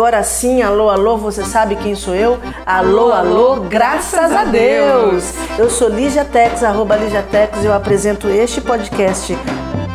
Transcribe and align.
Agora 0.00 0.22
sim, 0.22 0.62
alô, 0.62 0.88
alô, 0.88 1.18
você 1.18 1.44
sabe 1.44 1.76
quem 1.76 1.94
sou 1.94 2.14
eu? 2.14 2.40
Alô, 2.64 3.12
alô, 3.12 3.56
graças 3.56 4.32
a 4.32 4.44
Deus! 4.44 5.34
Eu 5.58 5.68
sou 5.68 5.90
Lígia 5.90 6.24
Tex, 6.24 6.64
arroba 6.64 6.96
Lígia 6.96 7.22
Tex, 7.22 7.62
e 7.62 7.66
eu 7.66 7.74
apresento 7.74 8.26
este 8.26 8.62
podcast. 8.62 9.36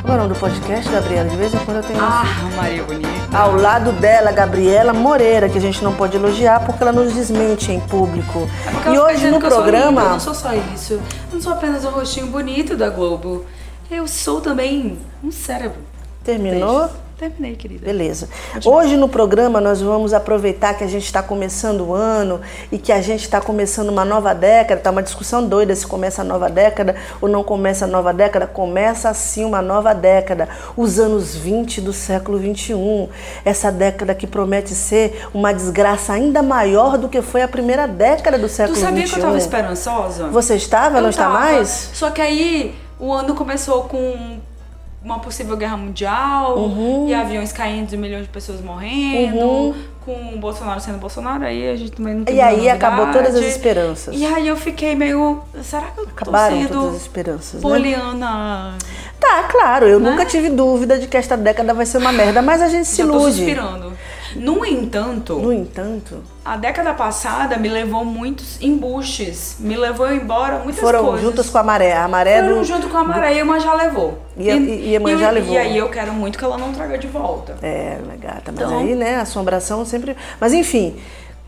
Qual 0.03 0.13
é 0.13 0.13
o 0.13 0.17
nome 0.21 0.35
do 0.35 0.39
podcast, 0.39 0.91
Gabriela? 0.91 1.27
De 1.27 1.35
vez 1.35 1.55
em 1.55 1.57
quando 1.57 1.77
eu 1.77 1.83
tenho. 1.83 1.99
Ah, 1.99 2.23
Maria 2.55 2.83
Bonita. 2.83 3.09
Ao 3.35 3.55
lado 3.55 3.93
dela, 3.93 4.31
Gabriela 4.31 4.93
Moreira, 4.93 5.49
que 5.49 5.57
a 5.57 5.61
gente 5.61 5.83
não 5.83 5.95
pode 5.95 6.15
elogiar 6.15 6.63
porque 6.63 6.83
ela 6.83 6.91
nos 6.91 7.11
desmente 7.11 7.71
em 7.71 7.79
público. 7.79 8.47
É 8.85 8.93
E 8.93 8.99
hoje 8.99 9.31
no 9.31 9.39
que 9.39 9.47
eu 9.47 9.49
sou 9.49 9.65
linda, 9.65 9.77
Eu 9.77 9.81
programa. 9.85 10.09
não 10.11 10.19
sou 10.19 10.35
só 10.35 10.51
isso. 10.75 10.93
Eu 10.93 11.01
não 11.33 11.41
sou 11.41 11.51
apenas 11.51 11.83
o 11.83 11.89
rostinho 11.89 12.27
bonito 12.27 12.77
da 12.77 12.91
Globo. 12.91 13.43
Eu 13.89 14.07
sou 14.07 14.39
também 14.39 14.99
um 15.23 15.31
cérebro. 15.31 15.79
Terminou? 16.23 16.81
Beijo. 16.81 17.04
Terminei, 17.17 17.55
querida. 17.55 17.85
Beleza. 17.85 18.27
Hoje 18.65 18.97
no 18.97 19.07
programa 19.07 19.61
nós 19.61 19.81
vamos 19.81 20.13
aproveitar 20.13 20.73
que 20.73 20.83
a 20.83 20.87
gente 20.87 21.05
está 21.05 21.23
começando 21.23 21.87
o 21.87 21.93
ano 21.93 22.41
e 22.69 22.77
que 22.77 22.91
a 22.91 23.01
gente 23.01 23.21
está 23.21 23.39
começando 23.39 23.87
uma 23.87 24.03
nova 24.03 24.33
década. 24.35 24.81
Tá 24.81 24.91
uma 24.91 25.01
discussão 25.01 25.47
doida 25.47 25.73
se 25.73 25.87
começa 25.87 26.21
a 26.21 26.25
nova 26.25 26.49
década 26.49 26.95
ou 27.21 27.29
não 27.29 27.41
começa 27.41 27.85
a 27.85 27.87
nova 27.87 28.13
década. 28.13 28.45
Começa 28.45 29.13
sim 29.13 29.45
uma 29.45 29.61
nova 29.61 29.93
década, 29.93 30.49
os 30.75 30.99
anos 30.99 31.33
20 31.35 31.79
do 31.79 31.93
século 31.93 32.37
21. 32.37 33.07
Essa 33.45 33.71
década 33.71 34.13
que 34.13 34.27
promete 34.27 34.75
ser 34.75 35.27
uma 35.33 35.53
desgraça 35.53 36.11
ainda 36.11 36.43
maior 36.43 36.97
do 36.97 37.07
que 37.07 37.21
foi 37.21 37.41
a 37.41 37.47
primeira 37.47 37.87
década 37.87 38.37
do 38.37 38.47
Tu 38.47 38.53
século 38.53 38.77
sabia 38.77 39.03
21. 39.03 39.13
que 39.13 39.19
eu 39.19 39.23
tava 39.23 39.37
esperançosa? 39.37 40.27
Você 40.27 40.55
estava? 40.55 40.97
Eu 40.97 41.03
não 41.03 41.09
está 41.09 41.29
mais? 41.29 41.91
Só 41.93 42.11
que 42.11 42.19
aí 42.21 42.75
o 42.99 43.13
ano 43.13 43.35
começou 43.35 43.83
com 43.83 44.37
uma 45.05 45.19
possível 45.19 45.55
guerra 45.55 45.77
mundial, 45.77 46.57
Uhum. 46.57 47.07
e 47.07 47.13
aviões 47.13 47.51
caindo 47.53 47.93
e 47.93 47.97
milhões 47.97 48.23
de 48.23 48.29
pessoas 48.29 48.59
morrendo, 48.59 49.75
com 50.03 50.33
o 50.33 50.37
Bolsonaro 50.37 50.79
sendo 50.81 50.97
Bolsonaro, 50.97 51.45
aí 51.45 51.69
a 51.69 51.75
gente 51.75 51.91
também 51.91 52.15
não 52.15 52.23
tem 52.25 52.35
E 52.35 52.41
aí 52.41 52.67
acabou 52.69 53.07
todas 53.11 53.35
as 53.35 53.45
esperanças. 53.45 54.15
E 54.17 54.25
aí 54.25 54.47
eu 54.47 54.55
fiquei 54.57 54.95
meio. 54.95 55.41
Será 55.63 55.83
que 55.87 55.99
eu 55.99 56.05
Acabaram 56.05 56.55
tô 56.55 56.61
sendo 56.63 56.73
todas 56.73 56.95
as 56.95 57.01
esperanças. 57.03 57.53
né? 57.55 57.69
poliana? 57.69 58.73
Tá, 59.19 59.43
claro, 59.43 59.87
eu 59.87 59.99
Né? 59.99 60.09
nunca 60.09 60.25
tive 60.25 60.49
dúvida 60.49 60.97
de 60.99 61.07
que 61.07 61.15
esta 61.17 61.37
década 61.37 61.73
vai 61.73 61.85
ser 61.85 61.97
uma 61.99 62.11
merda, 62.11 62.41
mas 62.41 62.61
a 62.61 62.67
gente 62.67 62.87
se 62.87 62.97
Já 62.97 63.05
tô 63.07 63.13
ilude. 63.13 63.35
suspirando. 63.35 63.93
No 64.35 64.65
entanto, 64.65 65.35
No 65.39 65.51
entanto, 65.53 66.21
a 66.43 66.57
década 66.57 66.93
passada 66.93 67.57
me 67.57 67.69
levou 67.69 68.03
muitos 68.05 68.61
embuches, 68.61 69.57
me 69.59 69.75
levou 69.77 70.11
embora 70.11 70.59
muitas 70.59 70.81
foram 70.81 71.03
coisas. 71.05 71.21
juntas 71.21 71.49
com 71.49 71.57
a 71.57 71.63
maré. 71.63 71.93
A 71.95 72.07
maré 72.07 72.41
Foram 72.41 72.57
do. 72.59 72.63
junto 72.63 72.89
com 72.89 72.97
a 72.97 73.03
maré 73.03 73.27
e 73.27 73.33
a 73.35 73.37
Iemanjá 73.37 73.73
levou. 73.73 74.19
E 74.37 74.49
a- 74.49 74.55
e- 74.55 74.81
e 74.81 74.87
a 74.89 74.91
Iemanjá 74.91 75.29
levou. 75.29 75.53
E 75.53 75.57
aí 75.57 75.77
eu 75.77 75.89
quero 75.89 76.13
muito 76.13 76.37
que 76.37 76.45
ela 76.45 76.57
não 76.57 76.71
traga 76.73 76.97
de 76.97 77.07
volta. 77.07 77.55
É, 77.61 77.97
gata, 78.19 78.51
mas 78.51 78.65
Então- 78.65 78.79
aí, 78.79 78.95
né, 78.95 79.15
assombração 79.17 79.85
sempre. 79.85 80.15
Mas 80.39 80.53
enfim, 80.53 80.95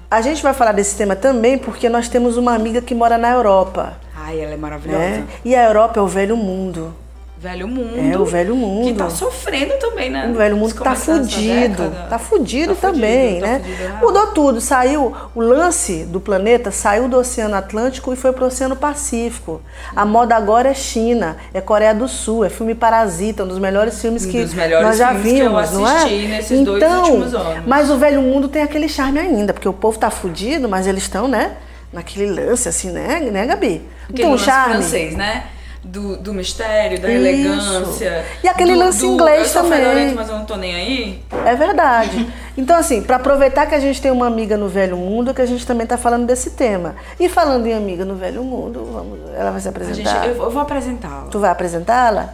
a 0.09 0.21
gente 0.21 0.41
vai 0.41 0.53
falar 0.53 0.71
desse 0.71 0.95
tema 0.95 1.15
também 1.15 1.57
porque 1.57 1.89
nós 1.89 2.07
temos 2.07 2.37
uma 2.37 2.53
amiga 2.55 2.81
que 2.81 2.95
mora 2.95 3.17
na 3.17 3.29
Europa. 3.31 3.93
Ai, 4.15 4.39
ela 4.41 4.53
é 4.53 4.57
maravilhosa. 4.57 4.99
Né? 4.99 5.23
E 5.45 5.55
a 5.55 5.63
Europa 5.65 5.99
é 5.99 6.03
o 6.03 6.07
velho 6.07 6.35
mundo. 6.35 6.93
Velho 7.39 7.67
mundo. 7.67 7.93
É, 8.13 8.17
o 8.17 8.25
velho 8.25 8.55
mundo. 8.55 8.87
Que 8.87 8.93
tá 8.95 9.11
sofrendo 9.11 9.75
também, 9.77 10.09
né? 10.09 10.27
O 10.27 10.33
velho 10.33 10.57
mundo 10.57 10.73
tá 10.73 10.95
fudido. 10.95 11.93
Tá 12.09 12.17
fudido 12.17 12.73
Tá 12.75 12.87
também, 12.89 13.35
fudido, 13.39 13.45
tá 13.45 13.51
né? 13.51 13.59
fudido, 13.59 13.83
é. 13.83 14.01
Mudou 14.01 14.27
tudo. 14.27 14.59
Saiu 14.59 15.15
o 15.35 15.39
lance 15.41 16.03
do 16.05 16.19
planeta, 16.19 16.71
saiu 16.71 17.07
do 17.07 17.15
Oceano 17.17 17.53
Atlântico 17.55 18.11
e 18.11 18.15
foi 18.15 18.33
pro 18.33 18.47
Oceano 18.47 18.75
Pacífico. 18.75 19.61
A 19.95 20.03
moda 20.03 20.35
agora 20.35 20.69
é 20.69 20.73
China, 20.73 21.37
é 21.53 21.61
Coreia 21.61 21.93
do 21.93 22.07
Sul, 22.07 22.43
é 22.43 22.49
filme 22.49 22.73
Parasita, 22.73 23.43
um 23.43 23.47
dos 23.47 23.59
melhores 23.59 24.01
filmes 24.01 24.25
Um 24.25 24.31
que 24.31 24.55
melhores 24.55 24.87
nós 24.87 24.97
já 24.97 25.09
filmes 25.09 25.31
que 25.33 25.39
eu 25.39 25.49
vimos, 25.49 25.71
não 25.73 25.87
é? 25.87 26.09
nesses 26.09 26.61
dois 26.65 26.81
então, 26.83 27.03
últimos 27.03 27.35
anos. 27.35 27.67
Mas 27.67 27.91
o 27.91 27.97
velho 27.97 28.21
mundo 28.23 28.47
tem 28.47 28.63
aquele 28.63 28.89
charme 28.89 29.19
ainda, 29.19 29.53
porque 29.53 29.69
o 29.69 29.73
povo 29.73 29.99
tá 29.99 30.09
fudido, 30.09 30.67
mas 30.67 30.87
eles 30.87 31.03
estão, 31.03 31.27
né? 31.27 31.51
Naquele 31.93 32.25
lance 32.25 32.67
assim, 32.67 32.91
né, 32.91 33.19
né, 33.31 33.45
Gabi? 33.45 33.83
Porque 34.07 34.21
Então, 34.23 34.31
lance 34.31 34.43
charme. 34.43 34.73
francês, 34.73 35.15
né? 35.15 35.43
Do, 35.89 36.17
do 36.17 36.33
mistério, 36.33 36.99
da 36.99 37.07
Isso. 37.09 37.17
elegância. 37.17 38.25
E 38.43 38.47
aquele 38.47 38.73
do- 38.73 38.79
lance 38.79 38.99
do, 38.99 39.05
inglês 39.13 39.55
eu 39.55 39.61
também. 39.63 39.79
fedorento, 39.79 40.15
mas 40.15 40.27
eu 40.29 40.35
não 40.37 40.45
tô 40.45 40.55
nem 40.57 40.75
aí. 40.75 41.23
É 41.45 41.55
verdade. 41.55 42.27
Então, 42.57 42.75
assim, 42.77 43.01
para 43.01 43.15
aproveitar 43.15 43.65
que 43.67 43.73
a 43.75 43.79
gente 43.79 44.01
tem 44.01 44.11
uma 44.11 44.27
amiga 44.27 44.57
no 44.57 44.67
Velho 44.67 44.97
Mundo, 44.97 45.33
que 45.33 45.41
a 45.41 45.45
gente 45.45 45.65
também 45.65 45.87
tá 45.87 45.97
falando 45.97 46.25
desse 46.25 46.51
tema. 46.51 46.95
E 47.19 47.29
falando 47.29 47.65
em 47.67 47.73
amiga 47.73 48.03
no 48.03 48.15
Velho 48.15 48.43
Mundo, 48.43 48.83
vamos, 48.91 49.19
ela 49.35 49.51
vai 49.51 49.61
se 49.61 49.67
A 49.69 49.71
gente, 49.71 49.81
apresentar. 50.07 50.27
eu, 50.27 50.49
vou 50.51 50.61
apresentá-la. 50.61 51.27
Tu 51.31 51.39
vai 51.39 51.49
apresentá-la? 51.51 52.33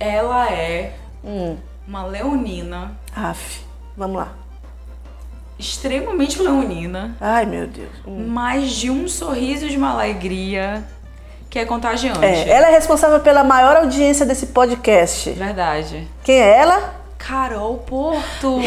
Ela 0.00 0.50
é 0.50 0.92
Hum, 1.24 1.56
uma 1.86 2.04
leonina, 2.06 2.92
af, 3.14 3.60
vamos 3.96 4.16
lá. 4.16 4.28
extremamente 5.58 6.40
leonina, 6.40 7.16
Ai, 7.20 7.44
meu 7.44 7.66
Deus. 7.66 7.88
Hum. 8.06 8.26
mas 8.28 8.70
de 8.70 8.90
um 8.90 9.08
sorriso 9.08 9.68
de 9.68 9.76
uma 9.76 9.90
alegria 9.90 10.84
que 11.50 11.58
é 11.58 11.64
contagiante. 11.64 12.24
É, 12.24 12.48
ela 12.48 12.68
é 12.68 12.70
responsável 12.72 13.20
pela 13.20 13.42
maior 13.42 13.76
audiência 13.76 14.26
desse 14.26 14.46
podcast. 14.46 15.30
Verdade. 15.30 16.06
Quem 16.22 16.40
é 16.40 16.58
ela? 16.58 16.94
Carol 17.18 17.78
Porto. 17.78 18.60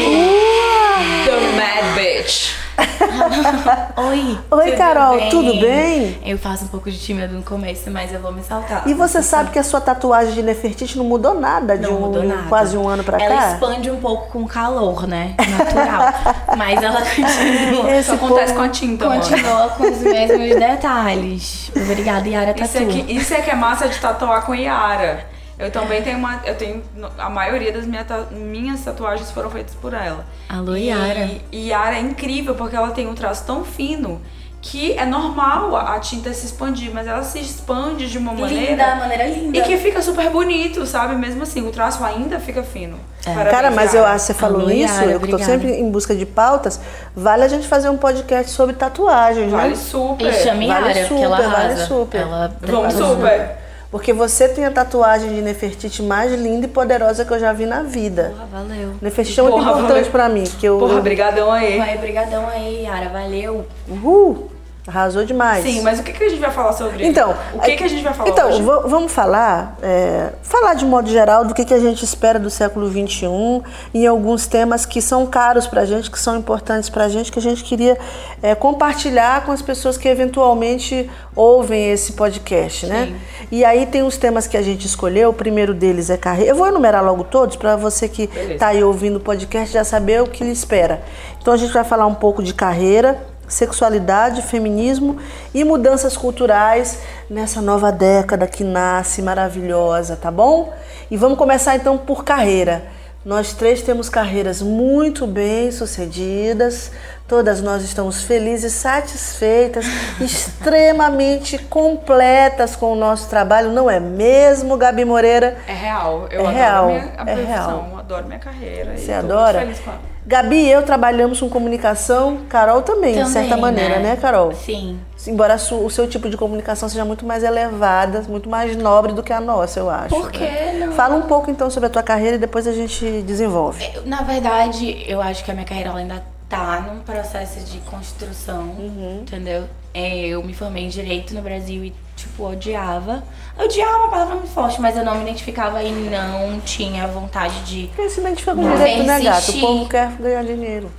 The 1.24 1.40
Mad 1.56 1.94
Bitch. 1.96 2.61
Oi. 3.96 4.38
Oi, 4.50 4.64
tudo 4.66 4.76
Carol, 4.76 5.16
bem? 5.16 5.30
tudo 5.30 5.60
bem? 5.60 6.18
Eu 6.24 6.38
faço 6.38 6.64
um 6.64 6.68
pouco 6.68 6.90
de 6.90 6.98
tímido 6.98 7.34
no 7.34 7.42
começo, 7.42 7.90
mas 7.90 8.12
eu 8.12 8.20
vou 8.20 8.32
me 8.32 8.42
saltar. 8.42 8.86
E 8.88 8.94
você 8.94 9.22
sabe 9.22 9.50
que 9.50 9.58
a 9.58 9.62
sua 9.62 9.80
tatuagem 9.80 10.32
de 10.34 10.42
Nefertiti 10.42 10.96
não 10.96 11.04
mudou 11.04 11.34
nada 11.38 11.76
de 11.76 11.84
Não 11.84 11.96
um, 11.96 12.00
mudou 12.00 12.22
nada. 12.22 12.48
quase 12.48 12.76
um 12.76 12.88
ano 12.88 13.04
pra 13.04 13.18
ela 13.22 13.34
cá? 13.36 13.52
expande 13.54 13.90
um 13.90 14.00
pouco 14.00 14.30
com 14.30 14.46
calor, 14.46 15.06
né? 15.06 15.34
Natural. 15.38 16.12
mas 16.56 16.82
ela 16.82 17.00
continua. 17.00 17.90
Isso 17.96 18.12
acontece 18.14 18.54
com 18.54 18.62
a 18.62 18.68
tinta. 18.68 19.06
Continua 19.06 19.68
com 19.70 19.84
os 19.90 19.98
mesmos 19.98 20.56
detalhes. 20.58 21.70
Obrigada, 21.76 22.28
Yara 22.28 22.54
Tatu. 22.54 22.64
Isso 22.64 22.78
é, 22.78 22.84
que, 22.86 23.12
isso 23.12 23.34
é 23.34 23.40
que 23.42 23.50
é 23.50 23.54
massa 23.54 23.88
de 23.88 23.98
tatuar 23.98 24.44
com 24.44 24.54
Yara. 24.54 25.31
Eu 25.58 25.70
também 25.70 26.02
tenho 26.02 26.18
uma. 26.18 26.40
Eu 26.44 26.54
tenho. 26.56 26.82
A 27.18 27.28
maioria 27.30 27.72
das 27.72 27.86
minha 27.86 28.04
minhas 28.30 28.80
tatuagens 28.82 29.30
foram 29.30 29.50
feitas 29.50 29.74
por 29.74 29.92
ela. 29.94 30.24
Alô, 30.48 30.74
E- 30.76 30.86
Yara. 30.88 31.30
E 31.52 31.68
Yara 31.68 31.96
é 31.96 32.00
incrível 32.00 32.54
porque 32.54 32.74
ela 32.74 32.90
tem 32.90 33.06
um 33.06 33.14
traço 33.14 33.44
tão 33.46 33.64
fino 33.64 34.20
que 34.60 34.92
é 34.96 35.04
normal 35.04 35.74
a, 35.76 35.98
tinta 35.98 36.32
se 36.32 36.46
expandir, 36.46 36.92
mas 36.94 37.08
ela 37.08 37.24
se 37.24 37.40
expande 37.40 38.08
de 38.08 38.16
uma 38.16 38.32
maneira. 38.32 38.70
Linda, 38.70 38.94
maneira 38.94 39.26
linda. 39.26 39.58
E 39.58 39.62
que 39.62 39.76
fica 39.76 40.00
super 40.00 40.30
bonito, 40.30 40.86
sabe? 40.86 41.16
Mesmo 41.16 41.42
assim, 41.42 41.66
o 41.66 41.72
traço 41.72 42.02
ainda 42.04 42.38
fica 42.38 42.62
fino. 42.62 42.96
Parabéns, 43.24 43.50
Cara, 43.50 43.70
mas 43.72 43.92
eu 43.92 44.04
acho 44.06 44.26
que 44.26 44.32
você 44.32 44.34
falou 44.34 44.60
Alô, 44.60 44.70
isso, 44.70 44.94
Yara, 44.94 45.06
eu 45.10 45.20
que 45.20 45.26
tô 45.26 45.34
obrigada. 45.34 45.44
sempre 45.44 45.72
em 45.72 45.90
busca 45.90 46.14
de 46.14 46.24
pautas, 46.24 46.80
vale 47.14 47.42
a 47.42 47.48
gente 47.48 47.66
fazer 47.66 47.88
um 47.88 47.96
podcast 47.96 48.52
sobre 48.52 48.76
tatuagens, 48.76 49.50
Vale 49.50 49.70
né? 49.70 49.74
super. 49.76 50.28
E 50.28 50.32
chame 50.32 50.68
Vale 50.68 50.88
Yara, 50.90 51.08
porque 51.08 51.22
ela 51.24 51.36
super, 51.36 51.50
vale 51.50 51.64
arrasa. 51.72 51.86
super. 51.86 52.20
Ela 52.20 52.56
Vamos 52.60 52.94
super. 52.94 53.61
Porque 53.92 54.10
você 54.10 54.48
tem 54.48 54.64
a 54.64 54.70
tatuagem 54.70 55.34
de 55.34 55.42
Nefertiti 55.42 56.02
mais 56.02 56.32
linda 56.32 56.64
e 56.64 56.68
poderosa 56.68 57.26
que 57.26 57.30
eu 57.30 57.38
já 57.38 57.52
vi 57.52 57.66
na 57.66 57.82
vida. 57.82 58.32
Porra, 58.34 58.48
valeu. 58.50 58.94
Nefertiti 59.02 59.38
é 59.38 59.42
muito 59.42 59.54
Porra, 59.56 59.70
importante 59.70 59.96
valeu. 59.96 60.10
pra 60.10 60.28
mim, 60.30 60.44
que 60.44 60.64
eu... 60.64 60.78
Porra, 60.78 60.98
brigadão 61.02 61.52
aí. 61.52 61.76
Vai, 61.76 61.98
brigadão 61.98 62.48
aí, 62.48 62.84
Yara. 62.84 63.10
Valeu. 63.10 63.66
Uhul, 63.86 64.50
arrasou 64.86 65.24
demais. 65.24 65.64
Sim, 65.64 65.80
mas 65.82 66.00
o 66.00 66.02
que, 66.02 66.12
que 66.12 66.24
a 66.24 66.28
gente 66.28 66.40
vai 66.40 66.50
falar 66.50 66.72
sobre 66.72 67.06
Então, 67.06 67.34
O 67.54 67.60
que, 67.60 67.76
que 67.76 67.84
a 67.84 67.88
gente 67.88 68.02
vai 68.02 68.12
falar 68.12 68.28
Então, 68.30 68.48
hoje? 68.48 68.62
va- 68.62 68.80
vamos 68.80 69.12
falar, 69.12 69.76
é, 69.80 70.30
falar 70.42 70.74
de 70.74 70.84
modo 70.84 71.08
geral 71.08 71.44
do 71.44 71.54
que, 71.54 71.64
que 71.64 71.72
a 71.72 71.78
gente 71.78 72.04
espera 72.04 72.38
do 72.38 72.50
século 72.50 72.90
XXI 72.90 73.62
e 73.94 74.04
alguns 74.06 74.46
temas 74.48 74.84
que 74.84 75.00
são 75.00 75.24
caros 75.26 75.66
pra 75.68 75.84
gente, 75.84 76.10
que 76.10 76.18
são 76.18 76.36
importantes 76.36 76.90
pra 76.90 77.08
gente, 77.08 77.30
que 77.30 77.38
a 77.38 77.42
gente 77.42 77.62
queria 77.62 77.96
é, 78.42 78.54
compartilhar 78.56 79.44
com 79.44 79.52
as 79.52 79.62
pessoas 79.62 79.96
que 79.96 80.08
eventualmente 80.08 81.08
ouvem 81.36 81.90
esse 81.92 82.14
podcast, 82.14 82.86
né? 82.86 83.14
E 83.52 83.64
aí 83.64 83.86
tem 83.86 84.02
os 84.02 84.16
temas 84.16 84.46
que 84.48 84.56
a 84.56 84.62
gente 84.62 84.86
escolheu, 84.86 85.30
o 85.30 85.32
primeiro 85.32 85.72
deles 85.74 86.10
é 86.10 86.16
carreira. 86.16 86.50
Eu 86.50 86.56
vou 86.56 86.66
enumerar 86.66 87.04
logo 87.04 87.22
todos 87.24 87.54
para 87.54 87.76
você 87.76 88.08
que 88.08 88.28
está 88.50 88.68
aí 88.68 88.82
ouvindo 88.82 89.16
o 89.16 89.20
podcast 89.20 89.72
já 89.72 89.84
saber 89.84 90.22
o 90.22 90.26
que 90.26 90.42
lhe 90.42 90.50
espera. 90.52 91.02
Então 91.40 91.54
a 91.54 91.56
gente 91.56 91.72
vai 91.72 91.84
falar 91.84 92.06
um 92.06 92.14
pouco 92.14 92.42
de 92.42 92.52
carreira, 92.52 93.30
sexualidade, 93.52 94.42
feminismo 94.42 95.18
e 95.54 95.62
mudanças 95.64 96.16
culturais 96.16 96.98
nessa 97.28 97.60
nova 97.60 97.92
década 97.92 98.46
que 98.46 98.64
nasce 98.64 99.22
maravilhosa, 99.22 100.16
tá 100.16 100.30
bom? 100.30 100.72
E 101.10 101.16
vamos 101.16 101.38
começar 101.38 101.76
então 101.76 101.96
por 101.98 102.24
carreira. 102.24 102.84
Nós 103.24 103.52
três 103.52 103.82
temos 103.82 104.08
carreiras 104.08 104.60
muito 104.60 105.28
bem 105.28 105.70
sucedidas, 105.70 106.90
todas 107.28 107.60
nós 107.62 107.84
estamos 107.84 108.24
felizes, 108.24 108.72
satisfeitas, 108.72 109.86
extremamente 110.20 111.56
completas 111.56 112.74
com 112.74 112.92
o 112.92 112.96
nosso 112.96 113.28
trabalho, 113.28 113.70
não 113.70 113.88
é 113.88 114.00
mesmo, 114.00 114.76
Gabi 114.76 115.04
Moreira? 115.04 115.56
É 115.68 115.72
real. 115.72 116.26
Eu 116.32 116.40
É 116.40 116.46
adoro 116.46 116.56
real, 116.56 116.86
minha 116.86 117.12
a 117.16 117.22
é 117.30 117.34
profissão, 117.34 117.82
real. 117.84 117.98
adoro 117.98 118.26
minha 118.26 118.38
carreira. 118.40 118.96
Você 118.96 119.12
adora? 119.12 119.60
feliz 119.60 119.78
com 119.78 119.90
ela. 119.92 120.11
Gabi 120.24 120.56
e 120.56 120.70
eu 120.70 120.82
trabalhamos 120.84 121.40
com 121.40 121.48
comunicação, 121.48 122.38
Carol 122.48 122.82
também, 122.82 123.12
de 123.14 123.18
Também, 123.18 123.32
certa 123.32 123.56
maneira, 123.56 123.98
né, 123.98 124.16
Carol? 124.16 124.52
Sim. 124.54 125.00
Embora 125.26 125.56
o 125.56 125.90
seu 125.90 126.06
tipo 126.08 126.30
de 126.30 126.36
comunicação 126.36 126.88
seja 126.88 127.04
muito 127.04 127.24
mais 127.26 127.42
elevada, 127.42 128.22
muito 128.28 128.48
mais 128.48 128.76
nobre 128.76 129.12
do 129.12 129.22
que 129.22 129.32
a 129.32 129.40
nossa, 129.40 129.80
eu 129.80 129.90
acho. 129.90 130.08
Por 130.10 130.30
que 130.30 130.46
não? 130.78 130.92
Fala 130.92 131.16
um 131.16 131.22
pouco 131.22 131.50
então 131.50 131.68
sobre 131.70 131.88
a 131.88 131.90
tua 131.90 132.02
carreira 132.02 132.36
e 132.36 132.38
depois 132.38 132.66
a 132.68 132.72
gente 132.72 133.22
desenvolve. 133.22 133.84
Eu, 133.94 134.06
Na 134.06 134.22
verdade, 134.22 135.04
eu 135.08 135.20
acho 135.20 135.44
que 135.44 135.50
a 135.50 135.54
minha 135.54 135.66
carreira 135.66 135.92
ainda 135.94 136.22
tá 136.48 136.80
num 136.88 137.00
processo 137.00 137.60
de 137.60 137.78
construção, 137.80 138.62
Uhum. 138.78 139.20
entendeu? 139.22 139.64
É, 139.94 140.26
eu 140.26 140.42
me 140.42 140.54
formei 140.54 140.84
em 140.84 140.88
direito 140.88 141.34
no 141.34 141.42
Brasil 141.42 141.84
e, 141.84 141.92
tipo, 142.32 142.46
odiava. 142.48 143.22
Odiava 143.58 143.90
é 143.92 143.96
uma 143.96 144.08
palavra 144.08 144.34
muito 144.36 144.50
forte, 144.50 144.80
mas 144.80 144.96
eu 144.96 145.04
não 145.04 145.14
me 145.16 145.22
identificava 145.22 145.82
e 145.82 145.90
não 145.92 146.58
tinha 146.60 147.06
vontade 147.06 147.60
de. 147.60 147.90
Quem 147.94 148.08
se 148.08 148.20
identifica 148.20 148.54
com 148.54 148.72
direito, 148.76 149.02
né, 149.04 149.20
gato? 149.20 149.50
O 149.50 149.60
povo 149.60 149.88
quer 149.88 150.10
ganhar 150.12 150.42
dinheiro. 150.44 150.90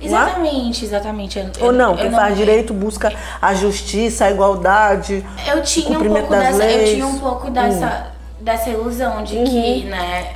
Exatamente, 0.00 0.84
exatamente. 0.84 1.38
Eu- 1.38 1.46
Ou 1.60 1.66
eu- 1.68 1.72
não, 1.72 1.92
eu 1.92 1.96
quem 1.96 2.10
faz 2.10 2.36
direito 2.36 2.74
busca 2.74 3.12
a 3.40 3.54
justiça, 3.54 4.26
a 4.26 4.30
igualdade. 4.30 5.24
Eu 5.46 5.62
tinha 5.62 5.88
um 5.88 5.92
cumprimento 5.94 6.26
pouco 6.28 6.34
das 6.34 6.56
dessa, 6.56 6.70
eu 6.70 6.76
leis. 6.76 6.90
Hum. 6.90 6.94
tinha 6.94 7.06
um 7.06 7.18
pouco 7.18 7.50
dessa, 7.50 8.06
dessa 8.40 8.70
ilusão 8.70 9.22
de 9.24 9.36
que, 9.44 9.84
né, 9.84 10.34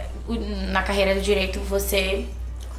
na 0.70 0.82
carreira 0.82 1.14
do 1.14 1.20
direito 1.20 1.60
você 1.60 2.25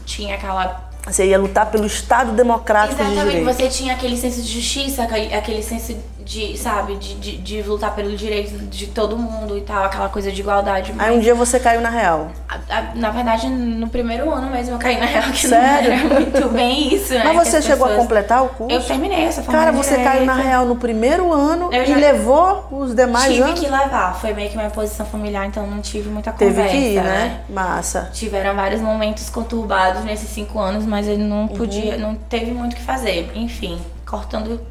tinha 0.05 0.35
aquela 0.35 0.89
Você 1.05 1.25
ia 1.27 1.37
lutar 1.37 1.67
pelo 1.67 1.85
Estado 1.85 2.31
democrático 2.31 2.95
de 2.95 3.01
Exatamente, 3.11 3.37
direito. 3.37 3.55
você 3.55 3.67
tinha 3.69 3.93
aquele 3.93 4.17
senso 4.17 4.41
de 4.41 4.51
justiça, 4.51 5.03
aquele 5.03 5.61
senso 5.61 5.95
de, 6.29 6.55
sabe, 6.59 6.95
de, 6.97 7.15
de, 7.15 7.37
de 7.37 7.61
lutar 7.63 7.95
pelo 7.95 8.15
direito 8.15 8.55
de 8.65 8.85
todo 8.85 9.17
mundo 9.17 9.57
e 9.57 9.61
tal, 9.61 9.85
aquela 9.85 10.07
coisa 10.09 10.31
de 10.31 10.39
igualdade. 10.41 10.93
Aí 10.99 11.11
um 11.17 11.19
dia 11.19 11.33
você 11.33 11.59
caiu 11.59 11.81
na 11.81 11.89
real. 11.89 12.29
A- 12.47 12.59
a- 12.69 12.81
na 12.93 13.09
verdade, 13.09 13.47
no 13.49 13.89
primeiro 13.89 14.31
ano 14.31 14.47
mesmo 14.51 14.75
eu 14.75 14.77
caí 14.77 14.99
na 14.99 15.07
real, 15.07 15.23
que 15.31 15.47
Sério? 15.47 15.89
não 15.89 16.05
era 16.05 16.19
muito 16.19 16.49
bem 16.49 16.93
isso, 16.93 17.13
né? 17.15 17.23
Mas 17.33 17.47
você 17.47 17.59
chegou 17.63 17.87
a 17.91 17.95
completar 17.95 18.43
o 18.43 18.49
curso? 18.49 18.71
Eu 18.75 18.83
terminei 18.83 19.23
essa 19.23 19.41
Cara, 19.41 19.71
você 19.71 19.97
caiu 20.03 20.23
na 20.23 20.35
real 20.35 20.67
no 20.67 20.75
primeiro 20.75 21.33
ano 21.33 21.73
Eu 21.73 21.81
e 21.81 21.85
já- 21.87 21.95
levou 21.97 22.67
os 22.69 22.93
demais 22.93 23.33
Tive 23.33 23.41
anos? 23.41 23.59
que 23.59 23.65
levar, 23.67 24.13
foi 24.21 24.31
meio 24.31 24.51
que 24.51 24.55
uma 24.55 24.67
imposição 24.67 25.07
familiar, 25.07 25.47
então 25.47 25.65
não 25.65 25.81
tive 25.81 26.09
muita 26.09 26.31
Teve 26.31 26.51
conversa, 26.51 26.71
que 26.77 26.77
ir, 26.93 26.95
né? 27.01 27.03
né? 27.03 27.39
Massa. 27.49 28.11
Tiveram 28.13 28.55
vários 28.55 28.81
momentos 28.81 29.31
conturbados 29.31 30.03
nesses 30.03 30.29
cinco 30.29 30.59
anos, 30.59 30.85
mas 30.85 31.07
ele 31.07 31.23
não 31.23 31.41
Uhum. 31.41 31.47
podia, 31.47 31.97
não 31.97 32.13
teve 32.13 32.51
muito 32.51 32.73
o 32.73 32.75
que 32.75 32.83
fazer. 32.83 33.31
Enfim, 33.33 33.81
cortando 34.07 34.61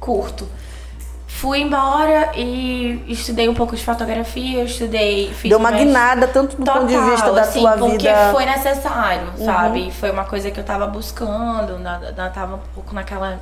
curto. 0.00 0.48
Fui 1.42 1.58
embora 1.60 2.30
e 2.36 3.02
estudei 3.08 3.48
um 3.48 3.54
pouco 3.54 3.74
de 3.74 3.84
fotografia, 3.84 4.62
estudei, 4.62 5.32
fiz 5.34 5.48
Deu 5.50 5.58
uma 5.58 5.72
guinada, 5.72 6.28
tanto 6.28 6.54
do 6.56 6.64
ponto 6.64 6.86
de 6.86 6.96
vista 6.96 7.32
da 7.32 7.40
assim, 7.42 7.58
tua 7.58 7.72
porque 7.72 7.96
vida. 8.06 8.26
Uhum. 8.26 8.32
foi 8.32 8.44
necessário, 8.46 9.26
sabe? 9.44 9.90
Foi 9.90 10.12
uma 10.12 10.24
coisa 10.24 10.52
que 10.52 10.60
eu 10.60 10.64
tava 10.64 10.86
buscando, 10.86 11.80
na, 11.80 11.98
na- 12.16 12.30
tava 12.30 12.54
um 12.54 12.60
pouco 12.72 12.94
naquela 12.94 13.40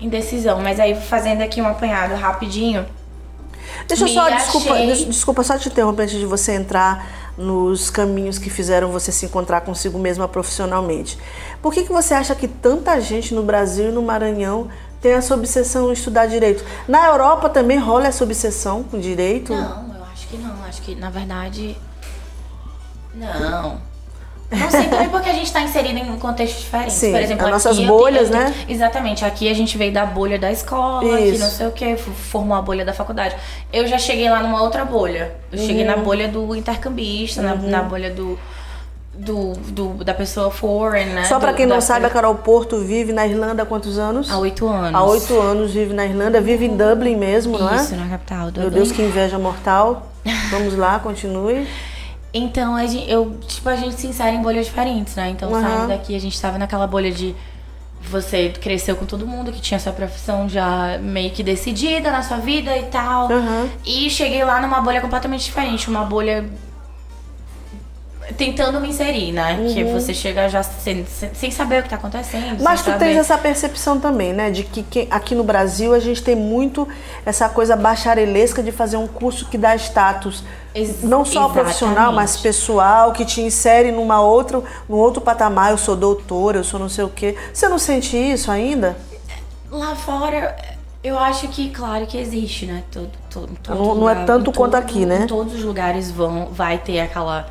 indecisão. 0.00 0.60
Mas 0.62 0.80
aí, 0.80 0.94
fazendo 0.94 1.42
aqui 1.42 1.60
um 1.60 1.66
apanhado 1.68 2.14
rapidinho, 2.14 2.86
Deixa 3.86 4.04
eu 4.04 4.08
só, 4.08 4.30
desculpa, 4.30 4.72
achei- 4.72 4.86
des- 4.86 5.04
desculpa 5.04 5.42
só 5.44 5.58
te 5.58 5.68
interromper 5.68 6.04
antes 6.04 6.18
de 6.18 6.24
você 6.24 6.52
entrar 6.52 7.06
nos 7.36 7.90
caminhos 7.90 8.38
que 8.38 8.48
fizeram 8.48 8.90
você 8.90 9.12
se 9.12 9.26
encontrar 9.26 9.60
consigo 9.60 9.98
mesma 9.98 10.26
profissionalmente. 10.26 11.18
Por 11.60 11.74
que, 11.74 11.84
que 11.84 11.92
você 11.92 12.14
acha 12.14 12.34
que 12.34 12.48
tanta 12.48 12.98
gente 13.02 13.34
no 13.34 13.42
Brasil 13.42 13.90
e 13.90 13.92
no 13.92 14.00
Maranhão 14.02 14.68
tem 15.00 15.12
essa 15.12 15.34
obsessão 15.34 15.90
em 15.90 15.92
estudar 15.92 16.26
direito? 16.26 16.64
Na 16.86 17.06
Europa 17.06 17.48
também 17.48 17.78
rola 17.78 18.06
essa 18.08 18.24
obsessão 18.24 18.82
com 18.82 18.98
direito? 18.98 19.52
Não, 19.54 19.94
eu 19.96 20.04
acho 20.12 20.26
que 20.28 20.36
não. 20.36 20.64
Acho 20.64 20.82
que, 20.82 20.94
na 20.94 21.10
verdade. 21.10 21.76
Não. 23.14 23.80
Não 24.50 24.70
sei 24.70 24.84
também 24.88 25.08
porque 25.10 25.28
a 25.28 25.32
gente 25.32 25.44
está 25.46 25.60
inserido 25.60 25.98
em 25.98 26.10
um 26.10 26.18
contexto 26.18 26.58
diferente. 26.60 26.92
Sim, 26.92 27.12
Por 27.12 27.20
exemplo, 27.20 27.44
as 27.46 27.50
nossas 27.52 27.78
eu 27.78 27.86
bolhas, 27.86 28.30
tenho- 28.30 28.42
né? 28.44 28.54
Exatamente. 28.68 29.24
Aqui 29.24 29.48
a 29.50 29.54
gente 29.54 29.76
veio 29.76 29.92
da 29.92 30.06
bolha 30.06 30.38
da 30.38 30.50
escola, 30.50 31.02
que 31.18 31.24
Isso. 31.24 31.40
não 31.44 31.50
sei 31.50 31.66
o 31.66 31.72
que, 31.72 31.96
formou 31.96 32.56
a 32.56 32.62
bolha 32.62 32.84
da 32.84 32.92
faculdade. 32.94 33.36
Eu 33.72 33.86
já 33.86 33.98
cheguei 33.98 34.28
lá 34.30 34.40
numa 34.42 34.62
outra 34.62 34.84
bolha. 34.84 35.34
Eu 35.52 35.58
cheguei 35.58 35.82
Uhum. 35.86 35.90
na 35.90 35.96
bolha 35.98 36.28
do 36.28 36.56
intercambista, 36.56 37.42
na, 37.42 37.54
na 37.56 37.82
bolha 37.82 38.10
do, 38.10 38.38
do, 39.18 39.52
do- 39.54 40.04
da 40.04 40.14
pessoa 40.14 40.50
foreign, 40.50 41.12
né? 41.12 41.24
Só 41.24 41.38
pra 41.40 41.50
Do- 41.52 41.56
quem 41.56 41.66
não 41.66 41.76
da- 41.76 41.80
sabe, 41.82 42.06
a 42.06 42.10
Carol 42.10 42.34
Porto 42.36 42.78
vive 42.78 43.12
na 43.12 43.26
Irlanda 43.26 43.62
há 43.62 43.66
quantos 43.66 43.98
anos? 43.98 44.30
Há 44.30 44.38
oito 44.38 44.66
anos. 44.68 44.94
Há 44.94 45.02
oito 45.04 45.38
anos 45.40 45.72
vive 45.72 45.92
na 45.92 46.04
Irlanda, 46.06 46.40
vive 46.40 46.66
em 46.66 46.76
Dublin 46.76 47.16
mesmo, 47.16 47.58
não 47.58 47.68
é? 47.72 47.76
Isso, 47.76 47.96
na 47.96 48.08
capital. 48.08 48.42
Meu 48.44 48.50
Dublin. 48.52 48.70
Deus, 48.70 48.92
que 48.92 49.02
inveja 49.02 49.38
mortal. 49.38 50.06
Vamos 50.50 50.76
lá, 50.76 50.98
continue. 50.98 51.66
Então, 52.32 52.76
a 52.76 52.86
gente, 52.86 53.10
eu, 53.10 53.36
tipo, 53.46 53.68
a 53.68 53.76
gente 53.76 53.94
se 53.98 54.06
insere 54.06 54.36
em 54.36 54.42
bolhas 54.42 54.66
diferentes, 54.66 55.14
né? 55.16 55.30
Então, 55.30 55.52
Aham. 55.54 55.62
saindo 55.62 55.88
daqui, 55.88 56.14
a 56.14 56.20
gente 56.20 56.40
tava 56.40 56.58
naquela 56.58 56.86
bolha 56.86 57.10
de 57.10 57.34
você 58.02 58.50
cresceu 58.60 58.94
com 58.96 59.04
todo 59.04 59.26
mundo, 59.26 59.50
que 59.50 59.60
tinha 59.60 59.80
sua 59.80 59.92
profissão 59.92 60.48
já 60.48 60.98
meio 61.00 61.30
que 61.30 61.42
decidida 61.42 62.10
na 62.10 62.22
sua 62.22 62.36
vida 62.36 62.76
e 62.76 62.84
tal. 62.84 63.32
Aham. 63.32 63.68
E 63.84 64.08
cheguei 64.10 64.44
lá 64.44 64.60
numa 64.60 64.80
bolha 64.80 65.00
completamente 65.00 65.44
diferente, 65.44 65.88
uma 65.90 66.04
bolha 66.04 66.44
tentando 68.36 68.80
me 68.80 68.88
inserir, 68.88 69.32
né? 69.32 69.70
Que 69.72 69.84
você 69.84 70.12
chega 70.12 70.48
já 70.48 70.62
sem, 70.62 71.04
sem- 71.34 71.50
saber 71.50 71.80
o 71.80 71.82
que 71.82 71.88
tá 71.88 71.96
acontecendo. 71.96 72.58
Uhum. 72.58 72.62
Mas 72.64 72.80
tu 72.82 72.90
sem 72.90 72.98
tens 72.98 73.08
saber... 73.08 73.18
essa 73.20 73.38
percepção 73.38 73.98
também, 73.98 74.32
né? 74.32 74.50
De 74.50 74.62
que 74.64 74.82
quem- 74.82 75.08
aqui 75.10 75.34
no 75.34 75.42
Brasil 75.44 75.94
a 75.94 75.98
gente 75.98 76.22
tem 76.22 76.36
muito 76.36 76.86
essa 77.24 77.48
coisa 77.48 77.74
bacharelesca 77.76 78.62
de 78.62 78.70
fazer 78.72 78.96
um 78.96 79.06
curso 79.06 79.46
que 79.48 79.56
dá 79.58 79.74
status 79.76 80.44
Ex- 80.74 81.02
não 81.02 81.24
só 81.24 81.48
profissional, 81.48 82.12
mas 82.12 82.30
exatamente. 82.30 82.42
pessoal, 82.42 83.12
que 83.12 83.24
te 83.24 83.40
insere 83.40 83.90
numa 83.90 84.20
outra, 84.20 84.62
num 84.88 84.96
outro 84.96 85.20
patamar. 85.20 85.70
Eu 85.70 85.78
sou 85.78 85.96
doutora, 85.96 86.58
eu 86.58 86.64
sou 86.64 86.78
não 86.78 86.88
sei 86.88 87.04
o 87.04 87.08
quê. 87.08 87.36
Você 87.52 87.68
não 87.68 87.78
sente 87.78 88.16
isso 88.16 88.50
ainda? 88.50 88.96
Lá 89.70 89.94
fora, 89.96 90.56
eu 91.02 91.18
acho 91.18 91.48
que, 91.48 91.70
claro 91.70 92.06
que 92.06 92.16
existe, 92.18 92.66
né? 92.66 92.82
Todo, 92.90 93.10
todo, 93.30 93.48
todo 93.62 93.76
Não- 93.78 93.94
não 93.94 94.08
é 94.08 94.12
lugar, 94.14 94.26
tanto 94.26 94.50
em 94.50 94.52
quanto 94.52 94.74
aqui, 94.76 95.04
né? 95.06 95.22
Em 95.24 95.26
todos 95.26 95.54
os 95.54 95.62
lugares 95.64 96.10
vão, 96.10 96.46
vai 96.52 96.78
ter 96.78 97.00
aquela 97.00 97.48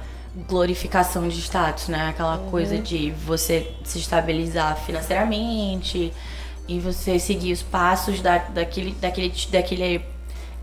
glorificação 0.48 1.28
de 1.28 1.40
status, 1.40 1.88
né? 1.88 2.10
Aquela 2.10 2.38
Uhum. 2.38 2.50
coisa 2.52 2.78
de 2.78 3.12
você 3.26 3.72
se 3.84 3.98
estabilizar 4.00 4.76
financeiramente 4.86 6.14
e 6.68 6.80
você 6.80 7.18
seguir 7.20 7.54
os 7.54 7.64
passos 7.64 8.22
da, 8.22 8.38
daquele, 8.38 8.92
daquele, 9.00 9.34
daquele 9.50 10.06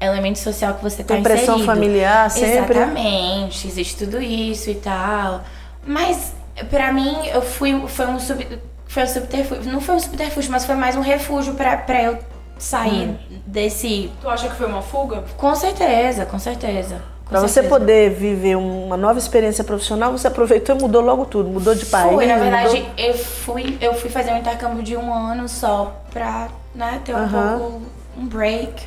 elemento 0.01 0.39
social 0.39 0.75
que 0.75 0.83
você 0.83 1.03
tá 1.03 1.15
Tem 1.15 1.23
pressão 1.23 1.55
inserido. 1.57 1.65
familiar 1.67 2.31
sempre. 2.31 2.77
Exatamente, 2.79 3.67
existe 3.67 3.97
tudo 3.97 4.21
isso 4.23 4.71
e 4.71 4.75
tal. 4.77 5.43
Mas, 5.87 6.35
pra 6.71 6.93
mim, 6.93 7.27
eu 7.27 7.43
fui, 7.43 7.83
foi 7.89 8.07
um 8.07 8.19
sub, 8.21 8.47
foi 8.87 9.03
um 9.03 9.07
subterfúgio. 9.07 9.73
Não 9.73 9.81
foi 9.81 9.95
um 9.97 10.01
subterfúgio, 10.01 10.51
mas 10.53 10.65
foi 10.65 10.75
mais 10.77 10.95
um 10.97 11.01
refúgio 11.01 11.55
pra, 11.55 11.77
pra 11.79 12.03
eu 12.03 12.19
sair 12.59 13.09
Hum. 13.09 13.17
desse. 13.47 14.11
Tu 14.21 14.29
acha 14.29 14.49
que 14.49 14.55
foi 14.57 14.67
uma 14.67 14.83
fuga? 14.83 15.25
Com 15.37 15.55
certeza, 15.55 16.25
com 16.27 16.39
certeza. 16.39 17.03
Pra 17.41 17.49
você 17.49 17.63
poder 17.65 18.11
viver 18.11 18.57
uma 18.57 18.97
nova 18.97 19.19
experiência 19.19 19.65
profissional, 19.65 20.13
você 20.13 20.29
aproveitou 20.29 20.77
e 20.77 20.81
mudou 20.81 21.03
logo 21.03 21.25
tudo. 21.27 21.49
Mudou 21.49 21.75
de 21.75 21.85
país. 21.87 22.13
Foi, 22.13 22.27
na 22.27 22.37
verdade, 22.37 22.79
mudou- 22.81 22.93
eu 22.97 23.15
fui, 23.15 23.77
eu 23.81 23.95
fui 23.95 24.09
fazer 24.09 24.33
um 24.33 24.39
intercâmbio 24.39 24.83
de 24.85 24.97
um 24.97 25.13
ano 25.13 25.49
só 25.49 26.01
pra 26.13 26.49
né, 26.75 27.01
ter 27.05 27.15
um 27.15 27.29
pouco 27.29 27.83
um 28.17 28.27
break, 28.27 28.87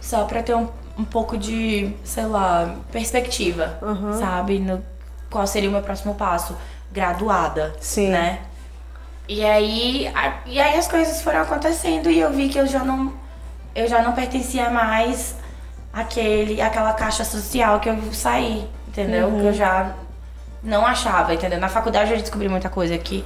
só 0.00 0.24
pra 0.24 0.42
ter 0.44 0.54
um, 0.54 0.68
um 0.96 1.04
pouco 1.04 1.36
de, 1.36 1.92
sei 2.04 2.24
lá, 2.26 2.76
perspectiva, 2.92 3.78
sabe? 4.20 4.60
No, 4.60 4.80
qual 5.28 5.44
seria 5.46 5.68
o 5.68 5.72
meu 5.72 5.82
próximo 5.82 6.14
passo? 6.14 6.56
Graduada, 6.92 7.74
Sim. 7.80 8.10
né? 8.10 8.40
E 9.28 9.44
aí, 9.44 10.08
a- 10.14 10.34
e 10.46 10.60
aí 10.60 10.78
as 10.78 10.86
coisas 10.86 11.20
foram 11.22 11.40
acontecendo 11.40 12.08
e 12.10 12.20
eu 12.20 12.30
vi 12.32 12.48
que 12.48 12.58
eu 12.58 12.66
já 12.66 12.84
não, 12.84 13.12
eu 13.74 13.88
já 13.88 14.02
não 14.02 14.12
pertencia 14.12 14.68
mais 14.70 15.34
àquele, 15.92 16.60
àquela 16.60 16.92
caixa 16.94 17.24
social 17.24 17.78
que 17.80 17.88
eu 17.88 17.98
saí, 18.12 18.66
entendeu? 18.88 19.30
Que 19.30 19.44
eu 19.46 19.52
já 19.52 19.92
não 20.62 20.86
achava, 20.86 21.34
entendeu? 21.34 21.58
Na 21.60 21.68
faculdade 21.68 22.12
eu 22.12 22.18
descobri 22.18 22.48
muita 22.48 22.68
coisa 22.68 22.96
que 22.98 23.24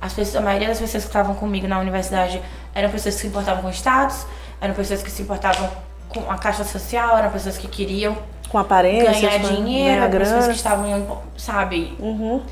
as 0.00 0.12
pessoas, 0.12 0.36
a 0.36 0.40
maioria 0.40 0.68
das 0.68 0.78
pessoas 0.80 1.04
que 1.04 1.08
estavam 1.10 1.34
comigo 1.34 1.66
na 1.68 1.78
universidade 1.78 2.40
eram 2.74 2.90
pessoas 2.90 3.14
que 3.16 3.20
se 3.22 3.26
importavam 3.26 3.62
com 3.62 3.70
status, 3.70 4.26
eram 4.60 4.74
pessoas 4.74 5.02
que 5.02 5.10
se 5.10 5.22
importavam 5.22 5.68
com 6.08 6.30
a 6.30 6.38
caixa 6.38 6.64
social, 6.64 7.18
eram 7.18 7.30
pessoas 7.30 7.58
que 7.58 7.68
queriam 7.68 8.16
Com 8.48 8.58
aparência, 8.58 9.10
ganhar 9.28 9.40
com- 9.40 9.48
dinheiro, 9.54 9.94
ganhar 10.00 10.04
eram 10.08 10.18
pessoas 10.18 10.46
que 10.46 10.52
estavam, 10.54 11.18
sabe, 11.36 11.94
Uhum. 11.98 12.42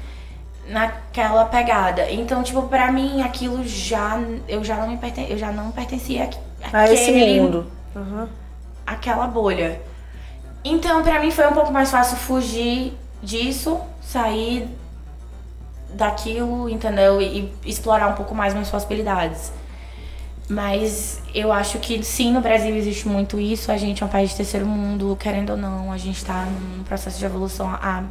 naquela 0.68 1.44
pegada. 1.46 2.10
Então, 2.10 2.42
tipo, 2.42 2.62
pra 2.62 2.90
mim 2.92 3.22
aquilo 3.22 3.64
já 3.66 4.20
eu 4.48 4.62
já 4.64 4.76
não 4.76 4.88
me 4.88 4.96
perten 4.96 5.26
eu 5.30 5.38
já 5.38 5.50
não 5.52 5.70
pertencia 5.70 6.28
a, 6.72 6.78
A 6.82 6.92
esse 6.92 7.10
àquele- 7.10 7.40
mundo. 7.40 7.66
Uhum. 7.94 8.28
Aquela 8.86 9.26
bolha. 9.26 9.80
Então, 10.64 11.02
pra 11.02 11.20
mim 11.20 11.30
foi 11.30 11.46
um 11.46 11.52
pouco 11.52 11.72
mais 11.72 11.90
fácil 11.90 12.16
fugir 12.16 12.92
disso, 13.22 13.80
sair 14.02 14.68
daquilo, 15.94 16.68
entendeu? 16.68 17.20
E, 17.20 17.52
e 17.64 17.70
explorar 17.70 18.08
um 18.08 18.14
pouco 18.14 18.34
mais 18.34 18.52
minhas 18.52 18.70
possibilidades. 18.70 19.52
Mas 20.48 21.20
eu 21.34 21.52
acho 21.52 21.78
que 21.78 22.02
sim, 22.04 22.32
no 22.32 22.40
Brasil 22.40 22.74
existe 22.76 23.08
muito 23.08 23.38
isso. 23.40 23.72
A 23.72 23.76
gente 23.76 24.02
é 24.02 24.06
um 24.06 24.08
país 24.08 24.30
de 24.30 24.36
terceiro 24.36 24.66
mundo, 24.66 25.16
querendo 25.18 25.50
ou 25.50 25.56
não, 25.56 25.90
a 25.90 25.98
gente 25.98 26.24
tá 26.24 26.44
num 26.44 26.84
processo 26.84 27.18
de 27.18 27.24
evolução 27.24 27.68
há 27.68 28.04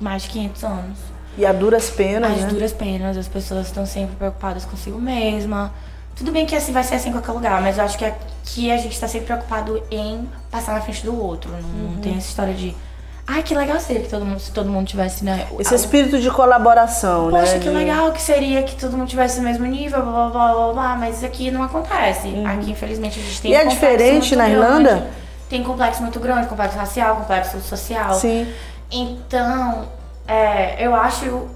mais 0.00 0.22
de 0.24 0.30
500 0.30 0.64
anos. 0.64 0.98
E 1.38 1.46
a 1.46 1.52
duras 1.52 1.88
penas, 1.88 2.32
As 2.32 2.40
né? 2.42 2.48
duras 2.48 2.72
penas, 2.72 3.16
as 3.16 3.26
pessoas 3.26 3.66
estão 3.66 3.86
sempre 3.86 4.16
preocupadas 4.16 4.66
consigo 4.66 5.00
mesma. 5.00 5.72
Tudo 6.16 6.30
bem 6.32 6.46
que 6.46 6.54
assim 6.54 6.72
vai 6.72 6.84
ser 6.84 6.96
assim 6.96 7.08
em 7.08 7.12
qualquer 7.12 7.32
lugar, 7.32 7.60
mas 7.62 7.78
eu 7.78 7.84
acho 7.84 7.96
que 7.98 8.04
aqui 8.04 8.70
a 8.70 8.76
gente 8.76 8.98
tá 9.00 9.08
sempre 9.08 9.26
preocupado 9.26 9.82
em 9.90 10.28
passar 10.50 10.74
na 10.74 10.80
frente 10.80 11.04
do 11.04 11.18
outro. 11.20 11.50
Não, 11.50 11.58
Uhum. 11.94 11.98
tem 12.02 12.16
essa 12.16 12.28
história 12.28 12.54
de 12.54 12.74
Ai, 13.24 13.40
que 13.44 13.54
legal 13.54 13.78
seria 13.78 14.02
que 14.02 14.08
todo 14.08 14.26
mundo, 14.26 14.40
se 14.40 14.50
todo 14.50 14.68
mundo 14.68 14.84
tivesse, 14.86 15.24
né? 15.24 15.46
Esse 15.56 15.76
espírito 15.76 16.18
de 16.20 16.28
colaboração, 16.28 17.30
né? 17.30 17.38
Poxa, 17.40 17.52
que 17.60 17.68
de- 17.68 17.70
legal 17.70 18.10
que 18.10 18.20
seria 18.20 18.64
que 18.64 18.74
todo 18.74 18.96
mundo 18.96 19.08
tivesse 19.08 19.38
o 19.38 19.42
mesmo 19.44 19.64
nível, 19.64 20.02
blá 20.02 20.12
blá 20.12 20.28
blá 20.28 20.52
blá, 20.54 20.72
blá 20.72 20.96
mas 20.96 21.22
aqui 21.22 21.48
não 21.52 21.62
acontece. 21.62 22.28
Aqui, 22.44 22.72
infelizmente, 22.72 23.20
a 23.20 23.22
gente 23.22 23.40
tem 23.40 23.52
Uhum. 23.52 23.58
E 23.58 23.62
um 23.62 23.66
é 23.66 23.70
diferente 23.70 24.34
na 24.34 24.48
grande. 24.48 24.60
Irlanda? 24.60 25.06
Tem 25.48 25.62
complexo 25.62 26.02
muito 26.02 26.18
grande, 26.18 26.48
complexo 26.48 26.76
racial, 26.76 27.14
complexo 27.16 27.60
social. 27.60 28.12
Sim. 28.14 28.52
Então, 28.90 29.84
é, 30.26 30.84
eu 30.84 30.92
acho 30.94 31.46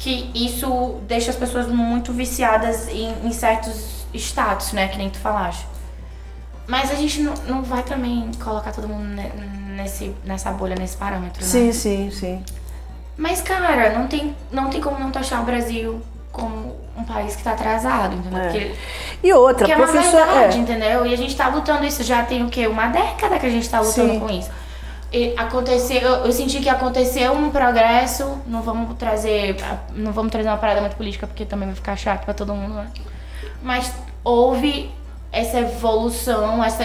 que 0.00 0.30
isso 0.34 0.96
deixa 1.06 1.30
as 1.30 1.36
pessoas 1.36 1.68
muito 1.68 2.12
viciadas 2.12 2.88
em, 2.88 3.14
em 3.22 3.32
certos 3.32 4.06
status, 4.14 4.72
né? 4.72 4.88
Que 4.88 4.98
nem 4.98 5.08
tu 5.10 5.18
falaste. 5.18 5.66
Mas 6.66 6.90
a 6.90 6.94
gente 6.94 7.20
não, 7.20 7.34
não 7.46 7.62
vai 7.62 7.82
também 7.82 8.30
colocar 8.42 8.72
todo 8.72 8.88
mundo 8.88 9.04
ne- 9.04 9.30
nesse, 9.76 10.14
nessa 10.24 10.50
bolha, 10.52 10.74
nesse 10.74 10.96
parâmetro, 10.96 11.42
né? 11.42 11.46
Sim, 11.48 11.72
sim, 11.72 12.10
sim. 12.10 12.42
Mas, 13.16 13.42
cara, 13.42 13.92
não 13.98 14.06
tem, 14.06 14.34
não 14.50 14.70
tem 14.70 14.80
como 14.80 14.98
não 14.98 15.10
taxar 15.10 15.42
o 15.42 15.44
Brasil 15.44 16.00
como 16.32 16.76
um 16.96 17.04
país 17.04 17.36
que 17.36 17.42
tá 17.42 17.52
atrasado, 17.52 18.14
entendeu? 18.16 18.38
É. 18.40 18.44
Porque, 18.48 18.74
E 19.22 19.32
outra, 19.34 19.58
porque 19.66 19.72
é 19.72 19.76
uma 19.76 19.86
professor. 19.86 20.24
verdade, 20.24 20.56
É. 20.56 20.60
entendeu? 20.60 21.06
E 21.06 21.12
a 21.12 21.16
gente 21.16 21.36
tá 21.36 21.48
lutando 21.48 21.84
isso 21.84 22.02
já 22.02 22.22
tem 22.24 22.42
o 22.44 22.48
quê? 22.48 22.66
Uma 22.66 22.86
década 22.86 23.38
que 23.38 23.44
a 23.46 23.50
gente 23.50 23.68
tá 23.68 23.80
lutando 23.80 24.12
Sim. 24.14 24.20
com 24.20 24.30
isso. 24.30 24.50
Aconteceu, 25.36 26.00
eu, 26.00 26.32
senti 26.32 26.60
que 26.60 26.68
aconteceu 26.68 27.32
um 27.32 27.50
progresso, 27.50 28.38
não 28.46 28.62
vamos 28.62 28.96
trazer, 28.96 29.56
não 29.92 30.12
vamos 30.12 30.30
trazer 30.30 30.48
uma 30.48 30.56
parada 30.56 30.80
muito 30.80 30.96
política 30.96 31.26
porque 31.26 31.44
também 31.44 31.66
vai 31.66 31.74
ficar 31.74 31.96
chato 31.96 32.24
pra 32.24 32.32
todo 32.32 32.54
mundo, 32.54 32.74
né? 32.74 32.88
Mas 33.60 33.92
houve 34.22 34.90
essa 35.32 35.58
evolução, 35.58 36.62
essa, 36.62 36.84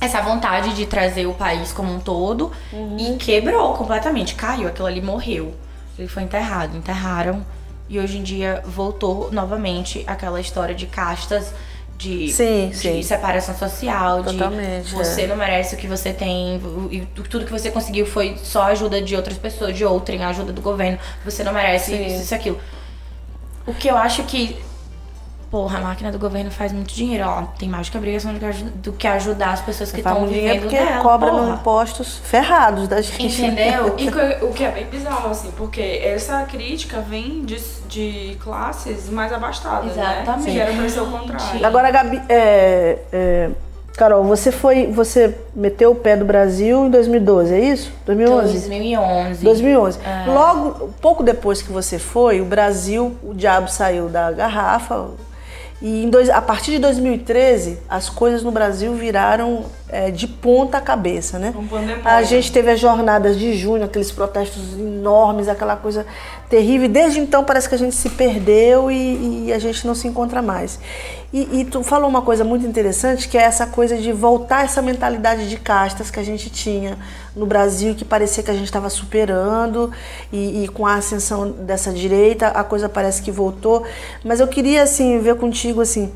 essa 0.00 0.20
vontade 0.20 0.74
de 0.74 0.86
trazer 0.86 1.26
o 1.26 1.34
país 1.34 1.72
como 1.72 1.94
um 1.94 1.98
todo 1.98 2.52
e 2.98 3.16
quebrou 3.16 3.74
completamente, 3.74 4.34
caiu, 4.34 4.68
aquilo 4.68 4.86
ali 4.86 5.00
morreu. 5.00 5.54
Ele 5.98 6.08
foi 6.08 6.22
enterrado, 6.22 6.76
enterraram 6.76 7.44
e 7.88 7.98
hoje 7.98 8.18
em 8.18 8.22
dia 8.22 8.62
voltou 8.66 9.32
novamente 9.32 10.04
aquela 10.06 10.40
história 10.40 10.74
de 10.74 10.86
castas, 10.86 11.54
de, 11.98 12.32
Sim, 12.32 12.68
de 12.68 12.76
sim. 12.76 13.02
separação 13.02 13.56
social, 13.58 14.22
Totalmente, 14.22 14.86
de 14.86 14.94
você 14.94 15.22
é. 15.22 15.26
não 15.26 15.36
merece 15.36 15.74
o 15.74 15.78
que 15.78 15.88
você 15.88 16.12
tem 16.12 16.60
e 16.92 17.00
tudo 17.28 17.44
que 17.44 17.50
você 17.50 17.72
conseguiu 17.72 18.06
foi 18.06 18.36
só 18.40 18.62
ajuda 18.62 19.02
de 19.02 19.16
outras 19.16 19.36
pessoas, 19.36 19.76
de 19.76 19.84
outrem, 19.84 20.24
ajuda 20.24 20.52
do 20.52 20.62
governo, 20.62 20.96
você 21.24 21.42
não 21.42 21.52
merece 21.52 21.90
Sim. 21.90 22.06
isso, 22.06 22.22
isso, 22.22 22.34
aquilo. 22.34 22.60
O 23.66 23.74
que 23.74 23.88
eu 23.88 23.96
acho 23.96 24.22
que 24.22 24.56
Porra, 25.50 25.78
a 25.78 25.80
máquina 25.80 26.12
do 26.12 26.18
governo 26.18 26.50
faz 26.50 26.72
muito 26.72 26.92
dinheiro. 26.92 27.24
Ó, 27.26 27.42
tem 27.58 27.68
mais 27.70 27.88
do 27.88 27.92
que 27.92 27.96
obrigação 27.98 28.34
do 28.34 28.38
que, 28.38 28.44
aju- 28.44 28.70
do 28.74 28.92
que 28.92 29.06
ajudar 29.06 29.52
as 29.54 29.62
pessoas 29.62 29.90
que 29.90 29.98
estão 29.98 30.26
vivendo 30.26 30.60
porque 30.62 30.76
dela. 30.76 31.02
cobra 31.02 31.30
porra. 31.30 31.54
impostos 31.54 32.18
ferrados 32.22 32.86
da 32.86 33.00
gente. 33.00 33.42
Entendeu? 33.42 33.94
E 33.98 34.44
o 34.44 34.52
que 34.52 34.62
é 34.64 34.70
bem 34.70 34.84
bizarro, 34.86 35.30
assim, 35.30 35.50
porque 35.56 35.80
essa 36.04 36.42
crítica 36.42 37.00
vem 37.00 37.44
de, 37.46 37.58
de 37.88 38.36
classes 38.42 39.08
mais 39.08 39.32
abastadas, 39.32 39.96
né? 39.96 40.18
Exatamente. 40.22 40.50
Que 40.52 40.60
era 40.60 40.72
pra 40.72 40.88
ser 40.88 41.00
o 41.00 41.06
contrário. 41.06 41.66
Agora, 41.66 41.90
Gabi, 41.90 42.20
é, 42.28 42.98
é, 43.10 43.50
Carol, 43.96 44.22
você 44.24 44.52
foi. 44.52 44.86
Você 44.88 45.34
meteu 45.56 45.92
o 45.92 45.94
pé 45.94 46.14
do 46.14 46.26
Brasil 46.26 46.84
em 46.86 46.90
2012, 46.90 47.54
é 47.54 47.58
isso? 47.60 47.90
2011? 48.04 48.52
2011. 48.52 49.44
2011. 49.44 49.98
É. 50.04 50.30
Logo, 50.30 50.90
pouco 51.00 51.22
depois 51.22 51.62
que 51.62 51.72
você 51.72 51.98
foi, 51.98 52.40
o 52.40 52.44
Brasil, 52.44 53.16
o 53.22 53.32
diabo 53.32 53.68
saiu 53.68 54.08
da 54.10 54.30
garrafa. 54.30 55.06
E 55.80 56.08
dois- 56.10 56.28
a 56.28 56.42
partir 56.42 56.72
de 56.72 56.78
2013, 56.80 57.78
as 57.88 58.08
coisas 58.10 58.42
no 58.42 58.50
Brasil 58.50 58.94
viraram 58.94 59.64
é, 59.90 60.10
de 60.10 60.26
ponta 60.26 60.80
cabeça, 60.82 61.38
né? 61.38 61.54
Um. 61.56 61.66
A 62.04 62.22
gente 62.22 62.52
teve 62.52 62.70
as 62.70 62.78
jornadas 62.80 63.38
de 63.38 63.56
junho, 63.56 63.84
aqueles 63.84 64.10
protestos 64.12 64.74
enormes, 64.78 65.48
aquela 65.48 65.76
coisa 65.76 66.04
terrível. 66.50 66.84
E 66.86 66.88
desde 66.88 67.20
então 67.20 67.42
parece 67.44 67.68
que 67.68 67.74
a 67.74 67.78
gente 67.78 67.94
se 67.94 68.10
perdeu 68.10 68.90
e, 68.90 69.46
e 69.46 69.52
a 69.52 69.58
gente 69.58 69.86
não 69.86 69.94
se 69.94 70.06
encontra 70.06 70.42
mais. 70.42 70.78
E, 71.32 71.60
e 71.60 71.64
tu 71.64 71.82
falou 71.82 72.08
uma 72.08 72.22
coisa 72.22 72.42
muito 72.44 72.66
interessante, 72.66 73.28
que 73.28 73.38
é 73.38 73.42
essa 73.42 73.66
coisa 73.66 73.96
de 73.96 74.12
voltar 74.12 74.64
essa 74.64 74.82
mentalidade 74.82 75.48
de 75.48 75.56
castas 75.56 76.10
que 76.10 76.18
a 76.20 76.24
gente 76.24 76.50
tinha 76.50 76.98
no 77.38 77.46
Brasil, 77.46 77.94
que 77.94 78.04
parecia 78.04 78.42
que 78.42 78.50
a 78.50 78.54
gente 78.54 78.64
estava 78.64 78.90
superando, 78.90 79.90
e, 80.32 80.64
e 80.64 80.68
com 80.68 80.86
a 80.86 80.94
ascensão 80.94 81.50
dessa 81.50 81.92
direita, 81.92 82.48
a 82.48 82.64
coisa 82.64 82.88
parece 82.88 83.22
que 83.22 83.30
voltou. 83.30 83.84
Mas 84.24 84.40
eu 84.40 84.48
queria, 84.48 84.82
assim, 84.82 85.18
ver 85.20 85.36
contigo, 85.36 85.80
assim, 85.80 86.12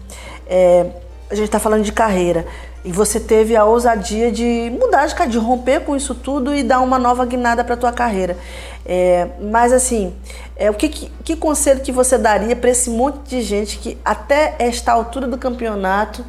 é, 0.47 0.87
a 1.31 1.35
gente 1.35 1.47
está 1.47 1.59
falando 1.59 1.83
de 1.83 1.93
carreira. 1.93 2.45
E 2.85 2.91
você 2.91 3.21
teve 3.21 3.55
a 3.55 3.65
ousadia 3.65 4.33
de 4.33 4.73
mudar 4.77 5.07
de, 5.07 5.15
de 5.29 5.39
romper 5.39 5.81
com 5.81 5.95
isso 5.95 6.17
tudo 6.17 6.53
e 6.53 6.65
dar 6.65 6.81
uma 6.81 6.99
nova 6.99 7.25
guinada 7.25 7.63
para 7.63 7.77
tua 7.77 7.93
carreira. 7.93 8.37
É, 8.85 9.29
mas 9.41 9.73
assim, 9.73 10.13
é, 10.57 10.69
o 10.69 10.75
que, 10.75 10.89
que, 10.89 11.13
que 11.23 11.37
conselho 11.37 11.81
que 11.81 11.93
você 11.93 12.19
daria 12.19 12.57
para 12.57 12.71
esse 12.71 12.91
monte 12.91 13.21
de 13.29 13.41
gente 13.41 13.79
que 13.79 13.97
até 14.05 14.57
esta 14.59 14.91
altura 14.91 15.29
do 15.29 15.39
campeonato 15.39 16.25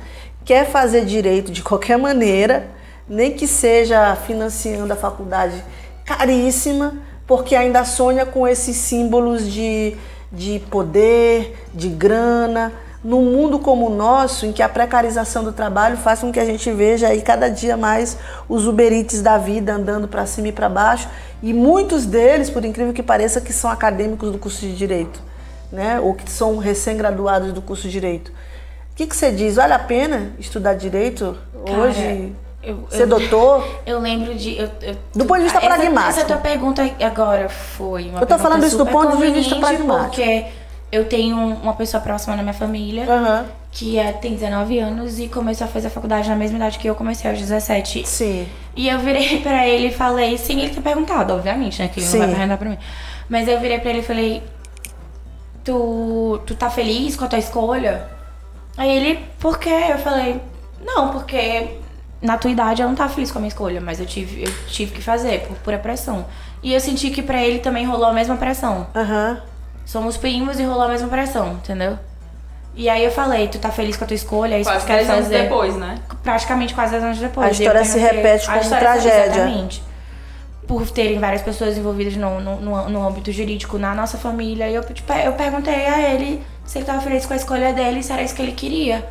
quer 0.46 0.70
fazer 0.70 1.06
direito 1.06 1.52
de 1.52 1.64
qualquer 1.64 1.98
maneira, 1.98 2.68
nem 3.08 3.32
que 3.32 3.48
seja 3.48 4.16
financiando 4.16 4.94
a 4.94 4.96
faculdade 4.96 5.64
caríssima, 6.06 6.96
porque 7.26 7.56
ainda 7.56 7.86
sonha 7.86 8.26
com 8.26 8.48
esses 8.48 8.76
símbolos 8.76 9.52
de, 9.52 9.96
de 10.32 10.60
poder, 10.70 11.66
de 11.74 11.90
grana, 11.90 12.72
num 13.04 13.22
mundo 13.22 13.60
como 13.60 13.88
o 13.88 13.96
nosso, 13.96 14.46
em 14.46 14.54
que 14.54 14.64
a 14.64 14.70
precarização 14.70 15.44
do 15.44 15.52
trabalho 15.52 15.98
faz 15.98 16.22
com 16.22 16.32
que 16.32 16.40
a 16.40 16.46
gente 16.46 16.72
veja 16.72 17.10
aí 17.10 17.22
cada 17.22 17.50
dia 17.50 17.76
mais 17.76 18.18
os 18.48 18.66
uberites 18.66 19.22
da 19.22 19.38
vida 19.38 19.74
andando 19.74 20.08
para 20.08 20.26
cima 20.26 20.48
e 20.48 20.52
para 20.54 20.70
baixo, 20.70 21.10
e 21.42 21.54
muitos 21.54 22.06
deles, 22.06 22.50
por 22.50 22.64
incrível 22.64 22.94
que 22.94 23.04
pareça, 23.04 23.42
que 23.42 23.52
são 23.52 23.70
acadêmicos 23.70 24.32
do 24.32 24.38
curso 24.38 24.62
de 24.62 24.74
direito, 24.76 25.22
né? 25.70 26.00
Ou 26.00 26.14
que 26.14 26.30
são 26.32 26.58
recém-graduados 26.58 27.52
do 27.52 27.62
curso 27.62 27.84
de 27.84 27.92
direito. 27.92 28.30
O 28.30 28.96
que, 28.96 29.08
que 29.08 29.16
você 29.16 29.32
diz? 29.32 29.56
Vale 29.56 29.74
a 29.74 29.80
pena 29.80 30.32
estudar 30.40 30.76
direito 30.76 31.36
Cara, 31.66 31.80
hoje? 31.80 32.34
Eu- 32.64 32.88
ser 32.90 33.02
eu- 33.04 33.08
doutor? 33.08 33.68
Eu 33.86 34.00
lembro 34.00 34.34
de. 34.36 34.58
Eu, 34.58 34.70
eu- 34.82 34.96
Do 35.14 35.26
ponto 35.26 35.38
de 35.38 35.44
vista 35.44 35.60
essa, 35.60 35.68
pragmático. 35.68 36.10
Essa 36.20 36.26
tua 36.26 36.38
pergunta 36.38 36.90
agora 37.02 37.50
foi 37.50 38.10
uma 38.10 38.22
Eu 38.22 38.26
tô 38.28 38.38
falando 38.40 38.66
isso 38.66 38.78
do 38.78 38.86
ponto 38.86 39.18
de 39.18 39.30
vista 39.32 39.56
pragmático. 39.58 40.06
Porque 40.16 40.46
eu 40.92 41.06
tenho 41.06 41.36
uma 41.38 41.74
pessoa 41.74 42.02
próxima 42.02 42.36
na 42.36 42.44
minha 42.44 42.54
família 42.54 43.06
Aham. 43.12 43.46
que 43.72 43.98
é, 43.98 44.12
tem 44.12 44.34
19 44.36 44.78
anos 44.80 45.18
e 45.20 45.28
começou 45.28 45.66
a 45.66 45.68
fazer 45.68 45.88
a 45.88 45.90
faculdade 45.90 46.30
na 46.30 46.36
mesma 46.36 46.58
idade 46.58 46.78
que 46.78 46.88
eu 46.88 46.94
comecei 46.96 47.30
aos 47.30 47.40
17. 47.40 48.08
Sim. 48.08 48.48
E 48.76 48.88
eu 48.88 49.00
virei 49.00 49.40
pra 49.42 49.68
ele 49.68 49.88
e 49.88 49.92
falei, 49.92 50.38
sem 50.38 50.60
ele 50.62 50.74
ter 50.74 50.82
perguntado, 50.82 51.34
obviamente, 51.34 51.82
né? 51.82 51.88
Que 51.88 52.00
ele 52.00 52.10
não 52.10 52.18
vai 52.20 52.28
Sim. 52.30 52.34
perguntar 52.36 52.58
pra 52.58 52.70
mim. 52.70 52.78
Mas 53.28 53.48
eu 53.48 53.60
virei 53.60 53.80
pra 53.80 53.90
ele 53.90 54.00
e 54.00 54.04
falei, 54.04 54.44
tu, 55.64 56.40
tu 56.46 56.56
tá 56.56 56.70
feliz 56.70 57.16
com 57.16 57.26
a 57.26 57.28
tua 57.28 57.40
escolha? 57.40 58.08
Aí 58.78 58.90
ele, 58.96 59.20
por 59.40 59.60
quê? 59.60 59.86
Eu 59.90 59.98
falei, 59.98 60.40
não, 60.86 61.10
porque 61.10 61.78
na 62.24 62.38
tua 62.38 62.50
idade 62.50 62.82
eu 62.82 62.88
não 62.88 62.96
tava 62.96 63.14
feliz 63.14 63.32
com 63.32 63.38
a 63.38 63.42
minha 63.42 63.50
escolha, 63.50 63.82
mas 63.82 64.00
eu 64.00 64.06
tive, 64.06 64.44
eu 64.44 64.54
tive 64.68 64.94
que 64.94 65.02
fazer 65.02 65.42
por 65.42 65.58
pura 65.58 65.78
pressão. 65.78 66.26
E 66.64 66.74
eu 66.74 66.80
senti 66.80 67.10
que 67.10 67.22
pra 67.22 67.44
ele 67.44 67.60
também 67.60 67.86
rolou 67.86 68.06
a 68.06 68.14
mesma 68.14 68.38
pressão. 68.38 68.88
Aham. 68.96 69.42
Somos 69.86 70.16
primos 70.16 70.58
e 70.58 70.64
rolou 70.64 70.84
a 70.84 70.88
mesma 70.88 71.10
pressão, 71.10 71.52
entendeu? 71.54 72.00
E 72.74 72.88
aí 72.88 73.04
eu 73.04 73.12
falei, 73.12 73.50
tu 73.50 73.60
tá 73.60 73.70
feliz 73.70 73.98
com 73.98 74.06
a 74.06 74.08
tua 74.08 74.16
escolha, 74.16 74.56
é 74.56 74.62
isso 74.62 74.70
Quase 74.70 74.86
que 74.86 74.92
tu 74.92 74.96
quer 74.96 75.06
10 75.06 75.10
anos 75.10 75.24
fazer 75.26 75.44
depois, 75.44 75.76
né? 75.76 76.00
praticamente 76.24 76.74
quase 76.74 76.92
10 76.94 77.04
anos 77.04 77.18
depois. 77.20 77.48
A 77.48 77.52
história 77.52 77.84
se 77.84 78.00
repete 78.00 78.48
como 78.48 78.70
tragédia. 78.70 79.26
Exatamente. 79.26 79.84
Por 80.66 80.90
terem 80.90 81.20
várias 81.20 81.42
pessoas 81.42 81.78
envolvidas 81.78 82.16
no, 82.16 82.40
no, 82.40 82.62
no, 82.62 82.90
no 82.90 83.08
âmbito 83.08 83.32
jurídico 83.34 83.78
na 83.78 83.94
nossa 83.94 84.18
família. 84.18 84.70
E 84.70 84.76
eu, 84.76 84.84
tipo, 84.86 85.12
eu 85.12 85.34
perguntei 85.34 85.86
a 85.86 86.14
ele 86.14 86.42
se 86.66 86.78
ele 86.78 86.86
tava 86.86 87.02
feliz 87.02 87.26
com 87.26 87.34
a 87.34 87.36
escolha 87.36 87.74
dele, 87.74 88.02
se 88.02 88.14
era 88.14 88.24
isso 88.24 88.34
que 88.34 88.42
ele 88.42 88.54
queria. 88.54 89.06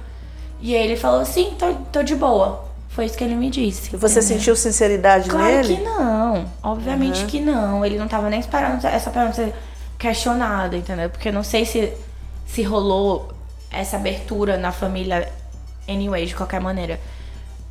E 0.60 0.74
ele 0.74 0.96
falou, 0.96 1.24
sim, 1.26 1.54
tô, 1.58 1.74
tô 1.92 2.02
de 2.02 2.16
boa. 2.16 2.71
Foi 2.94 3.06
isso 3.06 3.16
que 3.16 3.24
ele 3.24 3.34
me 3.34 3.48
disse. 3.50 3.94
E 3.94 3.96
você 3.96 4.18
entendeu? 4.20 4.36
sentiu 4.38 4.56
sinceridade 4.56 5.28
Claro 5.30 5.46
nele? 5.46 5.76
que 5.76 5.82
não. 5.82 6.44
Obviamente 6.62 7.24
que 7.24 7.40
não. 7.40 7.84
Ele 7.84 7.98
não 7.98 8.06
tava 8.06 8.28
nem 8.28 8.38
esperando 8.38 8.84
essa 8.86 9.10
pergunta 9.10 9.34
ser 9.34 9.54
questionada, 9.98 10.76
entendeu? 10.76 11.08
Porque 11.08 11.28
eu 11.28 11.32
não 11.32 11.42
sei 11.42 11.64
se, 11.64 11.92
se 12.46 12.62
rolou 12.62 13.32
essa 13.70 13.96
abertura 13.96 14.58
na 14.58 14.72
família 14.72 15.26
anyway, 15.88 16.26
de 16.26 16.34
qualquer 16.34 16.60
maneira. 16.60 17.00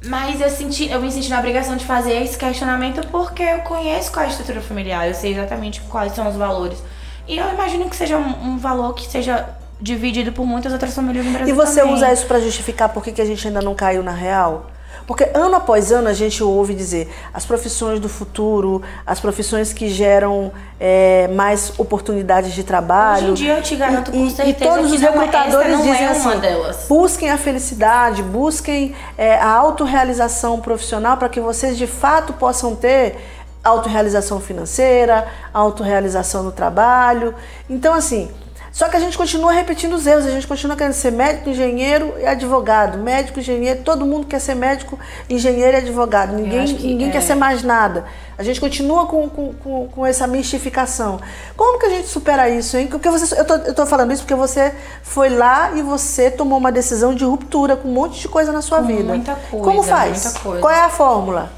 Mas 0.04 0.42
eu 0.42 0.50
senti, 0.50 0.90
eu 0.90 1.00
me 1.00 1.12
senti 1.12 1.30
na 1.30 1.38
obrigação 1.38 1.75
de 1.75 1.86
fazer 1.86 2.13
esse 2.24 2.36
questionamento 2.36 3.06
porque 3.10 3.44
eu 3.44 3.60
conheço 3.60 4.12
qual 4.12 4.24
é 4.25 4.28
a 4.28 4.32
estrutura 4.32 4.60
familiar, 4.60 5.08
eu 5.08 5.13
sei 5.13 5.34
exatamente 5.34 5.80
quais 5.82 6.16
são 6.16 6.28
os 6.28 6.36
valores. 6.36 6.80
E 7.28 7.38
eu 7.38 7.48
imagino 7.54 7.88
que 7.88 7.96
seja 7.96 8.18
um, 8.18 8.54
um 8.54 8.58
valor 8.58 8.96
que 8.96 9.06
seja 9.08 9.48
dividido 9.80 10.32
por 10.32 10.44
muitas 10.46 10.74
outras 10.74 10.96
famílias 10.96 11.24
no 11.24 11.32
Brasil 11.32 11.54
E 11.54 11.56
você 11.56 11.82
também. 11.82 11.94
usa 11.94 12.12
isso 12.12 12.25
para 12.25 12.40
justificar 12.40 12.90
por 12.90 13.04
que 13.04 13.12
que 13.12 13.22
a 13.22 13.25
gente 13.25 13.46
ainda 13.48 13.62
não 13.62 13.75
caiu 13.75 14.01
na 14.01 14.12
real? 14.12 14.71
Porque 15.08 15.29
ano 15.34 15.55
após 15.55 15.91
ano 15.91 16.08
a 16.08 16.13
gente 16.13 16.43
ouve 16.43 16.74
dizer 16.74 17.12
as 17.34 17.46
profissões 17.46 18.00
do 18.00 18.08
futuro, 18.10 18.81
as 19.05 19.20
profissões 19.20 19.74
que 19.74 19.89
geram 19.89 20.51
é, 20.79 21.27
mais 21.29 21.74
oportunidades 21.77 22.53
de 22.53 22.63
trabalho. 22.63 23.34
Hoje 23.34 23.43
em 23.43 23.46
dia 23.46 23.58
eu 23.58 23.62
te 23.62 23.75
garanto 23.75 24.10
E- 24.10 24.17
com 24.17 24.29
certeza 24.29 24.50
e 24.50 24.53
todos 24.53 24.91
os 24.93 25.01
é- 25.01 25.10
recrutadores 25.10 25.72
não 25.72 25.81
dizem 25.81 26.05
é 26.05 26.12
uma 26.12 26.31
assim: 26.31 26.39
delas. 26.39 26.86
busquem 26.88 27.29
a 27.29 27.38
felicidade, 27.38 28.24
busquem 28.24 28.96
é, 29.17 29.36
a 29.36 29.50
autorrealização 29.50 30.60
profissional 30.60 31.17
para 31.17 31.29
que 31.29 31.39
vocês 31.41 31.77
de 31.77 31.88
fato 31.88 32.34
possam 32.34 32.75
ter 32.75 33.17
autorrealização 33.63 34.39
financeira, 34.39 35.27
autorrealização 35.53 36.41
no 36.43 36.51
trabalho. 36.51 37.36
Então, 37.70 37.93
assim, 37.93 38.29
só 38.72 38.88
que 38.88 38.96
a 38.96 39.00
gente 39.00 39.18
continua 39.18 39.51
repetindo 39.51 39.94
os 39.94 40.08
erros, 40.08 40.25
a 40.25 40.32
gente 40.32 40.48
continua 40.48 40.78
querendo 40.78 40.94
ser 40.94 41.12
médico, 41.12 41.50
engenheiro 41.50 42.13
e 42.18 42.25
advogado. 42.25 42.98
Médico, 42.98 43.40
engenheiro, 43.40 43.82
todo 43.84 44.06
mundo 44.06 44.25
quer 44.25 44.40
ser 44.40 44.56
médico, 44.56 44.98
engenheiro 45.30 45.74
e 45.74 45.82
advogado. 45.82 46.34
Ninguém, 46.34 46.66
que 46.66 46.88
ninguém 46.88 47.10
é... 47.10 47.12
quer 47.12 47.22
ser 47.22 47.36
mais 47.36 47.63
nada. 47.63 48.06
A 48.38 48.44
gente 48.44 48.62
continua 48.62 49.06
com, 49.08 49.30
com, 49.30 49.54
com, 49.54 49.88
com, 49.90 50.06
essa 50.06 50.25
mistificação. 50.25 51.20
Como 51.58 51.80
que 51.80 51.86
a 51.86 51.90
gente 51.90 52.08
supera 52.08 52.50
isso, 52.50 52.78
hein? 52.78 52.88
Porque 52.88 53.10
você, 53.10 53.40
eu, 53.40 53.46
tô, 53.46 53.56
eu 53.56 53.75
tô 53.75 53.86
falando 53.86 54.13
isso 54.13 54.24
porque 54.24 54.36
você 54.36 54.74
foi 55.04 55.30
lá 55.30 55.74
e 55.74 55.82
você 55.82 56.32
tomou 56.32 56.58
uma 56.58 56.72
decisão 56.72 57.13
de 57.13 57.25
ruptura 57.25 57.75
com 57.75 57.90
um 57.90 57.94
monte 57.94 58.22
de 58.22 58.30
coisa 58.30 58.54
na 58.54 58.62
sua 58.62 58.80
com 58.80 58.88
vida. 58.88 59.04
Muita 59.04 59.36
coisa. 59.36 59.66
Como 59.66 59.84
faz? 59.84 60.34
Qual 60.38 60.70
é 60.70 60.80
a 60.80 60.90
fórmula? 60.90 61.51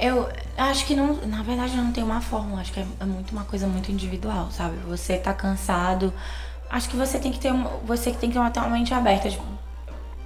Eu 0.00 0.26
acho 0.56 0.86
que 0.86 0.94
não, 0.94 1.18
na 1.26 1.42
verdade 1.42 1.76
não 1.76 1.90
tem 1.90 2.02
uma 2.02 2.20
fórmula, 2.20 2.60
acho 2.60 2.72
que 2.72 2.80
é, 2.80 2.86
é 3.00 3.04
muito 3.04 3.32
uma 3.32 3.44
coisa 3.44 3.66
muito 3.66 3.90
individual, 3.90 4.48
sabe? 4.50 4.76
Você 4.88 5.16
tá 5.16 5.34
cansado, 5.34 6.12
acho 6.70 6.88
que 6.88 6.96
você 6.96 7.18
tem 7.18 7.32
que 7.32 7.38
ter 7.38 7.52
uma, 7.52 7.70
você 7.84 8.10
tem 8.12 8.30
que 8.30 8.38
ter 8.38 8.58
uma, 8.58 8.68
mente 8.68 8.94
aberta, 8.94 9.28
de, 9.28 9.38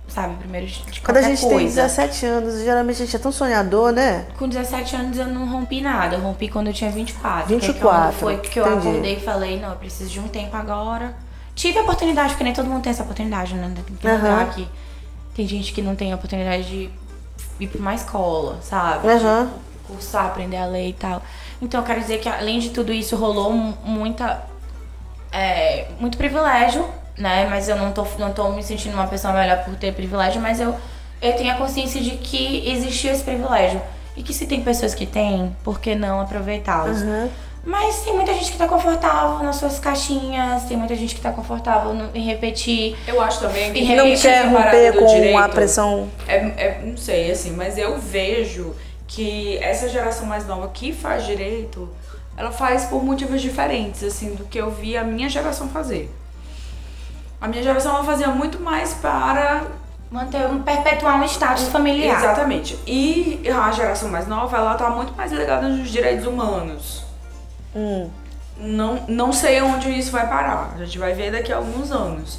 sabe, 0.07 0.37
primeiro 0.37 0.67
de, 0.67 1.01
Quando 1.01 1.17
a 1.17 1.23
gente 1.23 1.41
coisa. 1.41 1.57
tem 1.57 1.67
17 1.67 2.27
anos, 2.27 2.63
geralmente 2.63 3.03
a 3.03 3.05
gente 3.07 3.17
é 3.17 3.19
tão 3.19 3.33
sonhador, 3.33 3.93
né? 3.93 4.27
Com 4.39 4.47
17 4.47 4.97
anos 4.97 5.19
eu 5.19 5.27
não 5.27 5.49
rompi 5.49 5.81
nada, 5.81 6.17
eu 6.17 6.21
rompi 6.21 6.49
quando 6.49 6.69
eu 6.69 6.75
tinha 6.75 6.91
24. 6.91 7.49
24. 7.49 8.13
Que 8.13 8.19
foi 8.19 8.37
que 8.39 8.61
eu 8.61 8.67
entendi. 8.67 8.89
acordei 8.89 9.17
e 9.17 9.21
falei, 9.21 9.61
não, 9.61 9.71
eu 9.71 9.77
preciso 9.77 10.11
de 10.11 10.21
um 10.21 10.29
tempo 10.29 10.55
agora. 10.57 11.15
Tive 11.55 11.79
a 11.79 11.83
oportunidade, 11.83 12.31
porque 12.31 12.45
nem 12.45 12.53
todo 12.53 12.69
mundo 12.69 12.83
tem 12.83 12.91
essa 12.91 13.03
oportunidade, 13.03 13.55
né? 13.55 13.73
Tem 13.75 13.97
que 13.97 14.07
uhum. 14.07 14.41
aqui. 14.41 14.69
Tem 15.35 15.47
gente 15.47 15.73
que 15.73 15.81
não 15.81 15.97
tem 15.97 16.13
a 16.13 16.17
oportunidade 16.17 16.65
de 16.65 16.91
ir 17.61 17.69
pra 17.69 17.81
uma 17.81 17.95
escola, 17.95 18.59
sabe? 18.61 19.07
Uhum. 19.07 19.51
Cursar, 19.87 20.27
aprender 20.27 20.57
a 20.57 20.67
ler 20.67 20.89
e 20.89 20.93
tal. 20.93 21.23
Então 21.63 21.81
eu 21.81 21.87
quero 21.87 22.01
dizer 22.01 22.19
que 22.19 22.29
além 22.29 22.59
de 22.59 22.71
tudo 22.71 22.93
isso, 22.93 23.17
rolou 23.17 23.53
muita 23.53 24.43
é, 25.35 25.87
muito 25.99 26.17
privilégio, 26.17 26.87
né? 27.19 27.47
Mas 27.51 27.69
eu 27.69 27.77
não 27.77 27.93
tô, 27.93 28.07
não 28.19 28.33
tô 28.33 28.51
me 28.51 28.63
sentindo 28.63 28.95
uma 28.95 29.09
pessoa 29.09 29.35
melhor 29.35 29.65
por 29.65 29.75
ter 29.75 29.93
privilégio, 29.93 30.41
mas 30.41 30.61
eu, 30.61 30.75
eu 31.21 31.33
tenho 31.35 31.53
a 31.53 31.57
consciência 31.57 32.01
de 32.01 32.13
que 32.13 32.71
existiu 32.71 33.11
esse 33.11 33.25
privilégio. 33.25 33.83
E 34.17 34.23
que 34.23 34.33
se 34.33 34.47
tem 34.47 34.63
pessoas 34.63 34.95
que 34.95 35.05
têm, 35.05 35.55
por 35.65 35.81
que 35.81 35.97
não 35.97 36.21
aproveitá-los? 36.21 37.03
Uhum. 37.03 37.29
Mas 37.67 38.03
tem 38.03 38.15
muita 38.15 38.33
gente 38.35 38.53
que 38.53 38.59
tá 38.59 38.69
confortável 38.69 39.43
nas 39.43 39.57
suas 39.57 39.79
caixinhas, 39.79 40.65
tem 40.65 40.77
muita 40.77 40.95
gente 40.95 41.15
que 41.15 41.21
tá 41.21 41.33
confortável 41.33 41.95
no, 41.95 42.11
em 42.15 42.23
repetir. 42.23 42.97
Eu 43.09 43.21
acho 43.21 43.41
também 43.41 43.73
que 43.73 43.95
não 43.97 44.15
quer 44.15 44.47
romper 44.47 44.93
com 44.93 45.07
direito, 45.07 45.39
a 45.39 45.49
pressão. 45.49 46.09
É, 46.29 46.37
é, 46.37 46.81
não 46.85 46.97
sei, 46.97 47.31
assim, 47.31 47.53
mas 47.53 47.77
eu 47.77 47.99
vejo 47.99 48.77
que 49.09 49.59
essa 49.59 49.89
geração 49.89 50.27
mais 50.27 50.47
nova 50.47 50.69
que 50.69 50.93
faz 50.93 51.25
direito 51.25 51.89
ela 52.37 52.51
faz 52.51 52.87
por 52.87 53.03
motivos 53.03 53.41
diferentes, 53.41 54.03
assim, 54.03 54.35
do 54.35 54.45
que 54.45 54.59
eu 54.59 54.71
vi 54.71 54.97
a 54.97 55.05
minha 55.05 55.29
geração 55.29 55.69
fazer. 55.69 56.13
A 57.41 57.47
minha 57.47 57.63
geração 57.63 57.95
ela 57.95 58.05
fazia 58.05 58.29
muito 58.29 58.61
mais 58.61 58.95
para 58.95 59.65
manter 60.11 60.47
um 60.47 60.63
perpetuar 60.63 61.21
um 61.21 61.25
status 61.25 61.69
familiar. 61.69 62.19
Exatamente. 62.19 62.79
E 62.87 63.43
a 63.49 63.71
geração 63.73 64.09
mais 64.09 64.27
nova, 64.27 64.57
ela 64.57 64.75
tá 64.75 64.91
muito 64.91 65.13
mais 65.15 65.33
ligada 65.33 65.69
nos 65.69 65.91
direitos 65.91 66.27
humanos. 66.27 67.05
Hum. 67.75 68.11
Não, 68.57 69.05
não 69.09 69.33
sei 69.33 69.61
onde 69.61 69.91
isso 69.91 70.13
vai 70.13 70.29
parar. 70.29 70.75
A 70.75 70.85
gente 70.85 70.99
vai 70.99 71.13
ver 71.13 71.33
daqui 71.33 71.53
a 71.53 71.57
alguns 71.57 71.91
anos. 71.91 72.39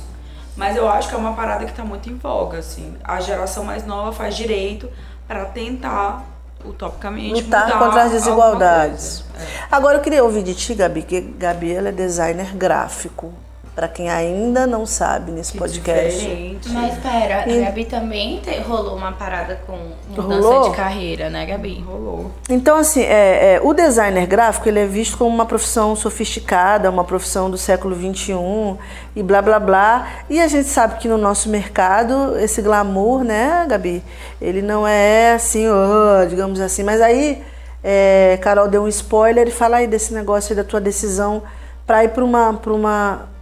Mas 0.55 0.77
eu 0.77 0.89
acho 0.89 1.09
que 1.09 1.15
é 1.15 1.17
uma 1.17 1.33
parada 1.33 1.65
que 1.65 1.73
tá 1.73 1.83
muito 1.83 2.09
em 2.09 2.15
voga, 2.15 2.59
assim. 2.59 2.95
A 3.03 3.19
geração 3.19 3.63
mais 3.65 3.85
nova 3.85 4.13
faz 4.13 4.35
direito 4.35 4.89
para 5.27 5.45
tentar 5.45 6.23
utopicamente 6.67 7.41
lutar 7.41 7.77
contra 7.79 8.03
as 8.03 8.11
desigualdades. 8.11 9.23
É. 9.39 9.45
Agora 9.71 9.97
eu 9.97 10.01
queria 10.01 10.23
ouvir 10.23 10.43
de 10.43 10.55
ti, 10.55 10.73
Gabi, 10.73 11.03
que 11.03 11.21
Gabi 11.21 11.73
ela 11.73 11.89
é 11.89 11.91
designer 11.91 12.55
gráfico 12.55 13.33
para 13.75 13.89
quem 13.89 14.09
ainda 14.09 14.65
não 14.65 14.85
sabe 14.85 15.33
nesse 15.33 15.51
que 15.51 15.57
podcast. 15.57 16.17
Diferente. 16.17 16.69
Mas 16.69 16.97
pera, 16.99 17.43
e... 17.45 17.61
a 17.61 17.65
Gabi 17.65 17.83
também 17.83 18.39
te, 18.39 18.57
rolou 18.61 18.95
uma 18.95 19.11
parada 19.11 19.59
com 19.67 19.77
mudança 20.07 20.47
rolou? 20.47 20.69
de 20.69 20.77
carreira, 20.77 21.29
né, 21.29 21.45
Gabi? 21.45 21.83
Rolou. 21.85 22.31
Então, 22.49 22.77
assim, 22.77 23.01
é, 23.01 23.55
é, 23.55 23.61
o 23.61 23.73
designer 23.73 24.25
gráfico 24.27 24.69
ele 24.69 24.79
é 24.79 24.85
visto 24.85 25.17
como 25.17 25.29
uma 25.29 25.45
profissão 25.45 25.93
sofisticada, 25.93 26.89
uma 26.89 27.03
profissão 27.03 27.51
do 27.51 27.57
século 27.57 27.93
XXI 27.93 28.77
e 29.13 29.21
blá 29.21 29.41
blá 29.41 29.59
blá. 29.59 30.07
E 30.29 30.39
a 30.39 30.47
gente 30.47 30.69
sabe 30.69 30.97
que 30.97 31.09
no 31.09 31.17
nosso 31.17 31.49
mercado 31.49 32.39
esse 32.39 32.61
glamour, 32.61 33.25
né, 33.25 33.65
Gabi, 33.67 34.01
ele 34.41 34.61
não 34.61 34.87
é 34.87 35.33
assim, 35.33 35.67
oh, 35.67 36.25
digamos 36.25 36.61
assim. 36.61 36.81
Mas 36.81 37.01
aí, 37.01 37.43
é, 37.83 38.39
Carol 38.41 38.69
deu 38.69 38.83
um 38.83 38.87
spoiler 38.87 39.49
e 39.49 39.51
fala 39.51 39.77
aí 39.77 39.87
desse 39.87 40.13
negócio 40.13 40.53
aí 40.53 40.55
da 40.55 40.63
tua 40.63 40.79
decisão 40.79 41.43
para 41.85 42.05
ir 42.05 42.09
para 42.09 42.23
uma, 42.23 42.53
pra 42.53 42.73
uma 42.73 43.34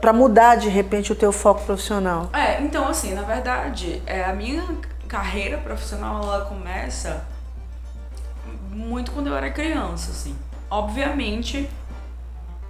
para 0.00 0.12
mudar 0.12 0.56
de 0.56 0.68
repente 0.68 1.12
o 1.12 1.14
teu 1.14 1.32
foco 1.32 1.64
profissional? 1.64 2.30
É, 2.32 2.60
então 2.62 2.88
assim, 2.88 3.14
na 3.14 3.22
verdade, 3.22 4.02
é, 4.06 4.24
a 4.24 4.32
minha 4.32 4.64
carreira 5.08 5.58
profissional 5.58 6.22
ela 6.22 6.44
começa 6.44 7.26
muito 8.70 9.10
quando 9.10 9.28
eu 9.28 9.36
era 9.36 9.50
criança, 9.50 10.10
assim. 10.10 10.36
Obviamente, 10.70 11.68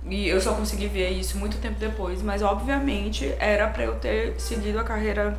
e 0.04 0.28
eu 0.28 0.40
só 0.40 0.54
consegui 0.54 0.86
ver 0.86 1.10
isso 1.10 1.36
muito 1.36 1.58
tempo 1.58 1.78
depois, 1.78 2.22
mas 2.22 2.42
obviamente 2.42 3.34
era 3.38 3.68
para 3.68 3.84
eu 3.84 3.96
ter 3.96 4.40
seguido 4.40 4.78
a 4.78 4.84
carreira 4.84 5.38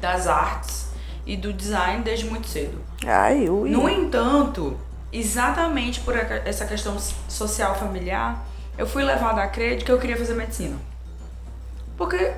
das 0.00 0.26
artes 0.26 0.90
e 1.24 1.36
do 1.36 1.52
design 1.52 2.02
desde 2.02 2.26
muito 2.26 2.46
cedo. 2.46 2.78
Ai, 3.04 3.48
ui. 3.48 3.70
No 3.70 3.88
entanto, 3.88 4.78
exatamente 5.12 6.00
por 6.00 6.14
essa 6.16 6.64
questão 6.66 6.96
social 7.28 7.74
familiar, 7.74 8.45
eu 8.78 8.86
fui 8.86 9.02
levada 9.02 9.42
a 9.42 9.48
crer 9.48 9.78
de 9.78 9.84
que 9.84 9.90
eu 9.90 9.98
queria 9.98 10.16
fazer 10.16 10.34
medicina. 10.34 10.76
Porque 11.96 12.32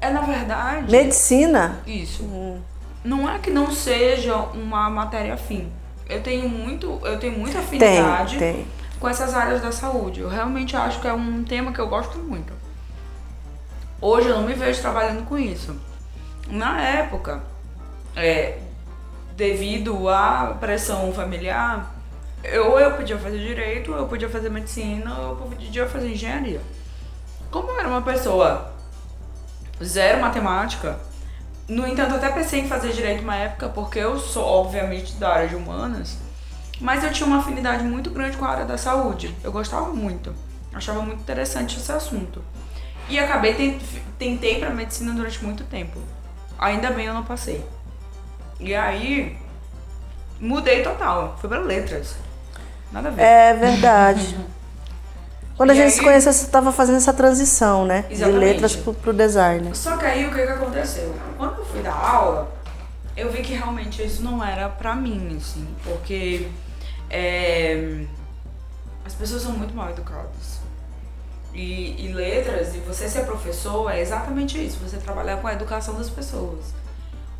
é 0.00 0.10
na 0.10 0.20
verdade. 0.20 0.90
Medicina? 0.90 1.80
Isso. 1.86 2.24
Hum. 2.24 2.60
Não 3.04 3.28
é 3.28 3.38
que 3.38 3.50
não 3.50 3.72
seja 3.72 4.36
uma 4.36 4.88
matéria 4.88 5.34
afim. 5.34 5.70
Eu 6.08 6.22
tenho 6.22 6.48
muito, 6.48 7.00
eu 7.04 7.18
tenho 7.18 7.38
muita 7.38 7.60
afinidade 7.60 8.38
tem, 8.38 8.54
tem. 8.54 8.66
com 9.00 9.08
essas 9.08 9.34
áreas 9.34 9.60
da 9.60 9.72
saúde. 9.72 10.20
Eu 10.20 10.28
realmente 10.28 10.76
acho 10.76 11.00
que 11.00 11.08
é 11.08 11.12
um 11.12 11.42
tema 11.42 11.72
que 11.72 11.80
eu 11.80 11.88
gosto 11.88 12.18
muito. 12.18 12.52
Hoje 14.00 14.28
eu 14.28 14.36
não 14.36 14.42
me 14.42 14.54
vejo 14.54 14.80
trabalhando 14.80 15.24
com 15.24 15.38
isso. 15.38 15.76
Na 16.48 16.80
época, 16.80 17.40
é, 18.16 18.58
devido 19.36 20.08
à 20.08 20.56
pressão 20.58 21.12
familiar, 21.12 21.94
ou 22.58 22.78
eu 22.80 22.92
podia 22.92 23.18
fazer 23.18 23.38
direito, 23.38 23.92
ou 23.92 23.98
eu 23.98 24.06
podia 24.06 24.28
fazer 24.28 24.48
medicina, 24.48 25.16
ou 25.18 25.30
eu 25.30 25.36
podia 25.36 25.88
fazer 25.88 26.08
engenharia. 26.10 26.60
Como 27.50 27.68
eu 27.70 27.78
era 27.78 27.88
uma 27.88 28.02
pessoa 28.02 28.72
zero 29.82 30.20
matemática, 30.20 30.98
no 31.68 31.86
entanto, 31.86 32.14
até 32.14 32.28
pensei 32.30 32.60
em 32.60 32.68
fazer 32.68 32.92
direito 32.92 33.22
uma 33.22 33.36
época, 33.36 33.68
porque 33.68 33.98
eu 33.98 34.18
sou, 34.18 34.44
obviamente, 34.44 35.14
da 35.14 35.32
área 35.32 35.48
de 35.48 35.54
humanas, 35.54 36.18
mas 36.80 37.04
eu 37.04 37.12
tinha 37.12 37.26
uma 37.26 37.38
afinidade 37.38 37.84
muito 37.84 38.10
grande 38.10 38.36
com 38.36 38.44
a 38.44 38.50
área 38.50 38.64
da 38.64 38.76
saúde. 38.76 39.34
Eu 39.44 39.52
gostava 39.52 39.92
muito, 39.92 40.34
achava 40.74 41.00
muito 41.00 41.20
interessante 41.20 41.78
esse 41.78 41.92
assunto. 41.92 42.42
E 43.08 43.18
acabei, 43.18 43.78
tentei 44.18 44.58
para 44.58 44.70
medicina 44.70 45.12
durante 45.12 45.44
muito 45.44 45.64
tempo. 45.64 45.98
Ainda 46.58 46.90
bem 46.90 47.06
eu 47.06 47.14
não 47.14 47.24
passei. 47.24 47.64
E 48.58 48.74
aí, 48.74 49.36
mudei 50.40 50.82
total, 50.82 51.36
fui 51.40 51.48
para 51.48 51.60
letras. 51.60 52.16
Nada 52.92 53.08
a 53.08 53.12
ver. 53.12 53.22
É 53.22 53.54
verdade. 53.54 54.36
Quando 55.56 55.70
a 55.70 55.74
gente 55.74 55.84
aí, 55.84 55.90
se 55.90 56.02
conheceu, 56.02 56.32
você 56.32 56.44
estava 56.44 56.72
fazendo 56.72 56.96
essa 56.96 57.12
transição, 57.12 57.84
né? 57.84 58.04
Exatamente. 58.10 58.40
De 58.40 58.44
letras 58.44 58.76
pro, 58.76 58.94
pro 58.94 59.12
design. 59.12 59.74
Só 59.74 59.96
que 59.96 60.04
aí 60.04 60.26
o 60.26 60.30
que, 60.30 60.42
que 60.42 60.52
aconteceu? 60.52 61.14
Quando 61.36 61.58
eu 61.58 61.64
fui 61.64 61.82
dar 61.82 61.94
aula, 61.94 62.52
eu 63.16 63.30
vi 63.30 63.42
que 63.42 63.54
realmente 63.54 64.02
isso 64.02 64.22
não 64.22 64.42
era 64.42 64.68
pra 64.68 64.94
mim, 64.94 65.36
assim, 65.36 65.66
porque 65.84 66.48
é, 67.10 68.04
as 69.04 69.14
pessoas 69.14 69.42
são 69.42 69.52
muito 69.52 69.74
mal 69.74 69.90
educadas. 69.90 70.60
E, 71.54 72.06
e 72.06 72.12
letras, 72.12 72.74
e 72.74 72.78
você 72.78 73.08
ser 73.08 73.26
professor 73.26 73.90
é 73.90 74.00
exatamente 74.00 74.58
isso, 74.64 74.78
você 74.78 74.96
trabalhar 74.96 75.36
com 75.36 75.46
a 75.46 75.52
educação 75.52 75.94
das 75.94 76.08
pessoas. 76.08 76.72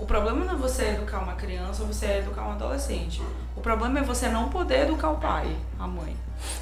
O 0.02 0.04
problema 0.04 0.44
não 0.44 0.54
é 0.54 0.56
você 0.56 0.88
educar 0.88 1.20
uma 1.20 1.34
criança 1.34 1.82
ou 1.82 1.86
você 1.86 2.18
educar 2.18 2.42
um 2.42 2.50
adolescente. 2.50 3.22
O 3.54 3.60
problema 3.60 4.00
é 4.00 4.02
você 4.02 4.28
não 4.28 4.48
poder 4.48 4.82
educar 4.82 5.10
o 5.10 5.18
pai, 5.18 5.56
a 5.78 5.86
mãe. 5.86 6.16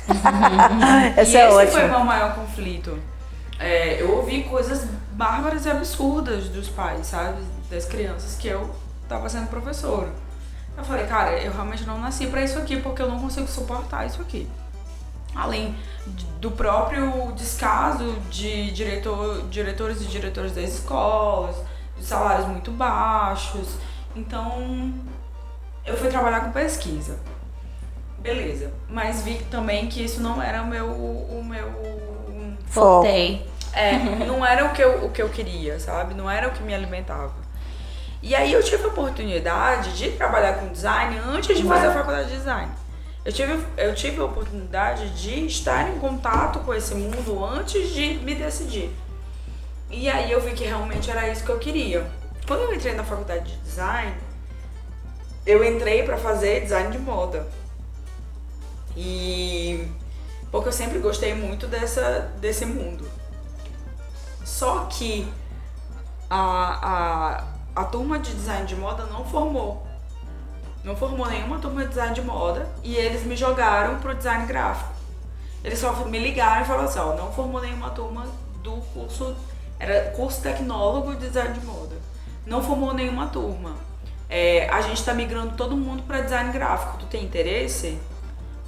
E 1.17 1.21
é 1.21 1.23
esse 1.23 1.39
ótima. 1.39 1.71
foi 1.71 1.85
o 1.87 1.89
meu 1.89 2.01
maior 2.01 2.35
conflito. 2.35 2.99
É, 3.59 4.03
eu 4.03 4.19
ouvi 4.19 4.43
coisas 4.43 4.87
bárbaras 5.13 5.65
e 5.65 5.71
absurdas 5.71 6.51
dos 6.51 6.69
pais, 6.69 7.07
sabe? 7.07 7.41
Das 7.71 7.87
crianças 7.87 8.37
que 8.37 8.47
eu 8.47 8.69
tava 9.09 9.27
sendo 9.31 9.49
professora. 9.49 10.11
Eu 10.77 10.85
falei, 10.85 11.07
cara, 11.07 11.39
eu 11.39 11.51
realmente 11.51 11.87
não 11.87 11.99
nasci 11.99 12.27
para 12.27 12.45
isso 12.45 12.59
aqui 12.59 12.77
porque 12.77 13.01
eu 13.01 13.09
não 13.09 13.19
consigo 13.19 13.49
suportar 13.49 14.07
isso 14.07 14.21
aqui. 14.21 14.47
Além 15.35 15.75
do 16.41 16.51
próprio 16.51 17.33
descaso 17.33 18.19
de 18.29 18.71
diretor, 18.73 19.49
diretores 19.49 20.03
e 20.03 20.05
diretores 20.05 20.53
das 20.53 20.75
escolas, 20.75 21.57
salários 22.03 22.47
muito 22.47 22.71
baixos. 22.71 23.77
Então, 24.15 24.93
eu 25.85 25.97
fui 25.97 26.09
trabalhar 26.09 26.41
com 26.41 26.53
pesquisa. 26.53 27.19
Beleza. 28.19 28.73
Mas 28.89 29.23
vi 29.23 29.39
também 29.51 29.89
que 29.89 30.05
isso 30.05 30.21
não 30.21 30.43
era 30.43 30.63
o 30.63 30.67
meu. 30.67 30.87
O 30.87 31.45
meu. 31.45 31.71
Voltei. 32.69 33.47
é, 33.73 33.93
não 34.27 34.45
era 34.45 34.65
o 34.67 34.73
que, 34.73 34.83
eu, 34.83 35.05
o 35.05 35.11
que 35.11 35.23
eu 35.23 35.29
queria, 35.29 35.79
sabe? 35.81 36.15
Não 36.15 36.31
era 36.31 36.49
o 36.49 36.53
que 36.53 36.63
me 36.63 36.75
alimentava. 36.75 37.33
E 38.23 38.35
aí 38.35 38.53
eu 38.53 38.63
tive 38.63 38.85
a 38.85 38.89
oportunidade 38.89 39.97
de 39.97 40.11
trabalhar 40.13 40.55
com 40.55 40.69
design 40.69 41.19
antes 41.19 41.57
de 41.57 41.65
fazer 41.65 41.87
a 41.87 41.93
faculdade 41.93 42.29
de 42.29 42.37
design. 42.37 42.71
Eu 43.25 43.33
tive, 43.33 43.59
eu 43.77 43.95
tive 43.95 44.21
a 44.21 44.25
oportunidade 44.25 45.11
de 45.11 45.47
estar 45.47 45.89
em 45.91 45.99
contato 45.99 46.59
com 46.61 46.75
esse 46.75 46.95
mundo 46.95 47.45
antes 47.45 47.93
de 47.93 48.15
me 48.15 48.35
decidir. 48.35 48.91
E 49.91 50.09
aí 50.09 50.31
eu 50.31 50.41
vi 50.41 50.53
que 50.53 50.65
realmente 50.65 51.11
era 51.11 51.29
isso 51.29 51.45
que 51.45 51.51
eu 51.51 51.59
queria. 51.59 52.09
Quando 52.47 52.61
eu 52.61 52.75
entrei 52.75 52.95
na 52.95 53.05
faculdade 53.05 53.51
de 53.51 53.57
design, 53.59 54.15
eu 55.45 55.65
entrei 55.65 56.03
para 56.03 56.17
fazer 56.17 56.63
design 56.63 56.91
de 56.91 56.99
moda. 56.99 57.47
E 58.97 59.89
porque 60.51 60.69
eu 60.69 60.73
sempre 60.73 60.99
gostei 60.99 61.35
muito 61.35 61.67
dessa, 61.67 62.33
desse 62.41 62.67
mundo. 62.67 63.09
Só 64.45 64.87
que 64.87 65.33
a, 66.29 67.45
a, 67.77 67.83
a 67.83 67.85
turma 67.85 68.19
de 68.19 68.33
design 68.35 68.67
de 68.67 68.75
moda 68.75 69.05
não 69.05 69.25
formou. 69.25 69.87
Não 70.83 70.97
formou 70.97 71.27
nenhuma 71.29 71.59
turma 71.59 71.83
de 71.83 71.89
design 71.89 72.15
de 72.15 72.23
moda 72.23 72.69
e 72.83 72.97
eles 72.97 73.25
me 73.25 73.37
jogaram 73.37 73.99
pro 74.01 74.15
design 74.15 74.47
gráfico. 74.47 74.93
Eles 75.63 75.79
só 75.79 75.93
me 76.07 76.19
ligaram 76.19 76.63
e 76.63 76.65
falaram 76.65 76.89
assim, 76.89 76.99
ó, 76.99 77.15
não 77.15 77.33
formou 77.33 77.61
nenhuma 77.61 77.91
turma 77.91 78.27
do 78.63 78.77
curso, 78.93 79.37
era 79.81 80.11
curso 80.11 80.43
tecnólogo 80.43 81.15
de 81.15 81.27
design 81.27 81.59
de 81.59 81.65
moda. 81.65 81.97
Não 82.47 82.63
formou 82.63 82.93
nenhuma 82.93 83.29
turma. 83.29 83.75
É, 84.29 84.69
a 84.69 84.83
gente 84.83 85.03
tá 85.03 85.15
migrando 85.15 85.57
todo 85.57 85.75
mundo 85.75 86.03
para 86.03 86.21
design 86.21 86.53
gráfico. 86.53 86.99
Tu 86.99 87.07
tem 87.07 87.25
interesse? 87.25 87.99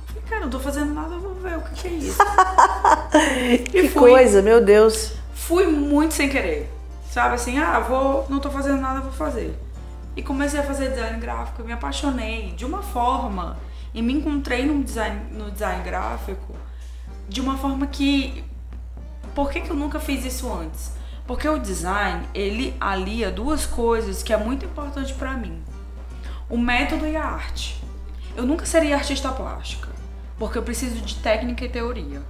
Falei, 0.07 0.23
cara, 0.29 0.41
não 0.41 0.51
tô 0.51 0.59
fazendo 0.59 0.95
nada, 0.95 1.19
vou 1.19 1.35
ver 1.35 1.59
o 1.59 1.61
que, 1.61 1.75
que 1.75 1.89
é 1.89 1.91
isso. 1.91 2.19
Que 3.71 3.89
fui. 3.89 4.11
coisa, 4.11 4.41
meu 4.41 4.65
Deus. 4.65 5.13
Fui 5.35 5.67
muito 5.67 6.15
sem 6.15 6.31
querer. 6.31 6.73
Sabe 7.11 7.35
assim, 7.35 7.59
ah, 7.59 7.79
vou, 7.79 8.27
não 8.31 8.41
tô 8.41 8.51
fazendo 8.51 8.81
nada, 8.81 9.01
vou 9.01 9.13
fazer. 9.13 9.55
E 10.17 10.23
comecei 10.23 10.61
a 10.61 10.63
fazer 10.63 10.91
design 10.91 11.21
gráfico, 11.21 11.61
eu 11.61 11.67
me 11.67 11.73
apaixonei 11.73 12.53
de 12.53 12.65
uma 12.65 12.83
forma 12.83 13.59
e 13.93 14.01
me 14.01 14.15
encontrei 14.15 14.65
no 14.65 14.83
design, 14.83 15.27
no 15.31 15.51
design 15.51 15.83
gráfico 15.83 16.55
de 17.29 17.41
uma 17.41 17.59
forma 17.59 17.87
que 17.87 18.43
por 19.35 19.51
que, 19.51 19.61
que 19.61 19.71
eu 19.71 19.77
nunca 19.77 20.01
fiz 20.01 20.25
isso 20.25 20.53
antes? 20.53 20.93
Porque 21.27 21.49
o 21.49 21.59
design, 21.59 22.27
ele 22.35 22.75
alia 22.81 23.31
duas 23.31 23.65
coisas 23.65 24.23
que 24.23 24.33
é 24.33 24.37
muito 24.37 24.67
importante 24.67 25.15
pra 25.15 25.35
mim. 25.35 25.63
O 26.49 26.59
método 26.59 27.07
e 27.07 27.17
a 27.17 27.25
arte. 27.25 27.83
Eu 28.37 28.45
nunca 28.45 28.67
seria 28.67 28.97
artista 28.97 29.31
plástica, 29.31 29.89
porque 30.39 30.59
eu 30.59 30.63
preciso 30.63 31.01
de 31.01 31.17
técnica 31.17 31.65
e 31.65 31.69
teoria. 31.69 32.23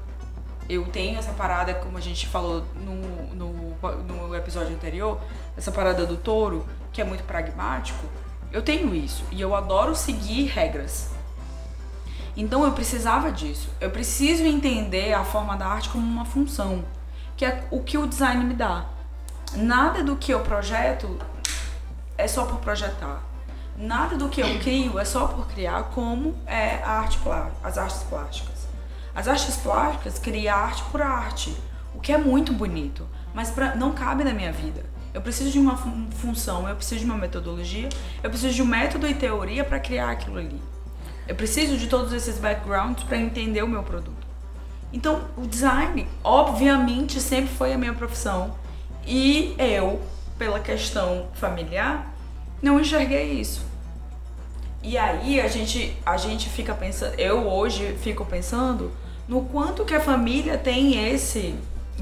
Eu 0.69 0.85
tenho 0.87 1.19
essa 1.19 1.33
parada, 1.33 1.75
como 1.75 1.97
a 1.97 2.01
gente 2.01 2.27
falou 2.27 2.65
no, 2.75 3.35
no, 3.35 3.93
no 4.03 4.35
episódio 4.35 4.75
anterior, 4.75 5.21
essa 5.57 5.73
parada 5.73 6.07
do 6.07 6.17
touro, 6.17 6.67
que 6.93 7.01
é 7.01 7.05
muito 7.05 7.25
pragmático. 7.25 8.05
Eu 8.53 8.63
tenho 8.63 8.95
isso 8.95 9.25
e 9.31 9.41
eu 9.41 9.55
adoro 9.55 9.95
seguir 9.95 10.47
regras. 10.47 11.11
Então 12.37 12.65
eu 12.65 12.73
precisava 12.73 13.31
disso. 13.31 13.69
Eu 13.81 13.91
preciso 13.91 14.45
entender 14.45 15.13
a 15.13 15.25
forma 15.25 15.57
da 15.57 15.67
arte 15.67 15.89
como 15.89 16.07
uma 16.07 16.25
função, 16.25 16.85
que 17.37 17.45
é 17.45 17.65
o 17.71 17.81
que 17.81 17.99
o 17.99 18.07
design 18.07 18.45
me 18.45 18.55
dá. 18.55 18.87
Nada 19.55 20.03
do 20.03 20.17
que 20.17 20.33
eu 20.33 20.41
projeto 20.41 21.19
é 22.17 22.27
só 22.29 22.45
por 22.45 22.59
projetar. 22.61 23.23
Nada 23.77 24.17
do 24.17 24.29
que 24.29 24.41
eu 24.41 24.59
crio 24.61 24.99
é 24.99 25.05
só 25.05 25.27
por 25.27 25.47
criar, 25.49 25.85
como 25.95 26.37
é 26.47 26.77
a 26.85 26.91
arte 27.01 27.19
as 27.63 27.79
artes 27.79 28.03
plásticas. 28.05 28.67
As 29.15 29.29
artes 29.29 29.57
plásticas 29.57 30.19
criam 30.19 30.57
arte 30.57 30.83
por 30.85 31.03
arte, 31.03 31.57
o 31.95 32.01
que 32.01 32.13
é 32.13 32.19
muito 32.19 32.53
bonito, 32.53 33.07
mas 33.35 33.51
pra, 33.51 33.75
não 33.75 33.93
cabe 33.93 34.25
na 34.25 34.33
minha 34.33 34.53
vida. 34.53 34.85
Eu 35.13 35.21
preciso 35.21 35.51
de 35.51 35.59
uma 35.59 35.77
fun- 35.77 36.09
função, 36.11 36.67
eu 36.69 36.77
preciso 36.77 37.01
de 37.01 37.07
uma 37.07 37.19
metodologia, 37.19 37.89
eu 38.23 38.31
preciso 38.31 38.55
de 38.55 38.63
um 38.63 38.67
método 38.67 39.07
e 39.07 39.15
teoria 39.15 39.65
para 39.65 39.79
criar 39.81 40.11
aquilo 40.11 40.39
ali. 40.39 40.61
Eu 41.29 41.35
preciso 41.35 41.77
de 41.77 41.87
todos 41.87 42.13
esses 42.13 42.39
backgrounds 42.39 43.05
para 43.05 43.17
entender 43.19 43.63
o 43.63 43.69
meu 43.69 43.83
produto. 43.83 44.22
Então, 44.93 45.21
o 45.37 45.47
design, 45.47 46.07
obviamente, 46.23 47.21
sempre 47.21 47.53
foi 47.55 47.73
a 47.73 47.79
minha 47.79 47.93
profissão. 47.95 48.55
E 49.07 49.55
eu, 49.59 50.01
pela 50.39 50.61
questão 50.61 51.27
familiar, 51.35 52.13
não 52.61 52.79
enxerguei 52.79 53.33
isso. 53.33 53.65
E 54.83 54.99
aí 54.99 55.41
a 55.41 55.49
gente, 55.49 55.97
a 56.05 56.17
gente 56.17 56.49
fica 56.49 56.75
pensando, 56.75 57.15
eu 57.19 57.47
hoje 57.49 57.97
fico 58.03 58.25
pensando 58.25 58.91
no 59.29 59.43
quanto 59.43 59.85
que 59.85 59.95
a 59.95 60.01
família 60.01 60.59
tem 60.59 61.09
esse. 61.13 61.55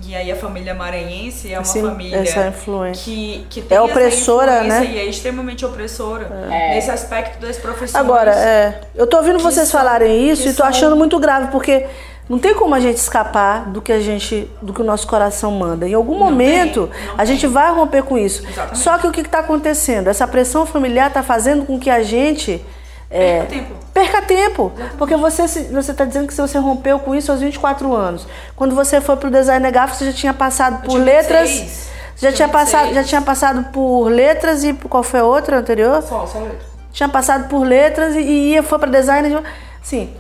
E 0.07 0.15
aí 0.15 0.33
a 0.33 0.37
família 0.37 0.73
maranhense 0.75 1.53
é 1.53 1.59
uma 1.59 1.63
Esse- 1.63 1.83
família 1.83 2.17
essa 2.19 2.47
influência. 2.49 3.05
que, 3.05 3.47
que 3.51 3.61
tem 3.61 3.77
É 3.77 3.81
essa 3.83 3.91
opressora, 3.91 4.65
influência 4.65 4.81
né? 4.81 4.95
E 4.95 4.99
é 4.99 5.05
extremamente 5.05 5.65
opressora 5.67 6.25
É. 6.51 6.75
nesse 6.75 6.91
aspecto 6.91 7.39
das 7.41 7.57
profissões. 7.59 7.95
Agora, 7.97 8.31
é, 8.35 8.81
eu 8.95 9.07
tô 9.07 9.19
ouvindo 9.19 9.37
Que 9.37 9.43
vocês 9.43 9.69
são- 9.69 9.79
falarem 9.81 10.31
isso 10.31 10.45
e 10.49 10.53
tô 10.53 10.59
são- 10.59 10.67
achando 10.67 10.97
muito 10.97 11.19
grave, 11.19 11.51
porque 11.51 11.87
não 12.31 12.39
tem 12.39 12.55
como 12.55 12.75
a 12.75 12.81
gente 12.81 12.97
escapar 12.97 13.69
do 13.69 13.83
que 13.83 13.93
a 13.93 14.01
gente, 14.01 14.49
do 14.63 14.73
que 14.73 14.81
o 14.81 14.85
nosso 14.85 15.07
coração 15.07 15.51
manda. 15.51 15.87
Em 15.87 15.93
algum 15.95 16.17
momento, 16.17 16.87
tem, 16.87 17.07
não 17.09 17.15
a 17.19 17.25
gente 17.27 17.47
vai 17.47 17.71
romper 17.73 18.03
com 18.05 18.17
isso. 18.17 18.47
Exatamente. 18.47 18.79
Só 18.79 18.97
que 18.99 19.07
o 19.07 19.11
que 19.13 19.21
está 19.21 19.41
acontecendo? 19.41 20.07
Essa 20.09 20.27
pressão 20.29 20.65
familiar 20.65 21.09
está 21.09 21.23
fazendo 21.23 21.67
com 21.67 21.79
que 21.79 21.91
a 21.91 22.03
gente 22.03 22.65
é, 23.11 23.41
Perca 23.41 23.49
tempo. 23.51 23.75
perca 23.93 24.23
tempo. 24.23 24.73
Porque 24.97 25.17
você 25.17 25.43
você 25.49 25.91
está 25.91 26.05
dizendo 26.05 26.29
que 26.29 26.33
se 26.33 26.41
você 26.41 26.57
rompeu 26.59 27.01
com 27.01 27.13
isso 27.15 27.33
aos 27.33 27.41
24 27.41 27.93
anos, 27.93 28.25
quando 28.55 28.73
você 28.75 29.01
foi 29.01 29.17
pro 29.17 29.29
design 29.31 29.69
gráfico, 29.71 29.99
você 29.99 30.07
já 30.07 30.13
tinha 30.13 30.33
passado 30.33 30.83
por 30.87 30.97
letras. 30.97 31.51
26. 31.51 31.91
Já 32.17 32.31
Tinha 32.33 32.49
passado, 32.51 32.83
26. 32.89 32.95
já 32.97 33.09
tinha 33.09 33.23
passado 33.23 33.65
por 33.73 34.09
letras 34.09 34.63
e 34.63 34.75
qual 34.75 35.03
foi 35.03 35.21
a 35.21 35.25
outra 35.25 35.57
anterior? 35.59 36.03
Só, 36.03 36.27
só 36.27 36.39
letra. 36.39 36.59
tinha 36.93 37.09
passado 37.09 37.49
por 37.49 37.65
letras 37.67 38.15
e, 38.15 38.19
e 38.21 38.53
ia 38.53 38.63
foi 38.63 38.79
para 38.79 38.91
design. 38.91 39.29
de- 39.31 39.43
Assim, 39.83 40.11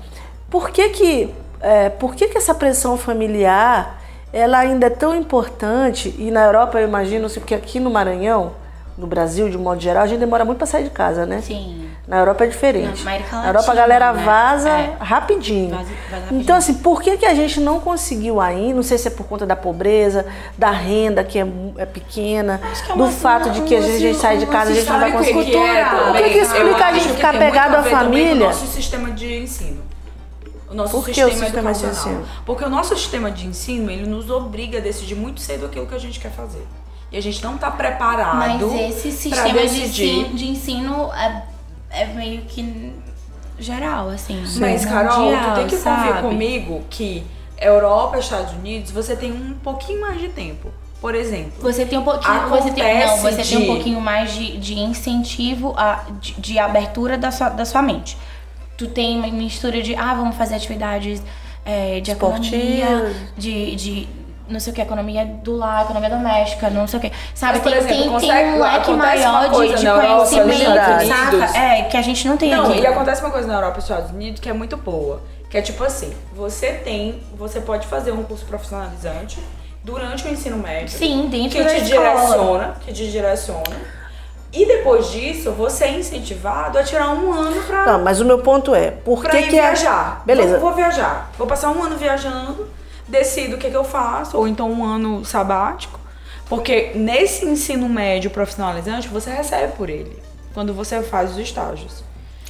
por 0.48 0.70
que 0.70 0.88
que, 0.88 1.34
é, 1.60 1.88
por 1.88 2.14
que 2.14 2.28
que 2.28 2.38
essa 2.38 2.54
pressão 2.54 2.96
familiar 2.96 3.98
ela 4.32 4.58
ainda 4.58 4.86
é 4.86 4.90
tão 4.90 5.14
importante? 5.14 6.14
E 6.18 6.30
na 6.30 6.44
Europa 6.44 6.80
eu 6.80 6.86
imagino, 6.86 7.26
assim, 7.26 7.40
porque 7.40 7.54
aqui 7.54 7.80
no 7.80 7.90
Maranhão, 7.90 8.52
no 8.96 9.06
Brasil 9.06 9.48
de 9.48 9.56
um 9.56 9.60
modo 9.60 9.80
geral, 9.80 10.02
a 10.02 10.06
gente 10.06 10.20
demora 10.20 10.44
muito 10.44 10.58
para 10.58 10.66
sair 10.66 10.84
de 10.84 10.90
casa, 10.90 11.24
né? 11.26 11.40
Sim. 11.40 11.88
Na 12.06 12.18
Europa 12.18 12.44
é 12.44 12.48
diferente. 12.48 13.04
Na 13.04 13.10
América 13.12 13.36
Na 13.36 13.46
Europa 13.48 13.70
a 13.70 13.74
Latina, 13.74 13.82
galera 13.98 14.12
né? 14.12 14.24
vaza 14.24 14.68
É. 14.68 14.96
rapidinho. 15.00 15.70
Vaza- 15.70 15.84
vaza 15.84 16.16
rapidinho. 16.16 16.40
Então, 16.42 16.56
assim, 16.56 16.74
por 16.74 17.00
que, 17.00 17.16
que 17.16 17.24
a 17.24 17.34
gente 17.34 17.60
não 17.60 17.78
conseguiu 17.80 18.40
ainda? 18.40 18.74
Não 18.74 18.82
sei 18.82 18.98
se 18.98 19.06
é 19.08 19.10
por 19.10 19.26
conta 19.26 19.46
da 19.46 19.54
pobreza, 19.56 20.26
da 20.58 20.70
renda 20.70 21.22
que 21.24 21.38
é, 21.38 21.46
é 21.78 21.86
pequena, 21.86 22.60
que 22.84 22.92
é 22.92 22.94
do 22.96 23.02
uma- 23.04 23.12
fato 23.12 23.50
de 23.50 23.62
que 23.62 23.74
a 23.76 23.80
gente, 23.80 23.96
a 23.96 23.98
gente 23.98 24.18
sai 24.18 24.38
de 24.38 24.46
casa, 24.46 24.72
a 24.72 24.74
gente 24.74 24.88
não 24.90 24.98
vai 25.00 25.12
conseguir. 25.12 25.34
cultural. 25.52 26.10
O 26.10 26.14
que, 26.14 26.22
que 26.30 26.38
Eu 26.38 26.42
explica 26.42 26.84
a 26.86 26.92
gente 26.92 27.08
que 27.08 27.14
ficar 27.14 27.32
pegado 27.38 27.76
à 27.76 27.82
família? 27.84 28.34
O 28.34 28.48
nosso 28.48 28.66
sistema 28.66 29.10
de 29.12 29.42
ensino. 29.42 29.82
O 30.70 30.74
nosso 30.74 30.92
Por 30.92 31.04
que 31.06 31.14
sistema, 31.14 31.28
o 31.28 31.32
sistema 31.32 31.72
de 31.72 31.80
educacional. 31.84 32.20
ensino? 32.22 32.42
Porque 32.46 32.64
o 32.64 32.70
nosso 32.70 32.96
sistema 32.96 33.30
de 33.30 33.46
ensino, 33.46 33.90
ele 33.90 34.06
nos 34.06 34.30
obriga 34.30 34.78
a 34.78 34.80
decidir 34.80 35.16
muito 35.16 35.40
cedo 35.40 35.66
aquilo 35.66 35.86
que 35.86 35.94
a 35.94 35.98
gente 35.98 36.20
quer 36.20 36.30
fazer. 36.30 36.64
E 37.10 37.16
a 37.16 37.20
gente 37.20 37.42
não 37.42 37.58
tá 37.58 37.70
preparado 37.72 38.36
Mas 38.36 38.62
esse 38.96 39.10
sistema 39.10 39.48
de 39.48 39.52
decidir. 39.54 40.08
ensino, 40.20 40.34
de 40.36 40.48
ensino 40.48 41.12
é, 41.12 41.42
é 41.90 42.06
meio 42.06 42.42
que 42.42 42.92
geral, 43.58 44.08
assim. 44.10 44.42
Mas, 44.58 44.84
Carol, 44.84 45.24
mundial, 45.24 45.50
tu 45.50 45.54
tem 45.56 45.66
que 45.66 45.76
convir 45.76 46.20
comigo 46.22 46.84
que 46.88 47.26
Europa, 47.60 48.18
Estados 48.18 48.52
Unidos, 48.54 48.90
você 48.92 49.16
tem 49.16 49.32
um 49.32 49.54
pouquinho 49.54 50.00
mais 50.00 50.20
de 50.20 50.28
tempo. 50.28 50.68
Por 51.00 51.14
exemplo, 51.14 51.52
Você 51.62 51.84
tem 51.86 51.98
um 51.98 52.02
pouquinho, 52.04 52.48
você 52.48 52.70
tem, 52.72 53.06
não, 53.06 53.16
você 53.18 53.42
tem 53.42 53.56
um 53.56 53.60
de- 53.62 53.66
pouquinho 53.66 54.00
mais 54.02 54.32
de, 54.34 54.58
de 54.58 54.78
incentivo, 54.78 55.72
a, 55.76 56.04
de, 56.20 56.34
de 56.34 56.58
abertura 56.58 57.16
da 57.18 57.30
sua, 57.30 57.48
da 57.48 57.64
sua 57.64 57.80
mente. 57.82 58.16
Tu 58.80 58.86
tem 58.86 59.18
uma 59.18 59.26
mistura 59.28 59.82
de, 59.82 59.94
ah, 59.94 60.14
vamos 60.14 60.34
fazer 60.36 60.54
atividades 60.54 61.22
é, 61.66 62.00
de 62.00 62.10
economia, 62.12 63.12
de, 63.36 63.76
de 63.76 64.08
não 64.48 64.58
sei 64.58 64.72
o 64.72 64.74
que, 64.74 64.80
economia 64.80 65.26
do 65.26 65.54
lar, 65.54 65.84
economia 65.84 66.08
doméstica, 66.08 66.70
não 66.70 66.86
sei 66.86 66.98
o 66.98 67.02
que. 67.02 67.12
Sabe, 67.34 67.58
Mas, 67.58 67.62
por 67.62 67.72
tem, 67.72 67.78
exemplo, 67.78 67.98
tem, 67.98 68.08
consegue- 68.08 68.32
tem 68.32 68.54
um 68.54 68.62
leque 68.62 68.90
maior 68.92 69.42
de, 69.42 69.50
de 69.50 69.86
conhecimento, 69.86 71.06
saca? 71.06 71.58
É, 71.58 71.82
que 71.82 71.96
a 71.98 72.00
gente 72.00 72.26
não 72.26 72.38
tem 72.38 72.52
Não, 72.52 72.70
aqui. 72.70 72.80
e 72.80 72.86
acontece 72.86 73.20
uma 73.20 73.30
coisa 73.30 73.46
na 73.46 73.52
Europa 73.56 73.76
e 73.76 73.82
Estados 73.82 74.10
Unidos 74.12 74.40
que 74.40 74.48
é 74.48 74.52
muito 74.54 74.78
boa. 74.78 75.20
Que 75.50 75.58
é 75.58 75.62
tipo 75.62 75.84
assim, 75.84 76.10
você 76.34 76.72
tem, 76.72 77.20
você 77.36 77.60
pode 77.60 77.86
fazer 77.86 78.12
um 78.12 78.22
curso 78.22 78.46
profissionalizante 78.46 79.38
durante 79.84 80.26
o 80.26 80.30
ensino 80.30 80.56
médio. 80.56 80.88
Sim, 80.88 81.28
dentro 81.30 81.58
que 81.58 81.62
da 81.64 81.68
te 81.74 81.82
escola. 81.82 82.10
direciona, 82.14 82.74
que 82.80 82.92
te 82.94 83.10
direciona. 83.10 83.99
E 84.52 84.66
depois 84.66 85.10
disso, 85.10 85.52
você 85.52 85.84
é 85.84 85.98
incentivado 85.98 86.76
a 86.76 86.82
tirar 86.82 87.10
um 87.10 87.32
ano 87.32 87.62
pra, 87.62 87.86
Não, 87.86 88.02
mas 88.02 88.20
o 88.20 88.24
meu 88.24 88.40
ponto 88.40 88.74
é, 88.74 88.90
por 88.90 89.22
que 89.24 89.36
ir 89.36 89.48
que 89.48 89.56
é... 89.56 89.62
viajar. 89.62 90.22
Beleza. 90.26 90.58
Vou, 90.58 90.68
vou 90.68 90.74
viajar. 90.74 91.30
Vou 91.38 91.46
passar 91.46 91.70
um 91.70 91.82
ano 91.82 91.96
viajando, 91.96 92.68
decido 93.06 93.56
o 93.56 93.58
que, 93.58 93.70
que 93.70 93.76
eu 93.76 93.84
faço, 93.84 94.36
ou 94.36 94.48
então 94.48 94.70
um 94.70 94.84
ano 94.84 95.24
sabático. 95.24 96.00
Porque 96.48 96.90
nesse 96.96 97.46
ensino 97.46 97.88
médio 97.88 98.28
profissionalizante, 98.28 99.06
você 99.06 99.30
recebe 99.30 99.72
por 99.76 99.88
ele. 99.88 100.20
Quando 100.52 100.74
você 100.74 101.00
faz 101.00 101.30
os 101.30 101.38
estágios. 101.38 102.02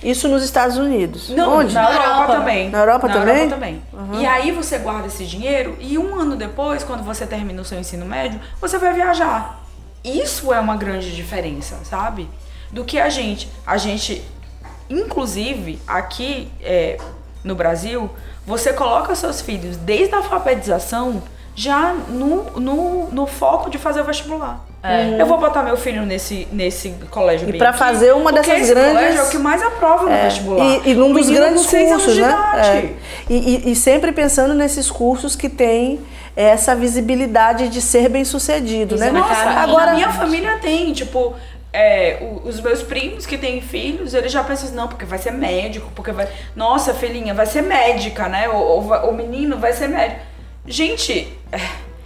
Isso 0.02 0.26
nos 0.26 0.42
Estados 0.42 0.78
Unidos. 0.78 1.28
Não, 1.28 1.58
Onde? 1.58 1.74
na 1.74 1.90
Europa, 1.90 2.06
Europa. 2.06 2.32
também. 2.32 2.70
Na 2.70 2.78
Europa 2.78 3.08
também? 3.10 3.48
também. 3.50 3.82
E 4.14 4.24
aí 4.24 4.50
você 4.50 4.78
guarda 4.78 5.08
esse 5.08 5.26
dinheiro 5.26 5.76
e 5.78 5.98
um 5.98 6.18
ano 6.18 6.36
depois, 6.36 6.82
quando 6.82 7.04
você 7.04 7.26
termina 7.26 7.60
o 7.60 7.64
seu 7.64 7.78
ensino 7.78 8.06
médio, 8.06 8.40
você 8.58 8.78
vai 8.78 8.94
viajar. 8.94 9.59
Isso 10.04 10.52
é 10.52 10.60
uma 10.60 10.76
grande 10.76 11.14
diferença, 11.14 11.78
sabe? 11.84 12.28
Do 12.70 12.84
que 12.84 12.98
a 12.98 13.08
gente. 13.08 13.48
A 13.66 13.76
gente, 13.76 14.24
inclusive, 14.88 15.80
aqui 15.86 16.50
é, 16.60 16.98
no 17.44 17.54
Brasil, 17.54 18.10
você 18.46 18.72
coloca 18.72 19.14
seus 19.14 19.40
filhos 19.40 19.76
desde 19.76 20.14
a 20.14 20.18
alfabetização 20.18 21.22
já 21.54 21.92
no, 21.92 22.58
no, 22.58 23.10
no 23.10 23.26
foco 23.26 23.68
de 23.68 23.76
fazer 23.78 24.00
o 24.00 24.04
vestibular. 24.04 24.64
Eu 25.18 25.26
vou 25.26 25.38
botar 25.38 25.62
meu 25.62 25.76
filho 25.76 26.06
nesse, 26.06 26.48
nesse 26.50 26.90
colégio 27.10 27.46
E 27.54 27.62
aqui, 27.62 27.78
fazer 27.78 28.12
uma 28.14 28.32
porque 28.32 28.48
dessas 28.48 28.62
esse 28.62 28.74
grandes- 28.74 28.92
colégio 28.92 29.20
é 29.20 29.24
o 29.24 29.28
que 29.28 29.38
mais 29.38 29.62
aprova 29.62 30.04
no 30.08 30.22
vestibular. 30.22 30.64
E, 30.86 30.90
e 30.90 30.94
num 30.94 31.12
dos 31.12 31.28
grandes 31.28 31.62
com 31.64 31.68
seis 31.68 31.90
anos 31.90 32.02
cursos, 32.04 32.14
de 32.14 32.22
né? 32.22 32.28
idade. 32.28 32.68
É. 32.78 32.94
E, 33.28 33.36
e- 33.68 33.72
e 33.72 33.76
sempre 33.76 34.10
pensando 34.12 34.54
nesses 34.54 34.90
cursos 34.90 35.36
que 35.36 35.48
têm 35.50 36.00
essa 36.34 36.74
visibilidade 36.74 37.68
de 37.68 37.82
ser 37.82 38.08
bem 38.08 38.24
sucedido, 38.24 38.96
né? 38.96 39.08
Exatamente. 39.08 39.28
Nossa, 39.28 39.40
Agora- 39.50 39.60
agora 39.62 39.94
minha 39.94 40.12
família 40.12 40.58
tem, 40.62 40.92
tipo, 40.94 41.34
é, 41.72 42.18
os 42.44 42.58
meus 42.60 42.82
primos 42.82 43.26
que 43.26 43.36
têm 43.36 43.60
filhos, 43.60 44.14
eles 44.14 44.32
já 44.32 44.42
pensam 44.42 44.66
assim, 44.68 44.74
não, 44.74 44.88
porque 44.88 45.04
vai 45.04 45.18
ser 45.18 45.32
médico, 45.32 45.90
porque 45.94 46.10
vai. 46.12 46.26
Nossa, 46.56 46.94
filhinha, 46.94 47.34
vai 47.34 47.44
ser 47.46 47.62
médica, 47.62 48.28
né? 48.28 48.48
Ou, 48.48 48.62
ou 48.62 48.82
vai- 48.82 49.02
o 49.06 49.12
menino 49.12 49.58
vai 49.58 49.72
ser 49.74 49.88
médico. 49.88 50.20
Gente, 50.66 51.28
é, 51.52 51.58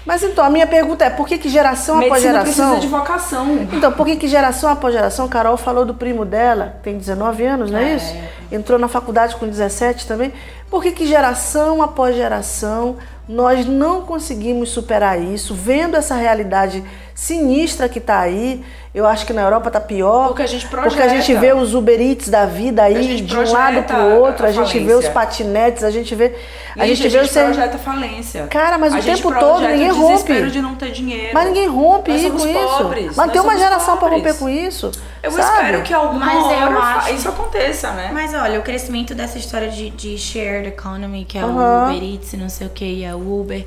Mas 0.04 0.22
então, 0.22 0.44
a 0.44 0.50
minha 0.50 0.66
pergunta 0.66 1.04
é, 1.04 1.10
por 1.10 1.26
que 1.26 1.38
que 1.38 1.48
geração 1.48 1.96
após 1.96 2.22
medicina 2.22 2.40
geração... 2.44 2.70
precisa 2.70 2.80
de 2.80 2.88
vocação. 2.88 3.68
Então, 3.72 3.92
por 3.92 4.04
que 4.04 4.16
que 4.16 4.28
geração 4.28 4.70
após 4.70 4.92
geração, 4.92 5.28
Carol 5.28 5.56
falou 5.56 5.84
do 5.84 5.94
primo 5.94 6.24
dela, 6.24 6.76
tem 6.82 6.98
19 6.98 7.44
anos, 7.44 7.70
não 7.70 7.78
é, 7.78 7.92
É. 7.92 7.96
isso? 7.96 8.14
Entrou 8.52 8.78
na 8.78 8.88
faculdade 8.88 9.36
com 9.36 9.46
17 9.46 10.06
também. 10.06 10.32
Por 10.70 10.82
que 10.82 10.92
que 10.92 11.06
geração 11.06 11.82
após 11.82 12.14
geração 12.14 12.96
nós 13.28 13.64
não 13.64 14.02
conseguimos 14.02 14.68
superar 14.68 15.18
isso, 15.18 15.54
vendo 15.54 15.96
essa 15.96 16.14
realidade 16.14 16.84
sinistra 17.14 17.88
que 17.88 17.98
está 17.98 18.20
aí? 18.20 18.62
Eu 18.94 19.06
acho 19.06 19.26
que 19.26 19.32
na 19.32 19.42
Europa 19.42 19.70
tá 19.72 19.80
pior. 19.80 20.28
Porque 20.28 20.42
a 20.42 20.46
gente 20.46 20.66
Porque 20.68 21.02
a 21.02 21.08
gente 21.08 21.32
projeta. 21.32 21.40
vê 21.40 21.52
os 21.52 21.74
Uber 21.74 22.00
Eats 22.00 22.28
da 22.28 22.46
vida 22.46 22.82
A 22.82 22.84
aí, 22.86 23.20
de 23.22 23.36
um 23.36 23.38
lado 23.52 23.82
projeta 23.82 23.94
pro 23.94 24.20
outro, 24.20 24.46
a 24.46 24.48
a, 24.48 24.52
gente 24.52 24.78
vê 24.78 24.94
os 24.94 25.08
patinetes, 25.08 25.82
a 25.82 25.90
gente 25.90 26.14
vê... 26.14 26.32
A 26.76 26.86
Gente, 26.86 26.96
gente 27.02 27.08
vê 27.12 27.18
o 27.20 27.26
ser- 27.26 27.44
projeta 27.46 27.76
falência. 27.78 28.46
Cara, 28.48 28.78
mas 28.78 28.94
A 28.94 28.98
o 28.98 29.02
tempo 29.02 29.22
projeta 29.22 29.40
todo 29.46 29.60
ninguém 29.66 29.90
o 29.90 29.94
rompe. 29.96 30.50
de 30.50 30.60
não 30.62 30.74
ter 30.76 30.90
dinheiro. 30.92 31.30
Mas 31.34 31.46
ninguém 31.46 31.66
rompe 31.68 32.10
Nós 32.12 32.22
com 32.22 32.38
pobres, 32.52 33.06
isso. 33.06 33.14
Mas 33.16 33.26
nós 33.26 33.32
tem 33.32 33.40
uma 33.40 33.56
geração 33.58 33.96
pra 33.96 34.08
pobres. 34.08 34.24
romper 34.32 34.38
com 34.38 34.48
isso. 34.48 34.92
Eu 35.22 35.30
sabe? 35.32 35.56
espero 35.56 35.82
que 35.82 35.92
alguma 35.94 36.26
Mas 36.26 36.36
eu 36.36 36.44
hora 36.44 36.78
acho- 36.78 37.14
isso 37.14 37.28
aconteça, 37.28 37.90
né? 37.92 38.10
Mas 38.12 38.32
olha, 38.34 38.60
o 38.60 38.62
crescimento 38.62 39.12
dessa 39.14 39.38
história 39.38 39.68
de, 39.70 39.90
de 39.90 40.16
shared 40.18 40.68
economy, 40.68 41.24
que 41.24 41.36
é 41.38 41.42
Aham. 41.42 41.86
o 41.88 41.90
Uber 41.96 42.02
Eats, 42.14 42.32
e 42.32 42.36
não 42.36 42.48
sei 42.48 42.66
o 42.66 42.70
que, 42.70 42.84
e 42.84 43.04
é 43.04 43.14
o 43.14 43.40
Uber, 43.40 43.64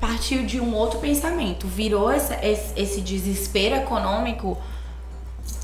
partiu 0.00 0.44
de 0.44 0.60
um 0.60 0.74
outro 0.74 0.98
pensamento. 0.98 1.66
Virou 1.66 2.10
essa- 2.10 2.38
esse, 2.44 3.00
desespero 3.00 3.76
econômico 3.76 4.56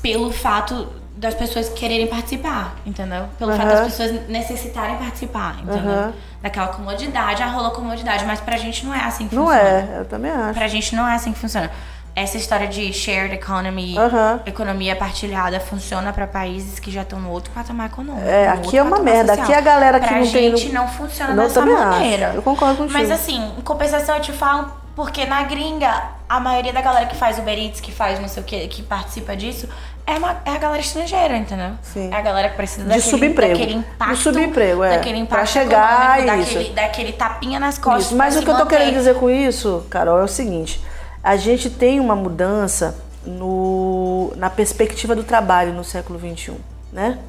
pelo 0.01 0.31
fato 0.31 0.87
das 1.15 1.33
pessoas 1.33 1.67
quererem 1.69 2.05
participar, 2.05 2.75
entendeu? 2.85 3.25
Pelo 3.39 3.51
fato 3.53 3.65
Aham. 3.65 3.75
das 3.81 3.93
pessoas 3.95 4.27
necessitarem 4.29 4.97
participar, 4.97 5.57
entendeu? 5.63 5.91
Aham. 5.91 6.13
Daquela 6.41 6.67
comodidade, 6.67 7.41
ah, 7.41 7.47
rolou 7.47 7.71
comodidade, 7.71 8.23
mas 8.25 8.39
pra 8.39 8.55
gente 8.57 8.85
não 8.85 8.93
é 8.93 8.99
assim 9.03 9.27
que 9.27 9.35
Não 9.35 9.45
funciona. 9.47 9.67
é, 9.67 9.95
eu 10.01 10.05
também 10.05 10.29
acho. 10.31 10.53
Pra 10.53 10.67
gente 10.67 10.95
não 10.95 11.07
é 11.07 11.15
assim 11.15 11.33
que 11.33 11.39
funciona. 11.39 11.71
Essa 12.19 12.35
história 12.35 12.67
de 12.67 12.91
shared 12.91 13.31
economy, 13.35 13.95
Aham. 13.95 14.39
economia 14.43 14.95
partilhada, 14.95 15.59
funciona 15.59 16.11
pra 16.11 16.25
países 16.25 16.79
que 16.79 16.89
já 16.89 17.03
estão 17.03 17.19
no 17.19 17.29
outro 17.29 17.51
patamar 17.53 17.85
econômico. 17.91 18.25
É, 18.27 18.47
aqui 18.47 18.75
é 18.75 18.81
uma 18.81 18.97
merda. 18.97 19.35
social. 19.35 19.43
Aqui 19.45 19.53
a 19.53 19.61
galera 19.61 19.99
que 19.99 20.07
pra 20.07 20.17
não 20.17 20.31
tem 20.31 20.57
gente 20.57 20.73
não 20.73 20.87
funciona 20.87 21.35
Não, 21.35 21.43
dessa 21.43 21.59
também 21.59 21.75
acho. 21.75 21.85
maneira. 21.85 22.31
Eu 22.33 22.41
concordo 22.41 22.77
contigo. 22.77 22.97
Mas 22.97 23.11
assim, 23.11 23.51
em 23.55 23.61
compensação 23.61 24.15
eu 24.15 24.21
te 24.23 24.31
falo, 24.31 24.71
porque 24.95 25.25
na 25.27 25.43
gringa, 25.43 25.93
a 26.27 26.39
maioria 26.39 26.73
da 26.73 26.81
galera 26.81 27.05
que 27.05 27.15
faz 27.15 27.37
Uber 27.37 27.55
Eats, 27.55 27.79
que 27.79 27.91
faz 27.91 28.19
não 28.19 28.27
sei 28.27 28.41
o 28.41 28.45
que, 28.47 28.67
que 28.67 28.81
participa 28.81 29.35
disso, 29.37 29.69
é, 30.07 30.13
uma- 30.17 30.37
é 30.43 30.49
a 30.49 30.57
galera 30.57 30.81
estrangeira, 30.81 31.37
entendeu? 31.37 31.73
Sim. 31.83 32.09
É 32.11 32.15
a 32.15 32.21
galera 32.21 32.49
que 32.49 32.55
precisa 32.55 32.81
De 32.81 32.87
daquele, 32.89 33.09
subemprego. 33.11 33.53
daquele 33.53 33.73
De 33.73 33.77
impacto. 33.79 34.15
subemprego, 34.17 34.83
é. 34.83 34.89
Daquele 34.97 35.13
Pra 35.17 35.21
impacto 35.37 35.51
chegar 35.51 36.19
econômico, 36.19 36.41
isso. 36.47 36.53
daquele, 36.55 36.73
daquele 36.73 37.11
tapinha 37.13 37.59
nas 37.59 37.77
costas. 37.77 38.05
Isso, 38.07 38.15
Mas 38.15 38.33
pra 38.33 38.41
o 38.41 38.43
que 38.45 38.49
eu 38.49 38.57
tô 38.57 38.65
querendo 38.65 38.93
dizer 38.95 39.13
com 39.13 39.29
isso, 39.29 39.85
Carol, 39.91 40.17
é 40.19 40.23
o 40.23 40.27
seguinte: 40.27 40.81
a 41.27 41.35
gente 41.35 41.69
tem 41.69 41.99
uma 41.99 42.15
mudança 42.15 42.97
no, 43.25 44.31
na 44.37 44.49
perspectiva 44.49 45.13
do 45.13 45.25
trabalho 45.25 45.73
no 45.73 45.83
século 45.83 46.17
XXI, 46.17 46.53
né? 46.93 47.19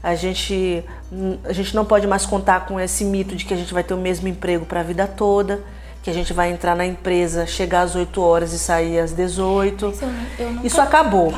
A 0.00 0.14
gente, 0.14 0.84
a 1.42 1.52
gente 1.52 1.74
não 1.74 1.84
pode 1.84 2.06
mais 2.06 2.24
contar 2.24 2.66
com 2.66 2.78
esse 2.78 3.04
mito 3.04 3.34
de 3.34 3.44
que 3.44 3.52
a 3.52 3.56
gente 3.56 3.74
vai 3.74 3.82
ter 3.82 3.94
o 3.94 3.96
mesmo 3.96 4.28
emprego 4.28 4.64
para 4.64 4.78
a 4.78 4.82
vida 4.84 5.08
toda, 5.08 5.60
que 6.06 6.10
a 6.10 6.14
gente 6.14 6.32
vai 6.32 6.52
entrar 6.52 6.76
na 6.76 6.86
empresa, 6.86 7.46
chegar 7.48 7.80
às 7.80 7.96
8 7.96 8.22
horas 8.22 8.52
e 8.52 8.60
sair 8.60 9.00
às 9.00 9.10
18. 9.10 9.88
Isso 9.90 10.04
eu 10.38 10.58
Isso 10.62 10.80
acabou. 10.80 11.34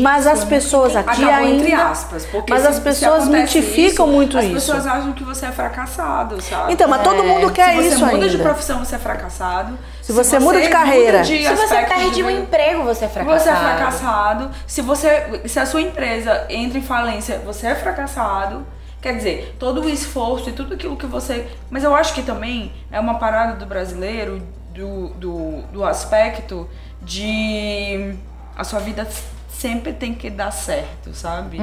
Mas 0.00 0.28
as 0.28 0.44
pessoas 0.44 0.94
aqui 0.94 1.10
Acabou 1.24 1.34
ainda. 1.34 1.56
entre 1.64 1.72
aspas. 1.74 2.24
Porque 2.26 2.52
mas 2.52 2.62
se- 2.62 2.68
as 2.68 2.74
se 2.76 2.80
pessoas 2.82 3.26
mitificam 3.26 4.06
isso, 4.06 4.14
muito 4.14 4.38
as 4.38 4.44
isso. 4.44 4.54
pessoas 4.54 4.86
acham 4.86 5.12
que 5.12 5.24
você 5.24 5.46
é 5.46 5.50
fracassado, 5.50 6.40
sabe? 6.40 6.72
Então, 6.72 6.88
mas 6.88 7.02
todo 7.02 7.24
mundo 7.24 7.50
quer 7.50 7.70
se 7.70 7.76
você 7.82 7.88
isso 7.96 8.06
muda 8.06 8.28
de 8.28 8.36
ainda. 8.36 8.44
profissão, 8.44 8.78
você 8.78 8.94
é 8.94 8.98
fracassado. 9.00 9.76
Se 10.02 10.12
você 10.12 10.38
muda 10.38 10.60
de 10.60 10.68
carreira. 10.68 11.22
de 11.22 11.42
Se 11.44 11.52
você 11.54 11.74
perde 11.82 12.10
de 12.14 12.22
um 12.22 12.30
emprego, 12.30 12.84
você 12.84 13.06
é 13.06 13.08
fracassado. 13.08 13.40
Você 13.42 13.48
é 13.50 13.56
fracassado. 13.56 14.50
Se 14.68 14.82
você, 14.82 15.40
se 15.46 15.58
a 15.58 15.66
sua 15.66 15.80
empresa 15.80 16.46
entra 16.48 16.78
em 16.78 16.82
falência, 16.82 17.40
você 17.44 17.66
é 17.66 17.74
fracassado. 17.74 18.64
Quer 19.00 19.16
dizer, 19.16 19.56
todo 19.58 19.80
o 19.82 19.88
esforço 19.88 20.50
e 20.50 20.52
tudo 20.52 20.74
aquilo 20.74 20.96
que 20.96 21.06
você. 21.06 21.46
Mas 21.70 21.84
eu 21.84 21.94
acho 21.94 22.12
que 22.14 22.22
também 22.22 22.70
é 22.92 23.00
uma 23.00 23.14
parada 23.14 23.54
do 23.56 23.64
brasileiro 23.64 24.42
do, 24.74 25.08
do, 25.14 25.62
do 25.72 25.84
aspecto 25.84 26.68
de 27.02 28.14
a 28.56 28.62
sua 28.62 28.78
vida 28.80 29.06
sempre 29.48 29.92
tem 29.92 30.14
que 30.14 30.28
dar 30.30 30.50
certo, 30.50 31.14
sabe? 31.14 31.58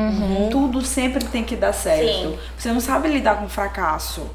Tudo 0.51 0.81
sempre 0.83 1.23
tem 1.25 1.43
que 1.43 1.55
dar 1.55 1.73
certo. 1.73 2.29
Sim. 2.31 2.39
Você 2.57 2.71
não 2.71 2.79
sabe 2.79 3.07
lidar 3.07 3.37
com 3.37 3.47
fracasso. 3.47 4.27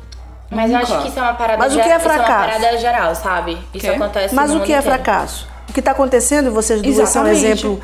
Mas 0.51 0.71
eu 0.71 0.79
Nunca. 0.79 0.93
acho 0.95 1.03
que 1.03 1.09
isso 1.09 1.19
é 1.19 1.23
uma 1.23 1.35
parada 1.35 1.59
Mas 1.59 1.73
o 1.73 1.77
que 1.77 1.81
é 1.81 1.97
isso 1.97 2.07
uma 2.07 2.15
fracasso? 2.15 2.61
parada 2.61 2.79
geral, 2.79 3.15
sabe? 3.15 3.59
Isso 3.75 3.91
acontece 3.91 4.35
Mas 4.35 4.51
no 4.51 4.57
o 4.57 4.59
mundo 4.59 4.67
que 4.67 4.73
é 4.73 4.79
inteiro. 4.79 4.95
fracasso? 4.97 5.49
O 5.69 5.73
que 5.73 5.81
está 5.81 5.93
acontecendo, 5.93 6.49
e 6.49 6.51
vocês 6.51 6.83
duas 6.83 7.09
são 7.09 7.23
um 7.25 7.27
Exatamente. 7.29 7.45
exemplo 7.67 7.81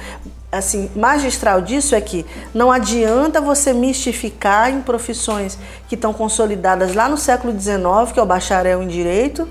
assim, 0.50 0.90
magistral 0.96 1.61
disso, 1.61 1.94
é 1.94 2.00
que 2.00 2.24
não 2.54 2.72
adianta 2.72 3.40
você 3.40 3.72
mistificar 3.72 4.70
em 4.70 4.80
profissões 4.80 5.58
que 5.88 5.94
estão 5.94 6.12
consolidadas 6.12 6.94
lá 6.94 7.08
no 7.08 7.18
século 7.18 7.52
XIX, 7.58 8.12
que 8.12 8.18
é 8.18 8.22
o 8.22 8.26
bacharel 8.26 8.82
em 8.82 8.88
direito, 8.88 9.46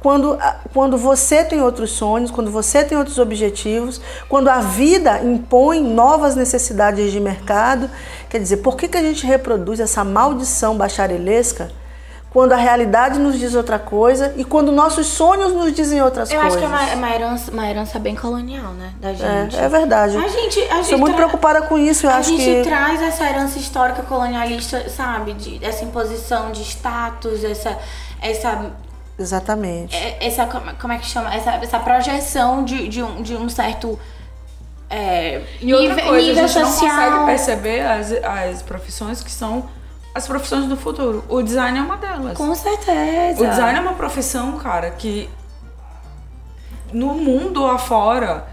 quando, 0.00 0.32
a- 0.40 0.60
quando 0.72 0.96
você 0.96 1.44
tem 1.44 1.60
outros 1.60 1.90
sonhos, 1.90 2.30
quando 2.30 2.50
você 2.50 2.82
tem 2.82 2.96
outros 2.96 3.18
objetivos, 3.18 4.00
quando 4.30 4.48
a 4.48 4.60
vida 4.60 5.22
impõe 5.22 5.82
novas 5.82 6.34
necessidades 6.34 7.12
de 7.12 7.20
mercado. 7.20 7.90
Quer 8.30 8.38
dizer, 8.40 8.58
por 8.58 8.76
que, 8.76 8.88
que 8.88 8.96
a 8.96 9.02
gente 9.02 9.26
reproduz 9.26 9.78
essa 9.78 10.02
maldição 10.02 10.74
bacharelesca 10.76 11.70
quando 12.30 12.52
a 12.52 12.56
realidade 12.56 13.18
nos 13.18 13.36
diz 13.38 13.54
outra 13.56 13.76
coisa 13.78 14.32
e 14.36 14.44
quando 14.44 14.70
nossos 14.70 15.08
sonhos 15.08 15.52
nos 15.52 15.72
dizem 15.72 16.00
outras 16.00 16.30
Eu 16.30 16.40
coisas? 16.40 16.56
acho 16.62 16.64
que 16.68 16.72
é 16.72 16.76
uma, 16.76 16.90
é 16.90 16.94
uma 16.94 17.10
herança, 17.14 17.50
uma 17.50 17.68
herança 17.68 17.98
bem 17.98 18.14
colonial, 18.14 18.72
né? 18.74 18.92
Da 19.00 19.12
gente. 19.12 19.56
É, 19.58 19.64
é 19.64 19.68
verdade. 19.68 20.16
A 20.16 20.28
gente, 20.28 20.60
a 20.62 20.74
Sou 20.76 20.82
gente 20.84 20.96
muito 20.96 21.16
tra- 21.16 21.26
preocupada 21.26 21.62
com 21.62 21.76
isso. 21.76 22.06
Eu 22.06 22.10
a 22.10 22.16
acho 22.18 22.30
gente 22.30 22.44
que. 22.44 22.62
traz 22.62 23.02
essa 23.02 23.24
herança 23.28 23.58
histórica 23.58 24.02
colonialista, 24.02 24.88
sabe? 24.88 25.32
De, 25.34 25.64
essa 25.64 25.84
imposição 25.84 26.52
de 26.52 26.62
status, 26.62 27.42
essa, 27.42 27.76
essa, 28.22 28.70
Exatamente. 29.18 29.96
é- 29.96 30.24
essa 30.24 30.46
como 30.46 30.72
como 30.76 30.92
é 30.92 30.98
que 30.98 31.06
chama? 31.06 31.34
Essa, 31.34 31.50
essa 31.56 31.80
projeção 31.80 32.62
de, 32.64 32.86
de, 32.88 33.02
um, 33.02 33.22
de 33.22 33.34
um 33.34 33.48
certo 33.48 33.98
é, 34.88 35.42
E 35.60 35.72
outra 35.74 35.94
nível, 35.96 36.08
coisa, 36.10 36.26
nível 36.28 36.44
a 36.44 36.46
gente 36.46 36.66
social. 36.68 36.88
não 36.96 37.00
consegue 37.00 37.26
perceber 37.26 37.80
as, 37.82 38.12
as 38.12 38.62
profissões 38.62 39.22
que 39.22 39.30
são 39.30 39.68
as 40.14 40.26
profissões 40.26 40.66
do 40.66 40.76
futuro. 40.76 41.24
O 41.28 41.42
design 41.42 41.78
é 41.78 41.82
uma 41.82 41.96
delas. 41.96 42.36
Com 42.36 42.54
certeza. 42.54 43.42
O 43.42 43.46
design 43.48 43.78
é 43.78 43.82
uma 43.82 43.94
profissão, 43.94 44.58
cara, 44.58 44.90
que 44.90 45.28
no 46.92 47.14
mundo 47.14 47.64
afora 47.66 48.46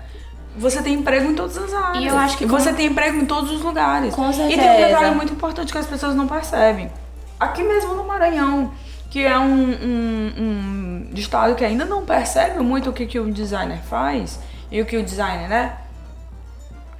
você 0.58 0.82
tem 0.82 0.94
emprego 0.96 1.30
em 1.32 1.36
todas 1.36 1.58
as 1.58 1.74
áreas. 1.74 2.04
E 2.04 2.08
eu 2.08 2.18
acho 2.18 2.38
que 2.38 2.44
E 2.44 2.48
você 2.48 2.70
com- 2.72 2.76
tem 2.76 2.88
emprego 2.88 3.18
em 3.18 3.26
todos 3.26 3.52
os 3.52 3.62
lugares. 3.62 4.14
Com 4.14 4.30
E 4.30 4.34
tem 4.34 4.46
um 4.46 4.50
certeza. 4.50 4.88
detalhe 4.88 5.16
muito 5.16 5.34
importante 5.34 5.72
que 5.72 5.78
as 5.78 5.86
pessoas 5.88 6.16
não 6.16 6.28
percebem. 6.28 6.92
Aqui 7.40 7.62
mesmo 7.64 7.94
no 7.94 8.04
Maranhão, 8.04 8.72
que 9.12 9.24
é 9.24 9.38
um, 9.38 9.54
um, 9.72 10.34
um 10.38 11.12
estado 11.14 11.54
que 11.56 11.64
ainda 11.64 11.86
não 11.86 12.04
percebe 12.06 12.60
muito 12.60 12.90
o 12.90 12.94
que, 12.94 13.06
que 13.06 13.20
o 13.20 13.32
designer 13.32 13.80
faz 13.84 14.40
e 14.72 14.82
o 14.82 14.86
que 14.86 14.98
o 14.98 15.04
designer 15.04 15.52
é, 15.52 15.74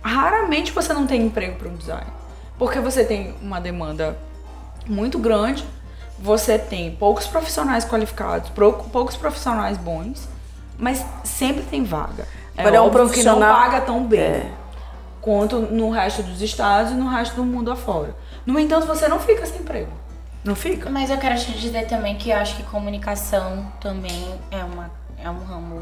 raramente 0.04 0.72
você 0.72 0.94
não 0.94 1.08
tem 1.08 1.24
emprego 1.26 1.58
para 1.58 1.68
um 1.70 1.76
designer. 1.76 2.14
Porque 2.60 2.80
você 2.80 3.04
tem 3.04 3.36
uma 3.42 3.60
demanda 3.60 4.18
muito 4.88 5.18
grande, 5.20 5.64
você 6.20 6.58
tem 6.58 6.92
poucos 6.96 7.28
profissionais 7.28 7.86
qualificados, 7.86 8.50
pou- 8.50 8.74
poucos 8.92 9.16
profissionais 9.16 9.78
bons, 9.78 10.28
mas 10.78 11.06
sempre 11.24 11.64
tem 11.64 11.84
vaga. 11.84 12.28
É 12.56 12.62
Agora 12.62 12.78
é 12.78 12.82
um 12.82 12.86
óbvio 12.86 13.02
profissional- 13.06 13.36
que 13.36 13.46
não 13.46 13.54
paga 13.72 13.82
tão 13.82 14.04
bem. 14.06 14.20
É. 14.20 14.52
quanto 15.22 15.60
no 15.60 15.90
resto 15.90 16.24
dos 16.24 16.42
estados 16.42 16.94
e 16.94 16.96
no 16.96 17.08
resto 17.10 17.36
do 17.36 17.44
mundo 17.44 17.70
afora. 17.70 18.16
No 18.46 18.58
entanto, 18.58 18.88
você 18.88 19.10
não 19.10 19.20
fica 19.20 19.46
sem 19.46 19.60
emprego. 19.60 19.92
Não 20.42 20.56
fica? 20.56 20.90
Mas 20.90 21.10
eu 21.10 21.18
quero 21.18 21.38
te 21.38 21.52
dizer 21.52 21.86
também 21.86 22.16
que 22.16 22.30
eu 22.30 22.38
acho 22.38 22.56
que 22.56 22.64
comunicação 22.64 23.70
também 23.82 24.40
é, 24.50 24.64
uma, 24.64 24.90
é 25.22 25.30
um 25.30 25.44
ramo 25.44 25.82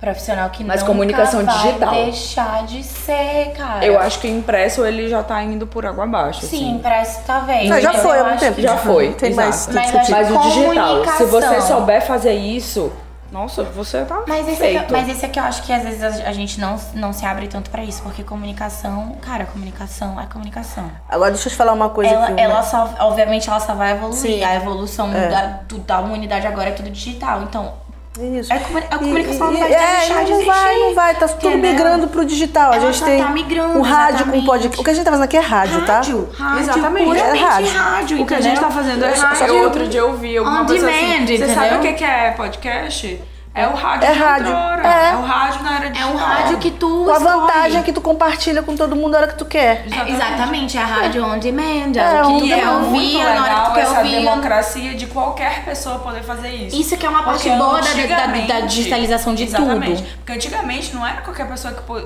profissional 0.00 0.48
que 0.50 0.62
Mas 0.62 0.80
nunca 0.80 0.92
comunicação 0.92 1.44
vai 1.44 1.54
digital. 1.56 1.90
deixar 1.94 2.64
de 2.66 2.82
ser, 2.84 3.52
cara. 3.56 3.84
Eu 3.84 3.98
acho 3.98 4.20
que 4.20 4.28
impresso 4.28 4.84
ele 4.84 5.08
já 5.08 5.22
tá 5.22 5.42
indo 5.42 5.66
por 5.66 5.84
água 5.84 6.04
abaixo. 6.04 6.42
Sim, 6.42 6.46
assim. 6.56 6.70
impresso 6.76 7.20
talvez. 7.26 7.70
Ah, 7.70 7.80
já 7.80 7.92
mas 7.92 8.02
foi 8.02 8.18
há 8.18 8.22
muito 8.24 8.34
acho 8.34 8.44
tempo. 8.44 8.54
que 8.56 8.62
Já 8.62 8.76
foi, 8.76 9.12
tem 9.14 9.34
mais 9.34 9.66
que 9.66 9.74
Mas 9.74 9.84
discutir. 9.90 10.14
acho- 10.14 10.32
Mas 10.34 10.46
o 10.46 10.48
digital, 10.50 11.04
se 11.16 11.24
você 11.24 11.60
souber 11.62 12.02
fazer 12.06 12.32
isso, 12.34 12.92
nossa, 13.32 13.62
você 13.64 14.04
tá 14.04 14.22
Mas 14.26 14.46
esse, 14.48 14.56
feito. 14.56 14.78
aqui, 14.80 14.92
mas 14.92 15.08
esse 15.08 15.26
aqui 15.26 15.38
eu 15.38 15.42
acho 15.44 15.62
que 15.64 15.70
às 15.72 15.82
vezes 15.82 16.02
a, 16.02 16.28
a 16.28 16.32
gente 16.32 16.58
não, 16.60 16.76
não 16.94 17.12
se 17.12 17.26
abre 17.26 17.46
tanto 17.48 17.68
pra 17.68 17.82
isso, 17.84 18.00
porque 18.02 18.22
comunicação, 18.22 19.16
cara, 19.20 19.44
comunicação 19.46 20.18
é 20.18 20.24
comunicação. 20.26 20.88
Agora 21.08 21.32
deixa 21.32 21.48
eu 21.48 21.52
te 21.52 21.56
falar 21.56 21.72
uma 21.72 21.90
coisa 21.90 22.10
Ela, 22.14 22.28
aqui. 22.28 22.40
ela 22.40 22.62
só, 22.62 22.88
obviamente, 23.00 23.48
ela 23.50 23.60
só 23.60 23.74
vai 23.74 23.92
evoluir. 23.92 24.16
Sim. 24.16 24.44
A 24.44 24.54
evolução 24.54 25.12
É. 25.12 25.28
da, 25.28 25.46
do- 25.68 25.78
da 25.80 25.98
humanidade 26.00 26.46
agora 26.46 26.68
é 26.70 26.72
tudo 26.72 26.88
digital. 26.88 27.42
Então, 27.42 27.74
Isso. 28.20 28.52
é 28.52 28.56
a 28.90 28.98
comunicação 28.98 29.50
E- 29.50 29.52
não 29.52 29.60
vai 29.60 29.68
deixar 29.68 29.82
é, 29.82 30.24
de 30.24 30.30
não 30.30 30.40
existir. 30.40 30.44
vai, 30.46 30.78
não 30.78 30.94
vai, 30.94 31.14
tá 31.14 31.28
tudo 31.28 31.48
entendeu? 31.48 31.70
migrando 31.72 32.08
pro 32.08 32.24
digital. 32.24 32.72
a 32.72 32.76
Ela 32.76 32.86
gente 32.86 32.98
só 32.98 33.04
tem 33.06 33.22
tá 33.22 33.28
migrando, 33.30 33.78
o 33.78 33.82
rádio 33.82 34.12
com 34.26 34.36
exatamente. 34.36 34.46
podcast. 34.46 34.80
O 34.80 34.84
que 34.84 34.90
a 34.90 34.94
gente 34.94 35.04
tá 35.04 35.10
fazendo 35.10 35.24
aqui 35.24 35.36
é 35.36 35.40
rádio, 35.40 35.86
tá? 35.86 35.94
Rádio, 35.94 36.28
rádio, 36.36 36.60
Exatamente. 36.62 37.18
É 37.18 37.32
rádio. 37.38 37.70
rádio, 37.72 38.22
O 38.22 38.26
que 38.26 38.34
a 38.34 38.40
gente 38.40 38.52
entendeu? 38.52 38.68
tá 38.68 38.74
fazendo 38.74 39.04
é 39.04 39.14
Só- 39.14 39.22
rádio. 39.22 39.38
só 39.38 39.44
que- 39.44 39.50
Outro 39.52 39.88
dia 39.88 40.00
eu 40.00 40.14
vi 40.16 40.36
alguma 40.36 40.62
On 40.62 40.66
coisa 40.66 40.88
assim. 40.90 41.00
demand, 41.06 41.26
Você 41.26 41.38
sabe 41.54 41.66
entendeu? 41.66 41.78
o 41.78 41.80
que 41.82 41.92
que 41.94 42.04
é 42.04 42.30
podcast? 42.32 43.20
É 43.54 43.66
o 43.66 43.74
rádio 43.74 44.08
É 44.08 44.12
de 44.12 44.18
rádio. 44.18 44.46
outrora. 44.46 44.82
É. 44.88 45.10
É. 45.10 45.16
o 45.16 45.22
rádio 45.22 45.62
na 45.64 45.76
era 45.76 45.86
É 45.98 46.06
um 46.06 46.16
rádio 46.16 46.58
que 46.58 46.70
tu 46.70 47.04
Com 47.04 47.10
a 47.10 47.16
escolhe. 47.16 47.34
vantagem 47.40 47.80
é 47.80 47.82
que 47.82 47.92
tu 47.92 48.00
compartilha 48.00 48.62
com 48.62 48.76
todo 48.76 48.94
mundo 48.94 49.14
a 49.16 49.18
hora 49.18 49.28
que 49.28 49.36
tu 49.36 49.44
quer. 49.44 49.84
É, 49.90 50.10
exatamente, 50.10 50.78
é 50.78 50.82
a 50.82 50.86
rádio 50.86 51.24
on 51.24 51.38
demand. 51.38 51.96
É, 51.96 51.98
É, 51.98 52.22
o 52.22 52.36
que 52.36 52.38
tu 52.48 52.52
é 52.52 52.56
quer 52.56 52.66
muito 52.66 52.84
ouvir, 52.86 53.18
na 53.24 53.42
hora 53.42 53.54
que 53.54 53.66
tu 53.66 53.72
quer 53.74 53.80
essa 53.80 53.98
ouvir. 53.98 54.10
democracia 54.10 54.94
de 54.94 55.06
qualquer 55.06 55.64
pessoa 55.64 55.98
poder 55.98 56.22
fazer 56.22 56.50
isso. 56.50 56.76
Isso 56.80 56.96
que 56.96 57.04
é 57.04 57.08
uma 57.08 57.22
parte 57.24 57.48
Porque 57.48 57.56
boa 57.58 57.80
da, 57.80 57.88
da, 58.26 58.26
da, 58.60 58.60
digitalização 58.66 59.34
de 59.34 59.42
Exatamente. 59.44 60.02
tudo. 60.02 60.16
Porque 60.18 60.32
antigamente 60.32 60.94
não 60.94 61.04
era 61.04 61.20
qualquer 61.22 61.48
pessoa 61.48 61.74
que 61.74 61.82
pô- 61.82 62.00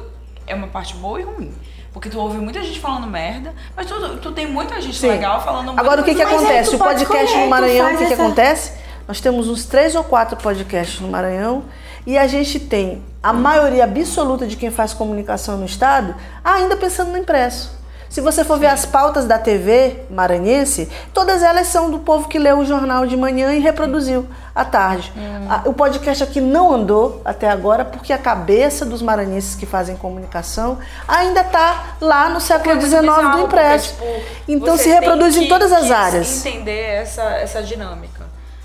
é 0.46 0.54
uma 0.54 0.68
parte 0.68 0.94
boa 0.94 1.20
e 1.20 1.24
ruim. 1.24 1.52
Porque 1.92 2.08
tu 2.08 2.18
ouve 2.18 2.38
muita 2.38 2.62
gente 2.62 2.80
falando 2.80 3.06
merda, 3.06 3.54
mas 3.76 3.84
tu, 3.86 4.16
tu 4.16 4.32
tem 4.32 4.46
muita 4.46 4.80
gente 4.80 4.96
Sim. 4.96 5.08
legal 5.08 5.42
falando 5.44 5.78
Agora 5.78 6.00
o 6.00 6.04
que 6.04 6.14
que 6.14 6.22
acontece? 6.22 6.74
O 6.74 6.78
podcast 6.78 7.24
escolher, 7.26 7.44
no 7.44 7.50
Maranhão, 7.50 7.86
o 7.88 7.90
que 7.98 8.06
que 8.06 8.12
essa- 8.14 8.22
acontece? 8.22 8.72
Nós 9.06 9.20
temos 9.20 9.48
uns 9.48 9.64
três 9.64 9.94
ou 9.94 10.04
quatro 10.04 10.36
podcasts 10.36 11.00
no 11.00 11.08
Maranhão 11.08 11.64
e 12.06 12.16
a 12.18 12.26
gente 12.26 12.58
tem 12.60 13.02
a 13.22 13.32
maioria 13.32 13.84
absoluta 13.84 14.46
de 14.46 14.56
quem 14.56 14.70
faz 14.70 14.92
comunicação 14.92 15.56
no 15.56 15.66
estado 15.66 16.14
ainda 16.44 16.76
pensando 16.76 17.10
no 17.12 17.18
impresso. 17.18 17.80
Se 18.08 18.20
você 18.20 18.44
for 18.44 18.58
ver 18.58 18.66
as 18.66 18.84
pautas 18.84 19.24
da 19.24 19.38
TV 19.38 20.00
maranhense, 20.10 20.86
todas 21.14 21.42
elas 21.42 21.68
são 21.68 21.90
do 21.90 21.98
povo 22.00 22.28
que 22.28 22.38
leu 22.38 22.58
o 22.58 22.64
jornal 22.64 23.06
de 23.06 23.16
manhã 23.16 23.54
e 23.54 23.58
reproduziu 23.58 24.26
à 24.54 24.66
tarde. 24.66 25.10
A- 25.48 25.62
O 25.66 25.72
podcast 25.72 26.22
aqui 26.22 26.38
não 26.38 26.70
andou 26.74 27.22
até 27.24 27.48
agora 27.48 27.86
porque 27.86 28.12
a 28.12 28.18
cabeça 28.18 28.84
dos 28.84 29.00
maranhenses 29.00 29.54
que 29.54 29.64
fazem 29.64 29.96
comunicação 29.96 30.76
ainda 31.08 31.40
está 31.40 31.96
lá 32.02 32.28
no 32.28 32.38
século 32.38 32.76
É 32.76 32.80
XIX 32.82 33.00
bizarro, 33.00 33.22
do 33.22 33.30
porque, 33.48 33.56
impresso. 33.56 33.94
tipo, 33.94 34.04
então 34.46 34.76
se 34.76 34.90
reproduz 34.90 35.34
em 35.38 35.48
todas 35.48 35.72
as 35.72 35.90
áreas. 35.90 36.44
entender 36.44 36.80
essa, 36.96 37.22
essa 37.22 37.62
dinâmica. 37.62 38.21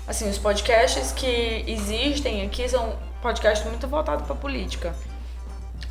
Assim, 0.08 0.28
os 0.28 0.38
podcasts 0.38 1.12
que 1.12 1.64
existem 1.66 2.42
aqui 2.46 2.66
são 2.68 2.94
podcasts 3.20 3.66
muito 3.68 3.86
voltados 3.86 4.26
para 4.26 4.34
política. 4.34 4.94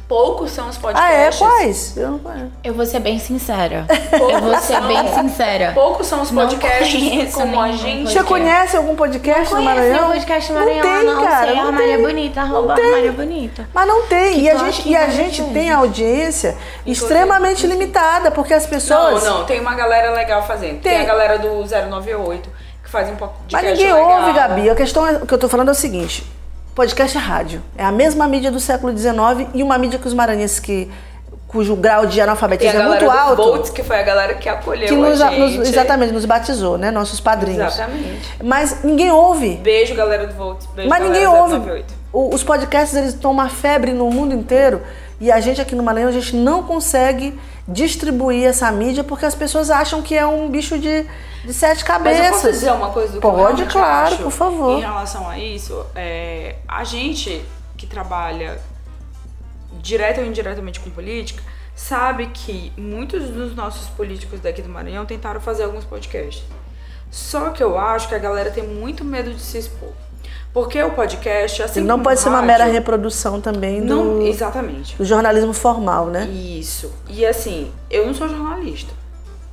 Poucos 0.08 0.51
são 0.51 0.69
os 0.69 0.77
Ah, 0.77 1.12
é? 1.12 1.25
podcasts. 1.25 1.38
Quais? 1.38 1.97
Eu 1.97 2.12
não 2.12 2.19
conheço. 2.19 2.51
Eu 2.63 2.73
vou 2.73 2.86
ser 2.86 2.99
bem 3.01 3.19
sincera. 3.19 3.86
Eu 4.13 4.39
vou 4.39 4.58
ser 4.58 4.80
bem 4.84 5.06
sincera. 5.13 5.73
Poucos 5.73 6.08
são 6.08 6.21
os 6.21 6.32
Não 6.32 6.43
podcasts 6.43 7.34
como 7.36 7.60
a 7.60 7.73
gente. 7.73 8.13
Você 8.13 8.23
conhece 8.23 8.77
algum 8.77 8.95
podcast 8.95 9.53
no 9.53 9.62
Maranhão? 9.62 9.97
Conhece 9.97 10.03
o 10.06 10.08
podcast 10.13 10.51
Não 10.53 10.60
Maranhão, 10.62 10.82
tem, 10.82 11.03
não, 11.06 11.23
cara, 11.25 11.45
sei, 11.47 11.56
não 11.58 11.67
a 11.67 11.71
Maria 11.73 11.95
tem. 11.97 12.01
Bonita, 12.06 12.41
arroba 12.41 12.75
tem. 12.75 12.91
Maria 12.91 13.12
Bonita. 13.12 13.69
Mas 13.73 13.88
não 13.88 14.08
tem. 14.08 14.39
E 14.39 14.49
a 14.49 14.58
gente, 14.58 14.88
e 14.89 14.95
a 14.95 15.10
gente 15.10 15.41
vezes. 15.41 15.53
tem 15.53 15.71
audiência 15.71 16.58
extremamente 16.86 17.67
limitada, 17.67 18.32
porque 18.32 18.53
as 18.53 18.65
pessoas. 18.65 19.23
Não, 19.25 19.39
não, 19.39 19.45
tem 19.45 19.60
uma 19.60 19.75
galera 19.75 20.12
legal 20.12 20.41
fazendo. 20.47 20.80
Tem, 20.82 20.93
Tem. 20.93 21.01
a 21.01 21.06
galera 21.06 21.38
do 21.38 21.49
098, 21.65 22.49
que 22.88 22.91
faz 22.91 23.10
um 23.10 23.15
pouco 23.17 23.36
de 23.45 23.54
Mas 23.54 23.63
ninguém 23.65 23.93
ouve, 23.93 24.32
Gabi. 24.34 24.69
A 24.69 24.76
questão 24.76 25.06
é, 25.06 25.17
o 25.17 25.26
que 25.28 25.34
eu 25.34 25.38
tô 25.38 25.50
falando 25.50 25.67
é 25.67 25.71
o 25.71 25.76
seguinte: 25.76 26.26
podcast 26.73 27.17
é 27.17 27.19
rádio. 27.19 27.62
É 27.78 27.84
a 27.84 27.91
mesma 27.91 28.28
mídia 28.28 28.50
do 28.50 28.60
século 28.62 28.97
XIX 28.97 29.50
e 29.54 29.62
uma 29.62 29.78
mídia 29.78 30.00
que 30.00 30.08
os 30.08 30.13
maranhenses 30.13 30.60
que 30.60 30.89
cujo 31.47 31.76
grau 31.76 32.06
de 32.06 32.19
analfabetismo 32.19 32.80
é 32.80 32.88
muito 32.88 33.10
alto. 33.10 33.41
Volts, 33.43 33.69
que 33.69 33.84
foi 33.84 34.00
a 34.00 34.04
galera 34.04 34.34
que 34.36 34.47
acolheu 34.50 34.88
que 34.88 34.95
nos, 34.95 35.21
a 35.21 35.32
nos- 35.32 35.52
gente. 35.52 35.67
exatamente 35.69 36.13
nos 36.13 36.26
batizou, 36.26 36.78
né? 36.78 36.89
Nossos 36.91 37.19
padrinhos. 37.19 37.73
Exatamente. 37.73 38.36
Mas 38.43 38.84
ninguém 38.84 39.12
ouve. 39.12 39.56
Beijo, 39.56 39.93
galera 39.95 40.28
do 40.28 40.34
Volts. 40.34 40.65
Beijo, 40.76 40.89
Mas 40.89 41.00
galera 41.00 41.13
ninguém 41.19 41.28
ouve. 41.28 41.54
098. 41.56 41.93
O- 42.13 42.34
Os 42.36 42.43
podcasts 42.43 42.95
eles 42.97 43.13
estão 43.13 43.32
uma 43.32 43.50
febre 43.50 43.91
no 43.93 44.10
mundo 44.10 44.34
inteiro 44.34 44.82
e 45.19 45.32
a 45.32 45.39
gente 45.39 45.60
aqui 45.62 45.76
no 45.76 45.84
Maranhão 45.84 46.10
a 46.10 46.12
gente 46.13 46.36
não 46.36 46.63
consegue 46.63 47.38
distribuir 47.67 48.45
essa 48.45 48.71
mídia 48.71 49.03
porque 49.03 49.25
as 49.25 49.36
pessoas 49.36 49.69
acham 49.69 50.01
que 50.01 50.15
é 50.15 50.25
um 50.25 50.49
bicho 50.49 50.80
de, 50.80 51.06
de 51.43 51.53
sete 51.53 51.84
Mas 51.84 52.17
eu 52.17 52.23
posso 52.23 52.41
cabeças. 52.41 52.53
dizer 52.56 52.71
uma 52.71 52.91
coisa 52.91 53.13
do 53.13 53.19
que 53.19 53.27
Pode, 53.27 53.62
eu 53.63 53.67
claro, 53.67 54.13
acho 54.13 54.23
por 54.23 54.32
favor. 54.32 54.77
Em 54.77 54.82
relação 54.82 55.27
a 55.27 55.38
isso, 55.38 55.86
é, 55.95 56.56
a 56.67 56.84
gente 56.84 57.43
que 57.75 57.86
trabalha 57.86 58.60
direto 59.82 60.21
ou 60.21 60.25
indiretamente 60.25 60.80
com 60.80 60.89
política 60.89 61.43
sabe 61.75 62.27
que 62.27 62.73
muitos 62.77 63.30
dos 63.30 63.56
nossos 63.56 63.88
políticos 63.89 64.39
daqui 64.39 64.62
do 64.62 64.69
Maranhão 64.69 65.06
tentaram 65.06 65.39
fazer 65.39 65.63
alguns 65.63 65.86
podcasts. 65.86 66.43
Só 67.12 67.51
que 67.51 67.62
eu 67.62 67.77
acho 67.77 68.08
que 68.08 68.15
a 68.15 68.19
galera 68.19 68.49
tem 68.49 68.63
muito 68.65 69.03
medo 69.06 69.34
de 69.34 69.41
se 69.41 69.58
expor. 69.58 69.93
Porque 70.58 70.82
o 70.82 70.89
podcast, 70.89 71.62
assim 71.62 71.82
não 71.82 72.02
pode 72.02 72.20
o 72.20 72.24
ser 72.24 72.30
uma 72.30 72.39
rádio, 72.39 72.48
mera 72.48 72.65
reprodução 72.65 73.39
também 73.39 73.86
do, 73.86 73.96
Não, 73.96 74.22
exatamente. 74.24 74.98
do 74.98 75.06
jornalismo 75.06 75.54
formal, 75.54 76.08
né? 76.08 76.26
Isso. 76.26 76.91
E 77.08 77.24
assim, 77.24 77.72
eu 77.91 78.08
não 78.08 78.13
sou 78.15 78.28
jornalista. 78.28 78.91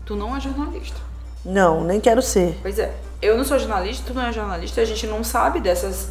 Tu 0.06 0.16
não 0.16 0.34
é 0.34 0.40
jornalista. 0.40 0.96
Não, 1.44 1.84
nem 1.84 2.00
quero 2.00 2.22
ser. 2.22 2.58
Pois 2.62 2.78
é, 2.78 2.90
eu 3.20 3.36
não 3.36 3.44
sou 3.44 3.58
jornalista, 3.58 4.02
tu 4.06 4.14
não 4.14 4.22
é 4.22 4.32
jornalista, 4.32 4.80
a 4.80 4.84
gente 4.86 5.06
não 5.06 5.22
sabe 5.22 5.60
dessas, 5.60 6.08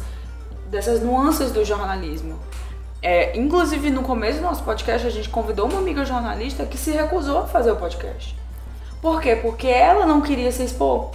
dessas 0.70 1.02
nuances 1.02 1.50
do 1.50 1.64
jornalismo. 1.64 2.38
É, 3.02 3.36
inclusive, 3.36 3.90
no 3.90 4.02
começo 4.04 4.38
do 4.38 4.44
nosso 4.44 4.62
podcast, 4.62 5.04
a 5.04 5.10
gente 5.10 5.28
convidou 5.28 5.68
uma 5.68 5.80
amiga 5.80 6.04
jornalista 6.04 6.64
que 6.66 6.78
se 6.78 6.92
recusou 6.92 7.38
a 7.38 7.46
fazer 7.48 7.72
o 7.72 7.76
podcast. 7.76 8.36
Por 9.02 9.20
quê? 9.20 9.34
Porque 9.34 9.66
ela 9.66 10.06
não 10.06 10.20
queria 10.20 10.52
se 10.52 10.62
expor. 10.62 11.10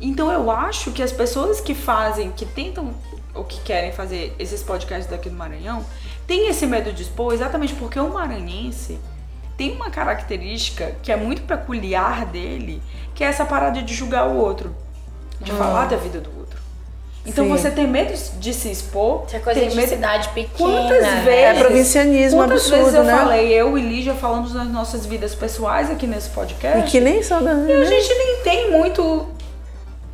Então, 0.00 0.30
eu 0.30 0.50
acho 0.50 0.90
que 0.92 1.02
as 1.02 1.12
pessoas 1.12 1.60
que 1.60 1.74
fazem, 1.74 2.30
que 2.30 2.44
tentam 2.44 2.94
ou 3.34 3.44
que 3.44 3.60
querem 3.60 3.92
fazer 3.92 4.34
esses 4.38 4.62
podcasts 4.62 5.06
daqui 5.10 5.28
do 5.28 5.36
Maranhão, 5.36 5.84
têm 6.26 6.48
esse 6.48 6.66
medo 6.66 6.92
de 6.92 7.02
expor 7.02 7.32
exatamente 7.34 7.74
porque 7.74 7.98
o 8.00 8.08
maranhense 8.08 8.98
tem 9.58 9.72
uma 9.74 9.90
característica 9.90 10.92
que 11.02 11.12
é 11.12 11.16
muito 11.16 11.42
peculiar 11.42 12.24
dele, 12.26 12.82
que 13.14 13.22
é 13.22 13.26
essa 13.26 13.44
parada 13.44 13.82
de 13.82 13.94
julgar 13.94 14.26
o 14.28 14.36
outro, 14.36 14.74
de 15.40 15.50
falar 15.52 15.86
da 15.86 15.96
vida 15.96 16.18
do 16.20 16.30
outro. 16.38 16.56
Então 17.26 17.44
Sim. 17.44 17.50
você 17.50 17.70
tem 17.70 17.86
medo 17.88 18.14
de 18.38 18.54
se 18.54 18.70
expor, 18.70 19.24
Essa 19.26 19.40
coisa 19.40 19.58
tem 19.60 19.68
de 19.68 19.74
medo... 19.76 19.88
cidade 19.88 20.28
pequena. 20.28 20.48
Quantas 20.56 21.02
né? 21.02 21.22
vezes- 21.24 21.28
É 21.44 21.54
provincianismo 21.54 22.38
Quantas 22.40 22.60
absurdo, 22.60 22.78
vezes 22.84 22.94
eu 22.94 23.04
né? 23.04 23.16
falei, 23.18 23.48
eu 23.52 23.76
e 23.76 23.82
Lígia 23.82 24.14
falamos 24.14 24.52
das 24.52 24.68
nossas 24.68 25.04
vidas 25.04 25.34
pessoais 25.34 25.90
aqui 25.90 26.06
nesse 26.06 26.30
podcast, 26.30 26.78
E 26.86 26.90
que 26.90 27.00
nem 27.00 27.22
são 27.22 27.42
da. 27.42 27.52
e 27.52 27.72
a 27.72 27.84
gente 27.84 28.14
nem 28.14 28.36
tem 28.44 28.70
muito 28.70 29.26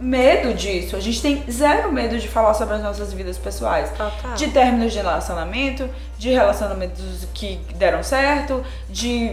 medo 0.02 0.52
disso. 0.52 0.96
A 0.96 1.00
gente 1.00 1.22
tem 1.22 1.44
zero 1.50 1.92
medo 1.92 2.18
de 2.18 2.26
falar 2.26 2.54
sobre 2.54 2.74
as 2.74 2.82
nossas 2.82 3.12
vidas 3.12 3.38
pessoais. 3.38 3.88
Total. 3.90 4.34
De 4.34 4.48
términos 4.48 4.92
de 4.92 4.98
relacionamento, 4.98 5.88
de 6.18 6.30
relacionamentos 6.30 7.26
que 7.32 7.60
deram 7.76 8.02
certo, 8.02 8.64
de 8.90 9.32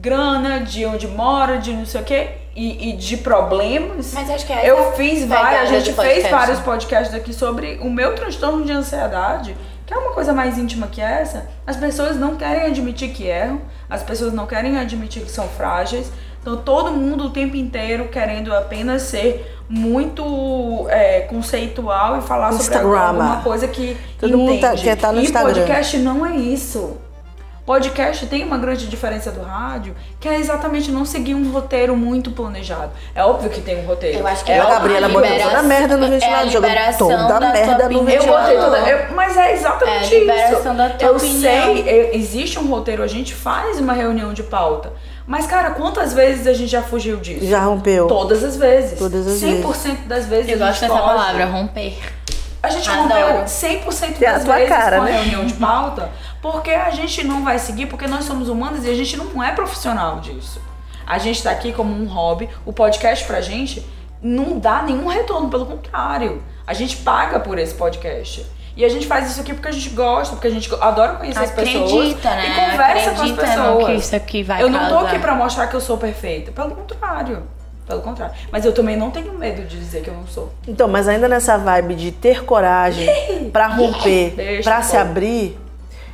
grana, 0.00 0.60
de 0.60 0.86
onde 0.86 1.06
mora, 1.06 1.58
de 1.58 1.72
não 1.72 1.84
sei 1.84 2.00
o 2.00 2.04
quê. 2.04 2.30
E, 2.54 2.88
e 2.88 2.92
de 2.96 3.18
problemas. 3.18 4.14
Mas 4.14 4.30
acho 4.30 4.46
que 4.46 4.52
é 4.52 4.70
Eu 4.70 4.78
essa 4.78 4.92
fiz 4.92 5.26
vários, 5.26 5.70
a 5.70 5.78
gente 5.78 5.92
fez 5.92 6.30
vários 6.30 6.58
podcasts 6.60 7.14
aqui 7.14 7.34
sobre 7.34 7.78
o 7.82 7.90
meu 7.90 8.14
transtorno 8.14 8.64
de 8.64 8.72
ansiedade, 8.72 9.54
que 9.84 9.92
é 9.92 9.96
uma 9.98 10.14
coisa 10.14 10.32
mais 10.32 10.56
íntima 10.56 10.86
que 10.86 11.02
essa. 11.02 11.46
As 11.66 11.76
pessoas 11.76 12.16
não 12.16 12.34
querem 12.36 12.62
admitir 12.62 13.10
que 13.10 13.26
erram, 13.26 13.60
as 13.90 14.02
pessoas 14.02 14.32
não 14.32 14.46
querem 14.46 14.78
admitir 14.78 15.22
que 15.22 15.30
são 15.30 15.46
frágeis. 15.46 16.10
Então 16.46 16.58
todo 16.58 16.92
mundo 16.92 17.24
o 17.24 17.30
tempo 17.30 17.56
inteiro 17.56 18.06
querendo 18.06 18.54
apenas 18.54 19.02
ser 19.02 19.52
muito 19.68 20.86
é, 20.88 21.22
conceitual 21.22 22.18
e 22.18 22.22
falar 22.22 22.52
sobre 22.52 22.66
Instagram. 22.66 23.00
alguma 23.00 23.40
coisa 23.42 23.66
que 23.66 23.96
Todo 24.20 24.38
mundo 24.38 24.60
tá- 24.60 24.68
entende. 24.68 24.82
quer 24.84 24.96
tá 24.96 25.10
no 25.10 25.18
e 25.18 25.24
Instagram. 25.24 25.52
podcast 25.54 25.98
não 25.98 26.24
é 26.24 26.36
isso. 26.36 26.98
Podcast 27.66 28.26
tem 28.28 28.44
uma 28.44 28.58
grande 28.58 28.86
diferença 28.86 29.32
do 29.32 29.42
rádio, 29.42 29.96
que 30.20 30.28
é 30.28 30.38
exatamente 30.38 30.92
não 30.92 31.04
seguir 31.04 31.34
um 31.34 31.50
roteiro 31.50 31.96
muito 31.96 32.30
planejado. 32.30 32.92
É 33.12 33.24
óbvio 33.24 33.50
que 33.50 33.60
tem 33.60 33.80
um 33.82 33.84
roteiro. 33.88 34.20
Eu 34.20 34.26
acho 34.28 34.44
que 34.44 34.52
é 34.52 34.60
a 34.60 34.62
A 34.62 34.70
Gabriela 34.70 35.08
botou 35.08 35.28
toda 35.36 35.58
a 35.58 35.62
merda 35.64 35.96
no 35.96 36.04
é 36.04 36.06
a 36.06 36.10
ventilador, 36.12 36.50
jogou 36.52 36.68
liberação 36.68 37.08
toda 37.08 37.34
a 37.34 37.40
merda 37.52 37.88
no. 37.88 37.98
Eu 37.98 38.04
ventilador. 38.04 38.40
botei 38.40 38.56
toda. 38.56 38.78
eu- 38.88 39.14
mas 39.16 39.36
é 39.36 39.52
exatamente 39.52 40.14
É 40.14 40.16
a 40.16 40.20
liberação 40.20 40.58
isso. 40.60 40.74
da 40.74 40.90
tua 40.90 41.08
eu 41.08 41.16
opinião. 41.16 41.40
sei, 41.74 41.88
é, 41.88 42.16
existe 42.16 42.56
um 42.56 42.68
roteiro, 42.68 43.02
a 43.02 43.08
gente 43.08 43.34
faz 43.34 43.80
uma 43.80 43.92
reunião 43.94 44.32
de 44.32 44.44
pauta. 44.44 44.92
Mas, 45.26 45.46
cara, 45.46 45.70
quantas 45.70 46.12
vezes 46.12 46.46
a 46.46 46.52
gente 46.52 46.68
já 46.70 46.82
fugiu 46.82 47.16
disso? 47.16 47.44
Já 47.46 47.60
rompeu. 47.64 48.06
Todas 48.06 48.44
as 48.44 48.56
vezes. 48.56 48.98
Todas 48.98 49.26
as 49.26 49.40
100% 49.40 50.06
das 50.06 50.26
vezes. 50.26 50.52
Eu 50.52 50.58
gosto 50.58 50.80
dessa 50.80 50.88
foge. 50.94 51.02
palavra, 51.02 51.44
romper. 51.46 51.98
A 52.62 52.68
gente 52.68 52.88
Adoro. 52.88 53.08
rompeu 53.08 53.44
100% 53.44 54.18
Tem 54.18 54.28
a 54.28 54.32
das 54.32 54.44
vezes 54.44 54.68
cara, 54.68 54.96
com 54.98 55.02
a 55.02 55.06
né? 55.06 55.12
reunião 55.20 55.44
de 55.46 55.54
pauta, 55.54 56.10
porque 56.42 56.70
a 56.70 56.90
gente 56.90 57.24
não 57.24 57.44
vai 57.44 57.58
seguir, 57.58 57.86
porque 57.86 58.06
nós 58.06 58.24
somos 58.24 58.48
humanos 58.48 58.84
e 58.84 58.90
a 58.90 58.94
gente 58.94 59.16
não 59.16 59.42
é 59.42 59.52
profissional 59.52 60.20
disso. 60.20 60.60
A 61.06 61.18
gente 61.18 61.42
tá 61.42 61.50
aqui 61.50 61.72
como 61.72 61.92
um 61.94 62.06
hobby, 62.06 62.48
o 62.64 62.72
podcast 62.72 63.24
pra 63.24 63.40
gente 63.40 63.84
não 64.20 64.58
dá 64.58 64.82
nenhum 64.82 65.06
retorno, 65.06 65.48
pelo 65.48 65.66
contrário. 65.66 66.42
A 66.66 66.74
gente 66.74 66.96
paga 66.98 67.38
por 67.38 67.58
esse 67.58 67.74
podcast. 67.74 68.44
E 68.76 68.84
a 68.84 68.88
gente 68.90 69.06
faz 69.06 69.30
isso 69.30 69.40
aqui 69.40 69.54
porque 69.54 69.68
a 69.68 69.72
gente 69.72 69.88
gosta, 69.90 70.34
porque 70.36 70.48
a 70.48 70.50
gente 70.50 70.72
adora 70.80 71.14
conhecer 71.14 71.38
as 71.42 71.50
pessoas. 71.50 71.90
Acredita, 71.92 72.30
né? 72.30 72.46
E 72.46 72.70
conversa 72.70 73.10
Acredita 73.10 73.36
com 73.36 73.42
as 73.42 73.48
pessoas. 73.56 73.86
que 73.86 73.92
isso 73.94 74.16
aqui 74.16 74.42
vai 74.42 74.62
eu 74.62 74.68
não 74.68 74.80
tô 74.80 74.94
causar. 74.96 75.08
aqui 75.08 75.18
pra 75.18 75.34
mostrar 75.34 75.66
que 75.66 75.74
eu 75.74 75.80
sou 75.80 75.96
perfeita. 75.96 76.52
Pelo 76.52 76.72
contrário. 76.72 77.42
Pelo 77.86 78.02
contrário. 78.02 78.34
Mas 78.52 78.64
eu 78.66 78.72
também 78.74 78.94
não 78.96 79.10
tenho 79.10 79.32
medo 79.32 79.62
de 79.62 79.78
dizer 79.78 80.02
que 80.02 80.08
eu 80.10 80.14
não 80.14 80.26
sou. 80.26 80.52
Então, 80.68 80.88
mas 80.88 81.08
ainda 81.08 81.26
nessa 81.26 81.56
vibe 81.56 81.94
de 81.94 82.12
ter 82.12 82.44
coragem 82.44 83.08
pra 83.50 83.66
romper, 83.66 84.34
eu 84.38 84.82
se 84.82 84.96
abrir, 84.96 85.58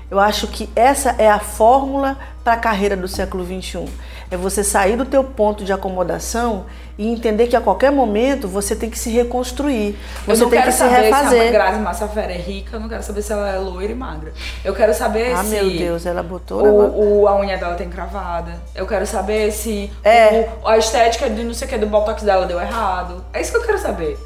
eu 0.09 0.21
acho 0.21 0.47
que 0.47 0.69
essa 0.77 1.17
é 1.19 1.29
a 1.29 1.41
fórmula 1.41 2.17
para 2.45 2.53
a 2.53 2.57
carreira 2.59 2.97
do 2.97 3.09
século 3.09 3.45
XXI. 3.45 3.87
É 4.33 4.37
você 4.37 4.65
sair 4.65 4.97
do 4.97 5.05
teu 5.05 5.23
ponto 5.23 5.63
de 5.63 5.73
acomodação 5.75 6.65
e 6.97 7.07
entender 7.07 7.49
que 7.49 7.55
a 7.55 7.61
qualquer 7.61 7.93
momento 7.93 8.49
você 8.49 8.75
tem 8.75 8.89
que 8.89 8.99
se 8.99 9.11
reconstruir. 9.11 9.95
Você 10.27 10.47
tem 10.47 10.63
que 10.63 10.73
se 10.73 10.79
saber 10.79 10.95
se 10.95 11.13
a 11.13 11.19
refazer. 11.19 11.53
Grazi 11.53 11.79
Massafera 11.81 12.33
é 12.33 12.39
rica, 12.39 12.77
eu 12.77 12.81
não 12.81 12.89
quero 12.89 13.03
saber 13.03 13.21
se 13.21 13.31
ela 13.31 13.51
é 13.51 13.59
loira 13.59 13.93
e 13.93 13.95
magra. 13.95 14.33
Eu 14.65 14.75
quero 14.75 14.95
saber 14.95 15.33
Ah, 15.35 15.45
se 15.45 15.51
meu 15.51 15.71
Deus, 15.71 16.07
ela 16.07 16.23
botou 16.23 16.65
o 16.65 17.21
o, 17.23 17.29
a 17.29 17.39
unha 17.39 17.59
dela 17.59 17.75
tem 17.75 17.91
cravada. 17.91 18.53
Eu 18.75 18.87
quero 18.87 19.07
saber 19.07 19.53
se 19.53 19.93
É. 20.03 20.49
o- 20.63 20.67
a 20.69 20.79
estética 20.79 21.29
de 21.29 21.45
não 21.45 21.53
sei 21.53 21.67
o 21.69 21.71
que 21.71 21.77
do 21.77 21.87
botox 21.87 22.23
dela 22.23 22.47
deu 22.47 22.59
errado. 22.59 23.23
É 23.35 23.41
isso 23.43 23.51
que 23.53 23.59
eu 23.59 23.67
quero 23.67 23.79
saber. 23.79 24.19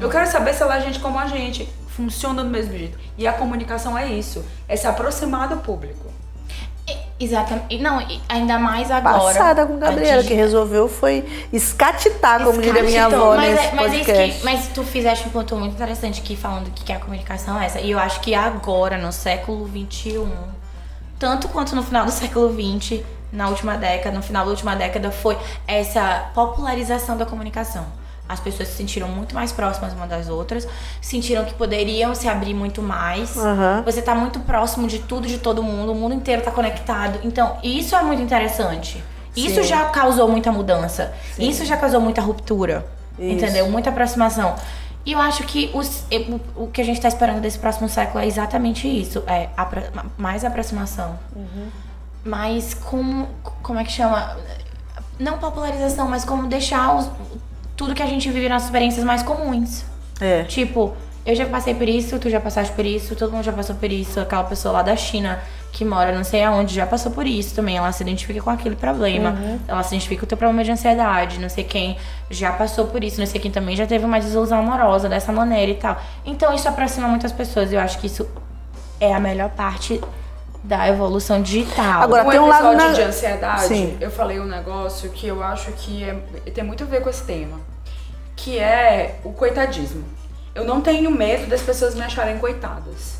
Eu 0.00 0.08
quero 0.10 0.28
saber 0.28 0.54
se 0.54 0.62
ela 0.62 0.76
é 0.76 0.80
gente 0.80 0.98
como 0.98 1.18
a 1.18 1.26
gente, 1.26 1.68
funciona 1.88 2.42
do 2.42 2.50
mesmo 2.50 2.76
jeito. 2.76 2.98
E 3.16 3.26
a 3.28 3.32
comunicação 3.32 3.96
é 3.96 4.06
isso, 4.06 4.44
é 4.68 4.74
se 4.74 4.86
aproximar 4.88 5.48
do 5.48 5.58
público. 5.58 6.10
Exatamente. 7.22 7.78
Não, 7.78 8.04
ainda 8.28 8.58
mais 8.58 8.90
agora. 8.90 9.18
Passada 9.18 9.64
com 9.66 9.78
Gabriela, 9.78 10.22
que 10.24 10.34
resolveu 10.34 10.88
foi 10.88 11.24
escatitar, 11.52 12.42
como 12.42 12.60
diria 12.60 12.82
minha 12.82 13.06
avó 13.06 13.36
mas, 13.36 13.50
nesse 13.54 13.66
é- 13.66 13.74
mas, 13.74 13.92
é 13.92 13.96
isso 13.96 14.04
podcast. 14.06 14.38
que, 14.38 14.44
mas 14.44 14.68
tu 14.68 14.82
fizeste 14.82 15.28
um 15.28 15.30
ponto 15.30 15.56
muito 15.56 15.72
interessante 15.74 16.20
aqui 16.20 16.34
falando 16.34 16.70
que, 16.72 16.84
que 16.84 16.92
a 16.92 16.98
comunicação 16.98 17.60
é 17.60 17.66
essa. 17.66 17.80
E 17.80 17.90
eu 17.90 17.98
acho 17.98 18.20
que 18.20 18.34
agora, 18.34 18.98
no 18.98 19.12
século 19.12 19.68
XXI, 19.68 20.26
tanto 21.18 21.48
quanto 21.48 21.76
no 21.76 21.82
final 21.82 22.04
do 22.04 22.10
século 22.10 22.52
XX, 22.52 23.00
na 23.32 23.48
última 23.48 23.76
década, 23.76 24.16
no 24.16 24.22
final 24.22 24.44
da 24.44 24.50
última 24.50 24.74
década, 24.74 25.10
foi 25.10 25.38
essa 25.66 26.30
popularização 26.34 27.16
da 27.16 27.24
comunicação. 27.24 27.86
As 28.32 28.40
pessoas 28.40 28.68
se 28.68 28.76
sentiram 28.76 29.08
muito 29.08 29.34
mais 29.34 29.52
próximas 29.52 29.92
uma 29.92 30.06
das 30.06 30.28
outras, 30.28 30.66
sentiram 31.00 31.44
que 31.44 31.52
poderiam 31.54 32.14
se 32.14 32.26
abrir 32.28 32.54
muito 32.54 32.80
mais. 32.80 33.36
Aham. 33.36 33.82
Você 33.84 34.00
tá 34.00 34.14
muito 34.14 34.40
próximo 34.40 34.88
de 34.88 34.98
tudo, 35.00 35.28
de 35.28 35.38
todo 35.38 35.62
mundo, 35.62 35.92
o 35.92 35.94
mundo 35.94 36.14
inteiro 36.14 36.40
tá 36.42 36.50
conectado. 36.50 37.18
Então, 37.22 37.58
isso 37.62 37.94
é 37.94 38.02
muito 38.02 38.22
interessante. 38.22 39.02
Isso 39.36 39.62
Sim. 39.62 39.68
já 39.68 39.84
causou 39.86 40.28
muita 40.28 40.50
mudança. 40.50 41.12
Isso 41.38 41.64
já 41.64 41.76
causou 41.76 42.00
muita 42.00 42.20
ruptura. 42.22 42.86
Isso. 43.18 43.30
Entendeu? 43.34 43.68
Muita 43.70 43.90
aproximação. 43.90 44.54
E 45.04 45.12
eu 45.12 45.20
acho 45.20 45.42
que 45.44 45.70
os- 45.74 46.04
o, 46.56 46.68
que 46.68 46.80
a 46.80 46.84
gente 46.84 47.00
tá 47.00 47.08
esperando 47.08 47.40
desse 47.40 47.58
próximo 47.58 47.88
século 47.88 48.22
é 48.22 48.26
exatamente 48.26 48.86
isso. 48.88 49.22
É 49.26 49.48
apro- 49.56 49.82
mais 50.16 50.44
aproximação. 50.44 51.18
Uhum. 51.34 51.66
Mas 52.24 52.72
como. 52.72 53.28
Como 53.62 53.78
é 53.78 53.84
que 53.84 53.92
chama? 53.92 54.36
Não 55.18 55.38
popularização, 55.38 56.08
mas 56.08 56.24
como 56.24 56.46
deixar 56.46 56.94
os- 56.96 57.10
tudo 57.82 57.94
que 57.94 58.02
a 58.02 58.06
gente 58.06 58.30
vive 58.30 58.48
nas 58.48 58.64
experiências 58.64 59.04
mais 59.04 59.22
comuns. 59.22 59.84
É. 60.20 60.44
Tipo, 60.44 60.94
eu 61.26 61.34
já 61.34 61.46
passei 61.46 61.74
por 61.74 61.88
isso, 61.88 62.16
tu 62.18 62.30
já 62.30 62.38
passaste 62.40 62.72
por 62.74 62.84
isso, 62.86 63.16
todo 63.16 63.32
mundo 63.32 63.42
já 63.42 63.52
passou 63.52 63.74
por 63.74 63.90
isso. 63.90 64.20
Aquela 64.20 64.44
pessoa 64.44 64.72
lá 64.74 64.82
da 64.82 64.94
China 64.94 65.40
que 65.72 65.84
mora 65.84 66.12
não 66.14 66.22
sei 66.22 66.44
aonde 66.44 66.74
já 66.74 66.86
passou 66.86 67.10
por 67.10 67.26
isso 67.26 67.54
também. 67.56 67.76
Ela 67.76 67.90
se 67.90 68.02
identifica 68.02 68.40
com 68.40 68.50
aquele 68.50 68.76
problema. 68.76 69.34
Ela 69.66 69.82
se 69.82 69.94
identifica 69.94 70.20
com 70.20 70.26
o 70.26 70.28
teu 70.28 70.38
problema 70.38 70.62
de 70.62 70.70
ansiedade. 70.70 71.40
Não 71.40 71.48
sei 71.48 71.64
quem 71.64 71.96
já 72.30 72.52
passou 72.52 72.86
por 72.86 73.02
isso. 73.02 73.18
Não 73.18 73.26
sei 73.26 73.40
quem 73.40 73.50
também 73.50 73.74
já 73.74 73.86
teve 73.86 74.04
uma 74.04 74.20
desilusão 74.20 74.60
amorosa 74.60 75.08
dessa 75.08 75.32
maneira 75.32 75.72
e 75.72 75.76
tal. 75.76 76.00
Então 76.24 76.54
isso 76.54 76.68
aproxima 76.68 77.08
muitas 77.08 77.32
pessoas. 77.32 77.72
Eu 77.72 77.80
acho 77.80 77.98
que 77.98 78.06
isso 78.06 78.28
é 79.00 79.12
a 79.12 79.18
melhor 79.18 79.48
parte 79.50 80.00
da 80.62 80.86
evolução 80.88 81.42
digital. 81.42 82.02
Agora, 82.02 82.24
um 82.24 82.30
tem 82.30 82.38
um 82.38 82.46
lado 82.46 82.66
episódio 82.68 82.86
na- 82.88 82.92
de 82.94 83.02
ansiedade, 83.02 83.64
Sim. 83.66 83.96
eu 84.00 84.12
falei 84.12 84.38
um 84.38 84.44
negócio 84.46 85.10
que 85.10 85.26
eu 85.26 85.42
acho 85.42 85.72
que 85.72 86.04
é- 86.04 86.50
tem 86.52 86.62
muito 86.62 86.84
a 86.84 86.86
ver 86.86 87.02
com 87.02 87.10
esse 87.10 87.24
tema, 87.24 87.58
que 88.42 88.58
é 88.58 89.20
o 89.24 89.32
coitadismo. 89.32 90.04
Eu 90.54 90.64
não 90.64 90.80
tenho 90.80 91.10
medo 91.10 91.46
das 91.46 91.62
pessoas 91.62 91.94
me 91.94 92.02
acharem 92.02 92.38
coitadas. 92.38 93.18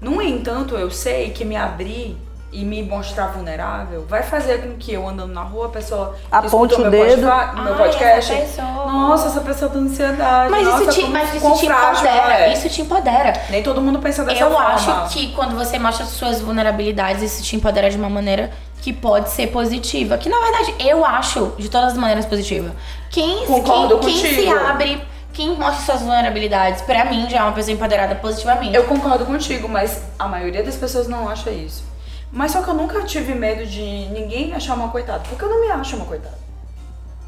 No 0.00 0.22
entanto, 0.22 0.76
eu 0.76 0.90
sei 0.90 1.30
que 1.30 1.44
me 1.44 1.56
abrir 1.56 2.16
e 2.52 2.64
me 2.64 2.84
mostrar 2.84 3.26
vulnerável 3.32 4.06
vai 4.08 4.22
fazer 4.22 4.62
com 4.62 4.76
que 4.76 4.92
eu 4.92 5.08
andando 5.08 5.32
na 5.32 5.42
rua, 5.42 5.66
a 5.66 5.70
pessoa 5.70 6.14
Aponte 6.30 6.74
o 6.76 6.82
meu, 6.82 6.90
dedo. 6.90 7.22
podca- 7.22 7.52
meu 7.54 7.72
Ai, 7.72 7.78
podcast. 7.78 8.32
essa. 8.32 8.62
Nossa, 8.62 9.26
essa 9.26 9.40
pessoa 9.40 9.68
tem 9.72 9.80
ansiedade. 9.82 10.50
Mas, 10.52 10.64
Nossa, 10.64 10.82
isso 10.84 10.92
te, 11.00 11.06
mas 11.10 11.34
isso 11.34 11.54
te 11.58 11.66
empodera. 11.66 12.34
é. 12.38 12.52
Isso 12.52 12.68
te 12.68 12.82
empodera. 12.82 13.32
Nem 13.50 13.60
todo 13.62 13.80
mundo 13.80 13.98
pensa 13.98 14.24
dessa 14.24 14.40
Eu 14.44 14.52
forma. 14.52 14.68
acho 14.68 15.08
que 15.12 15.32
quando 15.32 15.56
você 15.56 15.80
mostra 15.80 16.06
suas 16.06 16.40
vulnerabilidades, 16.40 17.22
isso 17.24 17.42
te 17.42 17.56
empodera 17.56 17.90
de 17.90 17.96
uma 17.96 18.08
maneira 18.08 18.52
que 18.84 18.92
pode 18.92 19.30
ser 19.30 19.46
positiva. 19.46 20.18
Que 20.18 20.28
na 20.28 20.38
verdade 20.38 20.74
eu 20.78 21.06
acho 21.06 21.54
de 21.56 21.70
todas 21.70 21.92
as 21.92 21.96
maneiras 21.96 22.26
positiva. 22.26 22.70
Quem, 23.10 23.46
Concordo 23.46 23.98
quem, 24.00 24.20
quem 24.20 24.34
se 24.34 24.46
abre, 24.46 25.02
quem 25.32 25.56
mostra 25.56 25.86
suas 25.86 26.02
vulnerabilidades, 26.02 26.82
pra 26.82 27.06
mim 27.06 27.26
já 27.30 27.38
é 27.38 27.42
uma 27.44 27.52
pessoa 27.52 27.72
empoderada 27.72 28.14
positivamente. 28.16 28.76
Eu 28.76 28.84
concordo 28.84 29.24
contigo, 29.24 29.70
mas 29.70 30.02
a 30.18 30.28
maioria 30.28 30.62
das 30.62 30.76
pessoas 30.76 31.08
não 31.08 31.26
acha 31.26 31.50
isso. 31.50 31.82
Mas 32.30 32.52
só 32.52 32.60
que 32.60 32.68
eu 32.68 32.74
nunca 32.74 33.00
tive 33.04 33.32
medo 33.34 33.64
de 33.64 33.80
ninguém 33.80 34.48
me 34.48 34.52
achar 34.52 34.74
uma 34.74 34.88
coitada, 34.88 35.22
porque 35.30 35.42
eu 35.42 35.48
não 35.48 35.62
me 35.62 35.70
acho 35.70 35.96
uma 35.96 36.04
coitada. 36.04 36.36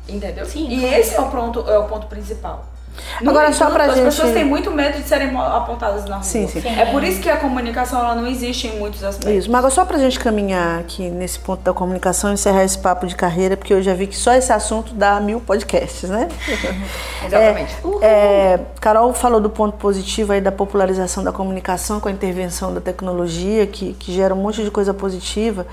Entendeu? 0.06 0.44
Sim, 0.44 0.68
e 0.68 0.84
esse 0.84 1.14
é 1.14 1.20
o, 1.22 1.30
ponto, 1.30 1.60
é 1.70 1.78
o 1.78 1.84
ponto 1.84 2.06
principal. 2.06 2.66
No 3.20 3.30
Agora, 3.30 3.52
só 3.52 3.70
pra 3.70 3.84
as 3.84 3.94
gente- 3.94 4.04
pessoas 4.04 4.32
têm 4.32 4.44
muito 4.44 4.70
medo 4.70 4.98
de 5.00 5.08
serem 5.08 5.34
apontadas 5.36 6.04
na 6.06 6.16
rua. 6.16 6.24
Sim, 6.24 6.46
sim. 6.48 6.62
É 6.78 6.86
por 6.86 7.02
isso 7.02 7.20
que 7.20 7.30
a 7.30 7.36
comunicação 7.36 7.98
ela 8.00 8.14
não 8.14 8.26
existe 8.26 8.66
em 8.66 8.78
muitos 8.78 9.02
aspectos. 9.02 9.32
Isso, 9.32 9.50
mas 9.50 9.58
agora 9.58 9.74
só 9.74 9.84
pra 9.84 9.98
gente 9.98 10.18
caminhar 10.18 10.80
aqui 10.80 11.08
nesse 11.08 11.38
ponto 11.38 11.62
da 11.62 11.72
comunicação 11.72 12.30
e 12.30 12.34
encerrar 12.34 12.64
esse 12.64 12.78
papo 12.78 13.06
de 13.06 13.14
carreira, 13.16 13.56
porque 13.56 13.72
eu 13.72 13.80
já 13.82 13.94
vi 13.94 14.06
que 14.06 14.16
só 14.16 14.32
esse 14.34 14.52
assunto 14.52 14.92
dá 14.94 15.18
mil 15.20 15.40
podcasts, 15.40 16.08
né? 16.10 16.28
Exatamente. 17.24 17.76
É, 18.02 18.60
Carol 18.80 19.12
falou 19.12 19.40
do 19.40 19.50
ponto 19.50 19.76
positivo 19.76 20.32
aí 20.32 20.40
da 20.40 20.52
popularização 20.52 21.22
da 21.24 21.32
comunicação 21.32 22.00
com 22.00 22.08
a 22.08 22.12
intervenção 22.12 22.72
da 22.72 22.80
tecnologia, 22.80 23.66
que, 23.66 23.94
que 23.94 24.12
gera 24.12 24.34
um 24.34 24.38
monte 24.38 24.62
de 24.62 24.70
coisa 24.70 24.92
positiva. 24.92 25.66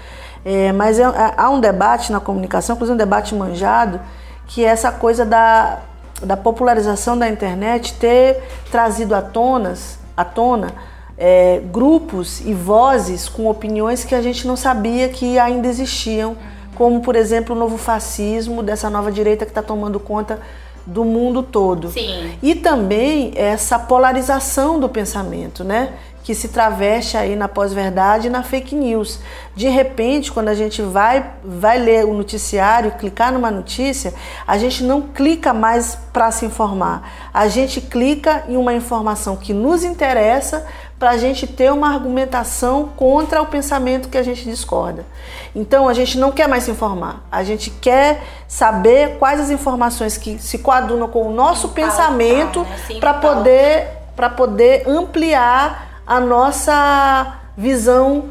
É, 0.46 0.72
mas 0.72 1.00
é- 1.00 1.06
há 1.38 1.50
um 1.50 1.60
debate 1.60 2.12
na 2.12 2.20
comunicação, 2.20 2.76
inclusive 2.76 2.94
um 2.94 2.98
debate 2.98 3.34
manjado, 3.36 4.00
que 4.48 4.64
é 4.64 4.68
essa 4.68 4.92
coisa 4.92 5.26
da, 5.26 5.80
da 6.26 6.38
popularização 6.38 7.18
da 7.18 7.28
internet 7.28 7.94
ter 7.96 8.42
trazido 8.72 9.14
à, 9.14 9.22
tonas, 9.22 9.98
à 10.16 10.24
tona 10.24 10.74
é, 11.18 11.62
grupos 11.72 12.42
e 12.42 12.54
vozes 12.54 13.30
com 13.30 13.48
opiniões 13.48 14.04
que 14.04 14.16
a 14.16 14.22
gente 14.22 14.48
não 14.48 14.56
sabia 14.56 15.10
que 15.10 15.38
ainda 15.38 15.68
existiam, 15.68 16.36
como, 16.76 17.02
por 17.02 17.16
exemplo, 17.16 17.56
o 17.56 17.60
novo 17.60 17.78
fascismo 17.78 18.64
dessa 18.64 18.90
nova 18.90 19.12
direita 19.12 19.46
que 19.46 19.52
está 19.52 19.62
tomando 19.62 20.00
conta 20.00 20.40
do 20.86 21.06
mundo 21.06 21.44
todo. 21.44 21.90
Sim. 21.92 22.34
E 22.42 22.56
também 22.56 23.32
essa 23.36 23.80
polarização 23.80 24.80
do 24.80 24.90
pensamento, 24.90 25.64
né? 25.64 25.94
Que 26.24 26.34
se 26.34 26.48
traveste 26.48 27.18
aí 27.18 27.36
na 27.36 27.48
pós-verdade 27.48 28.28
e 28.28 28.30
na 28.30 28.42
fake 28.44 28.76
news. 28.76 29.20
De 29.56 29.68
repente, 29.68 30.32
quando 30.32 30.48
a 30.48 30.56
gente 30.56 30.82
vai, 30.82 31.32
vai 31.44 31.78
ler 31.78 32.06
o 32.06 32.14
noticiário, 32.14 32.92
clicar 32.92 33.32
numa 33.32 33.52
notícia, 33.52 34.14
a 34.48 34.58
gente 34.58 34.84
não 34.84 35.02
clica 35.02 35.54
mais 35.54 35.98
para 36.14 36.32
se 36.32 36.46
informar. 36.46 37.30
A 37.34 37.48
gente 37.48 37.82
clica 37.82 38.46
em 38.48 38.56
uma 38.56 38.74
informação 38.74 39.36
que 39.36 39.54
nos 39.54 39.84
interessa 39.84 40.66
para 41.04 41.12
a 41.12 41.18
gente 41.18 41.46
ter 41.46 41.70
uma 41.70 41.94
argumentação 41.94 42.88
contra 42.96 43.42
o 43.42 43.46
pensamento 43.46 44.08
que 44.08 44.18
a 44.18 44.24
gente 44.24 44.46
discorda. 44.46 45.06
Então 45.54 45.90
a 45.90 45.94
gente 45.94 46.18
não 46.18 46.32
quer 46.32 46.48
mais 46.48 46.64
se 46.64 46.72
informar, 46.72 47.26
a 47.30 47.44
gente 47.44 47.70
quer 47.70 48.24
saber 48.48 49.18
quais 49.18 49.38
as 49.38 49.50
informações 49.50 50.18
que 50.18 50.40
se 50.40 50.60
coadunam 50.60 51.10
com 51.10 51.28
o 51.28 51.34
nosso 51.34 51.68
pensamento 51.70 52.62
né? 52.62 53.00
Para 53.02 53.16
poder, 53.16 53.88
pra 54.16 54.30
poder 54.30 54.88
ampliar 54.88 55.93
a 56.06 56.20
nossa 56.20 57.36
visão 57.58 58.30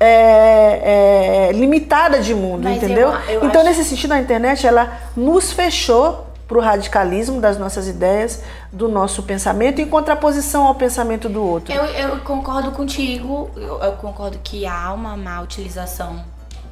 é, 0.00 1.48
é, 1.50 1.52
limitada 1.52 2.20
de 2.20 2.34
mundo, 2.34 2.64
Mas 2.64 2.76
entendeu? 2.78 3.08
eu- 3.08 3.40
eu 3.40 3.44
então, 3.46 3.60
acho- 3.60 3.70
nesse 3.70 3.84
sentido, 3.84 4.12
a 4.12 4.18
internet 4.20 4.66
ela 4.66 4.92
nos 5.16 5.52
fechou 5.52 6.26
para 6.48 6.58
o 6.58 6.60
radicalismo 6.60 7.40
das 7.40 7.56
nossas 7.56 7.86
ideias, 7.86 8.42
do 8.72 8.88
nosso 8.88 9.22
pensamento, 9.22 9.80
em 9.80 9.88
contraposição 9.88 10.66
ao 10.66 10.74
pensamento 10.74 11.28
do 11.28 11.42
outro. 11.42 11.72
Eu, 11.72 11.84
eu 11.84 12.18
concordo 12.20 12.72
contigo, 12.72 13.50
eu, 13.56 13.92
concordo 13.92 14.38
que 14.42 14.66
há 14.66 14.92
uma 14.92 15.16
má 15.16 15.40
utilização 15.40 16.22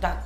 da, 0.01 0.16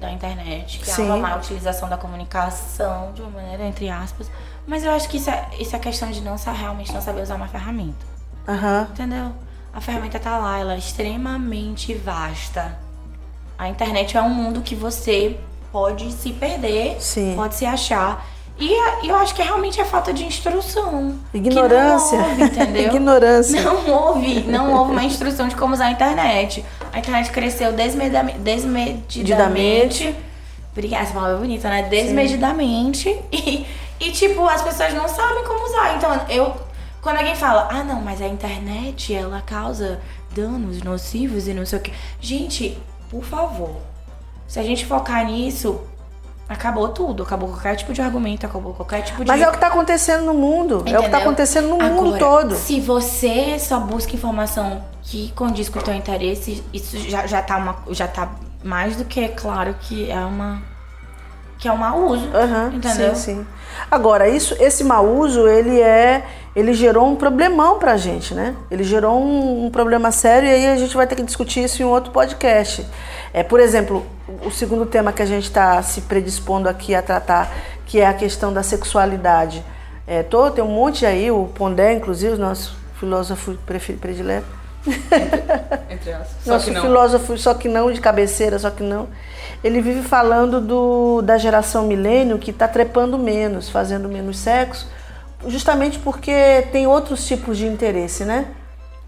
da 0.00 0.10
internet, 0.12 0.78
que 0.78 0.88
Sim. 0.88 1.02
há 1.10 1.14
uma 1.14 1.16
má 1.28 1.36
utilização 1.36 1.88
da 1.88 1.96
comunicação, 1.96 3.10
de 3.12 3.22
uma 3.22 3.30
maneira, 3.32 3.64
entre 3.64 3.90
aspas. 3.90 4.30
Mas 4.66 4.84
eu 4.84 4.92
acho 4.92 5.08
que 5.08 5.16
isso 5.16 5.30
é, 5.30 5.46
isso 5.58 5.74
é 5.74 5.78
questão 5.78 6.10
de 6.10 6.20
não 6.22 6.36
realmente 6.36 6.92
não 6.92 7.00
saber 7.02 7.22
usar 7.22 7.34
uma 7.34 7.48
ferramenta. 7.48 8.06
Aham. 8.48 8.86
Entendeu? 8.92 9.32
A 9.76 9.80
ferramenta 9.82 10.18
tá 10.18 10.38
lá, 10.38 10.58
ela 10.58 10.72
é 10.74 10.78
extremamente 10.78 11.92
vasta. 11.92 12.78
A 13.58 13.68
internet 13.68 14.16
é 14.16 14.22
um 14.22 14.30
mundo 14.30 14.62
que 14.62 14.74
você 14.74 15.36
pode 15.70 16.10
se 16.12 16.32
perder, 16.32 16.96
Sim. 16.98 17.34
pode 17.36 17.56
se 17.56 17.66
achar. 17.66 18.26
E 18.58 18.70
e 19.04 19.08
eu 19.08 19.16
acho 19.16 19.34
que 19.34 19.42
realmente 19.42 19.78
é 19.78 19.84
falta 19.84 20.14
de 20.14 20.24
instrução. 20.24 21.16
Ignorância. 21.34 22.16
não 22.18 22.28
houve, 22.30 22.42
entendeu? 22.44 22.86
Ignorância. 22.88 23.60
Não 23.60 23.90
houve, 23.90 24.40
não 24.44 24.72
houve 24.72 24.92
uma 24.92 25.04
instrução 25.04 25.46
de 25.46 25.54
como 25.54 25.74
usar 25.74 25.88
a 25.88 25.90
internet. 25.90 26.64
A 26.90 26.98
internet 26.98 27.30
cresceu 27.30 27.70
desmedami- 27.74 28.32
desmedidamente. 28.38 30.16
Obrigada, 30.72 31.02
essa 31.02 31.12
palavra 31.12 31.36
é 31.36 31.40
bonita, 31.40 31.68
né? 31.68 31.82
Desmedidamente. 31.82 33.14
E, 33.30 33.66
e, 34.00 34.10
tipo, 34.12 34.42
as 34.48 34.62
pessoas 34.62 34.94
não 34.94 35.06
sabem 35.06 35.44
como 35.44 35.66
usar. 35.66 35.96
Então, 35.96 36.18
eu. 36.30 36.65
Quando 37.06 37.18
alguém 37.18 37.36
fala, 37.36 37.68
ah, 37.70 37.84
não, 37.84 38.00
mas 38.00 38.20
a 38.20 38.26
internet, 38.26 39.14
ela 39.14 39.40
causa 39.40 40.00
danos 40.34 40.82
nocivos 40.82 41.46
e 41.46 41.54
não 41.54 41.64
sei 41.64 41.78
o 41.78 41.82
quê. 41.82 41.92
Gente, 42.20 42.76
por 43.08 43.22
favor. 43.22 43.76
Se 44.48 44.58
a 44.58 44.62
gente 44.64 44.84
focar 44.84 45.24
nisso, 45.24 45.80
acabou 46.48 46.88
tudo. 46.88 47.22
Acabou 47.22 47.48
qualquer 47.50 47.76
tipo 47.76 47.92
de 47.92 48.02
argumento, 48.02 48.44
acabou 48.44 48.74
qualquer 48.74 49.02
tipo 49.02 49.22
de. 49.22 49.28
Mas 49.28 49.40
é 49.40 49.46
o 49.46 49.50
que 49.50 49.56
está 49.56 49.68
acontecendo 49.68 50.24
no 50.24 50.34
mundo. 50.34 50.78
É 50.78 50.78
o 50.78 50.82
que 50.82 50.90
está 50.90 50.98
Entendeu? 50.98 51.20
acontecendo 51.20 51.68
no 51.68 51.78
mundo 51.78 52.16
Agora, 52.16 52.18
todo. 52.18 52.56
Se 52.56 52.80
você 52.80 53.56
só 53.60 53.78
busca 53.78 54.16
informação 54.16 54.84
que 55.04 55.30
condiz 55.36 55.68
com 55.68 55.78
o 55.78 55.82
teu 55.82 55.94
interesse, 55.94 56.64
isso 56.72 56.98
já, 57.08 57.24
já, 57.24 57.40
tá 57.40 57.56
uma, 57.56 57.76
já 57.90 58.08
tá 58.08 58.32
mais 58.64 58.96
do 58.96 59.04
que 59.04 59.28
claro 59.28 59.76
que 59.78 60.10
é 60.10 60.18
uma. 60.18 60.60
que 61.56 61.68
é 61.68 61.72
um 61.72 61.76
mau 61.76 62.00
uso. 62.06 62.28
Aham, 62.34 62.72
entendeu? 62.74 63.14
Sim, 63.14 63.36
sim. 63.36 63.46
Agora, 63.88 64.28
isso, 64.28 64.56
esse 64.58 64.82
mau 64.82 65.06
uso, 65.06 65.46
ele 65.46 65.80
é. 65.80 66.26
Ele 66.56 66.72
gerou 66.72 67.06
um 67.06 67.14
problemão 67.14 67.78
pra 67.78 67.98
gente, 67.98 68.32
né? 68.34 68.56
Ele 68.70 68.82
gerou 68.82 69.20
um, 69.20 69.66
um 69.66 69.70
problema 69.70 70.10
sério 70.10 70.48
e 70.48 70.52
aí 70.52 70.66
a 70.68 70.76
gente 70.76 70.96
vai 70.96 71.06
ter 71.06 71.14
que 71.14 71.22
discutir 71.22 71.62
isso 71.62 71.82
em 71.82 71.84
um 71.84 71.90
outro 71.90 72.10
podcast. 72.10 72.86
É, 73.34 73.42
por 73.42 73.60
exemplo, 73.60 74.06
o 74.42 74.50
segundo 74.50 74.86
tema 74.86 75.12
que 75.12 75.20
a 75.20 75.26
gente 75.26 75.44
está 75.44 75.82
se 75.82 76.00
predispondo 76.00 76.66
aqui 76.66 76.94
a 76.94 77.02
tratar, 77.02 77.52
que 77.84 78.00
é 78.00 78.06
a 78.06 78.14
questão 78.14 78.54
da 78.54 78.62
sexualidade. 78.62 79.62
É, 80.06 80.22
tô, 80.22 80.50
tem 80.50 80.64
um 80.64 80.68
monte 80.68 81.04
aí, 81.04 81.30
o 81.30 81.44
Pondé, 81.54 81.92
inclusive, 81.92 82.32
o 82.32 82.38
nosso 82.38 82.74
filósofo 82.98 83.54
predileto. 84.00 84.46
Entre 85.90 86.12
aspas. 86.12 86.36
Só 86.42 86.52
Nosso 86.52 86.72
filósofo, 86.72 87.36
só 87.36 87.52
que 87.52 87.68
não, 87.68 87.92
de 87.92 88.00
cabeceira, 88.00 88.58
só 88.58 88.70
que 88.70 88.82
não. 88.82 89.08
Ele 89.62 89.82
vive 89.82 90.02
falando 90.02 90.58
do, 90.60 91.20
da 91.20 91.36
geração 91.36 91.86
milênio 91.86 92.38
que 92.38 92.50
está 92.50 92.66
trepando 92.66 93.18
menos, 93.18 93.68
fazendo 93.68 94.08
menos 94.08 94.38
sexo, 94.38 94.86
justamente 95.46 95.98
porque 95.98 96.66
tem 96.72 96.86
outros 96.86 97.26
tipos 97.26 97.58
de 97.58 97.66
interesse, 97.66 98.24
né? 98.24 98.46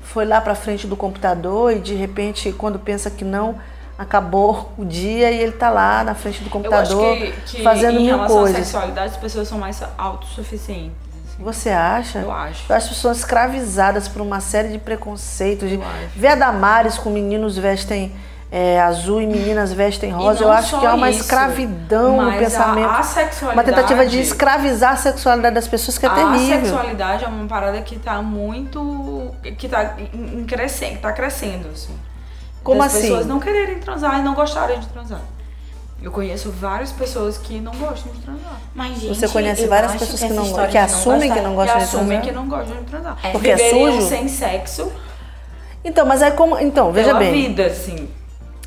Foi 0.00 0.24
lá 0.24 0.40
para 0.40 0.54
frente 0.54 0.86
do 0.86 0.96
computador 0.96 1.72
e 1.72 1.80
de 1.80 1.94
repente, 1.94 2.52
quando 2.52 2.78
pensa 2.78 3.10
que 3.10 3.24
não, 3.24 3.56
acabou 3.98 4.72
o 4.78 4.84
dia 4.84 5.30
e 5.30 5.40
ele 5.40 5.52
tá 5.52 5.70
lá 5.70 6.04
na 6.04 6.14
frente 6.14 6.42
do 6.44 6.48
computador 6.48 7.16
que, 7.16 7.32
que 7.56 7.62
fazendo 7.62 7.98
em 7.98 8.04
mil 8.04 8.16
relação 8.16 8.38
à 8.38 8.40
coisas. 8.40 8.66
sexualidade, 8.66 9.10
as 9.12 9.16
pessoas 9.16 9.48
são 9.48 9.58
mais 9.58 9.82
autossuficientes. 9.98 10.96
assim. 11.26 11.42
Você 11.42 11.70
acha? 11.70 12.20
Eu 12.20 12.30
acho. 12.30 12.64
Eu 12.68 12.76
acho 12.76 12.88
que 12.90 12.94
são 12.94 13.10
escravizadas 13.10 14.06
por 14.06 14.22
uma 14.22 14.40
série 14.40 14.68
de 14.68 14.78
preconceitos. 14.78 15.68
De... 15.68 15.80
Ver 16.14 16.28
a 16.28 16.34
Damares 16.36 16.96
com 16.96 17.10
meninos 17.10 17.58
vestem 17.58 18.14
é, 18.51 18.80
azul 18.80 19.20
e 19.20 19.26
meninas 19.26 19.72
vestem 19.72 20.11
rosa, 20.11 20.42
eu 20.44 20.51
acho 20.51 20.78
que 20.80 20.86
é 20.86 20.90
uma 20.90 21.11
isso, 21.11 21.20
escravidão 21.20 22.16
no 22.16 22.22
mas 22.22 22.34
a- 22.36 22.38
pensamento. 22.38 22.88
a 22.88 23.03
sexualidade- 23.03 23.57
uma 23.57 23.62
tentativa 23.64 24.07
de 24.07 24.20
escravizar 24.20 24.92
a 24.92 24.96
sexualidade 24.96 25.55
das 25.55 25.68
pessoas 25.68 25.99
que 25.99 26.07
é 26.07 26.09
a 26.09 26.14
terrível. 26.14 26.61
sexualidade 26.61 27.24
é 27.24 27.28
uma 27.28 27.46
parada 27.46 27.80
que 27.82 27.99
tá 27.99 28.22
muito. 28.22 29.32
que 29.59 29.68
tá 29.68 29.96
em, 30.14 30.40
em 30.40 30.44
crescendo, 30.46 30.99
tá 31.01 31.12
crescendo, 31.12 31.68
assim. 31.72 31.94
Como 32.64 32.82
das 32.82 32.92
assim? 32.94 33.03
pessoas 33.03 33.26
não 33.26 33.38
quererem 33.38 33.78
transar 33.80 34.18
e 34.18 34.22
não 34.22 34.34
gostarem 34.34 34.78
de 34.80 34.86
transar. 34.88 35.20
Eu 36.01 36.12
conheço 36.12 36.51
várias 36.53 36.92
pessoas 36.92 37.36
que 37.36 37.59
não 37.61 37.72
gostam 37.72 38.12
de 38.12 38.20
transar. 38.20 38.53
Mas, 38.74 39.01
gente, 39.01 39.09
Você 39.16 39.26
conhece 39.28 39.66
várias 39.66 39.92
pessoas 39.92 40.20
que 40.20 40.28
não- 40.32 40.44
que 40.53 40.66
de 40.68 40.78
assumem 40.78 41.32
que 41.32 41.40
não 41.40 41.51
que 41.51 41.57
gostam 41.57 41.76
de 41.78 41.82
assumem 41.84 42.07
transar? 42.07 42.22
que 42.24 42.32
não 42.32 42.49
gostam 42.49 42.76
de 42.76 42.84
transar. 42.84 43.18
É. 43.22 43.30
Porque 43.32 43.49
é 43.51 43.59
sujo? 43.70 44.03
sem 44.09 44.28
sexo 44.28 44.90
Então, 45.84 46.07
mas 46.07 46.22
é 46.22 46.30
como. 46.30 46.59
Então, 46.59 46.92
veja 46.92 47.09
pela 47.09 47.18
bem. 47.18 47.32
vida, 47.32 47.66
assim. 47.66 48.09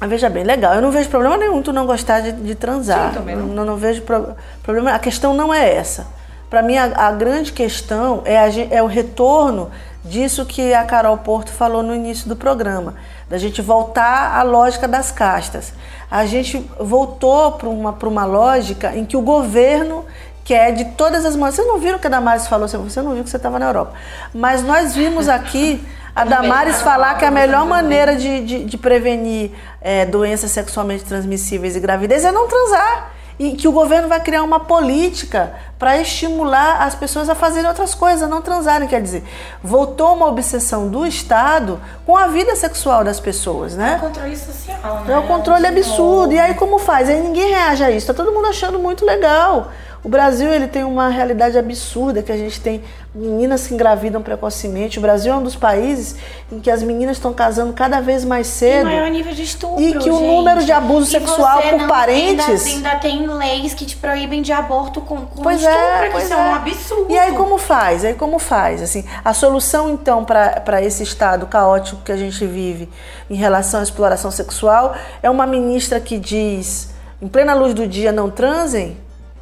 Veja 0.08 0.30
bem, 0.30 0.44
legal. 0.44 0.74
Eu 0.74 0.82
não 0.82 0.92
vejo 0.92 1.10
problema 1.10 1.38
nenhum 1.38 1.62
tu 1.62 1.72
não 1.72 1.86
gostar 1.86 2.22
de, 2.22 2.32
de 2.32 2.56
transar. 2.56 3.10
Sim, 3.10 3.20
também 3.20 3.36
não. 3.36 3.46
não, 3.48 3.66
não 3.66 3.76
vejo 3.76 4.02
pro- 4.02 4.36
problema. 4.64 4.92
A 4.94 5.00
questão 5.00 5.34
não 5.34 5.54
é 5.54 5.76
essa. 5.76 6.08
Para 6.50 6.62
mim, 6.62 6.76
a, 6.78 6.92
a 7.08 7.12
grande 7.12 7.54
questão 7.54 8.22
é, 8.26 8.38
a 8.38 8.50
é 8.72 8.84
o 8.84 8.88
retorno 8.88 9.70
disso 10.04 10.46
que 10.46 10.74
a 10.74 10.84
Carol 10.84 11.18
Porto 11.18 11.52
falou 11.52 11.84
no 11.84 11.94
início 11.94 12.28
do 12.28 12.36
programa, 12.36 12.96
da 13.30 13.38
gente 13.38 13.62
voltar 13.62 14.36
à 14.38 14.42
lógica 14.44 14.88
das 14.88 15.12
castas. 15.12 15.72
A 16.10 16.26
gente 16.26 16.70
voltou 16.80 17.54
para 17.54 17.70
uma, 17.70 17.94
pra 17.94 18.10
uma 18.10 18.26
lógica 18.26 18.94
em 18.96 19.06
que 19.06 19.16
o 19.16 19.22
governo 19.22 20.04
quer 20.44 20.74
de 20.74 20.86
todas 20.86 21.24
as 21.24 21.36
maneiras. 21.36 21.56
Vocês 21.56 21.68
não 21.68 21.78
viram 21.78 21.98
o 21.98 22.00
que 22.02 22.08
a 22.08 22.10
Damares 22.10 22.48
falou? 22.48 22.68
Você 22.68 23.02
não 23.02 23.14
viu 23.14 23.24
que 23.24 23.30
você 23.30 23.38
estava 23.38 23.60
na 23.60 23.68
Europa. 23.68 23.94
Mas 24.34 24.64
nós 24.64 24.96
vimos 24.96 25.30
aqui 25.30 25.82
a 26.14 26.26
Damares 26.26 26.82
falar 26.82 27.18
que 27.18 27.24
a 27.24 27.32
melhor 27.32 27.66
maneira 27.66 28.16
de, 28.16 28.44
de, 28.44 28.66
de 28.66 28.78
prevenir 28.78 29.52
é, 29.82 30.06
doenças 30.06 30.52
sexualmente 30.52 31.04
transmissíveis 31.04 31.76
e 31.76 31.80
gravidez 31.80 32.24
é 32.24 32.32
não 32.32 32.48
transar. 32.48 33.14
E 33.40 33.54
que 33.54 33.68
o 33.68 33.72
governo 33.72 34.08
vai 34.08 34.22
criar 34.22 34.44
uma 34.44 34.60
política 34.60 35.54
para 35.82 35.98
estimular 35.98 36.84
as 36.84 36.94
pessoas 36.94 37.28
a 37.28 37.34
fazerem 37.34 37.68
outras 37.68 37.96
coisas, 37.96 38.22
a 38.22 38.28
não 38.28 38.40
transarem. 38.40 38.88
Quer 38.88 39.02
dizer, 39.02 39.24
voltou 39.64 40.14
uma 40.14 40.28
obsessão 40.28 40.88
do 40.88 41.08
Estado 41.08 41.80
com 42.06 42.16
a 42.16 42.28
vida 42.28 42.56
sexual 42.56 43.04
das 43.04 43.20
pessoas, 43.20 43.74
É 43.74 43.78
né? 43.78 43.96
o 43.98 44.06
controle 44.06 44.38
social, 44.38 45.02
né? 45.04 45.14
É 45.14 45.18
um 45.18 45.26
controle 45.26 45.66
Tipo, 45.66 45.78
absurdo. 45.80 46.34
E 46.34 46.40
aí 46.40 46.54
como 46.54 46.78
faz? 46.78 47.10
Aí 47.10 47.20
ninguém 47.20 47.50
reage 47.50 47.84
a 47.84 47.90
isso. 47.90 48.06
Tá 48.06 48.14
todo 48.14 48.32
mundo 48.32 48.46
achando 48.46 48.78
muito 48.78 49.04
legal. 49.04 49.72
O 50.04 50.10
Brasil 50.10 50.52
ele 50.52 50.68
tem 50.68 50.84
uma 50.84 51.10
realidade 51.10 51.58
absurda 51.60 52.24
que 52.24 52.32
a 52.32 52.38
gente 52.38 52.60
tem 52.60 52.82
meninas 53.14 53.68
que 53.68 53.74
engravidam 53.76 54.20
precocemente. 54.20 54.98
O 54.98 55.02
Brasil 55.02 55.32
é 55.32 55.36
um 55.36 55.44
dos 55.44 55.56
países 55.56 56.16
em 56.52 56.60
que 56.60 56.72
as 56.72 56.82
meninas 56.82 57.18
estão 57.18 57.32
casando 57.34 57.72
cada 57.74 58.02
vez 58.02 58.26
mais 58.26 58.48
E 58.48 58.50
cedo. 58.50 58.86
maior 58.86 59.12
nível 59.12 59.32
de 59.32 59.44
estupro, 59.44 59.80
E 59.80 59.92
que 59.94 60.10
o 60.10 60.18
gente. 60.18 60.26
número 60.26 60.64
de 60.64 60.72
abuso 60.72 61.06
E 61.06 61.12
sexual 61.12 61.62
por 61.62 61.88
parentes- 61.88 62.66
Ainda, 62.66 62.90
ainda 62.90 62.96
tem 63.00 63.28
leis 63.28 63.76
que 63.76 63.86
te 63.86 63.96
proíbem 63.96 64.42
de 64.42 64.52
aborto 64.52 65.02
com, 65.02 65.18
com 65.18 65.44
Pois 65.44 65.62
é, 65.74 66.06
que 66.06 66.12
pois 66.12 66.24
isso 66.26 66.34
é. 66.34 66.38
é 66.38 66.40
um 66.40 66.56
absurdo. 66.56 67.06
E 67.10 67.18
aí 67.18 67.32
como 67.34 67.58
faz? 67.58 68.06
Aí 68.06 68.14
como 68.14 68.40
faz? 68.40 68.82
Assim, 68.82 69.06
a 69.24 69.34
solução 69.34 69.90
então 69.90 70.24
para 70.24 70.82
esse 70.82 71.04
estado 71.04 71.46
caótico 71.46 72.02
que 72.04 72.12
a 72.12 72.18
gente 72.18 72.46
vive 72.46 72.90
em 73.30 73.36
relação 73.36 73.80
à 73.80 73.84
exploração 73.84 74.32
sexual 74.32 74.96
é 75.22 75.30
uma 75.30 75.48
ministra 75.48 76.00
que 76.00 76.18
diz, 76.18 76.90
em 77.22 77.28
plena 77.28 77.54
luz 77.54 77.74
do 77.74 77.88
dia, 77.88 78.12
não 78.12 78.30
transem, 78.30 78.98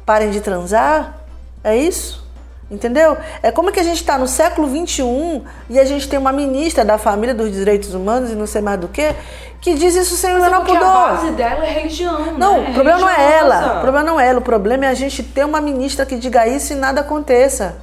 parem 0.06 0.30
de 0.30 0.40
transar? 0.40 1.16
É 1.62 1.76
isso? 1.76 2.29
Entendeu? 2.70 3.16
É 3.42 3.50
como 3.50 3.72
que 3.72 3.80
a 3.80 3.82
gente 3.82 3.96
está 3.96 4.16
no 4.16 4.28
século 4.28 4.68
XXI 4.68 5.42
e 5.68 5.78
a 5.80 5.84
gente 5.84 6.08
tem 6.08 6.18
uma 6.18 6.30
ministra 6.32 6.84
da 6.84 6.98
família 6.98 7.34
dos 7.34 7.50
direitos 7.50 7.92
humanos 7.94 8.30
e 8.30 8.34
não 8.36 8.46
sei 8.46 8.60
mais 8.62 8.78
do 8.78 8.86
que, 8.86 9.12
que 9.60 9.74
diz 9.74 9.96
isso 9.96 10.14
sem 10.16 10.32
o 10.34 10.38
é 10.38 10.40
menor 10.42 10.58
porque 10.60 10.76
a 10.76 10.78
pudor. 10.78 10.92
base 10.92 11.30
dela 11.32 11.66
é 11.66 11.72
religião, 11.72 12.32
Não, 12.38 12.60
né? 12.62 12.70
o 12.70 12.74
problema 12.74 13.00
não 13.00 13.08
é 13.08 13.32
ela. 13.38 13.54
religiosa. 13.56 13.78
O 13.78 13.80
problema 13.80 14.06
não 14.10 14.20
é 14.20 14.28
ela. 14.28 14.38
O 14.38 14.42
problema 14.42 14.86
é 14.86 14.88
a 14.88 14.94
gente 14.94 15.20
ter 15.22 15.44
uma 15.44 15.60
ministra 15.60 16.06
que 16.06 16.14
diga 16.16 16.46
isso 16.46 16.72
e 16.72 16.76
nada 16.76 17.00
aconteça. 17.00 17.76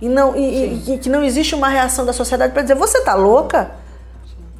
E, 0.00 0.08
não, 0.08 0.34
e, 0.34 0.40
e- 0.40 0.94
e 0.94 0.98
que 0.98 1.08
não 1.08 1.22
existe 1.22 1.54
uma 1.54 1.68
reação 1.68 2.04
da 2.04 2.12
sociedade 2.12 2.52
para 2.52 2.62
dizer: 2.62 2.74
você 2.74 3.00
tá 3.02 3.14
louca? 3.14 3.70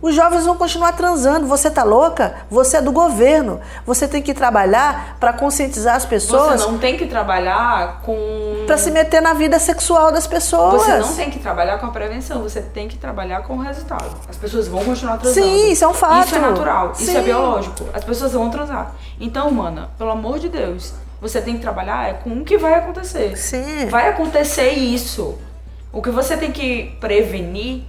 Os 0.03 0.17
jovens 0.17 0.45
vão 0.45 0.57
continuar 0.57 0.93
transando. 0.93 1.47
Você 1.47 1.71
tá 1.71 1.85
louca? 1.85 2.35
Você 2.51 2.79
é 2.79 2.83
do 2.83 2.91
governo. 2.91 3.61
Você 3.87 4.09
tem 4.09 4.21
que 4.21 4.35
trabalhar 4.35 5.17
para 5.21 5.33
conscientizar 5.33 5.95
as 5.95 6.05
pessoas 6.05 6.61
Você 6.61 6.71
não 6.71 6.79
tem 6.79 6.97
que 6.97 7.07
trabalhar 7.07 8.01
com. 8.03 8.65
para 8.67 8.77
se 8.77 8.91
meter 8.91 9.23
na 9.23 9.33
vida 9.33 9.61
sexual 9.61 10.11
das 10.11 10.27
pessoas. 10.27 10.83
Você 10.83 10.99
não 10.99 11.15
tem 11.15 11.31
que 11.31 11.39
trabalhar 11.39 11.79
com 11.79 11.87
a 11.87 11.91
prevenção, 11.91 12.43
você 12.43 12.61
tem 12.61 12.89
que 12.89 12.97
trabalhar 12.97 13.43
com 13.43 13.55
o 13.55 13.61
resultado. 13.61 14.11
As 14.29 14.37
pessoas 14.37 14.67
vão 14.67 14.85
continuar 14.85 15.19
transando. 15.19 15.47
Sim, 15.47 15.71
isso 15.71 15.85
é 15.85 15.89
um 15.89 15.95
fato. 15.95 16.27
Isso 16.27 16.35
é 16.35 16.41
natural, 16.41 16.93
isso 16.99 17.11
é 17.11 17.15
Sim. 17.15 17.23
biológico. 17.23 17.85
As 17.95 18.03
pessoas 18.03 18.33
vão 18.33 18.51
transar. 18.51 18.93
Então, 19.21 19.53
mana, 19.53 19.91
pelo 19.97 20.11
amor 20.11 20.41
de 20.41 20.49
Deus, 20.49 20.95
você 21.21 21.41
tem 21.41 21.55
que 21.55 21.61
trabalhar 21.61 22.09
é 22.09 22.15
com 22.15 22.31
o 22.31 22.45
que 22.45 22.59
vai 22.59 22.75
acontecer. 22.75 23.37
Sim. 23.37 23.87
Vai 23.87 24.09
acontecer 24.09 24.71
isso. 24.71 25.39
O 25.93 26.03
que 26.03 26.11
você 26.11 26.37
tem 26.37 26.51
que 26.51 26.97
prevenir 26.99 27.85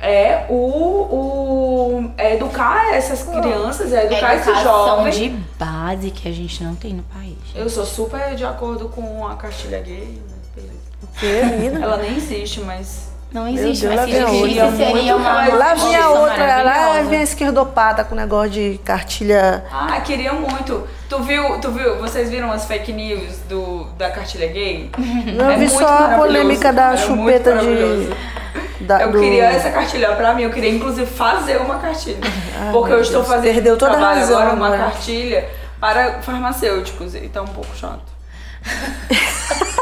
é 0.00 0.46
o, 0.48 0.54
o 0.54 2.10
é 2.16 2.34
educar 2.34 2.94
essas 2.94 3.22
crianças, 3.22 3.92
é 3.92 4.06
educar 4.06 4.32
É 4.32 4.36
esses 4.36 4.46
educação 4.48 4.96
jovens. 4.96 5.14
de 5.16 5.28
base 5.58 6.10
que 6.10 6.28
a 6.28 6.32
gente 6.32 6.62
não 6.64 6.74
tem 6.74 6.94
no 6.94 7.02
país. 7.04 7.36
Eu 7.54 7.68
sou 7.68 7.84
super 7.84 8.34
de 8.34 8.44
acordo 8.44 8.88
com 8.88 9.26
a 9.26 9.34
cartilha 9.36 9.80
gay, 9.80 10.20
mas 10.28 10.64
beleza. 10.64 11.46
Menina? 11.56 11.84
Ela 11.84 11.96
nem 11.98 12.16
existe, 12.16 12.60
mas 12.60 13.10
Não 13.32 13.46
existe, 13.46 13.86
Deus, 13.86 13.94
lá 13.96 14.02
mas 14.02 14.10
se 14.10 14.16
vem 14.18 14.24
a 14.26 14.30
existisse, 14.34 14.60
outra. 14.64 14.86
seria 14.86 15.16
uma, 15.16 15.32
Lá 15.56 15.74
vem 15.74 15.96
a 15.96 16.08
opção 16.10 16.20
outra, 16.22 16.46
lá 16.62 16.64
maravilhosa. 16.64 17.08
vem 17.10 17.18
a 17.18 17.22
esquerdopata 17.22 18.04
com 18.04 18.14
o 18.14 18.16
negócio 18.18 18.50
de 18.50 18.80
cartilha. 18.84 19.64
Ah, 19.72 20.00
queria 20.00 20.32
muito. 20.32 20.86
Tu 21.08 21.18
viu, 21.22 21.60
tu 21.60 21.70
viu, 21.72 21.98
vocês 21.98 22.30
viram 22.30 22.50
as 22.50 22.64
fake 22.66 22.92
news 22.92 23.38
do, 23.48 23.84
da 23.98 24.10
cartilha 24.10 24.46
gay? 24.48 24.90
Eu 25.38 25.44
É 25.50 25.52
vi 25.54 25.66
muito 25.66 25.78
só 25.78 25.86
a 25.86 26.08
polêmica 26.16 26.72
da 26.72 26.94
é 26.94 27.06
muito 27.06 27.06
chupeta 27.06 27.56
de. 27.58 28.10
Da- 28.80 29.02
eu 29.02 29.12
do- 29.12 29.20
queria 29.20 29.44
essa 29.44 29.70
cartilha 29.70 30.12
pra 30.12 30.34
mim, 30.34 30.42
eu 30.44 30.50
queria 30.50 30.70
inclusive 30.70 31.06
fazer 31.06 31.56
uma 31.58 31.78
cartilha. 31.78 32.18
porque 32.72 32.92
eu 32.92 33.00
estou 33.00 33.20
Deus, 33.22 33.32
fazendo 33.32 33.54
perdeu 33.54 33.76
toda 33.76 33.92
a 33.96 33.98
razão 34.14 34.38
agora 34.38 34.54
uma 34.56 34.66
agora. 34.68 34.82
cartilha 34.90 35.48
para 35.80 36.20
farmacêuticos, 36.22 37.14
e 37.14 37.20
tá 37.28 37.42
um 37.42 37.46
pouco 37.46 37.74
chato. 37.76 38.10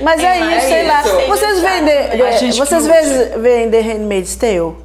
Mas 0.00 0.22
é, 0.22 0.26
É, 0.26 0.40
isso, 0.40 0.50
é 0.52 0.60
sei 0.60 0.86
lá. 0.86 1.00
isso. 1.00 1.26
Vocês 1.28 1.60
vendem. 1.60 2.38
Gente 2.38 2.58
Vocês 2.58 2.86
que 2.86 2.92
ve- 2.92 3.38
veem 3.38 3.70
The 3.70 3.80
Handmaid's 3.80 4.36
Tale? 4.36 4.76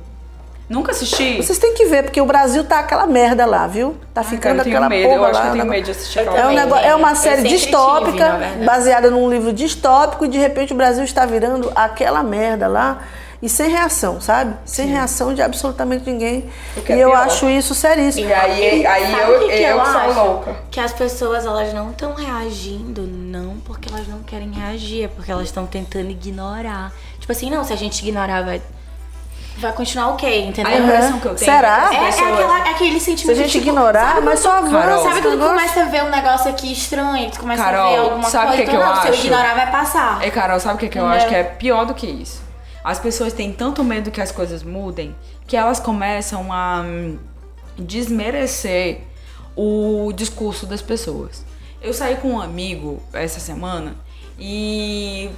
Nunca 0.70 0.92
assisti? 0.92 1.36
Vocês 1.38 1.58
têm 1.58 1.74
que 1.74 1.86
ver, 1.86 2.04
porque 2.04 2.22
o 2.22 2.26
Brasil 2.26 2.64
tá 2.64 2.78
aquela 2.80 3.08
merda 3.08 3.44
lá, 3.46 3.66
viu? 3.66 3.98
Tá 4.14 4.22
Ai, 4.22 4.28
ficando 4.28 4.58
cara, 4.58 4.58
eu 4.60 4.64
tenho 4.64 4.76
aquela 4.78 4.90
medo, 4.90 5.10
porra 5.10 5.16
eu 5.18 5.26
acho 5.26 5.42
que 5.42 5.48
eu 5.48 5.52
tenho 5.54 5.66
medo 5.66 5.86
de 5.86 5.92
assistir 5.92 6.20
É, 6.20 6.48
um 6.48 6.54
negócio, 6.54 6.86
é 6.86 6.96
uma 6.96 7.16
série 7.16 7.42
tive, 7.42 7.56
distópica, 7.58 8.32
verdade. 8.38 8.66
baseada 8.66 9.10
num 9.10 9.28
livro 9.30 9.52
distópico, 9.52 10.26
e 10.26 10.28
de 10.28 10.38
repente 10.38 10.72
o 10.72 10.76
Brasil 10.76 11.04
está 11.04 11.26
virando 11.26 11.72
aquela 11.76 12.22
merda 12.22 12.68
lá. 12.68 13.00
E 13.42 13.48
sem 13.48 13.70
reação, 13.70 14.20
sabe? 14.20 14.54
Sem 14.66 14.88
reação 14.88 15.34
de 15.34 15.42
absolutamente 15.42 16.04
ninguém. 16.12 16.50
Que 16.86 16.92
E 16.92 16.96
é 17.00 17.04
eu 17.06 17.10
pior. 17.10 17.22
acho 17.24 17.50
isso 17.50 17.74
seríssimo. 17.74 18.28
E 18.28 18.34
aí, 18.34 18.86
aí 18.86 19.12
Sabe 19.12 19.32
eu, 19.32 19.40
que 19.40 19.48
que 19.48 19.62
eu, 19.64 19.78
eu 19.78 19.86
sou 19.86 20.14
louca. 20.26 20.56
Que 20.70 20.80
as 20.82 20.92
pessoas 20.92 21.46
elas 21.46 21.74
não 21.74 21.92
estão 21.92 22.14
reagindo, 22.14 23.04
não 23.04 23.56
porque 23.64 23.88
elas 23.90 24.10
não 24.10 24.20
querem 24.24 24.52
reagir, 24.52 25.06
é 25.06 25.08
porque 25.08 25.32
elas 25.32 25.46
estão 25.46 25.66
tentando 25.66 26.10
ignorar. 26.12 26.92
Tipo 27.18 27.32
assim, 27.32 27.50
não, 27.50 27.64
se 27.64 27.72
a 27.72 27.78
gente 27.78 28.02
ignorar, 28.06 28.44
vai, 28.44 28.62
vai 29.60 29.74
continuar 29.74 30.10
ok, 30.10 30.46
entendeu? 30.46 30.74
A 30.74 30.78
impressão 30.78 31.20
que 31.20 31.26
eu 31.28 31.36
tenho 31.36 31.52
Será? 31.52 31.90
é 31.92 31.96
É, 31.96 32.08
as 32.10 32.18
é 32.18 32.24
aquela- 32.34 32.58
aquele 32.72 33.00
Se 33.00 33.12
a 33.12 33.16
sentimento 33.16 33.38
gente 33.38 33.52
tipo, 33.52 33.66
ignorar, 33.66 34.22
mas 34.22 34.40
só 34.40 34.58
avança. 34.58 34.72
Carol, 34.78 35.04
Sabe 35.04 35.22
quando 35.22 35.32
negócio? 35.40 35.54
começa 35.56 35.82
a 35.82 35.86
ver 35.86 36.04
um 36.04 36.10
negócio 36.10 36.50
aqui 36.50 36.72
estranho, 36.72 37.30
tu 37.32 37.40
começa 37.40 37.64
Carol, 37.64 37.86
a 37.88 37.90
ver 37.92 37.98
alguma 37.98 38.30
sabe 38.30 38.46
o 38.46 38.48
coisa, 38.50 38.64
que 38.64 38.70
que 38.70 38.76
então, 38.76 38.88
eu 38.90 38.96
não, 38.96 39.02
se 39.02 39.08
eu 39.08 39.14
acho? 39.14 39.28
ignorar 39.28 39.54
vai 39.56 39.72
passar. 39.72 40.24
É, 40.26 40.30
Carol, 40.32 40.60
sabe 40.60 40.76
o 40.76 40.78
que, 40.80 40.88
que 40.90 40.98
eu 40.98 41.04
Entendeu? 41.04 41.18
acho 41.18 41.28
que 41.28 41.36
é 41.36 41.44
pior 41.44 41.86
do 41.86 41.94
que 41.94 42.08
isso? 42.08 42.42
As 42.84 42.98
pessoas 43.00 43.34
têm 43.34 43.52
tanto 43.54 43.84
medo 43.84 44.10
que 44.10 44.22
as 44.22 44.32
coisas 44.32 44.64
mudem 44.64 45.16
que 45.46 45.58
elas 45.58 45.80
começam 45.80 46.52
a 46.54 46.82
hum, 46.86 47.18
desmerecer 47.78 49.02
o 49.56 50.12
discurso 50.16 50.66
das 50.66 50.82
pessoas. 50.82 51.44
Eu 51.82 51.94
saí 51.94 52.16
com 52.18 52.30
um 52.34 52.42
amigo 52.42 53.02
essa 53.14 53.40
semana 53.40 53.96
e 54.40 55.30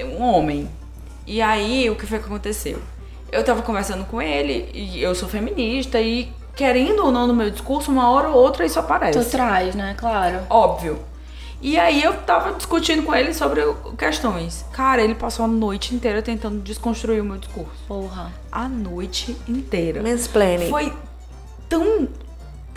um 0.00 0.22
homem. 0.22 0.70
E 1.26 1.42
aí 1.42 1.90
o 1.90 1.94
que 1.96 2.06
foi 2.06 2.18
que 2.18 2.24
aconteceu? 2.24 2.80
Eu 3.30 3.44
tava 3.44 3.62
conversando 3.62 4.04
com 4.04 4.20
ele 4.20 4.70
e 4.72 5.02
eu 5.02 5.14
sou 5.14 5.28
feminista 5.28 6.00
e 6.00 6.32
querendo 6.56 7.04
ou 7.04 7.12
não 7.12 7.26
no 7.26 7.34
meu 7.34 7.50
discurso, 7.50 7.90
uma 7.90 8.10
hora 8.10 8.28
ou 8.28 8.36
outra 8.36 8.66
isso 8.66 8.78
aparece. 8.78 9.18
Tu 9.18 9.30
traz, 9.30 9.74
né? 9.74 9.94
Claro. 9.96 10.40
Óbvio. 10.50 10.98
E 11.60 11.78
aí 11.78 12.02
eu 12.02 12.16
tava 12.22 12.52
discutindo 12.52 13.02
com 13.02 13.14
ele 13.14 13.34
sobre 13.34 13.62
questões. 13.96 14.64
Cara, 14.72 15.02
ele 15.02 15.14
passou 15.14 15.44
a 15.44 15.48
noite 15.48 15.94
inteira 15.94 16.22
tentando 16.22 16.60
desconstruir 16.60 17.20
o 17.20 17.24
meu 17.24 17.36
discurso. 17.36 17.72
Porra. 17.86 18.32
A 18.50 18.68
noite 18.68 19.36
inteira. 19.48 20.02
Mansplaining. 20.02 20.70
Foi 20.70 20.92
tão 21.68 22.08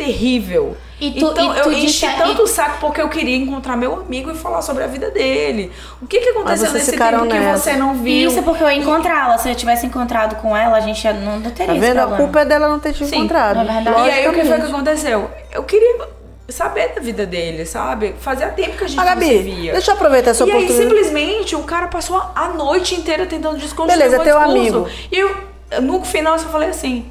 terrível. 0.06 0.78
E 1.00 1.12
tu- 1.12 1.32
então 1.32 1.52
e 1.58 1.62
tu 1.62 1.70
eu 1.70 1.72
enchi 1.72 1.86
disse- 1.88 2.08
tanto 2.16 2.42
e- 2.42 2.44
o 2.44 2.48
saco 2.48 2.78
porque 2.80 3.02
eu 3.02 3.10
queria 3.10 3.36
encontrar 3.36 3.76
meu 3.76 3.94
amigo 3.96 4.30
e 4.30 4.36
falar 4.36 4.62
sobre 4.62 4.84
a 4.84 4.88
vida 4.88 5.10
dele. 5.10 5.72
O 6.02 6.06
que 6.06 6.20
que 6.20 6.30
aconteceu 6.30 6.72
nesse 6.72 6.92
tempo 6.92 7.28
que 7.28 7.40
você 7.40 7.74
não 7.74 7.96
viu? 7.96 8.30
Isso 8.30 8.44
porque 8.44 8.64
eu 8.64 8.70
ia 8.70 8.76
encontrá-la. 8.78 9.38
Se 9.40 9.50
eu 9.50 9.56
tivesse 9.56 9.86
encontrado 9.86 10.36
com 10.42 10.56
ela, 10.56 10.78
a 10.78 10.82
gente 10.82 11.02
não 11.14 11.42
teria 11.42 11.66
Tá 11.68 11.72
esse 11.74 11.80
vendo? 11.80 12.00
A 12.00 12.18
culpa 12.18 12.42
é 12.42 12.46
dela 12.46 12.68
não 12.70 12.80
ter 12.80 12.94
te 12.94 13.04
Sim, 13.06 13.16
encontrado. 13.18 13.60
é 13.60 13.64
verdade. 13.64 14.08
E 14.08 14.12
aí 14.12 14.28
o 14.28 14.34
que 14.34 14.46
foi 14.46 14.60
que 14.60 14.66
aconteceu? 14.68 15.32
Eu 15.52 15.64
queria 15.64 16.08
saber 16.50 16.90
da 16.94 17.02
vida 17.02 17.26
dele, 17.26 17.66
sabe? 17.66 18.14
Fazia 18.20 18.50
tempo 18.50 18.78
que 18.78 18.84
a 18.84 18.88
gente 18.88 19.00
Ah, 19.00 19.04
não 19.16 19.22
se 19.22 19.28
Gabi, 19.28 19.38
via. 19.40 19.72
deixa 19.72 19.90
eu 19.92 19.96
aproveitar 19.96 20.32
essa 20.32 20.44
E 20.44 20.52
aí, 20.52 20.56
oportunidade. 20.58 20.90
simplesmente, 20.90 21.56
o 21.56 21.64
cara 21.64 21.88
passou 21.88 22.22
a 22.36 22.50
noite 22.50 22.94
inteira 22.94 23.26
tentando 23.26 23.58
desconstruir 23.58 23.98
Beleza, 23.98 24.22
o 24.22 24.24
meu 24.24 24.34
teu 24.34 24.38
discurso. 24.38 24.78
amigo. 24.78 24.90
E 25.12 25.18
eu, 25.18 25.82
no 25.82 26.04
final, 26.04 26.34
eu 26.34 26.40
só 26.40 26.50
falei 26.50 26.70
assim... 26.70 27.10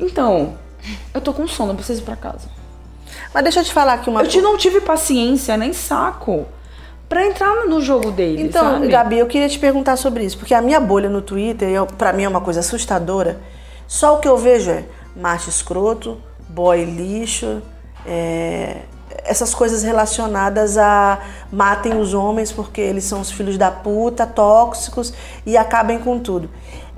Então, 0.00 0.58
eu 1.12 1.20
tô 1.20 1.32
com 1.32 1.46
sono, 1.46 1.72
eu 1.72 1.76
preciso 1.76 2.02
ir 2.02 2.04
pra 2.04 2.16
casa. 2.16 2.48
Mas 3.32 3.42
deixa 3.42 3.60
eu 3.60 3.64
te 3.64 3.72
falar 3.72 3.94
aqui 3.94 4.10
uma 4.10 4.22
Eu 4.22 4.28
te 4.28 4.40
não 4.40 4.56
tive 4.56 4.80
paciência, 4.80 5.56
nem 5.56 5.72
saco, 5.72 6.46
pra 7.08 7.26
entrar 7.26 7.66
no 7.66 7.80
jogo 7.80 8.10
dele, 8.10 8.42
Então, 8.42 8.74
sabe? 8.74 8.88
Gabi, 8.88 9.18
eu 9.18 9.26
queria 9.26 9.48
te 9.48 9.58
perguntar 9.58 9.96
sobre 9.96 10.24
isso, 10.24 10.38
porque 10.38 10.54
a 10.54 10.62
minha 10.62 10.80
bolha 10.80 11.08
no 11.08 11.22
Twitter, 11.22 11.68
eu, 11.68 11.86
pra 11.86 12.12
mim 12.12 12.24
é 12.24 12.28
uma 12.28 12.40
coisa 12.40 12.60
assustadora. 12.60 13.40
Só 13.86 14.16
o 14.16 14.18
que 14.18 14.28
eu 14.28 14.36
vejo 14.36 14.70
é 14.70 14.84
macho 15.14 15.50
escroto, 15.50 16.18
boy 16.48 16.84
lixo, 16.84 17.62
é, 18.06 18.82
essas 19.24 19.54
coisas 19.54 19.82
relacionadas 19.82 20.76
a 20.78 21.18
matem 21.50 21.98
os 22.00 22.14
homens 22.14 22.50
porque 22.50 22.80
eles 22.80 23.04
são 23.04 23.20
os 23.20 23.30
filhos 23.30 23.58
da 23.58 23.70
puta, 23.70 24.26
tóxicos 24.26 25.12
e 25.44 25.56
acabem 25.56 25.98
com 25.98 26.18
tudo. 26.18 26.50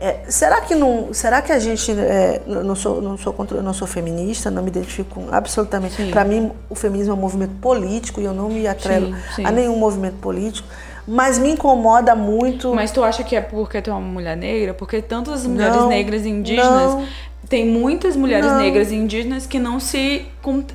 É, 0.04 0.20
será 0.28 0.60
que 0.60 0.74
não? 0.74 1.14
Será 1.14 1.40
que 1.40 1.50
a 1.50 1.58
gente 1.58 1.90
é, 1.90 2.42
não 2.46 2.74
sou 2.74 3.00
não 3.00 3.16
sou 3.16 3.32
contra, 3.32 3.62
não 3.62 3.72
sou 3.72 3.88
feminista, 3.88 4.50
não 4.50 4.62
me 4.62 4.68
identifico 4.68 5.14
com 5.14 5.34
absolutamente. 5.34 6.10
Para 6.10 6.26
mim, 6.26 6.52
o 6.68 6.74
feminismo 6.74 7.14
é 7.14 7.16
um 7.16 7.20
movimento 7.20 7.54
político 7.54 8.20
e 8.20 8.24
eu 8.24 8.34
não 8.34 8.50
me 8.50 8.68
atrelo 8.68 9.06
Sim, 9.06 9.36
sim. 9.36 9.46
a 9.46 9.50
nenhum 9.50 9.78
movimento 9.78 10.16
político, 10.16 10.68
mas 11.08 11.38
me 11.38 11.52
incomoda 11.52 12.14
muito. 12.14 12.74
Mas 12.74 12.90
tu 12.90 13.02
acha 13.02 13.24
que 13.24 13.34
é 13.34 13.40
porque 13.40 13.80
tu 13.80 13.88
é 13.88 13.94
uma 13.94 14.02
mulher 14.02 14.36
negra? 14.36 14.74
Porque 14.74 15.00
tantas 15.00 15.46
mulheres 15.46 15.74
Não, 15.74 15.88
negras 15.88 16.26
e 16.26 16.28
indígenas... 16.28 16.94
não. 16.94 17.06
Tem 17.48 17.66
muitas 17.66 18.16
mulheres 18.16 18.46
Não. 18.46 18.58
negras 18.58 18.90
e 18.90 18.94
indígenas 18.94 19.46
que 19.46 19.58
não 19.58 19.78
se, 19.78 20.26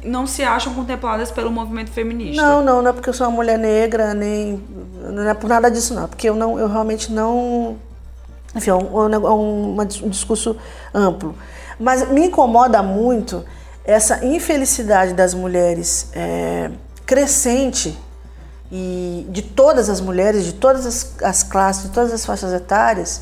não 0.04 0.28
se 0.28 0.44
acham 0.44 0.72
contempladas 0.74 1.32
pelo 1.32 1.52
movimento 1.52 1.90
feminista. 1.90 2.42
Não, 2.42 2.64
não, 2.64 2.82
não 2.82 2.92
é 2.92 2.94
porque 2.94 3.10
eu 3.10 3.14
sou 3.14 3.28
uma 3.28 3.36
mulher 3.36 3.58
negra, 3.58 4.14
nem. 4.14 4.62
Não 5.04 5.28
é 5.28 5.34
por 5.34 5.50
nada 5.50 5.70
disso, 5.70 5.96
não. 5.96 6.08
Porque 6.08 6.30
eu, 6.30 6.36
não, 6.36 6.60
eu 6.60 6.68
realmente 6.68 7.12
não. 7.12 7.76
Enfim, 8.56 8.72
é 8.72 8.76
um, 8.76 9.14
é 9.14 9.20
um 9.20 9.82
é 9.82 9.84
um- 9.84 10.10
discurso 10.10 10.56
amplo. 10.93 11.36
Mas 11.80 12.10
me 12.10 12.26
incomoda 12.26 12.82
muito 12.84 13.45
essa 13.86 14.26
infelicidade 14.26 15.14
das 15.14 15.34
mulheres 15.34 16.10
é, 16.14 16.70
crescente 17.06 17.97
e 18.72 19.26
de 19.30 19.41
todas 19.41 19.89
as 19.89 20.00
mulheres, 20.00 20.45
de 20.45 20.54
todas 20.54 20.86
as, 20.86 21.16
as 21.24 21.43
classes, 21.43 21.84
de 21.84 21.89
todas 21.89 22.14
as 22.14 22.26
faixas 22.26 22.54
etárias, 22.54 23.22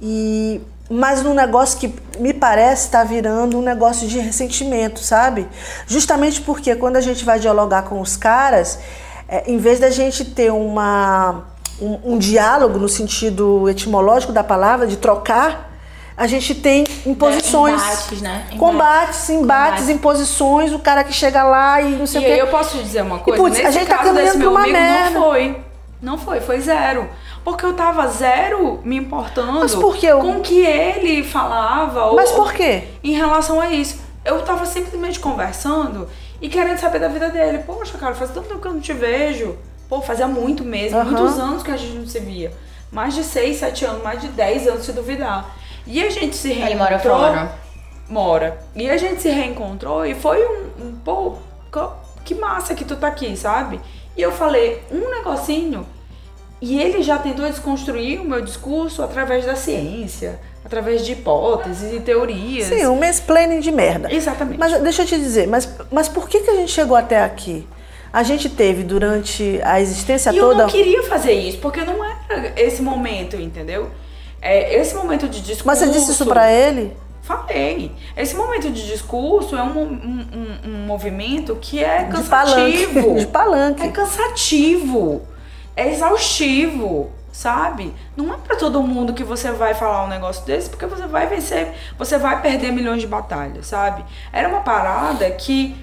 e 0.00 0.60
mas 0.92 1.22
num 1.22 1.34
negócio 1.34 1.78
que 1.78 1.94
me 2.18 2.34
parece 2.34 2.86
estar 2.86 3.04
virando 3.04 3.56
um 3.56 3.62
negócio 3.62 4.08
de 4.08 4.18
ressentimento, 4.18 4.98
sabe? 4.98 5.46
Justamente 5.86 6.40
porque 6.40 6.74
quando 6.74 6.96
a 6.96 7.00
gente 7.00 7.24
vai 7.24 7.38
dialogar 7.38 7.82
com 7.82 8.00
os 8.00 8.16
caras, 8.16 8.80
é, 9.28 9.48
em 9.48 9.56
vez 9.56 9.78
da 9.78 9.88
gente 9.88 10.24
ter 10.24 10.50
uma, 10.50 11.44
um, 11.80 12.14
um 12.14 12.18
diálogo 12.18 12.78
no 12.78 12.88
sentido 12.88 13.68
etimológico 13.68 14.32
da 14.32 14.44
palavra, 14.44 14.86
de 14.86 14.96
trocar, 14.96 15.70
a 16.16 16.26
gente 16.26 16.54
tem 16.54 16.84
imposições. 17.06 17.74
embates, 17.80 18.20
né? 18.22 18.34
Embates. 18.52 18.58
Combates, 18.58 19.30
embates, 19.30 19.88
imposições, 19.88 20.72
o 20.72 20.78
cara 20.78 21.02
que 21.04 21.12
chega 21.12 21.42
lá 21.42 21.80
e 21.80 21.90
não 21.96 22.06
sei 22.06 22.20
E 22.20 22.24
o 22.24 22.26
quê. 22.26 22.32
aí 22.34 22.38
eu 22.40 22.46
posso 22.48 22.76
te 22.76 22.84
dizer 22.84 23.02
uma 23.02 23.18
coisa? 23.18 23.42
putz, 23.42 23.58
a 23.58 23.62
Nesse 23.62 23.78
gente 23.78 23.88
tá 23.88 23.98
caminhando 23.98 24.38
pra 24.38 24.48
uma 24.50 24.60
amigo 24.60 24.72
merda. 24.78 25.10
não 25.10 25.22
foi. 25.22 25.60
Não 26.02 26.18
foi, 26.18 26.40
foi 26.40 26.60
zero. 26.60 27.08
Porque 27.44 27.64
eu 27.64 27.72
tava 27.74 28.06
zero 28.08 28.80
me 28.84 28.96
importando 28.96 29.60
Mas 29.60 29.74
por 29.74 29.96
que 29.96 30.06
eu- 30.06 30.18
com 30.20 30.32
o 30.38 30.40
que 30.40 30.60
ele 30.60 31.22
falava. 31.24 32.06
ou- 32.06 32.16
Mas 32.16 32.30
por 32.32 32.52
quê? 32.52 32.84
Em 33.02 33.12
relação 33.12 33.60
a 33.60 33.70
isso. 33.70 33.98
Eu 34.24 34.42
tava 34.42 34.66
simplesmente 34.66 35.18
conversando 35.20 36.06
e 36.40 36.48
querendo 36.48 36.78
saber 36.78 36.98
da 37.00 37.08
vida 37.08 37.28
dele. 37.30 37.58
Poxa, 37.66 37.96
cara, 37.98 38.14
faz 38.14 38.30
tanto 38.30 38.48
tempo 38.48 38.60
que 38.60 38.68
eu 38.68 38.72
não 38.74 38.80
te 38.80 38.92
vejo. 38.92 39.56
Pô, 39.90 40.00
fazia 40.00 40.28
muito 40.28 40.64
mesmo, 40.64 40.96
Aham. 40.96 41.10
muitos 41.10 41.38
anos 41.38 41.62
que 41.64 41.70
a 41.72 41.76
gente 41.76 41.98
não 41.98 42.06
se 42.06 42.20
via. 42.20 42.52
Mais 42.92 43.12
de 43.12 43.24
6, 43.24 43.56
7 43.56 43.84
anos, 43.84 44.02
mais 44.04 44.20
de 44.20 44.28
10 44.28 44.68
anos 44.68 44.86
se 44.86 44.92
duvidar. 44.92 45.54
E 45.84 46.00
a 46.00 46.08
gente 46.08 46.36
se 46.36 46.50
Ele 46.50 46.60
reencontrou. 46.62 46.88
mora 46.88 46.98
fora. 47.00 47.52
Mora. 48.08 48.58
E 48.76 48.88
a 48.88 48.96
gente 48.96 49.20
se 49.20 49.28
reencontrou 49.28 50.06
e 50.06 50.14
foi 50.14 50.44
um, 50.46 50.86
um 50.86 50.92
pô, 51.04 51.34
que 52.24 52.36
massa 52.36 52.74
que 52.74 52.84
tu 52.84 52.94
tá 52.94 53.08
aqui, 53.08 53.36
sabe? 53.36 53.80
E 54.16 54.22
eu 54.22 54.30
falei 54.30 54.80
um 54.92 55.10
negocinho 55.10 55.84
e 56.60 56.80
ele 56.80 57.02
já 57.02 57.18
tentou 57.18 57.46
desconstruir 57.46 58.20
o 58.20 58.24
meu 58.24 58.42
discurso 58.42 59.02
através 59.02 59.44
da 59.44 59.56
ciência, 59.56 60.38
através 60.64 61.04
de 61.04 61.12
hipóteses 61.12 61.92
e 61.92 61.98
teorias. 62.00 62.68
Sim, 62.68 62.86
um 62.86 62.96
mansplaining 62.98 63.60
de 63.60 63.72
merda. 63.72 64.12
Exatamente. 64.12 64.58
Mas 64.58 64.80
deixa 64.82 65.02
eu 65.02 65.06
te 65.06 65.18
dizer, 65.18 65.48
mas, 65.48 65.68
mas 65.90 66.08
por 66.08 66.28
que, 66.28 66.40
que 66.40 66.50
a 66.50 66.54
gente 66.54 66.70
chegou 66.70 66.96
até 66.96 67.24
aqui? 67.24 67.66
A 68.12 68.22
gente 68.22 68.48
teve 68.48 68.82
durante 68.82 69.60
a 69.62 69.80
existência 69.80 70.30
E 70.30 70.36
eu 70.36 70.48
toda. 70.48 70.62
não 70.64 70.70
queria 70.70 71.02
fazer 71.04 71.32
isso, 71.32 71.58
porque 71.58 71.82
não 71.84 72.04
era 72.04 72.52
esse 72.56 72.82
momento, 72.82 73.36
entendeu? 73.36 73.90
É, 74.42 74.74
esse 74.80 74.94
momento 74.94 75.28
de 75.28 75.40
discurso. 75.40 75.66
Mas 75.66 75.78
você 75.78 75.88
disse 75.90 76.10
isso 76.12 76.26
pra 76.26 76.50
ele? 76.50 76.96
Falei. 77.22 77.92
Esse 78.16 78.34
momento 78.34 78.70
de 78.70 78.86
discurso 78.86 79.56
é 79.56 79.62
um, 79.62 79.78
um, 79.78 80.26
um- 80.64 80.70
um 80.70 80.86
movimento 80.86 81.56
que 81.60 81.84
é 81.84 82.04
De 82.04 82.22
palanque. 82.24 82.86
cansativo. 82.86 83.14
De 83.18 83.26
palanque. 83.26 83.82
É 83.82 83.88
cansativo. 83.88 85.22
É 85.76 85.88
exaustivo, 85.92 87.10
sabe? 87.30 87.94
Não 88.16 88.32
é 88.34 88.36
pra 88.36 88.56
todo 88.56 88.82
mundo 88.82 89.12
que 89.14 89.22
você 89.22 89.52
vai 89.52 89.74
falar 89.74 90.04
um 90.04 90.08
negócio 90.08 90.44
desse, 90.44 90.68
porque 90.70 90.86
você 90.86 91.06
vai 91.06 91.26
vencer, 91.26 91.72
você 91.98 92.18
vai 92.18 92.40
perder 92.42 92.72
milhões 92.72 93.00
de 93.00 93.06
batalhas, 93.06 93.66
sabe? 93.66 94.04
Era 94.32 94.48
uma 94.48 94.60
parada 94.60 95.30
que 95.30 95.76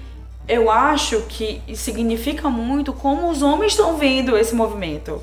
eu 0.48 0.70
acho 0.70 1.20
que 1.28 1.62
significa 1.74 2.48
muito 2.48 2.92
como 2.92 3.30
os 3.30 3.42
homens 3.42 3.72
estão 3.72 3.96
vendo 3.96 4.36
esse 4.36 4.54
movimento. 4.54 5.20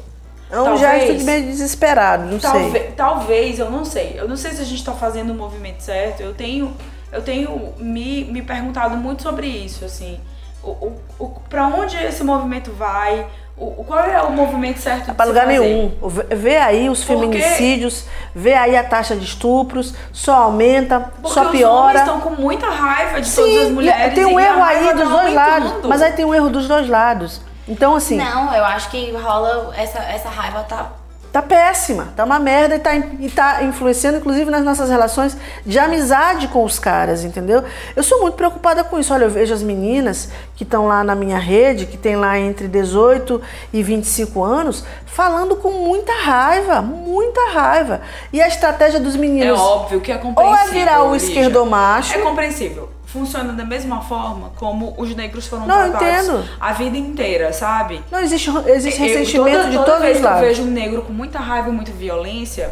É 0.52 0.60
um 0.60 0.66
Talvez. 0.66 0.80
gesto 0.80 1.18
de 1.18 1.24
meio 1.24 1.46
desesperado, 1.48 2.26
não 2.26 2.40
sei. 2.40 2.52
Talvez, 2.52 2.96
talvez, 2.96 3.60
eu 3.60 3.72
não 3.72 3.84
sei. 3.84 4.14
Eu 4.16 4.28
não 4.28 4.38
sei 4.38 4.52
se 4.52 4.62
a 4.62 4.66
gente 4.66 4.84
tá 4.84 4.94
fazendo 4.94 5.32
o 5.32 5.34
movimento 5.34 5.82
certo. 5.82 6.22
Eu 6.22 6.36
tenho, 6.36 6.72
eu 7.12 7.22
tenho 7.24 7.74
me, 7.80 8.26
me 8.26 8.44
perguntado 8.44 8.96
muito 8.96 9.24
sobre 9.24 9.48
isso, 9.48 9.84
assim. 9.84 10.20
O, 10.64 10.70
o, 10.70 11.02
o, 11.18 11.30
pra 11.50 11.68
onde 11.68 11.98
esse 11.98 12.24
movimento 12.24 12.72
vai? 12.72 13.28
O, 13.58 13.86
qual 13.86 14.00
é 14.02 14.22
o 14.22 14.32
movimento 14.32 14.80
certo 14.80 15.14
Pra 15.14 15.26
se 15.26 15.30
lugar 15.32 15.46
fazer? 15.46 15.60
nenhum. 15.60 15.94
Vê- 16.10 16.36
Vê 16.36 16.58
aí 16.58 16.90
os 16.90 17.04
Porque- 17.06 17.22
feminicídios, 17.22 18.06
vê 18.34 18.54
aí 18.54 18.76
a 18.76 18.84
taxa 18.84 19.16
de 19.16 19.24
estupros, 19.24 19.94
só 20.12 20.34
aumenta, 20.44 21.00
Porque 21.00 21.30
só 21.34 21.42
os 21.42 21.48
homens 21.48 21.58
piora. 21.62 22.00
estão 22.00 22.20
com 22.20 22.30
muita 22.32 22.70
raiva 22.70 23.22
de 23.22 23.34
todas 23.34 23.56
as 23.58 23.68
Sim, 23.68 23.72
mulheres. 23.72 24.14
tem 24.14 24.26
um 24.26 24.38
e 24.40 24.44
erro 24.44 24.62
aí 24.62 24.94
dos 24.94 25.10
dois 25.10 25.34
lados. 25.34 25.68
aumentando. 25.70 25.88
Mas 25.88 26.02
aí 26.02 26.12
tem 26.12 26.26
um 26.26 26.34
erro 26.36 26.50
dos 26.50 26.68
dois 26.68 26.90
lados. 26.90 27.40
Então, 27.68 27.96
assim, 27.96 28.18
Não, 28.18 28.54
eu 28.54 28.64
acho 28.66 28.90
que 28.90 29.12
rola 29.14 29.74
essa, 29.78 30.00
essa 30.00 30.28
raiva 30.30 30.62
tá. 30.64 30.88
Tá 31.36 31.42
péssima, 31.42 32.14
tá 32.16 32.24
uma 32.24 32.40
merda 32.40 32.76
e 32.78 32.80
tá, 32.80 32.96
e 32.96 33.30
tá 33.30 33.62
influenciando, 33.62 34.20
inclusive, 34.20 34.50
nas 34.50 34.64
nossas 34.64 34.90
relações 34.90 35.36
de 35.66 35.78
amizade 35.78 36.48
com 36.48 36.64
os 36.64 36.80
caras, 36.80 37.26
entendeu? 37.26 37.62
Eu 37.94 38.04
sou 38.04 38.22
muito 38.22 38.36
preocupada 38.36 38.86
com 38.86 38.98
isso. 38.98 39.14
Olha, 39.14 39.26
eu 39.26 39.30
vejo 39.30 39.54
as 39.54 39.62
meninas 39.62 40.30
que 40.56 40.64
estão 40.64 40.88
lá 40.88 41.04
na 41.04 41.14
minha 41.14 41.38
rede, 41.38 41.88
que 41.88 41.98
tem 41.98 42.16
lá 42.16 42.40
entre 42.40 42.70
18 42.70 43.42
e 43.74 43.84
25 43.84 44.42
anos, 44.46 44.86
falando 45.06 45.58
com 45.58 45.72
muita 45.72 46.14
raiva, 46.24 46.82
muita 46.82 47.52
raiva. 47.52 48.00
E 48.32 48.42
a 48.42 48.48
estratégia 48.48 49.02
dos 49.02 49.16
É 49.16 49.18
meninos. 49.18 49.60
óbvio 49.60 50.00
que 50.00 50.14
é 50.14 50.18
compreensível. 50.18 50.62
Ou 50.64 50.70
é 50.70 50.72
virar 50.72 51.04
o 51.04 51.18
esquerdomacho. 51.18 52.16
É 52.16 52.20
compreensível. 52.20 52.95
Funciona 53.16 53.54
da 53.54 53.64
mesma 53.64 54.02
forma 54.02 54.52
como 54.58 54.94
os 54.98 55.16
negros 55.16 55.48
foram 55.48 55.66
Não, 55.66 55.90
tratados 55.90 56.28
entendo. 56.28 56.50
a 56.60 56.74
vida 56.74 56.98
inteira, 56.98 57.54
sabe? 57.54 58.04
Não 58.12 58.20
existe, 58.20 58.50
existe 58.68 59.02
Eu- 59.02 59.08
ressentimento 59.08 59.58
toda, 59.58 59.70
de 59.70 59.76
toda 59.78 59.86
todos 59.86 60.02
vez 60.02 60.16
os 60.16 60.20
que 60.22 60.28
eu 60.28 60.32
lados. 60.32 60.48
vejo 60.50 60.64
um 60.64 60.72
negro 60.72 61.02
com 61.04 61.14
muita 61.14 61.40
raiva 61.40 61.70
e 61.70 61.72
muita 61.72 61.94
violência, 61.94 62.72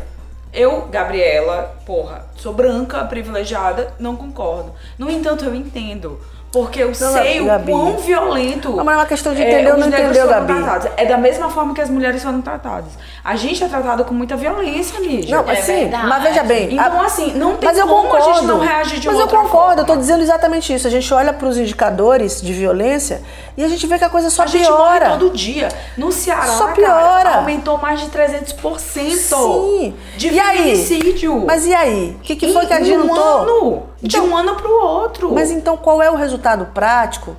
eu, 0.52 0.88
Gabriela, 0.92 1.78
porra, 1.86 2.26
sou 2.36 2.54
branca, 2.54 3.06
privilegiada, 3.06 3.94
não 3.98 4.18
concordo. 4.18 4.74
No 5.00 5.10
entanto, 5.10 5.46
eu 5.46 5.56
entendo. 5.56 6.20
Porque 6.54 6.84
eu 6.84 6.94
sei 6.94 7.42
o 7.42 7.46
Gabi. 7.46 7.72
quão 7.72 7.98
violento. 7.98 8.70
Não, 8.76 8.84
mas 8.86 8.94
é 8.94 8.98
uma 9.00 9.06
questão 9.08 9.34
de 9.34 9.42
entender 9.42 9.68
ou 9.70 9.74
os 9.74 9.80
não 9.80 9.88
entendeu, 9.88 10.14
foram 10.28 10.46
Gabi. 10.46 10.54
tratados. 10.54 10.88
É 10.98 11.06
da 11.06 11.18
mesma 11.18 11.50
forma 11.50 11.74
que 11.74 11.82
as 11.82 11.90
mulheres 11.90 12.22
foram 12.22 12.42
tratadas. 12.44 12.92
A 13.24 13.36
gente 13.36 13.64
é 13.64 13.68
tratado 13.68 14.06
com 14.06 14.14
muita 14.14 14.36
violência, 14.38 15.00
Lígia. 15.00 15.36
Não, 15.42 15.50
É 15.50 15.54
assim, 15.60 15.74
verdade. 15.80 16.06
mas 16.08 16.22
veja 16.24 16.44
bem. 16.44 16.76
Então, 16.76 17.02
a- 17.02 17.06
assim, 17.06 17.34
não 17.34 17.56
tem 17.58 17.68
mas 17.68 17.78
eu 17.80 17.88
como 17.88 18.04
concordo, 18.04 18.30
a 18.30 18.34
gente 18.36 18.46
não 18.46 18.60
reagir 18.60 19.00
de 19.00 19.08
Mas 19.08 19.20
eu 19.20 19.28
concordo, 19.28 19.82
eu 19.82 19.86
tô 19.86 19.88
forma. 19.88 20.02
dizendo 20.02 20.22
exatamente 20.22 20.72
isso. 20.72 20.86
A 20.86 20.92
gente 20.92 21.12
olha 21.12 21.34
para 21.34 21.48
os 21.48 21.58
indicadores 21.58 22.40
de 22.40 22.54
violência 22.54 23.24
e 23.56 23.64
a 23.64 23.68
gente 23.68 23.86
vê 23.88 23.98
que 23.98 24.04
a 24.04 24.10
coisa 24.10 24.30
só 24.30 24.44
a 24.44 24.48
gente 24.48 24.70
morre 24.70 25.00
piora. 25.00 25.10
todo 25.18 25.30
dia. 25.32 25.70
No 25.98 26.12
Ceará, 26.12 26.48
Só 26.54 26.66
cara, 26.68 26.74
piora. 26.76 27.36
aumentou 27.38 27.78
mais 27.78 28.00
de 28.02 28.08
300%. 28.08 28.80
Sim. 28.80 29.94
De 30.18 30.30
E 30.30 30.40
aí? 30.40 30.58
feminicídio. 30.58 31.44
Mas 31.46 31.66
e 31.66 31.74
aí? 31.74 32.16
O 32.18 32.20
que, 32.20 32.36
que 32.36 32.52
foi 32.52 32.66
que 32.66 32.74
um 32.74 32.78
adiantou? 32.78 33.24
ano. 33.42 33.84
De 34.02 34.18
Então- 34.18 34.28
um 34.28 34.36
ano 34.38 34.56
pro 34.56 34.72
outro. 34.72 35.32
Mas 35.34 35.52
então 35.52 35.78
qual 35.78 36.02
é 36.02 36.10
o 36.10 36.16
resultado 36.16 36.66
prático 36.74 37.36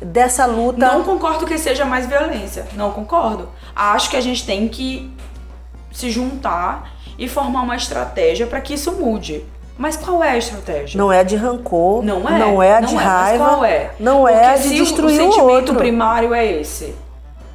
dessa 0.00 0.46
luta? 0.46 0.78
Não 0.78 1.02
concordo 1.04 1.44
que 1.46 1.58
seja 1.58 1.84
mais 1.84 2.06
violência. 2.06 2.66
Não 2.74 2.90
concordo. 2.90 3.48
Acho 3.76 4.10
que 4.10 4.16
a 4.16 4.20
gente 4.20 4.44
tem 4.46 4.68
que 4.68 5.12
se 5.92 6.10
juntar 6.10 6.90
e 7.18 7.28
formar 7.28 7.62
uma 7.62 7.76
estratégia 7.76 8.46
para 8.46 8.60
que 8.60 8.74
isso 8.74 8.92
mude. 8.92 9.44
Mas 9.80 9.96
qual 9.96 10.22
é 10.22 10.32
a 10.32 10.36
estratégia? 10.36 10.98
Não 10.98 11.10
é 11.10 11.24
de 11.24 11.36
rancor, 11.36 12.04
Não 12.04 12.28
é? 12.28 12.38
não 12.38 12.62
é 12.62 12.82
de 12.82 12.94
mas 12.94 13.02
raiva, 13.04 13.44
qual 13.48 13.64
é? 13.64 13.90
não 13.98 14.20
Porque 14.20 14.34
é 14.34 14.52
de 14.58 14.62
se 14.64 14.74
destruir 14.74 15.18
o, 15.20 15.24
o, 15.24 15.28
o 15.28 15.32
sentimento 15.32 15.56
outro. 15.56 15.74
primário 15.76 16.34
é 16.34 16.44
esse. 16.60 16.94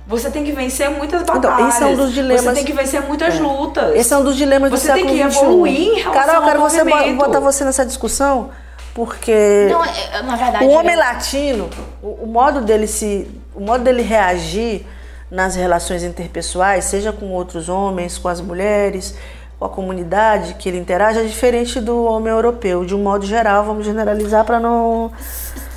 Você 0.08 0.32
tem 0.32 0.44
que 0.44 0.52
vencer 0.52 0.90
muitas 0.90 1.22
batalhas. 1.22 1.54
Então, 1.56 1.70
esse 1.70 1.84
é 1.84 1.86
um 1.86 1.96
dos 1.96 2.12
dilemas- 2.12 2.44
Você 2.44 2.54
tem 2.54 2.66
que 2.66 2.74
vencer 2.74 3.02
muitas 3.04 3.40
lutas. 3.40 3.96
Esse 3.96 4.12
é 4.12 4.18
um 4.18 4.24
dos 4.24 4.36
dilemas 4.36 4.72
do 4.72 4.78
Você 4.78 4.92
tem 4.94 5.04
século 5.08 5.16
que 5.24 5.32
XXI. 5.32 5.40
evoluir 5.44 5.80
em 5.82 6.00
relação 6.00 6.14
Carol, 6.14 6.36
eu 6.36 6.42
quero 6.48 6.60
você 6.62 7.14
botar 7.14 7.40
você 7.40 7.64
nessa 7.64 7.86
discussão, 7.86 8.50
porque 8.96 9.68
Não, 9.70 9.84
é- 9.86 10.22
na 10.24 10.36
verdade. 10.36 10.66
o 10.66 10.70
homem 10.70 10.94
eu- 10.94 11.00
latino, 11.00 11.70
o, 12.02 12.24
o 12.24 12.28
modo 12.28 12.62
dele 12.62 12.88
se, 12.88 13.30
o 13.54 13.60
modo 13.62 13.84
dele 13.84 14.02
reagir 14.02 14.84
nas 15.30 15.56
relações 15.56 16.04
interpessoais, 16.04 16.86
seja 16.86 17.12
com 17.12 17.32
outros 17.32 17.70
homens, 17.70 18.18
com 18.18 18.28
as 18.30 18.42
mulheres, 18.42 19.16
com 19.60 19.66
a 19.66 19.70
comunidade 19.70 20.56
que 20.56 20.68
ele 20.68 20.78
interage, 20.78 21.20
é 21.20 21.24
diferente 21.24 21.80
do 21.80 22.04
homem 22.06 22.32
europeu. 22.32 22.86
De 22.86 22.94
um 22.96 23.02
modo 23.02 23.26
geral, 23.26 23.64
vamos 23.64 23.86
generalizar 23.86 24.44
para 24.46 24.60
não 24.60 25.12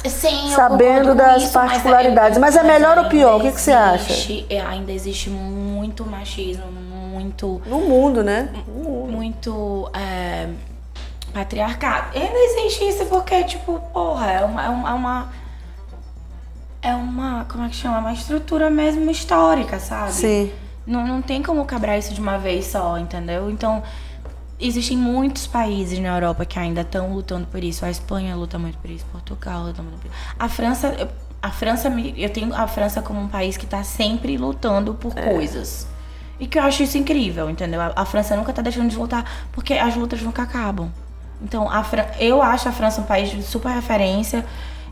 Sim, 0.06 0.50
Sabendo 0.54 1.14
das 1.14 1.42
isso, 1.42 1.52
mas 1.58 1.70
particularidades. 1.72 2.38
Mas 2.38 2.56
é 2.56 2.62
melhor 2.62 2.98
ou 2.98 3.04
pior? 3.06 3.36
O 3.38 3.40
que 3.42 3.52
que 3.52 3.60
você 3.60 3.72
acha? 3.72 4.12
existe- 4.12 4.46
é, 4.48 4.60
Ainda 4.60 4.92
existe 4.92 5.28
muito 5.28 6.04
machismo, 6.06 6.64
muito, 7.10 7.60
no 7.66 7.80
mundo, 7.80 8.22
né? 8.22 8.48
Muito 8.66 9.90
é, 9.92 10.48
patriarcado. 11.32 12.16
Ainda 12.16 12.38
existe 12.38 12.88
isso 12.88 13.04
porque, 13.06 13.42
tipo, 13.44 13.80
porra, 13.92 14.30
é 14.30 14.44
uma, 14.44 14.64
é 14.64 14.68
uma, 14.68 14.90
é 14.90 14.92
uma. 14.94 15.28
é 16.82 16.94
uma- 16.94 17.46
Como 17.50 17.64
é 17.64 17.68
que 17.68 17.74
chama? 17.76 17.98
Uma 17.98 18.12
estrutura 18.12 18.70
mesmo 18.70 19.10
histórica, 19.10 19.78
sabe? 19.78 20.12
Sim. 20.12 20.52
Não, 20.88 21.06
não 21.06 21.22
tem 21.22 21.42
como 21.42 21.64
quebrar 21.66 21.98
isso 21.98 22.14
de 22.14 22.20
uma 22.20 22.38
vez 22.38 22.66
só, 22.66 22.98
entendeu? 22.98 23.50
Então, 23.50 23.82
existem 24.60 24.96
muitos 24.96 25.46
países 25.46 25.98
na 25.98 26.08
Europa 26.08 26.44
que 26.44 26.58
ainda 26.58 26.80
estão 26.80 27.12
lutando 27.12 27.46
por 27.46 27.62
isso. 27.62 27.84
A 27.84 27.90
Espanha 27.90 28.34
luta 28.34 28.58
muito 28.58 28.78
por 28.78 28.90
isso, 28.90 29.04
Portugal 29.12 29.64
luta 29.64 29.82
muito 29.82 29.98
por 30.00 30.06
isso. 30.06 30.16
A 30.38 30.48
França, 30.48 30.88
eu- 30.98 31.08
a 31.42 31.50
França, 31.50 31.88
eu 32.16 32.30
tenho 32.30 32.54
a 32.54 32.66
França 32.66 33.00
como 33.02 33.20
um 33.20 33.28
país 33.28 33.56
que 33.56 33.66
tá 33.66 33.84
sempre 33.84 34.36
lutando 34.36 34.94
por 34.94 35.14
coisas. 35.14 35.86
E 36.40 36.46
que 36.46 36.58
eu 36.58 36.62
acho 36.62 36.82
isso 36.82 36.96
incrível, 36.98 37.50
entendeu? 37.50 37.80
A, 37.80 37.92
a 37.96 38.04
França 38.04 38.36
nunca 38.36 38.52
tá 38.52 38.62
deixando 38.62 38.88
de 38.88 38.96
lutar, 38.96 39.24
porque 39.52 39.74
as 39.74 39.94
lutas 39.96 40.22
nunca 40.22 40.42
acabam. 40.42 40.90
Então, 41.42 41.70
a 41.70 41.84
Fran- 41.84 42.06
eu 42.18 42.42
acho 42.42 42.68
a 42.68 42.72
França 42.72 43.00
um 43.00 43.04
país 43.04 43.30
de 43.30 43.42
super 43.42 43.70
referência 43.70 44.44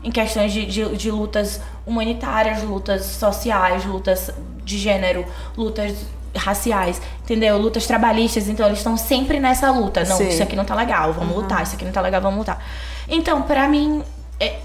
em 0.03 0.11
questões 0.11 0.51
de, 0.53 0.65
de, 0.65 0.95
de 0.95 1.11
lutas 1.11 1.61
humanitárias, 1.85 2.63
lutas 2.63 3.05
sociais, 3.05 3.85
lutas 3.85 4.31
de 4.63 4.77
gênero, 4.77 5.25
lutas 5.57 5.95
raciais, 6.35 7.01
entendeu? 7.23 7.57
Lutas 7.57 7.87
trabalhistas, 7.87 8.47
então 8.47 8.65
eles 8.67 8.79
estão 8.79 8.95
sempre 8.95 9.39
nessa 9.39 9.71
luta. 9.71 10.03
Não, 10.03 10.17
Sim. 10.17 10.27
isso 10.29 10.43
aqui 10.43 10.55
não 10.55 10.65
tá 10.65 10.75
legal, 10.75 11.13
vamos 11.13 11.35
lutar, 11.35 11.63
isso 11.63 11.75
aqui 11.75 11.85
não 11.85 11.91
tá 11.91 12.01
legal, 12.01 12.21
vamos 12.21 12.39
lutar. 12.39 12.63
Então, 13.07 13.41
pra 13.41 13.67
mim, 13.67 14.03
é- 14.39 14.59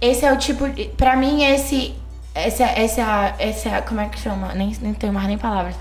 esse 0.00 0.24
é 0.24 0.32
o 0.32 0.36
tipo. 0.36 0.64
Pra 0.96 1.16
mim, 1.16 1.44
esse. 1.44 1.94
Essa, 2.34 2.64
essa, 2.64 3.34
essa. 3.38 3.82
Como 3.82 4.00
é 4.00 4.08
que 4.08 4.18
chama? 4.18 4.52
Nem, 4.54 4.76
nem 4.80 4.92
tenho 4.92 5.12
mais 5.12 5.26
nem 5.28 5.38
palavras. 5.38 5.76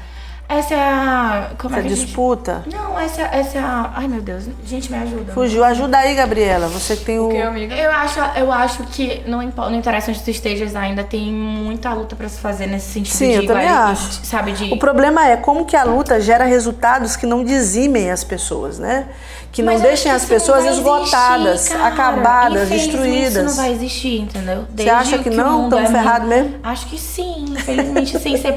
Essa 0.47 0.73
é 0.75 0.79
a. 0.79 1.49
Como 1.57 1.73
Essa 1.73 1.79
é 1.79 1.87
que 1.87 1.93
a 1.93 1.95
gente- 1.95 2.05
disputa. 2.05 2.63
Não, 2.71 2.99
essa, 2.99 3.21
essa 3.23 3.57
é 3.57 3.61
a. 3.61 3.91
Ai, 3.95 4.07
meu 4.07 4.21
Deus. 4.21 4.43
Gente, 4.65 4.91
me 4.91 4.97
ajuda. 4.97 5.33
Fugiu. 5.33 5.63
Ajuda 5.63 5.97
aí, 5.97 6.13
Gabriela. 6.15 6.67
Você 6.67 6.95
que 6.95 7.05
tem 7.05 7.17
o. 7.19 7.23
Porque, 7.29 7.41
amiga? 7.41 7.73
Eu 7.73 7.89
acho, 7.91 8.19
eu 8.35 8.51
acho 8.51 8.83
que 8.83 9.23
não, 9.25 9.41
impo- 9.41 9.61
não 9.69 9.75
interessa 9.75 10.11
onde 10.11 10.21
tu 10.21 10.29
estejas 10.29 10.75
ainda, 10.75 11.03
tem 11.03 11.31
muita 11.31 11.91
luta 11.93 12.15
pra 12.15 12.29
se 12.29 12.39
fazer 12.39 12.67
nesse 12.67 12.91
sentido 12.91 13.15
Sim, 13.15 13.29
de 13.31 13.35
eu 13.37 13.47
também 13.47 13.67
acho. 13.67 14.25
Sabe, 14.25 14.51
de. 14.51 14.71
O 14.71 14.77
problema 14.77 15.27
é 15.27 15.37
como 15.37 15.65
que 15.65 15.75
a 15.75 15.83
luta 15.83 16.19
gera 16.21 16.43
resultados 16.45 17.15
que 17.15 17.25
não 17.25 17.43
dizimem 17.43 18.11
as 18.11 18.23
pessoas, 18.23 18.77
né? 18.77 19.07
Que 19.53 19.61
não 19.61 19.79
deixem 19.79 20.11
as 20.11 20.23
que 20.23 20.29
pessoas 20.29 20.65
esgotadas, 20.65 21.67
existir, 21.67 21.81
acabadas, 21.81 22.67
destruídas. 22.67 23.35
Isso 23.35 23.43
não 23.43 23.53
vai 23.55 23.71
existir, 23.71 24.19
entendeu? 24.21 24.61
Você 24.61 24.67
Desde 24.71 24.89
acha 24.89 25.17
que 25.19 25.29
o 25.29 25.33
não? 25.33 25.69
Tamo 25.69 25.85
é 25.85 25.89
ferrado 25.91 26.25
muito- 26.25 26.43
mesmo? 26.43 26.59
Acho 26.63 26.87
que 26.87 26.97
sim, 26.97 27.45
infelizmente, 27.49 28.17
sem 28.19 28.35
ser 28.35 28.53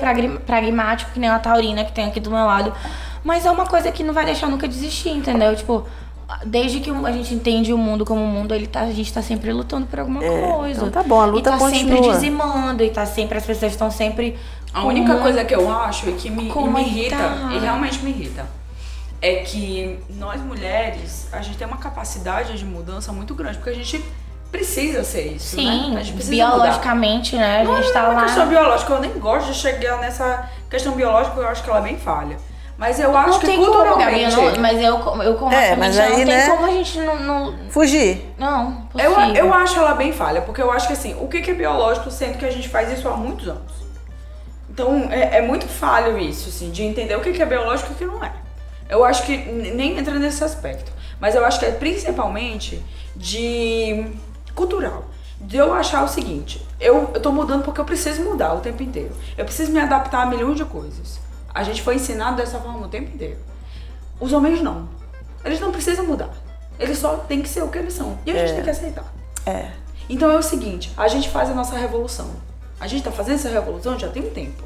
pragmático, 0.47 1.11
que 1.13 1.21
nem 1.21 1.29
a 1.29 1.39
Taurina 1.39 1.85
que 1.85 1.93
tem 1.93 2.07
aqui 2.07 2.19
do 2.19 2.31
meu 2.31 2.45
lado. 2.47 2.73
Mas 3.23 3.45
é 3.45 3.51
uma 3.51 3.67
coisa 3.67 3.93
que 3.93 4.03
não 4.03 4.15
vai 4.15 4.25
deixar 4.25 4.49
nunca 4.49 4.67
de 4.67 4.75
existir, 4.75 5.11
entendeu? 5.11 5.55
Tipo, 5.55 5.85
desde 6.45 6.81
que 6.81 6.91
a 6.91 7.13
gente 7.13 7.35
entende 7.35 7.73
o 7.75 7.79
mundo 7.79 8.05
como 8.05 8.25
mundo, 8.27 8.55
ele 8.55 8.67
tá, 8.67 8.81
a 8.81 8.91
gente 8.91 9.13
tá 9.13 9.21
sempre 9.21 9.53
lutando 9.53 9.87
por 9.87 10.01
alguma 10.01 10.21
coisa. 10.23 10.81
então 10.81 10.91
tá 10.91 11.03
bom, 11.03 11.21
a 11.21 11.27
luta 11.27 11.51
e 11.51 11.53
tá 11.53 11.59
continua. 11.59 11.97
sempre 11.97 12.11
dizimando, 12.13 12.83
e 12.83 12.89
tá 12.91 13.05
sempre, 13.05 13.37
as 13.37 13.45
pessoas 13.45 13.73
estão 13.73 13.91
sempre. 13.91 14.37
A 14.73 14.85
única 14.85 15.15
coisa 15.17 15.45
que 15.45 15.55
eu 15.55 15.71
acho 15.71 16.09
e 16.09 16.13
que 16.15 16.31
me, 16.31 16.45
me 16.45 16.81
irrita, 16.81 17.17
e 17.55 17.59
realmente 17.59 18.03
me 18.03 18.11
irrita, 18.11 18.47
é 19.23 19.37
que 19.37 19.99
nós 20.11 20.41
mulheres, 20.41 21.29
a 21.33 21.41
gente 21.43 21.57
tem 21.59 21.67
uma 21.67 21.79
capacidade 21.79 22.57
de 22.59 22.65
mudança 22.65 23.13
muito 23.13 23.35
grande, 23.35 23.57
porque 23.59 23.71
a 23.71 23.75
gente 23.75 24.05
precisa 24.53 25.03
ser 25.05 25.33
isso, 25.33 25.57
Sim, 25.57 25.95
né? 25.95 26.01
A 26.01 26.03
gente 26.03 26.15
precisa 26.15 26.45
mudar. 26.45 26.57
biologicamente, 26.59 27.37
né? 27.37 27.61
A 27.61 27.65
Não 27.65 27.77
gente 27.77 27.89
é 27.89 27.93
tá 27.93 28.05
uma 28.05 28.13
lá. 28.15 28.23
questão 28.25 28.47
biológica, 28.49 28.93
eu 28.93 29.01
nem 29.01 29.13
gosto 29.19 29.49
de 29.53 29.55
chegar 29.55 29.99
nessa 29.99 30.49
questão 30.71 30.93
biológica, 30.93 31.31
porque 31.35 31.47
eu 31.47 31.51
acho 31.51 31.63
que 31.63 31.71
ela 31.71 31.79
é 31.81 31.83
bem 31.83 31.97
falha. 31.99 32.37
Mas 32.79 33.01
eu 33.01 33.17
acho 33.17 33.31
Não 33.31 33.39
que 33.41 33.47
tem 33.47 33.57
como, 33.57 33.73
Gabi, 33.73 33.87
culturalmente... 33.89 34.37
eu 34.37 34.51
não- 34.53 34.61
mas 34.61 34.79
eu, 34.83 35.23
eu 35.23 35.35
como 35.37 35.51
É, 35.55 35.71
é, 35.71 35.77
mas 35.77 35.97
não 35.97 36.05
aí, 36.05 36.15
tem 36.17 36.25
né? 36.27 36.47
como 36.51 36.67
a 36.67 36.71
gente 36.71 36.99
não. 37.01 37.19
Não, 37.21 37.55
Fugir. 37.71 38.23
não 38.37 38.87
Eu, 38.95 39.13
eu 39.35 39.55
acho 39.55 39.79
ela 39.79 39.95
bem 39.95 40.13
falha, 40.13 40.43
porque 40.43 40.61
eu 40.61 40.71
acho 40.71 40.87
que 40.87 40.93
assim, 40.93 41.17
o 41.19 41.27
que 41.27 41.41
que 41.41 41.51
é 41.53 41.55
biológico, 41.55 42.11
sendo 42.11 42.37
que 42.37 42.45
a 42.45 42.51
gente 42.51 42.69
faz 42.69 42.93
isso 42.93 43.09
há 43.09 43.17
muitos 43.17 43.49
anos. 43.49 43.73
Então 44.69 45.09
é, 45.11 45.39
é 45.39 45.41
muito 45.41 45.67
falho 45.67 46.19
isso, 46.19 46.51
assim, 46.51 46.71
de 46.71 46.83
entender 46.83 47.17
o 47.17 47.21
que 47.21 47.33
que 47.33 47.41
é 47.43 47.47
biológico 47.47 47.93
e 47.93 47.95
o 47.95 47.97
que 47.97 48.05
não 48.05 48.23
é. 48.23 48.31
Eu 48.89 49.05
acho 49.05 49.25
que 49.25 49.37
nem 49.37 49.99
entra 49.99 50.19
nesse 50.19 50.43
aspecto. 50.43 50.93
Mas 51.21 51.35
eu 51.35 51.45
acho 51.45 51.59
que 51.59 51.67
é 51.67 51.73
principalmente 51.73 52.83
de 53.15 54.07
cultural. 54.55 55.07
De 55.41 55.57
eu 55.57 55.73
achar 55.73 56.03
o 56.05 56.09
seguinte, 56.09 56.67
eu, 56.81 57.11
eu 57.15 57.21
tô 57.21 57.31
mudando 57.31 57.63
porque 57.63 57.81
eu 57.81 57.85
preciso 57.85 58.23
mudar 58.23 58.55
o 58.55 58.61
tempo 58.61 58.83
inteiro. 58.83 59.15
Eu 59.37 59.45
preciso 59.45 59.71
me 59.73 59.79
adaptar 59.79 60.23
a 60.23 60.27
milhões 60.27 60.57
de 60.57 60.65
coisas. 60.65 61.19
A 61.55 61.63
gente 61.63 61.83
foi 61.83 61.97
ensinado 61.97 62.37
dessa 62.37 62.59
forma 62.59 62.87
o 62.87 62.89
tempo 62.89 63.15
inteiro. 63.15 63.39
Os 64.21 64.33
homens 64.33 64.63
não. 64.63 64.89
Eles 65.45 65.61
não 65.61 65.71
precisam 65.73 66.07
mudar. 66.07 66.31
Eles 66.79 66.99
só 66.99 67.17
têm 67.17 67.43
que 67.43 67.49
ser 67.49 67.63
o 67.63 67.69
que 67.69 67.79
eles 67.79 67.95
são. 67.95 68.19
E 68.27 68.31
a 68.31 68.35
gente 68.35 68.55
tem 68.55 68.65
que 68.65 68.71
aceitar. 68.71 69.13
É. 69.45 69.71
Então 70.09 70.31
é 70.31 70.37
o 70.37 70.43
seguinte, 70.43 70.93
a 70.97 71.09
gente 71.09 71.29
faz 71.29 71.51
a 71.51 71.55
nossa 71.55 71.77
revolução. 71.77 72.31
A 72.79 72.87
gente 72.87 73.03
tá 73.03 73.11
fazendo 73.11 73.37
essa 73.37 73.49
revolução 73.49 73.99
já 73.99 74.09
tem 74.09 74.23
um 74.23 74.31
tempo. 74.31 74.65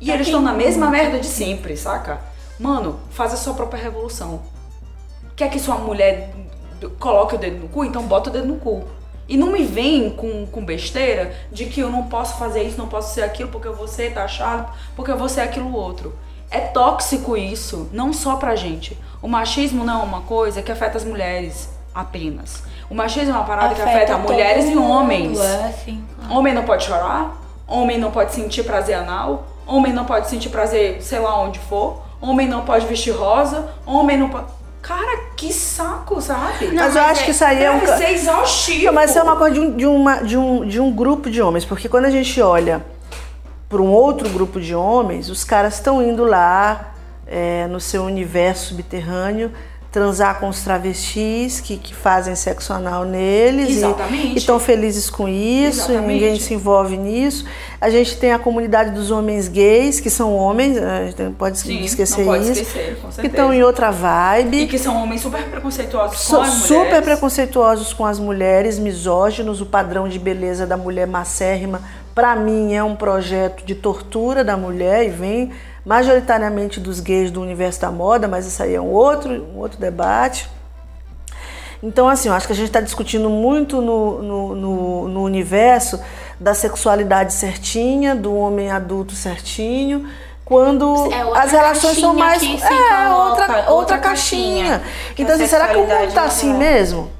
E 0.00 0.06
Já 0.06 0.14
eles 0.14 0.26
estão 0.28 0.40
na 0.40 0.52
mesma 0.52 0.90
merda 0.90 1.18
de 1.18 1.26
sempre, 1.26 1.76
saca? 1.76 2.20
Mano, 2.60 3.00
faz 3.10 3.32
a 3.32 3.36
sua 3.36 3.54
própria 3.54 3.82
revolução. 3.82 4.42
Quer 5.34 5.48
que 5.48 5.58
sua 5.58 5.76
mulher 5.76 6.30
coloque 6.98 7.34
o 7.34 7.38
dedo 7.38 7.62
no 7.62 7.68
cu? 7.68 7.86
Então 7.86 8.02
bota 8.02 8.28
o 8.28 8.32
dedo 8.32 8.46
no 8.46 8.56
cu. 8.56 8.84
E 9.26 9.36
não 9.36 9.50
me 9.50 9.64
vem 9.64 10.10
com, 10.10 10.44
com 10.46 10.62
besteira 10.62 11.34
de 11.50 11.64
que 11.64 11.80
eu 11.80 11.88
não 11.88 12.02
posso 12.08 12.36
fazer 12.36 12.62
isso, 12.62 12.76
não 12.76 12.88
posso 12.88 13.14
ser 13.14 13.22
aquilo 13.22 13.48
porque 13.48 13.66
eu 13.66 13.74
vou 13.74 13.88
ser 13.88 14.12
taxado, 14.12 14.70
porque 14.94 15.10
eu 15.10 15.16
vou 15.16 15.28
ser 15.28 15.40
aquilo 15.40 15.74
outro. 15.74 16.14
É 16.50 16.60
tóxico 16.60 17.34
isso, 17.34 17.88
não 17.92 18.12
só 18.12 18.36
pra 18.36 18.54
gente. 18.56 18.98
O 19.22 19.28
machismo 19.28 19.82
não 19.82 20.00
é 20.00 20.04
uma 20.04 20.20
coisa 20.22 20.60
que 20.60 20.70
afeta 20.70 20.98
as 20.98 21.04
mulheres 21.04 21.70
apenas. 21.94 22.62
O 22.90 22.94
machismo 22.94 23.32
é 23.32 23.36
uma 23.36 23.44
parada 23.44 23.74
que 23.74 23.80
afeta 23.80 24.18
mulheres 24.18 24.66
e 24.66 24.74
mundo, 24.74 24.90
homens. 24.90 25.40
É, 25.40 25.66
assim. 25.66 26.04
Homem 26.28 26.52
não 26.52 26.64
pode 26.64 26.84
chorar, 26.84 27.40
homem 27.66 27.96
não 27.98 28.10
pode 28.10 28.34
sentir 28.34 28.64
prazer 28.64 28.96
anal, 28.96 29.46
homem 29.66 29.92
não 29.92 30.04
pode 30.04 30.28
sentir 30.28 30.50
prazer, 30.50 31.00
sei 31.00 31.20
lá 31.20 31.40
onde 31.40 31.58
for, 31.60 32.02
homem 32.20 32.48
não 32.48 32.64
pode 32.64 32.86
vestir 32.86 33.12
rosa, 33.12 33.68
homem 33.86 34.16
não 34.16 34.28
pode. 34.28 34.46
Cara, 34.82 35.24
que 35.36 35.52
saco, 35.52 36.20
sabe? 36.22 36.68
Não, 36.68 36.84
mas 36.84 36.96
eu 36.96 37.02
acho 37.02 37.22
é- 37.22 37.24
que 37.24 37.30
isso 37.32 37.44
aí 37.44 37.62
é 37.62 37.70
um. 37.70 37.80
Deve 37.80 37.96
ser 37.98 38.10
exaustivo. 38.12 38.92
Mas 38.92 39.10
isso 39.10 39.18
é 39.18 39.22
uma 39.22 39.36
coisa 39.36 39.54
de 39.54 39.60
um, 39.60 39.76
de, 39.76 39.86
uma, 39.86 40.16
de, 40.22 40.36
um, 40.36 40.66
de 40.66 40.80
um 40.80 40.90
grupo 40.90 41.30
de 41.30 41.42
homens, 41.42 41.64
porque 41.64 41.88
quando 41.88 42.06
a 42.06 42.10
gente 42.10 42.40
olha 42.40 42.84
para 43.68 43.80
um 43.80 43.88
outro 43.90 44.28
grupo 44.30 44.60
de 44.60 44.74
homens, 44.74 45.28
os 45.28 45.44
caras 45.44 45.74
estão 45.74 46.02
indo 46.02 46.24
lá 46.24 46.94
é, 47.26 47.66
no 47.68 47.78
seu 47.78 48.04
universo 48.04 48.68
subterrâneo 48.70 49.52
transar 49.90 50.38
com 50.38 50.48
os 50.48 50.62
travestis 50.62 51.58
que, 51.60 51.76
que 51.76 51.92
fazem 51.92 52.36
sexo 52.36 52.72
anal 52.72 53.04
neles 53.04 53.68
e- 53.70 53.72
Exatamente. 53.78 54.34
e 54.34 54.36
estão 54.38 54.60
felizes 54.60 55.10
com 55.10 55.26
isso, 55.26 55.90
e 55.90 55.94
Exatamente. 55.94 56.06
ninguém 56.06 56.38
se 56.38 56.54
envolve 56.54 56.96
nisso. 56.96 57.44
A 57.80 57.90
gente 57.90 58.16
tem 58.16 58.32
a 58.32 58.38
comunidade 58.38 58.90
dos 58.92 59.10
homens 59.10 59.48
gays, 59.48 59.98
que 59.98 60.08
são 60.08 60.32
homens, 60.36 60.76
a 60.78 61.06
gente 61.06 61.20
não 61.22 61.32
pode 61.32 61.58
Sim, 61.58 61.80
esquecer 61.82 62.18
não 62.20 62.26
pode 62.26 62.42
isso, 62.44 62.52
esquecer, 62.62 62.98
que 63.20 63.26
estão 63.26 63.52
em 63.52 63.64
outra 63.64 63.90
vibe. 63.90 64.62
E 64.62 64.66
que 64.68 64.78
são 64.78 64.94
homens 65.02 65.22
super 65.22 65.42
preconceituosos 65.44 66.20
So- 66.20 66.36
com 66.36 66.42
as 66.42 66.50
super 66.54 66.78
mulheres. 66.84 67.04
preconceituosos 67.04 67.92
com 67.92 68.06
as 68.06 68.20
mulheres, 68.20 68.78
misóginos, 68.78 69.60
o 69.60 69.66
padrão 69.66 70.08
de 70.08 70.18
beleza 70.20 70.66
da 70.68 70.76
mulher 70.76 71.06
macérrima, 71.08 71.80
para 72.14 72.36
mim 72.36 72.74
é 72.74 72.84
um 72.84 72.94
projeto 72.94 73.64
de 73.64 73.74
tortura 73.74 74.44
da 74.44 74.56
mulher 74.56 75.04
e 75.06 75.08
vem 75.08 75.50
majoritariamente 75.84 76.78
dos 76.78 77.00
gays 77.00 77.30
do 77.30 77.40
universo 77.40 77.80
da 77.80 77.90
moda, 77.90 78.28
mas 78.28 78.46
isso 78.46 78.62
aí 78.62 78.74
é 78.74 78.80
um 78.80 78.90
outro, 78.90 79.30
um 79.32 79.58
outro 79.58 79.78
debate. 79.78 80.48
Então, 81.82 82.08
assim, 82.08 82.28
eu 82.28 82.34
acho 82.34 82.46
que 82.46 82.52
a 82.52 82.56
gente 82.56 82.66
está 82.66 82.80
discutindo 82.80 83.30
muito 83.30 83.80
no, 83.80 84.22
no, 84.22 84.54
no, 84.54 85.08
no 85.08 85.22
universo 85.22 85.98
da 86.38 86.52
sexualidade 86.52 87.32
certinha, 87.32 88.14
do 88.14 88.34
homem 88.34 88.70
adulto 88.70 89.14
certinho, 89.14 90.06
quando 90.44 91.10
É 91.10 91.38
as 91.38 91.52
relações 91.52 91.98
são 91.98 92.12
mais. 92.12 92.42
É, 92.42 92.56
coloca, 92.56 93.14
outra, 93.14 93.46
outra, 93.46 93.70
outra 93.70 93.98
caixinha. 93.98 94.80
caixinha, 94.80 95.14
Então, 95.16 95.34
assim, 95.36 95.46
será 95.46 95.68
que 95.68 95.76
o 95.76 95.86
mundo 95.86 96.12
tá 96.12 96.20
não 96.20 96.28
assim 96.28 96.50
é. 96.50 96.56
mesmo? 96.56 97.10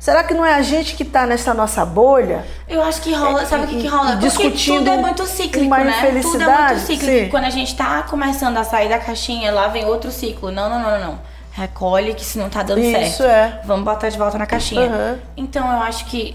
Será 0.00 0.24
que 0.24 0.32
não 0.32 0.46
é 0.46 0.54
a 0.54 0.62
gente 0.62 0.96
que 0.96 1.04
tá 1.04 1.26
nessa 1.26 1.52
nossa 1.52 1.84
bolha? 1.84 2.46
Eu 2.66 2.82
acho 2.82 3.02
que 3.02 3.12
rola, 3.12 3.44
sabe 3.44 3.64
o 3.64 3.68
que, 3.68 3.82
que 3.82 3.86
rola? 3.86 4.12
Porque 4.12 4.28
Discutindo 4.28 4.78
tudo 4.78 4.90
é 4.90 4.96
muito 4.96 5.26
cíclico, 5.26 5.66
uma 5.66 5.84
né? 5.84 5.92
Tudo 6.22 6.42
é 6.42 6.46
muito 6.46 6.80
cíclico. 6.80 7.04
sim. 7.04 7.28
Quando 7.28 7.44
a 7.44 7.50
gente 7.50 7.76
tá 7.76 8.02
começando 8.04 8.56
a 8.56 8.64
sair 8.64 8.88
da 8.88 8.98
caixinha, 8.98 9.52
lá 9.52 9.68
vem 9.68 9.84
outro 9.84 10.10
ciclo. 10.10 10.50
Não, 10.50 10.70
não, 10.70 10.80
não, 10.80 10.98
não. 10.98 11.18
Recolhe 11.52 12.14
que 12.14 12.24
se 12.24 12.38
não 12.38 12.48
tá 12.48 12.62
dando 12.62 12.80
Isso, 12.80 13.18
certo. 13.18 13.24
é. 13.24 13.60
Vamos 13.66 13.84
botar 13.84 14.08
de 14.08 14.16
volta 14.16 14.38
na 14.38 14.46
caixinha. 14.46 14.86
Aham. 14.86 15.18
Então 15.36 15.70
eu 15.70 15.82
acho 15.82 16.06
que, 16.06 16.34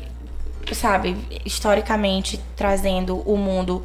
sabe, 0.71 1.17
historicamente, 1.43 2.39
trazendo 2.55 3.17
o 3.27 3.35
mundo 3.35 3.83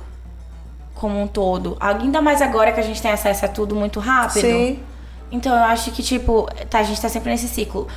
como 0.94 1.18
um 1.18 1.26
todo, 1.26 1.78
ainda 1.80 2.20
mais 2.20 2.42
agora 2.42 2.70
que 2.70 2.80
a 2.80 2.82
gente 2.82 3.00
tem 3.00 3.10
acesso 3.10 3.46
a 3.46 3.48
tudo 3.48 3.74
muito 3.74 3.98
rápido. 3.98 4.42
Sim. 4.42 4.78
Então 5.32 5.56
eu 5.56 5.64
acho 5.64 5.90
que, 5.92 6.02
tipo, 6.02 6.46
tá, 6.68 6.80
a 6.80 6.82
gente 6.82 7.00
tá 7.00 7.08
sempre 7.08 7.30
nesse 7.30 7.48
ciclo 7.48 7.88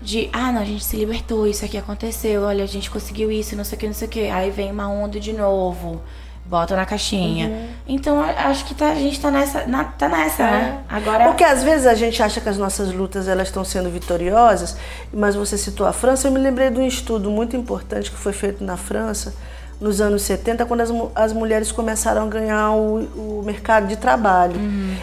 de, 0.00 0.28
ah, 0.32 0.52
não, 0.52 0.62
a 0.62 0.64
gente 0.64 0.84
se 0.84 0.96
libertou, 0.96 1.46
isso 1.46 1.64
aqui 1.64 1.76
aconteceu, 1.76 2.42
olha, 2.42 2.62
a 2.64 2.66
gente 2.68 2.90
conseguiu 2.90 3.30
isso, 3.32 3.56
não 3.56 3.64
sei 3.64 3.76
o 3.76 3.80
que, 3.80 3.86
não 3.86 3.94
sei 3.94 4.06
o 4.08 4.10
que. 4.10 4.28
Aí 4.28 4.50
vem 4.50 4.70
uma 4.70 4.88
onda 4.88 5.18
de 5.18 5.32
novo, 5.32 6.00
bota 6.46 6.76
na 6.76 6.86
caixinha. 6.86 7.48
Uhum. 7.48 7.68
Então 7.88 8.20
acho 8.22 8.64
que 8.64 8.74
tá, 8.74 8.90
a 8.90 8.94
gente 8.94 9.20
tá 9.20 9.30
nessa, 9.30 9.66
na- 9.66 9.84
tá 9.84 10.08
nessa, 10.08 10.44
né? 10.44 10.78
Agora. 10.88 11.24
Porque 11.24 11.42
às 11.44 11.62
vezes 11.62 11.86
a 11.86 11.94
gente 11.94 12.22
acha 12.22 12.40
que 12.40 12.48
as 12.48 12.56
nossas 12.56 12.92
lutas 12.92 13.26
elas 13.28 13.48
estão 13.48 13.64
sendo 13.64 13.90
vitoriosas, 13.90 14.76
mas 15.12 15.34
você 15.34 15.58
citou 15.58 15.86
a 15.86 15.92
França, 15.92 16.28
eu 16.28 16.32
me 16.32 16.38
lembrei 16.38 16.70
de 16.70 16.78
um 16.78 16.86
estudo 16.86 17.30
muito 17.30 17.56
importante 17.56 18.10
que 18.10 18.16
foi 18.16 18.32
feito 18.32 18.62
na 18.64 18.76
França 18.76 19.34
nos 19.80 20.00
anos 20.00 20.22
70, 20.22 20.64
quando 20.66 20.80
as, 20.80 20.90
as 21.14 21.32
mulheres 21.32 21.70
começaram 21.70 22.22
a 22.22 22.26
ganhar 22.26 22.72
o, 22.72 23.40
o 23.40 23.42
mercado 23.44 23.86
de 23.86 23.94
trabalho. 23.96 24.56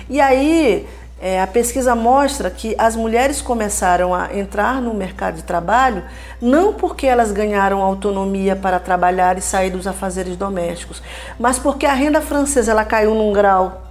E 0.09 0.19
aí 0.19 0.85
é, 1.19 1.41
a 1.41 1.47
pesquisa 1.47 1.95
mostra 1.95 2.49
que 2.49 2.75
as 2.77 2.95
mulheres 2.95 3.41
começaram 3.41 4.13
a 4.13 4.35
entrar 4.35 4.81
no 4.81 4.93
mercado 4.93 5.35
de 5.35 5.43
trabalho 5.43 6.03
não 6.41 6.73
porque 6.73 7.07
elas 7.07 7.31
ganharam 7.31 7.81
autonomia 7.81 8.55
para 8.55 8.79
trabalhar 8.79 9.37
e 9.37 9.41
sair 9.41 9.69
dos 9.69 9.87
afazeres 9.87 10.35
domésticos, 10.35 11.01
mas 11.39 11.57
porque 11.57 11.85
a 11.85 11.93
renda 11.93 12.21
francesa 12.21 12.71
ela 12.71 12.83
caiu 12.83 13.15
num 13.15 13.31
grau 13.31 13.83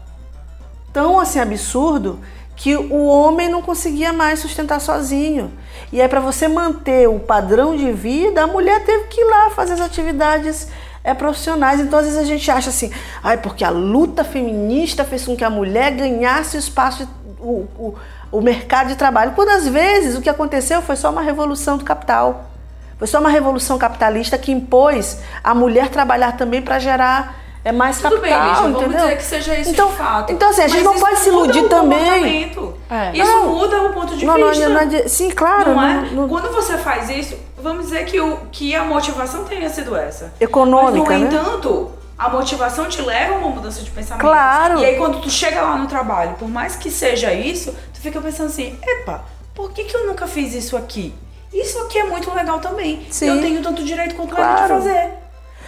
tão 0.93 1.19
assim 1.19 1.41
absurdo 1.41 2.21
que 2.55 2.77
o 2.77 3.07
homem 3.07 3.49
não 3.49 3.61
conseguia 3.61 4.13
mais 4.13 4.39
sustentar 4.39 4.81
sozinho. 4.81 5.51
E 5.93 6.01
aí 6.01 6.09
para 6.09 6.21
você 6.21 6.47
manter 6.47 7.09
o 7.09 7.19
padrão 7.19 7.77
de 7.77 7.91
vida, 7.91 8.45
a 8.45 8.47
mulher 8.47 8.85
teve 8.85 9.09
que 9.09 9.21
ir 9.21 9.25
lá 9.25 9.51
fazer 9.51 9.73
as 9.73 9.81
atividades 9.81 10.69
é, 11.05 11.13
profissionais. 11.13 11.81
Então 11.81 11.99
às 11.99 12.07
vezes 12.07 12.19
a 12.19 12.25
gente 12.25 12.51
acha 12.51 12.71
assim, 12.71 12.91
ai, 13.23 13.37
porque 13.37 13.63
a 13.63 13.71
luta 13.71 14.25
feminista 14.25 15.05
fez 15.05 15.27
com 15.27 15.37
que 15.37 15.45
a 15.45 15.51
mulher 15.51 15.93
ganhasse 15.93 16.57
o 16.57 16.59
espaço, 16.59 17.07
o, 17.39 17.69
o, 17.79 17.95
o 18.33 18.41
mercado 18.41 18.89
de 18.89 18.97
trabalho. 18.97 19.33
Quando 19.33 19.51
às 19.51 19.69
vezes 19.69 20.17
o 20.17 20.23
que 20.23 20.31
aconteceu 20.31 20.81
foi 20.81 20.97
só 20.97 21.11
uma 21.11 21.23
revolução 21.23 21.77
do 21.77 21.85
capital. 21.85 22.51
Foi 22.99 23.07
só 23.07 23.21
uma 23.21 23.29
revolução 23.29 23.77
capitalista 23.77 24.39
que 24.39 24.51
impôs 24.51 25.19
a 25.43 25.55
mulher 25.55 25.91
trabalhar 25.91 26.33
também 26.33 26.63
para 26.63 26.79
gerar 26.79 27.44
é 27.65 27.73
mais 27.73 27.99
Tudo 28.01 28.19
bem, 28.19 28.31
capital, 28.31 28.49
Lígia, 28.49 28.63
vamos 28.63 28.81
entendeu? 28.83 29.01
dizer 29.01 29.17
que 29.17 29.23
seja 29.25 29.55
isso 29.59 29.71
então, 29.71 29.89
de 29.89 29.97
fato. 29.97 30.33
Então, 30.33 30.51
assim, 30.51 30.63
a 30.63 30.69
gente 30.69 30.83
não 30.85 30.99
pode 30.99 31.19
se 31.21 31.29
iludir 31.31 31.69
também. 31.69 32.53
É. 32.91 33.13
Isso 33.17 33.33
Não. 33.33 33.49
muda 33.55 33.83
o 33.83 33.93
ponto 33.93 34.15
de 34.17 34.25
Não, 34.27 34.37
não, 34.39 34.51
vista. 34.51 34.69
não, 34.69 34.81
adi- 34.81 35.09
sim, 35.09 35.31
claro. 35.31 35.75
Não 35.75 35.83
é? 35.83 35.95
não- 35.95 36.11
não- 36.23 36.29
Quando 36.29 36.53
você 36.53 36.77
faz 36.77 37.09
isso, 37.09 37.37
vamos 37.57 37.87
dizer 37.87 38.05
que, 38.05 38.21
o, 38.21 38.37
que 38.53 38.75
a 38.75 38.85
motivação 38.85 39.45
tenha 39.45 39.69
sido 39.71 39.97
essa. 39.97 40.33
Econômica, 40.39 41.11
Mas, 41.13 41.21
no 41.23 41.27
né? 41.29 41.35
entanto, 41.41 41.91
a 42.19 42.29
motivação 42.29 42.87
te 42.87 43.01
leva 43.03 43.35
a 43.35 43.39
uma 43.39 43.49
mudança 43.49 43.81
de 43.83 43.91
pensamento. 43.91 44.21
Claro. 44.21 44.79
E 44.81 44.85
aí, 44.85 44.97
quando 44.97 45.21
tu 45.21 45.31
chega 45.31 45.63
lá 45.63 45.77
no 45.77 45.87
trabalho, 45.87 46.35
por 46.39 46.49
mais 46.49 46.77
que 46.77 46.91
seja 46.91 47.33
isso, 47.33 47.75
tu 47.95 48.01
fica 48.01 48.21
pensando 48.21 48.47
assim, 48.49 48.79
epa, 48.87 49.23
por 49.55 49.73
que, 49.73 49.85
que 49.85 49.97
eu 49.97 50.07
nunca 50.07 50.27
fiz 50.27 50.53
isso 50.55 50.77
aqui? 50.77 51.15
Isso 51.53 51.79
aqui 51.83 51.99
é 51.99 52.05
muito 52.05 52.33
legal 52.35 52.59
também. 52.59 53.07
Sim. 53.11 53.29
Eu 53.29 53.41
tenho 53.41 53.63
tanto 53.63 53.83
direito 53.85 54.15
quanto 54.17 54.35
ele 54.35 54.43
de 54.43 54.55
Claro. 54.55 54.75
fazer. 54.75 55.11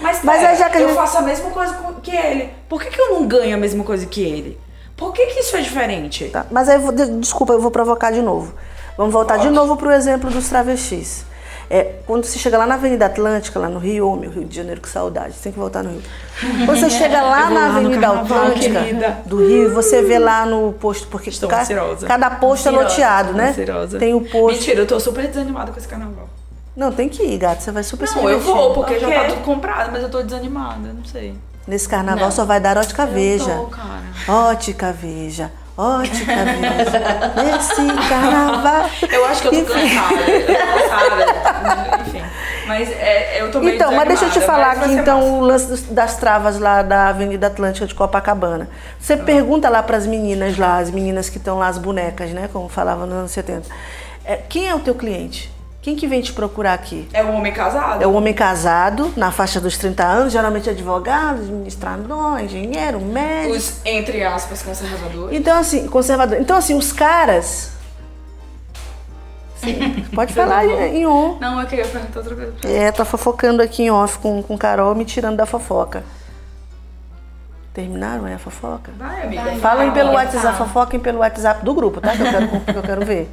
Mas, 0.01 0.21
Mas 0.23 0.45
aí 0.45 0.57
já 0.57 0.69
que 0.69 0.77
eu 0.79 0.89
gente- 0.89 0.97
faço 0.97 1.19
a 1.19 1.23
mesma 1.23 1.51
coisa 1.51 1.75
que 2.03 2.15
ele. 2.15 2.51
Por 2.69 2.83
que, 2.83 2.91
que 2.91 3.01
eu 3.01 3.11
não 3.15 3.27
ganho 3.27 3.55
a 3.55 3.59
mesma 3.59 3.83
coisa 3.85 4.05
que 4.07 4.23
ele? 4.23 4.59
Por 4.97 5.13
que, 5.13 5.27
que 5.27 5.41
isso 5.41 5.57
é 5.57 5.61
diferente? 5.61 6.27
Tá, 6.27 6.47
Mas 6.51 6.69
aí, 6.69 6.77
eu 6.77 6.81
vou- 6.83 6.93
de- 6.93 7.19
desculpa, 7.19 7.53
eu 7.53 7.61
vou 7.61 7.71
provocar 7.71 8.11
de 8.11 8.21
novo. 8.23 8.55
Vamos 8.97 9.13
voltar 9.13 9.37
de 9.37 9.45
Pode. 9.45 9.55
novo 9.55 9.77
para 9.77 9.89
o 9.89 9.93
exemplo 9.93 10.31
dos 10.31 10.49
travestis. 10.49 11.25
É, 11.69 11.97
quando 12.07 12.25
você 12.25 12.39
chega 12.39 12.57
lá 12.57 12.65
na 12.65 12.75
Avenida 12.77 13.07
Atlântica, 13.07 13.59
lá 13.59 13.69
no 13.69 13.79
Rio, 13.81 14.15
meu 14.17 14.31
Rio 14.31 14.45
de 14.45 14.55
Janeiro, 14.55 14.81
que 14.81 14.89
saudade, 14.89 15.35
você 15.35 15.43
tem 15.45 15.53
que 15.53 15.59
voltar 15.59 15.83
no 15.83 15.91
Rio. 15.91 16.03
Quando 16.65 16.79
você 16.79 16.89
chega 16.91 17.21
lá 17.23 17.51
na 17.51 17.61
lá 17.61 17.67
Avenida 17.77 18.09
Atlântica 18.09 18.81
querida. 18.85 19.19
do 19.27 19.39
Rio, 19.47 19.75
você 19.75 20.01
vê 20.01 20.19
lá 20.19 20.47
no 20.47 20.73
posto, 20.75 21.09
porque 21.09 21.31
ca- 21.33 21.67
cada 22.07 22.31
posto 22.31 22.69
é 22.69 22.71
Ansiosa, 22.71 22.89
loteado, 22.89 23.33
né? 23.33 23.49
Ansiosa. 23.49 23.99
Tem 23.99 24.15
o 24.15 24.21
posto. 24.21 24.57
Mentira, 24.59 24.81
eu 24.81 24.87
tô 24.87 25.01
super 25.01 25.27
desanimada 25.27 25.73
com 25.73 25.79
esse 25.79 25.89
carnaval. 25.89 26.29
Não, 26.77 26.93
tem 26.93 27.09
que 27.09 27.22
ir, 27.22 27.39
gato. 27.39 27.62
Você 27.62 27.72
vai 27.72 27.83
super 27.83 28.07
Não, 28.14 28.29
eu 28.29 28.39
vou, 28.41 28.74
porque 28.74 28.99
já 28.99 29.09
tá 29.11 29.24
tudo 29.29 29.41
comprado, 29.43 29.91
mas 29.93 30.03
eu 30.03 30.11
tô 30.11 30.22
desanimada, 30.22 30.93
não 30.93 31.05
sei. 31.05 31.35
Nesse 31.66 31.89
carnaval 31.89 32.27
Não. 32.27 32.31
só 32.31 32.45
vai 32.45 32.61
dar 32.61 32.77
ótica 32.77 33.07
veja. 33.07 33.59
Ótica 34.29 34.93
veja. 34.93 35.51
Ótica 35.77 36.33
veja. 36.45 37.43
Nesse 37.43 38.09
carnaval. 38.09 38.89
Eu 39.11 39.24
acho 39.27 39.43
que 39.43 39.49
eu 39.49 39.53
tô 39.53 39.59
Enfim. 39.59 39.72
cansada. 39.95 40.20
Eu 40.31 40.47
tô 40.47 40.55
cansada. 40.55 42.03
Enfim. 42.03 42.22
Mas 42.66 42.91
é, 42.91 43.41
eu 43.43 43.51
tô 43.51 43.61
meio 43.61 43.74
Então, 43.77 43.93
mas 43.95 44.09
deixa 44.09 44.24
eu 44.27 44.31
te 44.31 44.41
falar 44.41 44.72
aqui 44.72 44.93
então 44.93 45.18
massa. 45.18 45.31
o 45.33 45.41
lance 45.41 45.85
das 45.93 46.16
travas 46.16 46.59
lá 46.59 46.83
da 46.83 47.09
Avenida 47.09 47.47
Atlântica 47.47 47.87
de 47.87 47.95
Copacabana. 47.95 48.68
Você 48.99 49.14
Ah. 49.14 49.18
pergunta 49.18 49.68
lá 49.68 49.83
para 49.83 49.97
as 49.97 50.07
meninas 50.07 50.57
lá, 50.59 50.79
as 50.79 50.91
meninas 50.91 51.29
que 51.29 51.39
estão 51.39 51.59
lá, 51.59 51.68
as 51.68 51.79
bonecas, 51.79 52.31
né? 52.31 52.49
Como 52.53 52.68
falava 52.68 53.07
nos 53.07 53.14
anos 53.14 53.31
70. 53.33 53.68
É, 54.24 54.37
quem 54.49 54.68
é 54.68 54.74
o 54.74 54.81
teu 54.81 54.95
cliente? 54.95 55.53
Quem 55.87 55.95
que 55.95 56.09
vem 56.09 56.20
te 56.20 56.32
procurar 56.32 56.74
aqui? 56.74 57.07
É 57.12 57.22
um 57.22 57.37
homem 57.37 57.53
casado? 57.53 58.03
É 58.03 58.07
o 58.09 58.12
homem 58.14 58.34
casado, 58.34 59.12
na 59.16 59.30
faixa 59.30 59.61
dos 59.61 59.78
30 59.78 60.05
anos, 60.05 60.32
geralmente 60.32 60.68
advogado, 60.68 61.39
administrador, 61.43 62.41
engenheiro, 62.41 63.01
médico. 63.01 63.57
Os, 63.57 63.87
entre 63.87 64.24
aspas, 64.24 64.64
conservadores. 64.64 65.39
Então, 65.39 65.57
assim, 65.57 65.87
conservador. 65.87 66.41
Então, 66.41 66.57
assim, 66.57 66.76
os 66.76 66.91
caras. 66.91 67.70
Sim, 69.59 70.05
pode 70.12 70.34
falar 70.34 70.66
em, 70.66 71.03
em 71.03 71.07
on. 71.07 71.39
Não, 71.39 71.61
eu 71.61 71.66
queria 71.68 71.87
perguntar 71.87 72.18
outra 72.18 72.34
coisa. 72.34 72.53
É, 72.64 72.91
tá 72.91 73.05
fofocando 73.05 73.62
aqui 73.62 73.84
em 73.84 73.91
off 73.93 74.18
com, 74.18 74.43
com 74.43 74.59
Carol, 74.59 74.93
me 74.93 75.05
tirando 75.05 75.37
da 75.37 75.47
fofoca. 75.47 76.03
Terminaram, 77.77 78.27
é 78.27 78.33
a 78.33 78.39
fofoca? 78.39 78.91
Vai, 78.97 79.24
amiga. 79.24 79.43
Vai. 79.43 79.59
Falem 79.59 79.91
pelo 79.91 80.12
WhatsApp, 80.12 80.57
fofoquem 80.57 80.99
pelo 80.99 81.18
WhatsApp 81.18 81.62
do 81.62 81.74
grupo, 81.74 82.01
tá? 82.01 82.16
Que 82.16 82.22
eu 82.22 82.31
quero, 82.31 82.49
que 82.49 82.74
eu 82.74 82.83
quero 82.83 83.05
ver. 83.05 83.31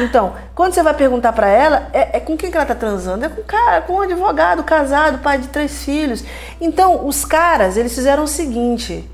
Então, 0.00 0.32
quando 0.54 0.74
você 0.74 0.80
vai 0.80 0.94
perguntar 0.94 1.32
pra 1.32 1.48
ela, 1.48 1.88
é, 1.92 2.18
é 2.18 2.20
com 2.20 2.36
quem 2.36 2.52
que 2.52 2.56
ela 2.56 2.64
tá 2.64 2.76
transando? 2.76 3.24
É 3.24 3.28
com 3.28 3.42
cara, 3.42 3.80
com 3.80 3.94
um 3.94 4.02
advogado, 4.02 4.62
casado, 4.62 5.18
pai 5.18 5.38
de 5.38 5.48
três 5.48 5.84
filhos. 5.84 6.22
Então, 6.60 7.04
os 7.04 7.24
caras, 7.24 7.76
eles 7.76 7.92
fizeram 7.92 8.22
o 8.22 8.28
seguinte: 8.28 9.10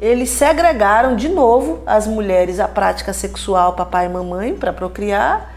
eles 0.00 0.30
segregaram 0.30 1.14
de 1.14 1.28
novo 1.28 1.80
as 1.86 2.08
mulheres 2.08 2.58
à 2.58 2.66
prática 2.66 3.12
sexual, 3.12 3.74
papai 3.74 4.06
e 4.06 4.08
mamãe, 4.08 4.56
pra 4.56 4.72
procriar, 4.72 5.54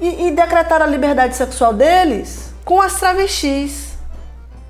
e, 0.00 0.26
e 0.26 0.30
decretaram 0.32 0.86
a 0.86 0.88
liberdade 0.88 1.36
sexual 1.36 1.72
deles 1.72 2.52
com 2.64 2.80
as 2.80 2.98
travestis. 2.98 3.92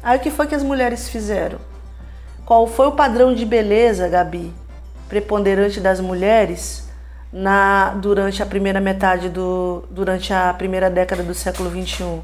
Aí 0.03 0.19
o 0.19 0.21
que 0.21 0.31
foi 0.31 0.47
que 0.47 0.55
as 0.55 0.63
mulheres 0.63 1.09
fizeram? 1.09 1.72
Qual 2.45 2.67
foi 2.67 2.89
o 2.89 2.93
padrão 2.93 3.35
de 3.35 3.45
beleza, 3.45 4.09
Gabi, 4.09 4.53
preponderante 5.09 5.81
das 5.81 6.01
mulheres 6.01 6.89
na 7.33 7.91
durante 7.95 8.43
a 8.43 8.47
primeira 8.47 8.81
metade 8.81 9.29
do 9.29 9.85
durante 9.91 10.33
a 10.33 10.53
primeira 10.53 10.91
década 10.91 11.23
do 11.23 11.35
século 11.35 11.71
XXI? 11.71 12.21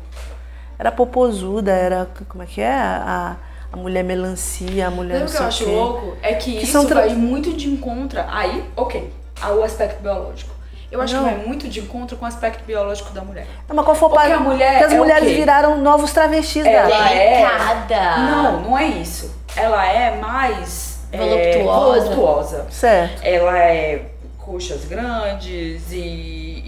Era 0.78 0.92
popozuda, 0.92 1.72
era 1.72 2.08
como 2.28 2.42
é 2.42 2.46
que 2.46 2.60
é 2.60 2.72
a, 2.72 3.36
a 3.72 3.76
mulher 3.76 4.04
melancia, 4.04 4.86
a 4.86 4.90
mulher 4.90 5.28
Sabe 5.28 5.30
o 5.30 5.36
que 5.36 5.42
eu 5.42 5.46
acho 5.46 5.70
louco? 5.70 6.16
É 6.22 6.34
que, 6.34 6.58
Que 6.58 6.64
isso 6.64 6.86
vai 6.88 7.14
muito 7.14 7.52
de 7.52 7.68
encontro. 7.68 8.20
Aí, 8.28 8.64
ok, 8.76 9.12
ao 9.40 9.62
aspecto 9.62 10.02
biológico. 10.02 10.57
Eu 10.90 11.00
acho 11.02 11.14
Não. 11.16 11.24
que 11.24 11.34
vai 11.34 11.46
muito 11.46 11.68
de 11.68 11.80
encontro 11.80 12.16
com 12.16 12.24
o 12.24 12.28
aspecto 12.28 12.64
biológico 12.64 13.10
da 13.12 13.20
mulher. 13.22 13.46
Não, 13.68 13.76
mas 13.76 13.84
qual 13.84 13.94
foi 13.94 14.08
o 14.08 14.10
Porque 14.10 14.26
padrão? 14.28 14.40
a 14.40 14.42
mulher 14.52 14.78
que 14.78 14.84
as 14.84 14.92
é 14.92 14.96
mulheres 14.96 15.30
viraram 15.32 15.78
novos 15.82 16.12
travestis, 16.12 16.64
Ela 16.64 16.88
Gabi. 16.88 17.12
é- 17.12 17.30
Delicada. 17.36 18.16
Não, 18.18 18.60
não 18.62 18.78
é 18.78 18.86
isso. 18.86 19.36
Ela 19.54 19.86
é 19.86 20.16
mais 20.16 20.98
é, 21.12 21.18
Voluptuosa. 21.18 22.00
voluptuosa. 22.00 22.66
Certo. 22.70 23.20
Ela 23.22 23.58
é 23.58 24.02
coxas 24.38 24.84
grandes 24.86 25.92
e, 25.92 26.62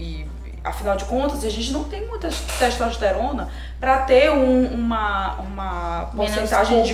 afinal 0.63 0.95
de 0.95 1.05
contas 1.05 1.43
a 1.43 1.49
gente 1.49 1.71
não 1.71 1.83
tem 1.85 2.05
muita 2.07 2.29
testosterona 2.59 3.49
pra 3.79 3.97
ter 3.99 4.29
um- 4.31 4.65
uma, 4.73 5.35
uma 5.39 6.09
porcentagem 6.15 6.83
de, 6.83 6.93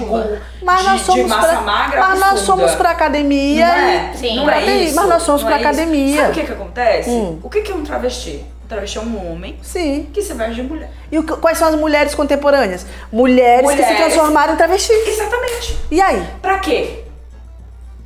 Mas 0.61 0.80
de, 0.80 0.86
nós 0.86 1.01
somos 1.01 1.24
de 1.24 1.30
massa 1.30 1.47
pra, 1.49 1.61
magra 1.61 1.99
mas 2.01 2.20
nós 2.20 2.30
absurda. 2.32 2.45
somos 2.45 2.76
pra 2.76 2.91
academia. 2.91 3.68
Não 3.68 3.74
é, 3.76 4.13
Sim. 4.15 4.36
não 4.38 4.49
é 4.49 4.61
ter- 4.61 4.84
isso. 4.84 4.95
mas 4.95 5.09
nós 5.09 5.24
somos 5.24 5.43
pra 5.43 5.55
é 5.55 5.59
isso. 5.59 5.68
academia. 5.68 6.18
Sabe 6.22 6.32
o 6.32 6.34
que 6.36 6.43
que 6.45 6.51
acontece? 6.53 7.09
Hum. 7.09 7.39
O 7.43 7.49
que 7.49 7.61
que 7.61 7.72
é 7.72 7.76
um 7.76 7.84
travesti? 7.84 8.45
Um 8.63 8.68
travesti 8.68 8.97
é 8.97 9.01
um 9.01 9.32
homem 9.32 9.57
Sim. 9.61 10.09
que 10.13 10.22
se 10.22 10.34
veste 10.34 10.55
de 10.55 10.63
mulher. 10.63 10.89
E 11.11 11.18
o 11.20 11.24
quais 11.24 11.57
são 11.57 11.68
as 11.68 11.76
mulheres 11.76 12.13
contemporâneas? 12.15 12.86
Mulheres, 13.11 13.70
que 13.70 13.76
se 13.78 13.82
Mulheres. 13.84 13.97
transformaram 14.13 14.53
em 14.53 14.57
travestis. 14.57 15.07
Exatamente. 15.07 15.78
E 15.91 15.99
aí? 16.01 16.26
Pra 16.41 16.59
quê? 16.59 17.03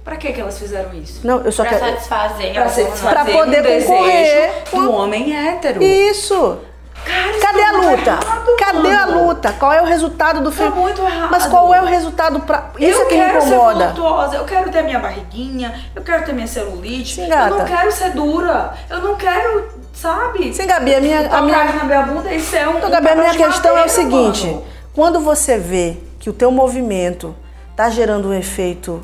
Pra 0.04 0.16
que 0.16 0.32
que 0.34 0.42
elas 0.42 0.58
fizeram 0.58 0.94
isso? 0.96 1.26
Não, 1.26 1.42
eu 1.42 1.52
só 1.52 1.64
Pra 1.64 1.78
quero. 1.78 1.92
satisfazer. 1.92 2.54
Pra 2.54 2.68
satisfazer 2.70 3.10
Pra 3.12 3.26
poder 3.26 3.62
um 3.62 3.82
concorrer 3.86 4.52
com- 4.72 4.82
do 4.82 4.92
homem 4.92 5.36
hétero. 5.36 5.84
Isso! 5.84 6.58
Cara, 7.06 7.32
isso 7.32 7.40
Cadê 7.42 7.60
tá 7.62 7.68
a 7.68 7.72
luta? 7.72 8.10
errado, 8.12 8.56
Cadê 8.60 8.92
a 8.92 9.06
mano. 9.08 9.28
luta? 9.28 9.54
Qual 9.54 9.74
é 9.74 9.82
o 9.82 9.86
resultado 9.86 10.40
do 10.42 10.52
Tá 10.52 10.58
filme? 10.58 10.72
muito 10.82 11.02
errado. 11.02 11.30
Mas 11.32 11.46
qual 11.48 11.74
é 11.74 11.82
o 11.82 11.86
resultado 11.86 12.40
pra. 12.42 12.70
Isso 12.78 13.00
eu 13.00 13.06
é 13.06 13.06
que 13.10 13.16
me 13.16 13.22
quero 13.26 13.42
ser 13.42 13.48
incomoda. 13.48 13.74
voluptuosa, 13.88 14.36
eu 14.36 14.46
quero 14.46 14.70
ter 14.72 14.84
minha 14.84 15.00
barriguinha, 15.00 15.74
eu 15.96 16.02
quero 16.04 16.26
ter 16.26 16.34
minha 16.34 16.46
celulite, 16.46 17.16
Sim, 17.16 17.24
eu 17.32 17.58
não 17.58 17.66
quero 17.66 17.92
ser 17.92 18.12
dura, 18.12 18.74
eu 18.88 19.00
não 19.02 19.16
quero, 19.16 19.68
sabe? 19.94 20.54
Sim, 20.54 20.68
Gabi, 20.68 20.94
a 20.94 21.02
minha. 21.02 21.28
A 21.36 21.42
minha... 21.42 21.64
na 21.74 21.84
minha 21.86 22.02
bunda 22.04 22.32
e 22.32 22.40
ser 22.40 22.68
um. 22.68 22.78
Então, 22.78 22.90
um 22.90 22.92
Gabi, 22.92 23.08
a 23.08 23.16
papel 23.16 23.24
minha 23.34 23.48
questão 23.48 23.72
é 23.72 23.74
o 23.74 23.88
madeira, 23.88 23.90
seguinte: 23.90 24.46
mano. 24.48 24.64
quando 24.94 25.20
você 25.22 25.58
vê 25.58 25.98
que 26.20 26.30
o 26.30 26.34
teu 26.34 26.52
movimento 26.52 27.36
tá 27.76 27.90
gerando 27.90 28.28
um 28.30 28.34
efeito 28.34 29.02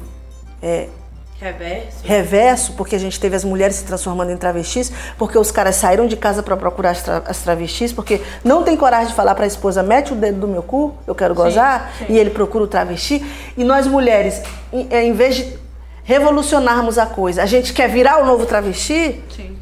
é, 0.61 0.87
Reverso. 1.39 1.97
reverso, 2.03 2.73
porque 2.73 2.95
a 2.95 2.99
gente 2.99 3.19
teve 3.19 3.35
as 3.35 3.43
mulheres 3.43 3.75
se 3.75 3.83
transformando 3.85 4.31
em 4.31 4.37
travestis, 4.37 4.91
porque 5.19 5.37
os 5.37 5.51
caras 5.51 5.75
saíram 5.75 6.07
de 6.07 6.17
casa 6.17 6.41
para 6.41 6.57
procurar 6.57 6.89
as, 6.91 7.03
tra- 7.03 7.21
as 7.27 7.37
travestis, 7.39 7.93
porque 7.93 8.21
não 8.43 8.63
tem 8.63 8.75
coragem 8.75 9.09
de 9.09 9.13
falar 9.13 9.35
para 9.35 9.43
a 9.43 9.47
esposa, 9.47 9.83
mete 9.83 10.13
o 10.13 10.15
dedo 10.15 10.39
do 10.39 10.47
meu 10.47 10.63
cu, 10.63 10.95
eu 11.05 11.13
quero 11.13 11.35
gozar, 11.35 11.91
sim. 11.99 12.05
e 12.09 12.17
ele 12.17 12.31
procura 12.31 12.63
o 12.63 12.67
travesti. 12.67 13.23
E 13.55 13.63
nós 13.63 13.85
mulheres, 13.85 14.41
em, 14.73 14.87
em 14.91 15.13
vez 15.13 15.35
de 15.35 15.59
revolucionarmos 16.03 16.97
a 16.97 17.05
coisa, 17.05 17.43
a 17.43 17.45
gente 17.45 17.71
quer 17.71 17.87
virar 17.89 18.19
o 18.23 18.25
novo 18.25 18.45
travesti, 18.47 19.21
Sim. 19.35 19.55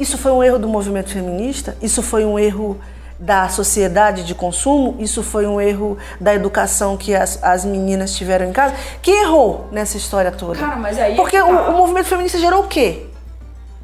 isso 0.00 0.18
foi 0.18 0.32
um 0.32 0.42
erro 0.42 0.58
do 0.58 0.66
movimento 0.68 1.10
feminista? 1.10 1.76
Isso 1.80 2.02
foi 2.02 2.24
um 2.24 2.36
erro 2.38 2.76
da 3.18 3.48
sociedade 3.48 4.24
de 4.24 4.34
consumo? 4.34 4.96
Isso 4.98 5.22
foi 5.22 5.46
um 5.46 5.60
erro 5.60 5.96
da 6.20 6.34
educação 6.34 6.96
que 6.96 7.14
as, 7.14 7.42
as 7.42 7.64
meninas 7.64 8.14
tiveram 8.16 8.46
em 8.48 8.52
casa? 8.52 8.74
Quem 9.00 9.22
errou 9.22 9.68
nessa 9.70 9.96
história 9.96 10.30
toda? 10.32 10.58
Cara, 10.58 10.76
mas 10.76 10.98
aí 10.98 11.12
é 11.12 11.16
Porque 11.16 11.36
que 11.36 11.42
o, 11.42 11.46
tá. 11.46 11.68
o 11.70 11.76
movimento 11.76 12.06
feminista 12.06 12.38
gerou 12.38 12.64
o 12.64 12.66
quê? 12.68 13.06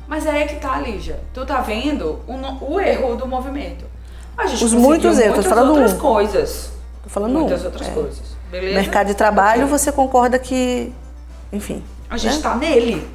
Mas 0.09 0.27
aí 0.27 0.43
é 0.43 0.47
que 0.47 0.57
tá, 0.57 0.79
Lígia. 0.79 1.21
Tu 1.33 1.47
tá 1.47 1.61
vendo 1.61 2.19
o, 2.27 2.73
o 2.75 2.81
erro 2.81 3.15
do 3.17 3.27
movimento. 3.27 3.85
A 4.37 4.47
gente 4.47 4.65
Os 4.65 4.73
muitos 4.75 5.19
erros, 5.19 5.45
tô 5.45 5.49
falando 5.49 5.69
outras 5.71 5.93
um. 5.93 5.99
coisas. 5.99 6.73
Tô 7.05 7.11
falando 7.11 7.33
muitas 7.33 7.63
um. 7.63 7.67
outras 7.67 7.87
É. 7.89 7.91
coisas. 7.93 8.23
Beleza? 8.51 8.75
Mercado 8.75 9.07
de 9.07 9.15
trabalho, 9.15 9.65
Ok. 9.67 9.79
você 9.79 9.93
concorda 9.93 10.37
que, 10.39 10.93
enfim, 11.53 11.85
A 12.09 12.17
gente 12.17 12.37
né? 12.37 12.43
tá 12.43 12.57
nele. 12.57 13.07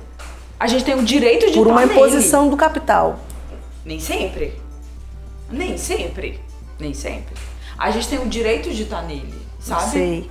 A 0.57 0.68
gente 0.68 0.86
tem 0.86 0.95
o 0.95 1.03
direito 1.03 1.47
de 1.47 1.53
por 1.53 1.68
uma 1.68 1.82
tá 1.82 1.88
nele. 1.88 1.99
imposição 1.99 2.47
do 2.47 2.55
capital. 2.55 3.20
Nem 3.84 3.99
sempre. 3.99 4.57
Nem 5.50 5.78
sempre. 5.78 6.39
Nem 6.80 6.93
sempre. 6.93 7.36
A 7.78 7.91
gente 7.91 8.08
tem 8.08 8.20
o 8.20 8.26
direito 8.26 8.70
de 8.72 8.84
estar 8.84 9.02
nele, 9.04 9.34
Não 9.68 9.80
sabe? 9.80 9.91
sei. 9.91 10.30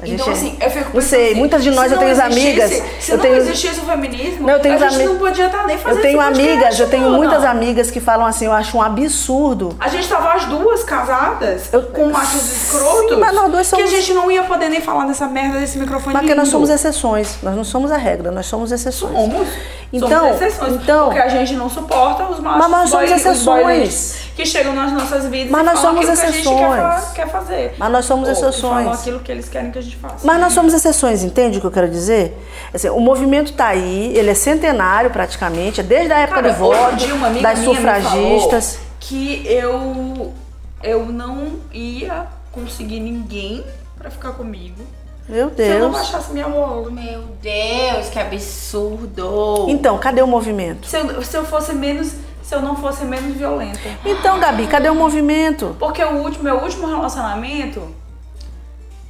A 0.00 0.06
Então, 0.06 0.28
é- 0.28 0.32
assim, 0.32 0.56
eu 0.60 0.70
fico 0.70 0.84
Não 0.84 0.92
pensando 0.92 1.08
sei, 1.08 1.24
assim, 1.30 1.34
muitas 1.34 1.62
de 1.64 1.70
nós 1.72 1.90
eu 1.90 1.98
não 2.00 2.06
tenho 2.06 2.22
amigas. 2.24 2.70
Se 3.00 3.10
eu 3.10 3.16
não 3.16 3.22
tenho, 3.24 3.36
existisse 3.38 3.80
o 3.80 3.82
feminismo, 3.82 4.46
Não, 4.46 4.54
eu 4.54 4.60
tenho 4.60 4.74
a 4.76 4.78
gente 4.78 4.94
ami- 4.94 5.04
não 5.06 5.18
podia 5.18 5.46
estar 5.46 5.66
nem 5.66 5.76
fazendo 5.76 5.96
eu 5.98 6.02
tenho 6.02 6.20
amigas, 6.20 6.78
eu 6.78 6.88
tenho 6.88 7.02
mano. 7.02 7.16
muitas 7.16 7.44
amigas 7.44 7.90
que 7.90 7.98
falam 7.98 8.24
assim, 8.24 8.44
eu 8.44 8.52
acho 8.52 8.76
um 8.76 8.82
absurdo. 8.82 9.74
A 9.80 9.88
gente 9.88 10.08
tava 10.08 10.34
as 10.34 10.44
duas 10.44 10.84
casadas 10.84 11.72
Eu- 11.72 11.82
com 11.86 12.10
machos 12.10 12.48
escrotos. 12.48 13.10
Sim, 13.10 13.16
mas 13.16 13.34
nós 13.34 13.50
duas 13.50 13.66
somos- 13.66 13.90
Que 13.90 13.96
a 13.96 14.00
gente 14.00 14.12
não 14.14 14.30
ia 14.30 14.44
poder 14.44 14.68
nem 14.68 14.80
falar 14.80 15.04
nessa 15.04 15.26
merda 15.26 15.58
desse 15.58 15.76
microfone 15.78 16.14
porque 16.16 16.32
nós 16.32 16.46
somos 16.46 16.70
exceções, 16.70 17.36
nós 17.42 17.56
não 17.56 17.64
somos 17.64 17.90
a 17.90 17.96
regra, 17.96 18.30
nós 18.30 18.46
somos 18.46 18.70
exceções. 18.70 19.12
Somos. 19.12 19.48
Então, 19.90 20.08
somos 20.08 20.42
exceções. 20.42 20.74
então- 20.74 21.04
porque 21.06 21.18
a 21.18 21.28
gente 21.28 21.54
não 21.54 21.70
suporta 21.70 22.24
os 22.24 22.38
machos 22.40 22.60
Mas 22.60 22.70
nós 22.70 22.90
somos 22.90 23.06
boy- 23.08 23.16
exceções. 23.16 24.16
que 24.36 24.44
chegam 24.44 24.74
nas 24.74 24.92
nossas 24.92 25.24
vidas 25.26 25.50
Mas 25.50 25.62
e 25.62 25.64
nós 25.64 25.78
somos 25.78 26.00
aquilo 26.00 26.16
que 26.16 26.22
a 26.22 26.30
gente 26.30 26.38
exceções. 26.40 27.04
quer, 27.04 27.12
quer 27.14 27.28
fazer. 27.32 27.74
Mas 27.78 27.90
nós 27.92 28.04
somos 28.04 28.28
Ou 28.28 28.34
que 28.34 28.40
exceções. 28.40 28.84
falam 28.84 28.92
aquilo 28.92 29.20
que 29.20 29.32
eles 29.32 29.48
querem 29.48 29.70
que 29.70 29.78
a 29.78 29.82
gente 29.82 29.96
faça. 29.96 30.26
Mas 30.26 30.40
nós 30.40 30.52
somos 30.52 30.74
exceções, 30.74 31.22
entende 31.24 31.56
o 31.56 31.60
que 31.62 31.66
eu 31.66 31.70
quero 31.70 31.88
dizer? 31.88 32.36
Assim, 32.74 32.90
o 32.90 33.00
movimento 33.00 33.50
está 33.52 33.68
aí, 33.68 34.12
ele 34.14 34.28
é 34.30 34.34
centenário 34.34 35.10
praticamente, 35.10 35.80
é 35.80 35.82
desde 35.82 36.12
a 36.12 36.18
época 36.18 36.42
Cara, 36.42 36.52
do 36.52 36.58
voto, 36.58 37.40
das 37.40 37.58
sufragistas. 37.60 38.78
que 39.00 39.42
eu, 39.46 40.34
eu 40.82 41.06
não 41.06 41.54
ia 41.72 42.26
conseguir 42.52 43.00
ninguém 43.00 43.64
pra 43.96 44.10
ficar 44.10 44.32
comigo 44.32 44.82
Meu 45.28 45.50
se 45.54 45.62
eu 45.62 45.78
não 45.80 45.90
Deus. 45.90 45.92
baixasse 45.92 46.32
minha 46.32 46.48
bola. 46.48 46.90
Meu 46.90 47.22
Deus, 47.42 48.08
que 48.10 48.18
absurdo. 48.18 49.66
Então, 49.68 49.98
cadê 49.98 50.22
o 50.22 50.26
movimento? 50.26 50.86
Se 50.86 50.96
eu, 50.96 51.22
se 51.22 51.36
eu 51.36 51.44
fosse 51.44 51.74
menos. 51.74 52.12
Se 52.42 52.54
eu 52.54 52.62
não 52.62 52.74
fosse 52.76 53.04
menos 53.04 53.36
violenta. 53.36 53.78
Então, 54.06 54.40
Gabi, 54.40 54.66
cadê 54.68 54.88
o 54.88 54.94
movimento? 54.94 55.76
Porque 55.78 56.02
o 56.02 56.14
último, 56.22 56.44
meu 56.44 56.56
último 56.56 56.86
relacionamento. 56.86 57.94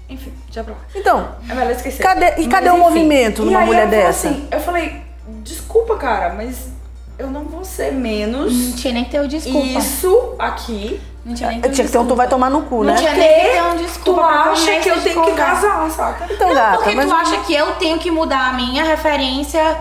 Enfim, 0.08 0.32
já 0.50 0.64
pra 0.64 0.72
lá. 0.72 0.80
Então, 0.94 1.28
É 1.48 1.54
melhor 1.54 1.70
esquecer. 1.72 2.02
Cadê- 2.02 2.34
e 2.40 2.48
cadê 2.48 2.68
o 2.68 2.72
enfim. 2.72 2.82
movimento 2.82 3.42
E 3.42 3.44
numa 3.44 3.60
aí 3.60 3.66
mulher 3.66 3.88
falou 3.88 4.04
dessa? 4.06 4.28
Assim, 4.28 4.48
eu 4.50 4.58
falei, 4.60 5.02
desculpa, 5.44 5.96
cara, 5.96 6.34
mas 6.34 6.68
eu 7.18 7.28
não 7.30 7.44
vou 7.44 7.64
ser 7.64 7.92
menos 7.92 8.52
Não 8.70 8.72
tinha 8.72 8.94
nem 8.94 9.04
que 9.04 9.10
ter 9.10 9.20
o 9.20 9.28
desculpa. 9.28 9.66
isso 9.78 10.34
aqui 10.38 11.00
Não 11.28 11.34
tinha 11.34 11.50
nem 11.50 11.60
Tinha 11.60 11.86
que 11.86 11.92
ter 11.92 11.98
um 11.98 12.06
tu 12.06 12.16
vai 12.16 12.26
tomar 12.26 12.48
no 12.48 12.62
cu, 12.62 12.76
Não 12.82 12.84
né? 12.92 12.96
tinha 12.96 13.12
nem 13.12 13.28
que 13.28 13.50
ter 13.50 13.62
um 13.62 13.76
desculpa 13.76 14.20
tu 14.22 14.26
acha 14.26 14.80
que 14.80 14.88
eu 14.88 15.02
tenho 15.02 15.22
que 15.26 15.32
casar, 15.32 15.90
saca? 15.90 16.26
Então, 16.32 16.48
Não, 16.48 16.54
gata, 16.54 16.76
porque 16.78 16.94
mas 16.94 17.06
tu 17.06 17.14
acha 17.14 17.36
que 17.42 17.54
eu 17.54 17.72
tenho 17.72 17.98
que 17.98 18.10
mudar 18.10 18.48
a 18.48 18.52
minha 18.54 18.82
referência 18.82 19.76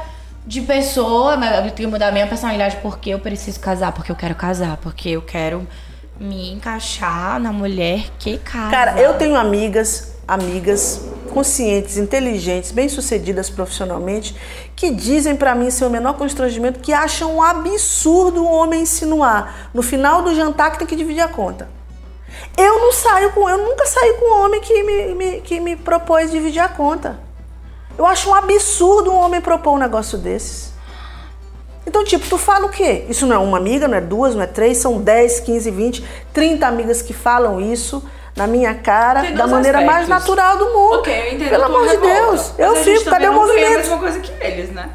de 0.45 0.59
pessoa, 0.61 1.37
mas 1.37 1.55
eu 1.55 1.61
tenho 1.61 1.73
que 1.73 1.87
mudar 1.87 2.09
a 2.09 2.11
minha 2.11 2.27
personalidade 2.27 2.77
porque 2.81 3.11
eu 3.11 3.19
preciso 3.19 3.61
casar, 3.61 3.93
porque 3.93 4.11
eu 4.11 4.15
quero 4.15 4.35
casar, 4.35 4.75
porque 4.77 5.09
eu 5.09 5.21
quero 5.21 5.65
me 6.19 6.51
encaixar 6.51 7.39
na 7.39 7.53
mulher 7.53 8.05
que 8.19 8.37
casa. 8.39 8.69
Cara, 8.71 8.99
eu 8.99 9.13
tenho 9.13 9.35
amigas, 9.37 10.16
amigas 10.27 11.01
conscientes, 11.33 11.97
inteligentes, 11.97 12.71
bem-sucedidas 12.71 13.49
profissionalmente, 13.49 14.35
que 14.75 14.89
dizem 14.91 15.35
pra 15.35 15.53
mim, 15.53 15.69
sem 15.69 15.87
o 15.87 15.89
menor 15.91 16.13
constrangimento, 16.13 16.79
que 16.79 16.91
acham 16.91 17.35
um 17.35 17.43
absurdo 17.43 18.43
o 18.43 18.51
homem 18.51 18.81
insinuar 18.81 19.69
no 19.73 19.81
final 19.83 20.21
do 20.23 20.33
jantar 20.35 20.71
que 20.71 20.79
tem 20.79 20.87
que 20.87 20.95
dividir 20.95 21.21
a 21.21 21.27
conta. 21.27 21.69
Eu 22.57 22.79
não 22.79 22.91
saio 22.91 23.31
com, 23.33 23.47
eu 23.49 23.57
nunca 23.59 23.85
saí 23.85 24.13
com 24.13 24.25
um 24.25 24.45
homem 24.45 24.61
que 24.61 24.83
me, 24.83 25.15
me- 25.15 25.41
que 25.41 25.59
me 25.59 25.75
propôs 25.75 26.31
dividir 26.31 26.59
a 26.59 26.67
conta. 26.67 27.19
Eu 27.97 28.05
acho 28.05 28.29
um 28.29 28.33
absurdo 28.35 29.11
um 29.11 29.15
homem 29.15 29.41
propor 29.41 29.71
um 29.73 29.77
negócio 29.77 30.17
desses. 30.17 30.71
Então, 31.85 32.03
tipo, 32.03 32.27
tu 32.27 32.37
fala 32.37 32.65
o 32.65 32.69
quê? 32.69 33.05
Isso 33.07 33.25
não 33.25 33.35
é 33.35 33.39
uma 33.39 33.57
amiga, 33.57 33.87
não 33.87 33.97
é 33.97 34.01
duas, 34.01 34.35
não 34.35 34.41
é 34.41 34.47
três, 34.47 34.77
são 34.77 34.99
10, 35.01 35.39
15, 35.39 35.71
20, 35.71 36.03
30 36.33 36.67
amigas 36.67 37.01
que 37.01 37.13
falam 37.13 37.61
isso 37.61 38.03
na 38.37 38.47
minha 38.47 38.73
cara 38.75 39.21
Tem 39.21 39.33
da 39.35 39.47
maneira 39.47 39.81
mais 39.81 40.03
aspectos. 40.09 40.35
natural 40.35 40.57
do 40.57 40.65
mundo. 40.65 40.99
Ok, 40.99 41.13
eu 41.13 41.33
entendo 41.33 41.49
Pelo 41.49 41.63
amor 41.65 41.87
de 41.87 41.97
Deus. 41.97 42.53
Eu 42.57 42.75
fico, 42.77 43.09
cadê 43.09 43.27
o 43.27 43.31
não 43.33 43.39
ganha 43.39 43.43
a 43.43 43.47
movimento? 43.47 43.77
mesma 43.79 43.97
coisa 43.97 44.19
que 44.19 44.31
eles, 44.45 44.71
né? 44.71 44.89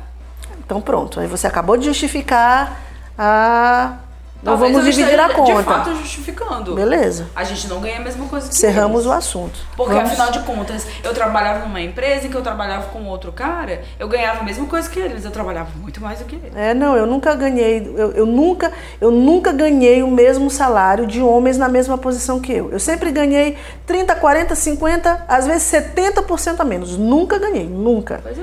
Então 0.64 0.80
pronto, 0.80 1.20
aí 1.20 1.26
você 1.26 1.47
acabou 1.47 1.76
de 1.76 1.84
justificar 1.86 2.80
a. 3.18 3.97
Não 4.43 4.57
vamos 4.57 4.78
eu 4.78 4.90
dividir 4.90 5.05
a 5.20 5.26
esteja, 5.28 5.45
De 5.45 5.53
conta. 5.53 5.62
fato, 5.62 5.95
justificando. 5.95 6.74
Beleza. 6.74 7.28
A 7.34 7.45
gente 7.45 7.68
não 7.68 7.80
ganha 7.80 7.99
a 7.99 8.01
mesma 8.01 8.26
coisa 8.26 8.49
que 8.49 8.55
Cerramos 8.57 9.03
eles. 9.03 9.07
o 9.07 9.12
assunto. 9.12 9.59
Porque 9.76 9.95
Vamos- 9.95 10.11
afinal 10.11 10.32
de 10.32 10.40
contas, 10.40 10.84
eu 11.05 11.14
trabalhava 11.14 11.61
numa 11.61 11.80
empresa 11.80 12.26
em 12.26 12.30
que 12.30 12.36
eu 12.36 12.43
trabalhava 12.43 12.88
com 12.88 13.05
outro 13.07 13.30
cara, 13.30 13.82
eu 14.01 14.09
ganhava 14.09 14.40
a 14.40 14.43
mesma 14.43 14.66
coisa 14.66 14.90
que 14.90 14.99
eles, 14.99 15.24
eu 15.24 15.30
trabalhava 15.30 15.70
muito 15.80 16.01
mais 16.03 16.18
do 16.18 16.24
que 16.24 16.34
eles. 16.34 16.57
É, 16.57 16.74
não, 16.74 16.97
eu 16.97 17.07
nunca 17.07 17.34
ganhei, 17.34 17.93
eu, 17.97 18.11
eu 18.12 18.26
nunca, 18.26 18.72
eu 19.01 19.11
nunca 19.12 19.53
ganhei 19.53 20.03
o 20.03 20.09
mesmo 20.11 20.51
salário 20.51 21.07
de 21.07 21.22
homens 21.22 21.57
na 21.57 21.68
mesma 21.68 21.97
posição 21.97 22.40
que 22.40 22.53
eu. 22.53 22.70
Eu 22.72 22.80
sempre 22.80 23.12
ganhei 23.12 23.57
30, 23.86 24.14
40, 24.16 24.55
50, 24.57 25.24
às 25.28 25.47
vezes 25.47 25.62
70% 25.70 26.59
a 26.61 26.64
menos. 26.64 26.97
Nunca 26.97 27.38
ganhei, 27.38 27.66
nunca. 27.68 28.20
Pois 28.22 28.38
é. 28.38 28.43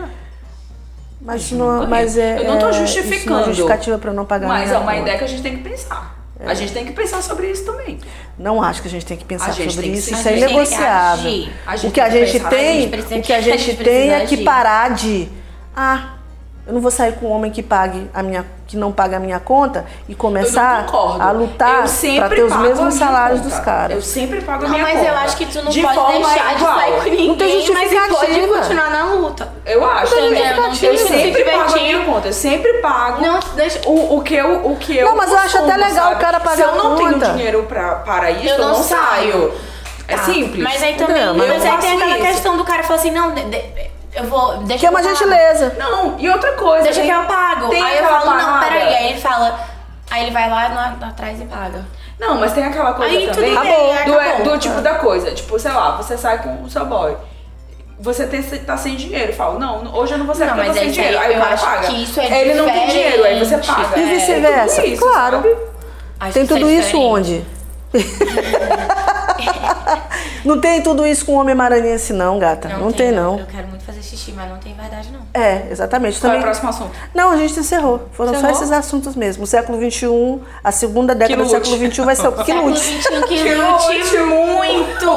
Mas, 1.22 1.52
não, 1.52 1.86
mas 1.88 2.18
é, 2.18 2.40
Eu 2.40 2.46
não 2.46 2.60
tô 2.60 2.70
é, 2.70 2.74
justificando. 2.74 3.16
Isso 3.16 3.30
não 3.30 3.40
é 3.40 3.46
justificativa 3.46 3.98
para 3.98 4.14
não 4.14 4.26
pagar 4.26 4.48
Mas 4.48 4.72
é 4.72 4.78
uma 4.78 4.96
ideia 4.96 5.18
que 5.18 5.24
a 5.24 5.28
gente 5.28 5.42
tem 5.42 5.58
que 5.58 5.64
pensar. 5.64 6.18
A 6.40 6.54
gente 6.54 6.72
tem 6.72 6.86
que 6.86 6.94
pensar 6.94 7.22
sobre 7.22 7.52
isso 7.52 7.66
também. 7.66 8.00
Não 8.38 8.62
acho 8.62 8.82
que 8.82 8.88
a 8.88 8.92
gente 8.92 9.06
tem 9.06 9.18
que 9.18 9.26
pensar 9.26 9.54
sobre 9.54 9.88
isso, 9.88 10.14
isso 10.14 10.28
é 10.28 10.38
inegociável. 10.38 11.50
o 11.84 11.92
que 11.92 12.00
a 12.00 12.10
gente 12.10 12.40
tem, 12.40 12.88
o 13.20 13.22
que 13.22 13.34
a 13.34 13.42
gente 13.42 13.76
tem 13.76 14.14
é 14.14 14.26
que 14.26 14.38
parar 14.38 14.94
de 14.94 15.28
ah, 15.76 16.19
eu 16.68 16.74
não 16.74 16.82
vou 16.82 16.92
sair 16.92 17.14
com 17.14 17.26
um 17.28 17.32
homem 17.32 17.50
que 17.52 17.64
pague 17.64 18.10
a 18.14 18.22
minha 18.22 18.46
que 18.68 18.78
não 18.78 18.92
pague 18.92 19.16
a 19.16 19.20
minha 19.20 19.40
conta 19.40 19.84
e 20.08 20.14
começar 20.14 20.86
não 20.92 21.20
a 21.20 21.32
lutar 21.32 21.86
para 22.18 22.30
ter 22.30 22.44
os 22.44 22.52
a 22.52 22.58
mesmos 22.60 22.94
salários 22.94 23.40
conta. 23.42 23.56
dos 23.56 23.60
caras. 23.66 23.96
Eu 23.96 24.02
sempre 24.04 24.42
pago 24.42 24.64
a 24.64 24.68
Não, 24.68 24.76
minha 24.76 24.84
mas 24.84 24.98
conta. 25.00 25.08
eu 25.10 25.18
acho 25.18 25.38
que 25.38 25.46
tu 25.48 25.62
não 25.64 25.72
De 25.72 25.82
pode 25.82 25.96
deixar 26.14 26.54
de 26.56 26.62
igual. 26.62 26.76
sair 26.76 26.92
com 26.94 27.04
ninguém, 27.10 27.28
Não 27.30 27.36
tem 27.36 27.48
mas 27.58 27.68
pode 27.68 27.96
justificativa. 27.96 28.58
continuar 28.60 28.90
na 28.92 29.04
luta. 29.06 29.50
Eu 29.66 29.84
acho. 29.90 30.16
Não 30.16 30.22
tem 30.30 30.36
justificativa. 30.36 30.86
eu 30.94 30.98
sempre 31.00 31.44
Se 31.44 31.50
pago 31.52 31.72
a 31.72 31.76
minha 31.82 32.06
conta. 32.06 32.28
Eu 32.28 32.34
sempre 32.34 32.74
pago 32.74 33.22
Não, 33.24 33.40
deixa. 33.56 33.82
o, 33.90 34.18
o 34.18 34.22
que 34.22 34.36
eu 34.36 34.66
o 34.68 34.76
que 34.76 34.98
eu 34.98 35.06
Não, 35.08 35.16
mas 35.18 35.32
eu 35.32 35.38
acho 35.40 35.58
até 35.58 35.76
legal 35.76 35.92
sabe? 35.96 36.16
o 36.16 36.20
cara 36.20 36.40
pagar 36.40 36.56
Se 36.56 36.62
eu 36.62 36.76
não 36.76 36.94
a 36.94 36.96
tenho 36.98 37.14
conta. 37.14 37.30
dinheiro 37.34 37.64
pra, 37.64 37.96
para 37.96 38.30
isso, 38.30 38.46
Eu 38.50 38.56
eu 38.56 38.60
não 38.60 38.68
não, 38.78 38.84
saio. 38.84 39.32
saio. 39.32 39.54
É 40.08 40.16
Tá. 40.16 40.24
simples. 40.26 40.64
Mas 40.64 40.84
aí 40.84 40.94
também, 40.96 41.26
Não, 41.26 41.34
mas, 41.36 41.48
mas 41.50 41.66
aí 41.66 41.78
tem 41.80 41.94
aquela 41.96 42.18
isso. 42.18 42.28
questão 42.28 42.56
do 42.58 42.64
cara 42.64 42.84
falar 42.84 43.00
assim, 43.00 43.10
não, 43.12 43.32
de- 43.34 43.46
de- 43.46 43.90
eu 44.14 44.24
vou. 44.26 44.58
Deixa 44.60 44.80
Que 44.80 44.86
é 44.86 44.90
uma 44.90 45.00
pago. 45.02 45.10
gentileza. 45.16 45.76
Não, 45.78 46.16
e 46.20 46.30
outra 46.30 46.52
coisa. 46.54 46.84
Deixa 46.84 47.02
tem- 47.02 47.10
que 47.10 47.16
eu 47.16 47.24
pago. 47.26 47.70
tem 47.70 47.82
Aí 47.84 47.98
eu 47.98 48.04
falo, 48.06 48.34
não, 48.36 48.60
peraí. 48.60 48.82
Aí 48.96 49.10
ele 49.12 49.20
fala. 49.22 49.60
Aí 50.12 50.24
ele 50.24 50.32
vai 50.32 50.50
lá 50.50 50.96
atrás 51.02 51.40
e 51.40 51.46
paga. 51.46 51.86
Não, 52.20 52.36
mas 52.40 52.52
tem 52.54 52.64
aquela 52.66 52.94
coisa 52.94 53.16
Aí 53.16 53.28
tudo 53.28 53.36
também 53.36 53.56
bem, 53.60 54.06
do, 54.06 54.14
acabou. 54.20 54.44
do 54.44 54.58
tipo 54.60 54.82
da 54.82 54.96
coisa. 54.96 55.32
Tipo, 55.32 55.58
sei 55.60 55.72
lá, 55.72 55.92
você 55.96 56.18
sai 56.18 56.40
com 56.42 56.64
o 56.64 56.70
seu 56.70 56.86
boy. 56.86 57.16
Você 58.02 58.26
tem, 58.28 58.42
tá 58.42 58.76
sem 58.78 58.96
dinheiro. 58.96 59.32
Fala, 59.34 59.60
não, 59.60 59.94
hoje 59.96 60.14
eu 60.14 60.18
não 60.18 60.26
vou 60.26 60.34
sair 60.36 60.48
Não, 60.48 60.56
porque 60.56 60.70
eu 60.70 60.74
tô 60.74 60.80
mas 60.86 60.96
sem 60.96 61.04
aí 61.04 61.10
dinheiro. 61.12 61.20
Aí 61.20 61.34
eu 61.34 61.40
o 61.40 61.44
cara 61.44 61.58
paga. 61.58 61.88
que 61.88 62.04
isso 62.04 62.20
é 62.20 62.42
Ele 62.42 62.54
não 62.56 62.66
tem 62.66 62.88
dinheiro, 62.88 63.24
aí 63.26 63.40
você 63.40 63.58
diferente. 63.58 63.90
paga. 63.90 64.00
E 64.00 64.04
É, 64.04 64.14
vice-versa, 64.16 64.76
tudo 64.82 64.88
isso, 64.94 65.02
claro. 65.02 65.58
Acho 66.20 66.34
Tem 66.34 66.48
tudo 66.48 66.68
é 66.68 66.72
isso 66.74 66.86
diferente. 66.88 67.06
onde? 67.06 67.46
não 70.46 70.60
tem 70.60 70.82
tudo 70.82 71.06
isso 71.06 71.26
com 71.26 71.34
o 71.34 71.40
homem 71.40 71.56
maranhense 71.56 72.14
não, 72.14 72.40
gata. 72.40 72.70
Não, 72.70 72.92
tem 72.92 73.12
não. 73.12 73.40
Eu 73.40 73.46
quero 73.46 73.68
muito 73.68 73.84
fazer 73.84 74.02
xixi, 74.02 74.32
mas 74.32 74.50
não 74.50 74.58
tem 74.58 74.74
verdade 74.74 75.10
não. 75.12 75.20
É, 75.34 75.68
exatamente. 75.72 76.20
Qual 76.20 76.32
é 76.34 76.36
o 76.36 76.40
Também 76.40 76.42
próximo 76.52 76.70
assunto? 76.70 76.92
Não, 77.14 77.32
a 77.32 77.38
gente 77.38 77.60
encerrou. 77.60 78.10
Foram 78.14 78.34
Encerrou? 78.34 78.54
só 78.56 78.62
esses 78.62 78.72
assuntos 78.72 79.16
mesmo. 79.16 79.44
O 79.44 79.48
século 79.48 79.78
XXI, 79.80 80.08
a 80.64 80.72
segunda 80.72 81.14
década 81.14 81.44
do 81.44 81.50
século 81.50 81.78
XXI 81.78 82.02
vai 82.02 82.16
ser 82.16 82.28
o 82.28 82.32
que 82.34 82.46
século 82.46 82.68
lute. 82.70 82.80
XXI 82.80 83.22
que 83.28 83.44
Que 83.44 83.56
lute 83.56 84.18
muito. 84.18 85.10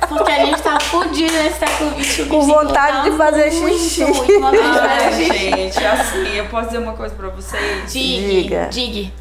Porque 0.10 0.32
a 0.32 0.44
gente 0.44 0.60
tá 0.62 0.80
fudido 0.80 1.32
nesse 1.32 1.58
século 1.58 1.90
XXI. 2.02 2.24
Com 2.26 2.40
vontade 2.42 3.10
de 3.10 3.16
fazer 3.16 3.50
xixi. 3.52 4.04
Muito, 4.04 4.24
com 4.26 4.40
vontade 4.40 4.72
de 4.72 4.78
Ai, 4.78 4.98
fazer 5.10 5.24
xixi. 5.24 5.50
gente, 5.50 5.84
assim, 5.86 6.36
eu 6.36 6.44
posso 6.46 6.66
dizer 6.66 6.78
uma 6.78 6.92
coisa 6.94 7.14
pra 7.14 7.28
vocês? 7.28 7.92
Diga. 7.92 8.66
Diga. 8.66 8.68
Diga. 8.70 9.12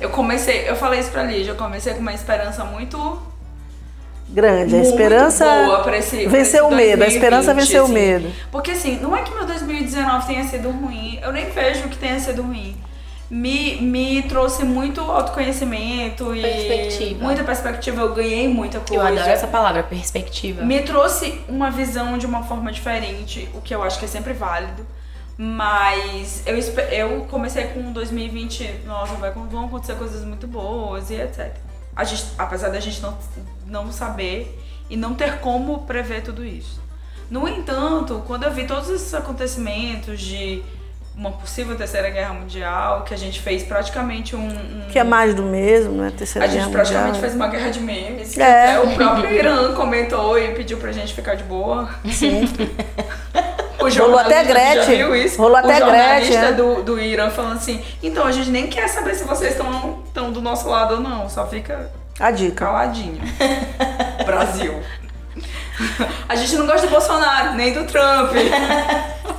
Eu 0.00 0.10
comecei, 0.10 0.68
eu 0.68 0.76
falei 0.76 1.00
isso 1.00 1.10
pra 1.10 1.22
Lígia, 1.22 1.52
eu 1.52 1.56
comecei 1.56 1.94
com 1.94 2.00
uma 2.00 2.12
esperança 2.12 2.64
muito 2.64 3.16
Grande. 4.34 4.74
A 4.74 4.78
muito 4.78 4.90
esperança 4.90 5.44
boa 5.44 5.82
pra 5.84 5.96
esse, 5.98 6.22
pra 6.22 6.30
venceu 6.30 6.66
o 6.66 6.74
medo. 6.74 7.02
A 7.02 7.06
2020, 7.06 7.14
esperança 7.14 7.54
venceu 7.54 7.82
o 7.82 7.84
assim. 7.84 7.94
medo. 7.94 8.32
Porque 8.50 8.72
assim, 8.72 8.98
não 9.00 9.16
é 9.16 9.22
que 9.22 9.32
meu 9.32 9.46
2019 9.46 10.26
tenha 10.26 10.44
sido 10.44 10.70
ruim, 10.70 11.18
eu 11.22 11.32
nem 11.32 11.46
vejo 11.50 11.88
que 11.88 11.96
tenha 11.96 12.18
sido 12.18 12.42
ruim. 12.42 12.76
Me, 13.30 13.80
me 13.80 14.22
trouxe 14.24 14.64
muito 14.64 15.00
autoconhecimento 15.00 16.34
e 16.34 16.42
Perspectiva. 16.42 17.24
muita 17.24 17.42
perspectiva, 17.42 18.02
eu 18.02 18.12
ganhei 18.14 18.46
muita 18.48 18.80
coisa. 18.80 18.94
Eu 18.94 19.00
adoro 19.00 19.30
essa 19.30 19.46
palavra, 19.46 19.82
perspectiva. 19.82 20.62
Me 20.62 20.82
trouxe 20.82 21.40
uma 21.48 21.70
visão 21.70 22.18
de 22.18 22.26
uma 22.26 22.42
forma 22.42 22.70
diferente, 22.70 23.48
o 23.54 23.60
que 23.60 23.74
eu 23.74 23.82
acho 23.82 23.98
que 23.98 24.04
é 24.04 24.08
sempre 24.08 24.32
válido. 24.34 24.86
Mas 25.36 26.42
eu, 26.46 26.56
eu 26.92 27.26
comecei 27.28 27.64
com 27.64 27.90
2020, 27.92 28.82
nossa, 28.86 29.14
vai, 29.14 29.32
vão 29.32 29.64
acontecer 29.66 29.94
coisas 29.94 30.24
muito 30.24 30.46
boas 30.46 31.10
e 31.10 31.14
etc. 31.14 31.50
A 31.96 32.04
gente, 32.04 32.24
apesar 32.38 32.68
da 32.70 32.80
gente 32.80 33.00
não, 33.00 33.16
não 33.66 33.92
saber 33.92 34.58
e 34.90 34.96
não 34.96 35.14
ter 35.14 35.38
como 35.38 35.78
prever 35.82 36.22
tudo 36.22 36.44
isso. 36.44 36.80
No 37.30 37.48
entanto, 37.48 38.22
quando 38.26 38.42
eu 38.44 38.50
vi 38.52 38.66
todos 38.66 38.88
esses 38.90 39.14
acontecimentos 39.14 40.20
de 40.20 40.62
uma 41.16 41.30
possível 41.30 41.76
terceira 41.76 42.10
guerra 42.10 42.34
mundial, 42.34 43.02
que 43.04 43.14
a 43.14 43.16
gente 43.16 43.40
fez 43.40 43.62
praticamente 43.62 44.34
um. 44.34 44.46
um- 44.48 44.88
Que 44.90 44.98
é 44.98 45.04
mais 45.04 45.32
do 45.34 45.44
mesmo, 45.44 45.92
né? 46.02 46.12
Terceira 46.16 46.44
a 46.44 46.48
gente 46.50 46.58
Guerra 46.58 46.70
praticamente 46.72 47.06
Mundial. 47.14 47.22
fez 47.22 47.34
uma 47.36 47.48
guerra 47.48 47.70
de 47.70 47.80
memes. 47.80 48.36
É. 48.36 48.80
o 48.80 48.94
próprio 48.96 49.30
Irã 49.32 49.74
comentou 49.74 50.36
e 50.38 50.48
pediu 50.54 50.76
pra 50.78 50.90
gente 50.90 51.14
ficar 51.14 51.36
de 51.36 51.44
boa. 51.44 51.88
Sim. 52.10 52.42
O 53.84 53.98
Rolou 53.98 54.18
até 54.18 54.42
tu 54.42 54.48
já 54.48 54.52
Gretchen. 54.54 54.96
viu 54.96 55.14
isso? 55.16 55.40
Rolou 55.40 55.56
até 55.56 55.76
o 55.76 55.78
jornalista 55.78 56.32
Gretchen, 56.32 56.48
é. 56.48 56.52
do, 56.52 56.82
do 56.82 57.00
Irã 57.00 57.30
falando 57.30 57.56
assim, 57.56 57.82
então 58.02 58.26
a 58.26 58.32
gente 58.32 58.50
nem 58.50 58.66
quer 58.66 58.88
saber 58.88 59.14
se 59.14 59.24
vocês 59.24 59.52
estão 59.52 60.02
estão 60.06 60.30
do 60.32 60.40
nosso 60.40 60.68
lado 60.68 60.94
ou 60.94 61.00
não, 61.00 61.28
só 61.28 61.46
fica 61.46 61.90
A 62.18 62.30
dica. 62.30 62.64
caladinho. 62.64 63.20
Brasil. 64.24 64.80
A 66.28 66.36
gente 66.36 66.54
não 66.56 66.66
gosta 66.66 66.86
do 66.86 66.90
Bolsonaro, 66.90 67.54
nem 67.54 67.72
do 67.72 67.84
Trump. 67.84 68.30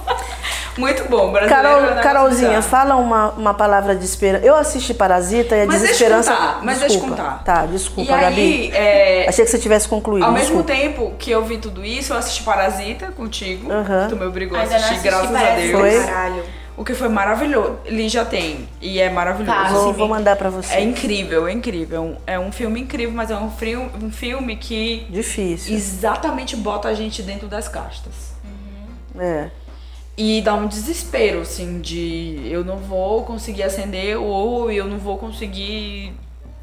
Muito 0.78 1.08
bom, 1.10 1.32
brasileiro. 1.32 1.64
Carol, 1.64 2.04
Carolzinha, 2.04 2.48
bizarro. 2.58 2.64
fala 2.70 2.96
uma, 2.98 3.30
uma 3.32 3.54
palavra 3.54 3.96
de 3.96 4.04
esperança. 4.04 4.46
Eu 4.46 4.56
assisti 4.56 4.94
Parasita 4.94 5.56
e 5.56 5.62
a 5.62 5.66
Mas 5.66 5.82
deixa 5.82 5.94
desesperança. 5.94 6.32
contar, 6.32 6.60
mas 6.64 6.80
deixa 6.80 6.96
eu 6.96 7.00
desculpa. 7.00 7.24
contar. 7.24 7.44
Tá, 7.44 7.66
desculpa, 7.66 8.12
E 8.12 8.22
Gabi. 8.22 8.42
aí, 8.42 8.72
é, 8.74 9.26
Achei 9.30 9.46
que 9.46 9.52
você 9.52 9.60
tivesse 9.60 9.88
concluído. 9.88 10.26
Ao 10.26 10.32
mesmo 10.32 10.62
desculpa. 10.64 10.74
tempo 10.74 11.14
que 11.18 11.32
eu 11.32 11.44
vi 11.46 11.58
tudo 11.58 11.84
isso, 11.86 12.12
eu 12.14 12.18
assisti 12.18 12.44
Parasita 12.44 13.08
contigo. 13.08 13.72
Aham. 13.72 14.04
que 14.04 14.10
Tu 14.16 14.20
me 14.20 14.26
obrigou 14.26 14.58
a 14.58 14.62
Ainda 14.62 14.72
não 14.72 14.78
assistir, 14.80 14.94
assisti, 14.96 15.10
graças 15.10 15.36
a 15.36 15.40
parece 15.40 15.68
Deus. 15.68 15.80
Foi? 15.80 16.06
Caralho. 16.06 16.44
O 16.78 16.84
que 16.84 16.94
foi 16.94 17.08
maravilhoso. 17.08 17.78
Ele 17.86 18.10
já 18.10 18.26
tem. 18.26 18.68
E 18.82 19.00
é 19.00 19.10
maravilhoso. 19.10 19.58
Tá, 19.58 19.70
Vou, 19.70 19.88
sim. 19.88 19.94
vou 19.98 20.10
mandar 20.10 20.36
pra 20.36 20.50
você. 20.50 20.74
É 20.74 20.82
incrível, 20.82 21.48
é 21.48 21.54
incrível. 21.54 22.18
É 22.28 22.38
um 22.38 22.52
filme 22.52 22.82
incrível, 22.82 23.16
mas 23.16 23.32
é 23.32 23.36
um 23.38 23.50
filme, 23.50 23.90
um 24.04 24.12
filme 24.12 24.58
que 24.58 25.08
Difícil. 25.10 25.74
exatamente 25.74 26.54
bota 26.58 26.90
a 26.90 26.94
gente 26.94 27.22
dentro 27.24 27.48
das 27.48 27.70
castas. 27.70 28.14
É. 29.18 29.48
E 30.18 30.42
dá 30.42 30.54
um 30.54 30.68
desespero, 30.68 31.42
assim, 31.42 31.82
de 31.82 32.42
eu 32.46 32.64
não 32.64 32.78
vou 32.78 33.24
conseguir 33.24 33.64
acender 33.64 34.18
ou 34.18 34.72
eu 34.72 34.86
não 34.86 34.98
vou 34.98 35.18
conseguir 35.18 36.14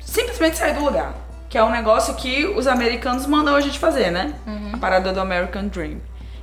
simplesmente 0.01 0.57
sair 0.57 0.75
do 0.75 0.83
lugar. 0.85 1.15
Que 1.51 1.59
é 1.59 1.63
um 1.65 1.71
negócio 1.71 2.15
que 2.15 2.47
os 2.47 2.67
americanos 2.67 3.27
mandam 3.27 3.55
a 3.55 3.61
gente 3.61 3.79
fazer, 3.79 4.11
né? 4.11 4.33
A 4.73 4.79
parada 4.79 5.13
do 5.13 5.21
American 5.21 5.67
Dream. 5.69 5.99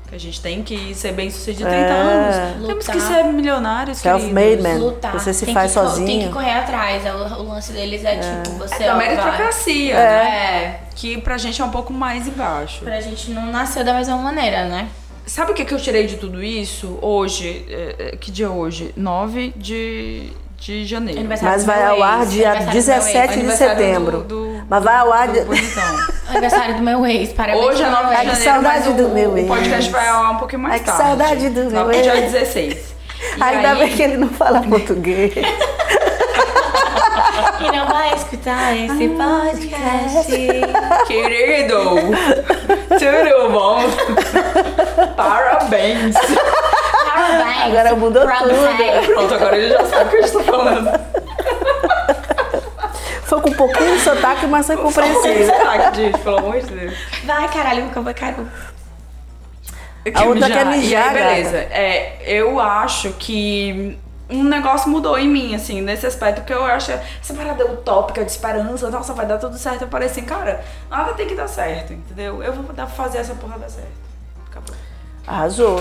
Que 0.07 0.15
a 0.15 0.19
gente 0.19 0.39
tem 0.41 0.61
que 0.63 0.93
ser 0.93 1.11
bem 1.13 1.29
sucedido 1.31 1.67
É. 1.67 1.71
30 1.71 1.93
anos. 1.93 2.67
Temos 2.67 2.85
que 2.87 2.95
Lutar. 2.97 3.07
ser 3.15 3.23
milionários, 3.25 3.97
Self-made 3.99 4.61
man. 4.61 4.75
lutar. 4.77 5.13
Você 5.13 5.33
se 5.33 5.45
tem 5.45 5.53
faz 5.53 5.71
que, 5.73 5.79
sozinho. 5.79 6.07
Tem 6.07 6.27
que 6.27 6.29
correr 6.33 6.51
atrás. 6.59 7.05
É 7.05 7.13
O, 7.13 7.17
o 7.41 7.43
lance 7.49 7.71
deles 7.73 8.03
é, 8.05 8.17
tipo, 8.17 8.55
você 8.57 8.83
É 8.83 8.87
da 8.87 8.95
meritocracia, 8.95 9.95
né? 9.95 10.79
Que 10.95 11.19
pra 11.21 11.37
gente 11.39 11.59
é 11.59 11.65
um 11.65 11.69
pouco 11.71 11.91
mais 11.91 12.27
embaixo. 12.27 12.81
Pra 12.83 12.99
gente 13.01 13.31
não 13.31 13.47
nasceu 13.47 13.83
da 13.83 13.93
mesma 13.93 14.17
maneira, 14.17 14.65
né? 14.67 14.87
Sabe 15.29 15.51
o 15.51 15.53
que, 15.53 15.63
que 15.63 15.73
eu 15.73 15.77
tirei 15.79 16.07
de 16.07 16.15
tudo 16.17 16.43
isso 16.43 16.97
hoje? 17.03 17.63
É, 17.69 17.95
é, 17.99 18.15
que 18.17 18.31
dia 18.31 18.47
é 18.47 18.49
hoje? 18.49 18.91
9 18.97 19.53
de, 19.55 20.31
de 20.57 20.83
janeiro. 20.85 21.19
Aniversário 21.19 21.53
Mas 21.53 21.63
do 21.63 21.67
vai 21.67 21.77
meu 21.83 21.87
ao 21.91 21.97
ex, 21.97 22.03
ar 22.03 22.25
dia 22.25 22.51
aniversário 22.51 22.71
do 22.71 22.73
meu 22.73 22.95
ex. 22.95 23.05
17 23.05 23.39
de 23.45 23.51
setembro. 23.57 24.17
Do, 24.21 24.23
do, 24.57 24.63
Mas 24.67 24.83
vai 24.83 24.95
ao 24.95 25.13
ar 25.13 25.27
do. 25.27 25.39
Aniversário 26.29 26.75
do 26.77 26.81
meu 26.81 27.05
ex, 27.05 27.31
parabéns. 27.33 27.63
Hoje 27.63 27.83
é 27.83 27.85
pro 27.85 27.95
9 27.95 28.07
meu 28.09 28.15
de 28.15 28.21
que 28.21 28.27
ex. 28.31 28.43
janeiro, 28.43 28.63
saudade 28.63 28.93
do 28.93 29.05
o, 29.07 29.13
meu 29.13 29.29
o 29.35 29.47
podcast 29.47 29.83
ex. 29.85 29.87
vai 29.91 30.07
ao 30.07 30.23
ar 30.23 30.31
um 30.31 30.37
pouquinho 30.37 30.61
mais 30.63 30.73
Ai, 30.73 30.79
que 30.79 30.85
tarde. 30.85 31.03
saudade 31.03 31.49
do 31.49 31.61
meu 31.61 31.71
9 31.71 32.01
dia 32.01 32.15
ex. 32.17 32.31
16. 32.31 32.95
E 33.37 33.43
Ainda 33.43 33.71
aí- 33.71 33.77
bem 33.79 33.89
que 33.95 34.01
ele 34.01 34.17
não 34.17 34.29
fala 34.29 34.61
português. 34.67 35.33
E 37.61 37.71
não 37.77 37.87
vai 37.87 38.15
escutar 38.15 38.75
esse 38.75 39.09
podcast. 39.09 40.31
Querido, 41.05 41.77
tudo 42.89 43.49
bom? 43.51 43.79
Parabéns. 45.23 46.15
Parabéns. 46.15 47.65
Agora 47.65 47.95
mudou 47.95 48.25
Parabéns. 48.25 49.05
Pronto, 49.07 49.33
agora 49.33 49.57
ele 49.57 49.69
já 49.73 49.85
sabe 49.85 50.05
o 50.05 50.09
que 50.09 50.15
a 50.17 50.21
gente 50.21 50.33
tá 50.33 50.43
falando. 50.43 50.99
Foi 53.23 53.41
com 53.41 53.49
um 53.49 53.53
pouquinho 53.53 53.95
de 53.95 54.01
sotaque, 54.01 54.47
mas 54.47 54.65
foi 54.65 54.75
Só 54.75 54.81
um 54.81 54.85
compreensível. 54.85 55.45
sotaque, 55.45 55.97
gente, 55.97 56.19
pelo 56.19 56.37
amor 56.37 56.59
de 56.59 56.65
Deus. 56.65 56.93
Vai, 57.25 57.47
caralho, 57.49 57.89
vou 57.93 58.03
vai, 58.03 58.13
cara. 58.13 58.35
A 60.15 60.23
outra 60.23 60.47
quer 60.49 60.65
mijar, 60.65 61.13
E 61.13 61.17
aí, 61.17 61.23
beleza. 61.23 61.57
É, 61.57 62.17
eu 62.25 62.59
acho 62.59 63.11
que 63.19 63.99
um 64.29 64.43
negócio 64.43 64.89
mudou 64.89 65.17
em 65.17 65.27
mim, 65.27 65.53
assim, 65.55 65.81
nesse 65.81 66.05
aspecto, 66.07 66.41
porque 66.41 66.53
eu 66.53 66.63
acho 66.63 66.91
essa 66.91 67.33
parada 67.33 67.65
utópica 67.65 68.23
de 68.23 68.31
esperança, 68.31 68.89
nossa, 68.89 69.13
vai 69.13 69.25
dar 69.25 69.37
tudo 69.37 69.57
certo. 69.57 69.83
Eu 69.83 69.87
parei 69.87 70.07
assim, 70.07 70.23
cara, 70.23 70.63
nada 70.89 71.13
tem 71.13 71.27
que 71.27 71.35
dar 71.35 71.47
certo, 71.47 71.93
entendeu? 71.93 72.41
Eu 72.41 72.53
vou 72.53 72.73
dar 72.73 72.87
fazer 72.87 73.19
essa 73.19 73.33
porra 73.35 73.57
dar 73.59 73.69
certo. 73.69 73.91
Acabou. 74.49 74.75
Arrasou. 75.29 75.79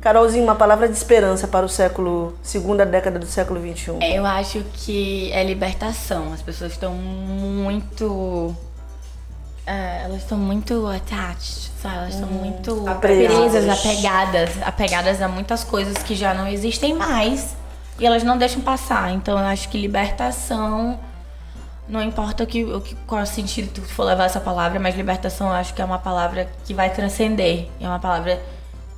Carolzinho, 0.00 0.42
uma 0.42 0.54
palavra 0.54 0.88
de 0.88 0.94
esperança 0.94 1.46
para 1.46 1.66
o 1.66 1.68
século, 1.68 2.34
segunda 2.42 2.86
década 2.86 3.18
do 3.18 3.26
século 3.26 3.60
XXI. 3.60 3.98
Eu 4.14 4.24
acho 4.24 4.64
que 4.72 5.30
é 5.32 5.44
libertação. 5.44 6.32
As 6.32 6.40
pessoas 6.40 6.72
estão 6.72 6.94
muito. 6.94 8.56
é, 9.66 10.04
elas 10.04 10.22
estão 10.22 10.38
muito 10.38 10.86
attached, 10.86 11.70
sabe? 11.82 11.96
Elas 11.98 12.14
estão 12.14 12.28
muito 12.28 12.88
Apegadas. 12.88 13.36
presas, 13.36 13.68
apegadas, 13.68 14.50
apegadas 14.62 15.20
a 15.20 15.28
muitas 15.28 15.62
coisas 15.62 15.98
que 15.98 16.14
já 16.14 16.32
não 16.32 16.48
existem 16.48 16.94
mais 16.94 17.54
e 17.98 18.06
elas 18.06 18.22
não 18.22 18.38
deixam 18.38 18.62
passar. 18.62 19.12
Então 19.12 19.38
eu 19.38 19.44
acho 19.44 19.68
que 19.68 19.76
libertação, 19.76 20.98
não 21.86 22.02
importa 22.02 22.44
o 22.44 22.46
que, 22.46 22.64
o 22.64 22.80
que 22.80 22.94
qual 23.06 23.26
sentido 23.26 23.70
tu 23.74 23.82
for 23.82 24.04
levar 24.04 24.24
essa 24.24 24.40
palavra, 24.40 24.80
mas 24.80 24.96
libertação 24.96 25.48
eu 25.48 25.52
acho 25.52 25.74
que 25.74 25.82
é 25.82 25.84
uma 25.84 25.98
palavra 25.98 26.48
que 26.64 26.72
vai 26.72 26.88
transcender. 26.88 27.68
É 27.78 27.86
uma 27.86 27.98
palavra 27.98 28.40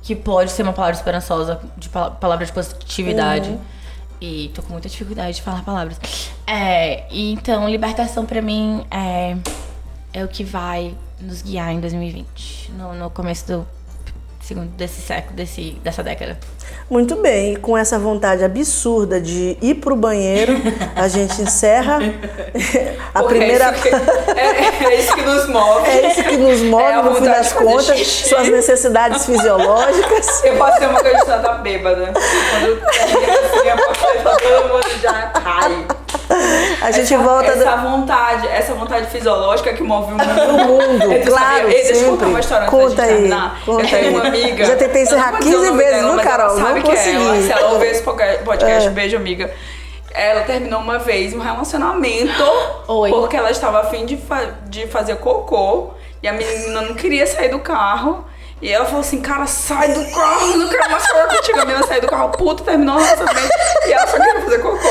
que 0.03 0.15
pode 0.15 0.51
ser 0.51 0.61
uma 0.63 0.73
palavra 0.73 0.95
esperançosa, 0.97 1.59
de 1.77 1.89
pala- 1.89 2.11
palavra 2.11 2.45
de 2.45 2.51
positividade. 2.51 3.57
E 4.21 4.51
tô 4.53 4.61
com 4.61 4.71
muita 4.73 4.87
dificuldade 4.87 5.35
de 5.37 5.41
falar 5.41 5.63
palavras. 5.63 5.97
É, 6.45 7.05
então, 7.11 7.67
libertação 7.69 8.25
pra 8.25 8.41
mim 8.41 8.85
é, 8.91 9.35
é 10.13 10.23
o 10.23 10.27
que 10.27 10.43
vai 10.43 10.93
nos 11.19 11.41
guiar 11.41 11.71
em 11.71 11.79
2020, 11.79 12.71
no, 12.77 12.93
no 12.93 13.09
começo 13.09 13.47
do 13.47 13.67
segundo 14.43 14.67
desse 14.75 15.01
século, 15.01 15.35
desse, 15.35 15.71
dessa 15.83 16.03
década. 16.03 16.37
Muito 16.89 17.15
bem, 17.15 17.53
e 17.53 17.55
com 17.55 17.77
essa 17.77 17.97
vontade 17.97 18.43
absurda 18.43 19.19
de 19.19 19.57
ir 19.61 19.75
pro 19.75 19.95
banheiro, 19.95 20.53
a 20.95 21.07
gente 21.07 21.41
encerra 21.41 21.99
a 23.13 23.19
Porque 23.19 23.35
primeira. 23.35 23.65
É 23.65 23.71
isso, 23.71 23.81
que, 23.81 23.89
é, 23.89 24.85
é 24.85 24.99
isso 24.99 25.15
que 25.15 25.21
nos 25.21 25.47
move. 25.47 25.89
É 25.89 26.07
isso 26.11 26.23
que 26.23 26.37
nos 26.37 26.61
move, 26.61 26.83
É 26.83 26.93
a 26.93 27.03
no 27.03 27.15
fim 27.15 27.23
das 27.23 27.53
contas, 27.53 27.97
xixi. 27.97 28.29
suas 28.29 28.49
necessidades 28.49 29.25
fisiológicas. 29.25 30.43
Eu 30.43 30.57
posso 30.57 30.77
ter 30.77 30.87
uma 30.87 31.01
tá 31.41 31.53
bêbada. 31.53 32.11
Quando 32.13 32.81
termina 32.81 33.39
assim, 33.39 33.67
eu 33.67 33.77
posso 33.77 34.01
ter 34.01 34.23
todo 34.23 34.69
mundo 34.69 35.01
já 35.01 35.27
cai. 35.27 36.02
A 36.81 36.91
gente 36.91 37.13
essa, 37.13 37.17
volta. 37.23 37.51
Essa 37.51 37.75
vontade, 37.77 38.47
essa 38.47 38.73
vontade 38.73 39.07
fisiológica 39.07 39.73
que 39.73 39.83
move 39.83 40.13
o 40.13 40.17
mundo. 40.17 40.47
do 40.47 40.53
mundo, 40.65 41.25
claro, 41.27 41.67
Ei, 41.69 41.83
deixa 41.83 41.93
eu 41.93 42.09
contar 42.11 42.11
sempre. 42.11 42.25
uma 42.25 42.39
história 42.39 42.67
antes 42.67 42.79
Conta 42.79 43.01
aí, 43.03 43.07
terminar. 43.09 43.61
conta 43.65 43.83
eu 43.83 43.89
tenho 43.89 44.03
aí. 44.07 44.09
uma 44.15 44.27
amiga. 44.27 44.65
Já 44.65 44.75
tentei 44.75 45.01
encerrar 45.03 45.31
vou 45.31 45.39
dizer 45.39 45.55
o 45.55 45.59
15 45.59 45.67
nome 45.71 45.83
vezes, 45.83 46.01
dela, 46.01 46.13
viu, 46.15 46.23
Carol? 46.23 46.49
Ela 46.49 46.61
sabe 46.67 46.79
Não 46.79 46.81
que 46.81 46.91
é 46.97 47.09
ela. 47.13 47.23
consegui. 47.25 47.43
Se 47.43 47.51
ela 47.51 47.71
ouvir 47.71 47.87
esse 47.87 48.01
podca- 48.03 48.39
podcast, 48.45 48.87
É. 48.87 48.91
beijo, 48.91 49.15
amiga. 49.17 49.51
Ela 50.15 50.41
terminou 50.41 50.79
uma 50.79 50.99
vez 50.99 51.33
um 51.33 51.39
relacionamento 51.39 52.43
Oi. 52.87 53.09
porque 53.09 53.35
ela 53.35 53.49
estava 53.49 53.79
afim 53.81 54.05
de, 54.05 54.15
fa- 54.17 54.53
de 54.67 54.85
fazer 54.87 55.15
cocô 55.15 55.91
e 56.21 56.27
a 56.27 56.33
menina 56.33 56.81
não 56.81 56.93
queria 56.93 57.25
sair 57.25 57.49
do 57.49 57.59
carro. 57.59 58.23
E 58.61 58.71
ela 58.71 58.85
falou 58.85 59.01
assim, 59.01 59.19
cara, 59.19 59.45
sai 59.45 59.89
do 59.91 60.05
carro, 60.15 60.55
não 60.55 60.69
quero 60.69 60.89
mais 60.89 61.05
falar 61.05 61.27
contigo. 61.27 61.59
A 61.59 61.65
menina 61.65 61.85
saiu 61.85 61.99
do 62.01 62.07
carro, 62.07 62.29
puta, 62.29 62.63
terminou 62.63 62.95
o 62.95 62.97
relacionamento. 62.99 63.49
E 63.87 63.91
ela 63.91 64.07
só 64.07 64.15
queria 64.17 64.41
fazer 64.41 64.59
cocô. 64.59 64.87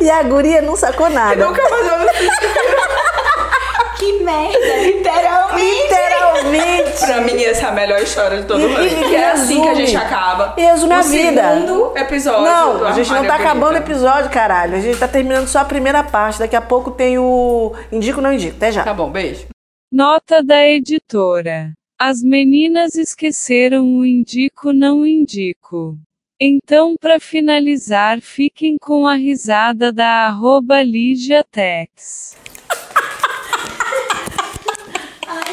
E 0.00 0.10
a 0.10 0.22
guria 0.22 0.62
não 0.62 0.76
sacou 0.76 1.08
E 1.08 1.12
nada. 1.12 1.44
nunca 1.46 1.62
mais 1.70 1.86
ela 1.86 2.12
Que 3.98 4.12
merda, 4.22 4.76
literalmente! 4.82 5.82
Literalmente. 5.82 7.06
Pra 7.06 7.20
mim, 7.20 7.42
essa 7.42 7.66
é 7.66 7.68
a 7.68 7.72
melhor 7.72 8.02
história 8.02 8.40
de 8.40 8.46
todo 8.46 8.60
o 8.66 8.80
E- 8.82 9.14
é 9.14 9.30
assim 9.30 9.62
que 9.62 9.68
a 9.68 9.74
gente 9.74 9.96
acaba. 9.96 10.54
E 10.56 10.62
resume 10.62 10.92
o 10.92 10.96
a 10.96 11.02
vida. 11.02 11.42
segundo 11.54 11.92
episódio 11.96 12.42
Não, 12.44 12.78
do 12.78 12.86
a 12.86 12.92
gente 12.92 13.08
não 13.10 13.16
tá 13.16 13.22
Bonita. 13.22 13.34
acabando 13.36 13.74
o 13.74 13.78
episódio, 13.78 14.30
caralho. 14.30 14.76
A 14.76 14.80
gente 14.80 14.98
tá 14.98 15.08
terminando 15.08 15.46
só 15.48 15.60
a 15.60 15.64
primeira 15.64 16.02
parte. 16.02 16.38
Daqui 16.38 16.56
a 16.56 16.60
pouco 16.60 16.90
tem 16.90 17.18
o 17.18 17.72
Indico 17.92 18.18
ou 18.18 18.22
não 18.22 18.32
indico. 18.32 18.56
Até 18.56 18.72
já. 18.72 18.82
Tá 18.82 18.92
bom, 18.94 19.10
beijo. 19.10 19.46
Nota 19.92 20.42
da 20.42 20.66
editora. 20.66 21.70
As 21.98 22.20
meninas 22.22 22.96
esqueceram 22.96 23.84
o 23.84 24.04
indico 24.04 24.72
não 24.72 25.06
indico. 25.06 25.96
Então, 26.40 26.96
para 27.00 27.20
finalizar, 27.20 28.20
fiquem 28.20 28.76
com 28.80 29.06
a 29.06 29.14
risada 29.14 29.92
da 29.92 30.26
arroba 30.26 30.82
Lígia 30.82 31.44
Tex. 31.44 32.36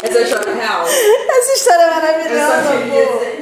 Essa 0.02 0.22
história 0.22 0.50
é 0.50 0.56
real. 0.56 0.84
Essa 0.84 1.54
história 1.54 1.84
é 1.84 1.90
maravilhosa, 1.92 2.72
pô. 2.90 3.41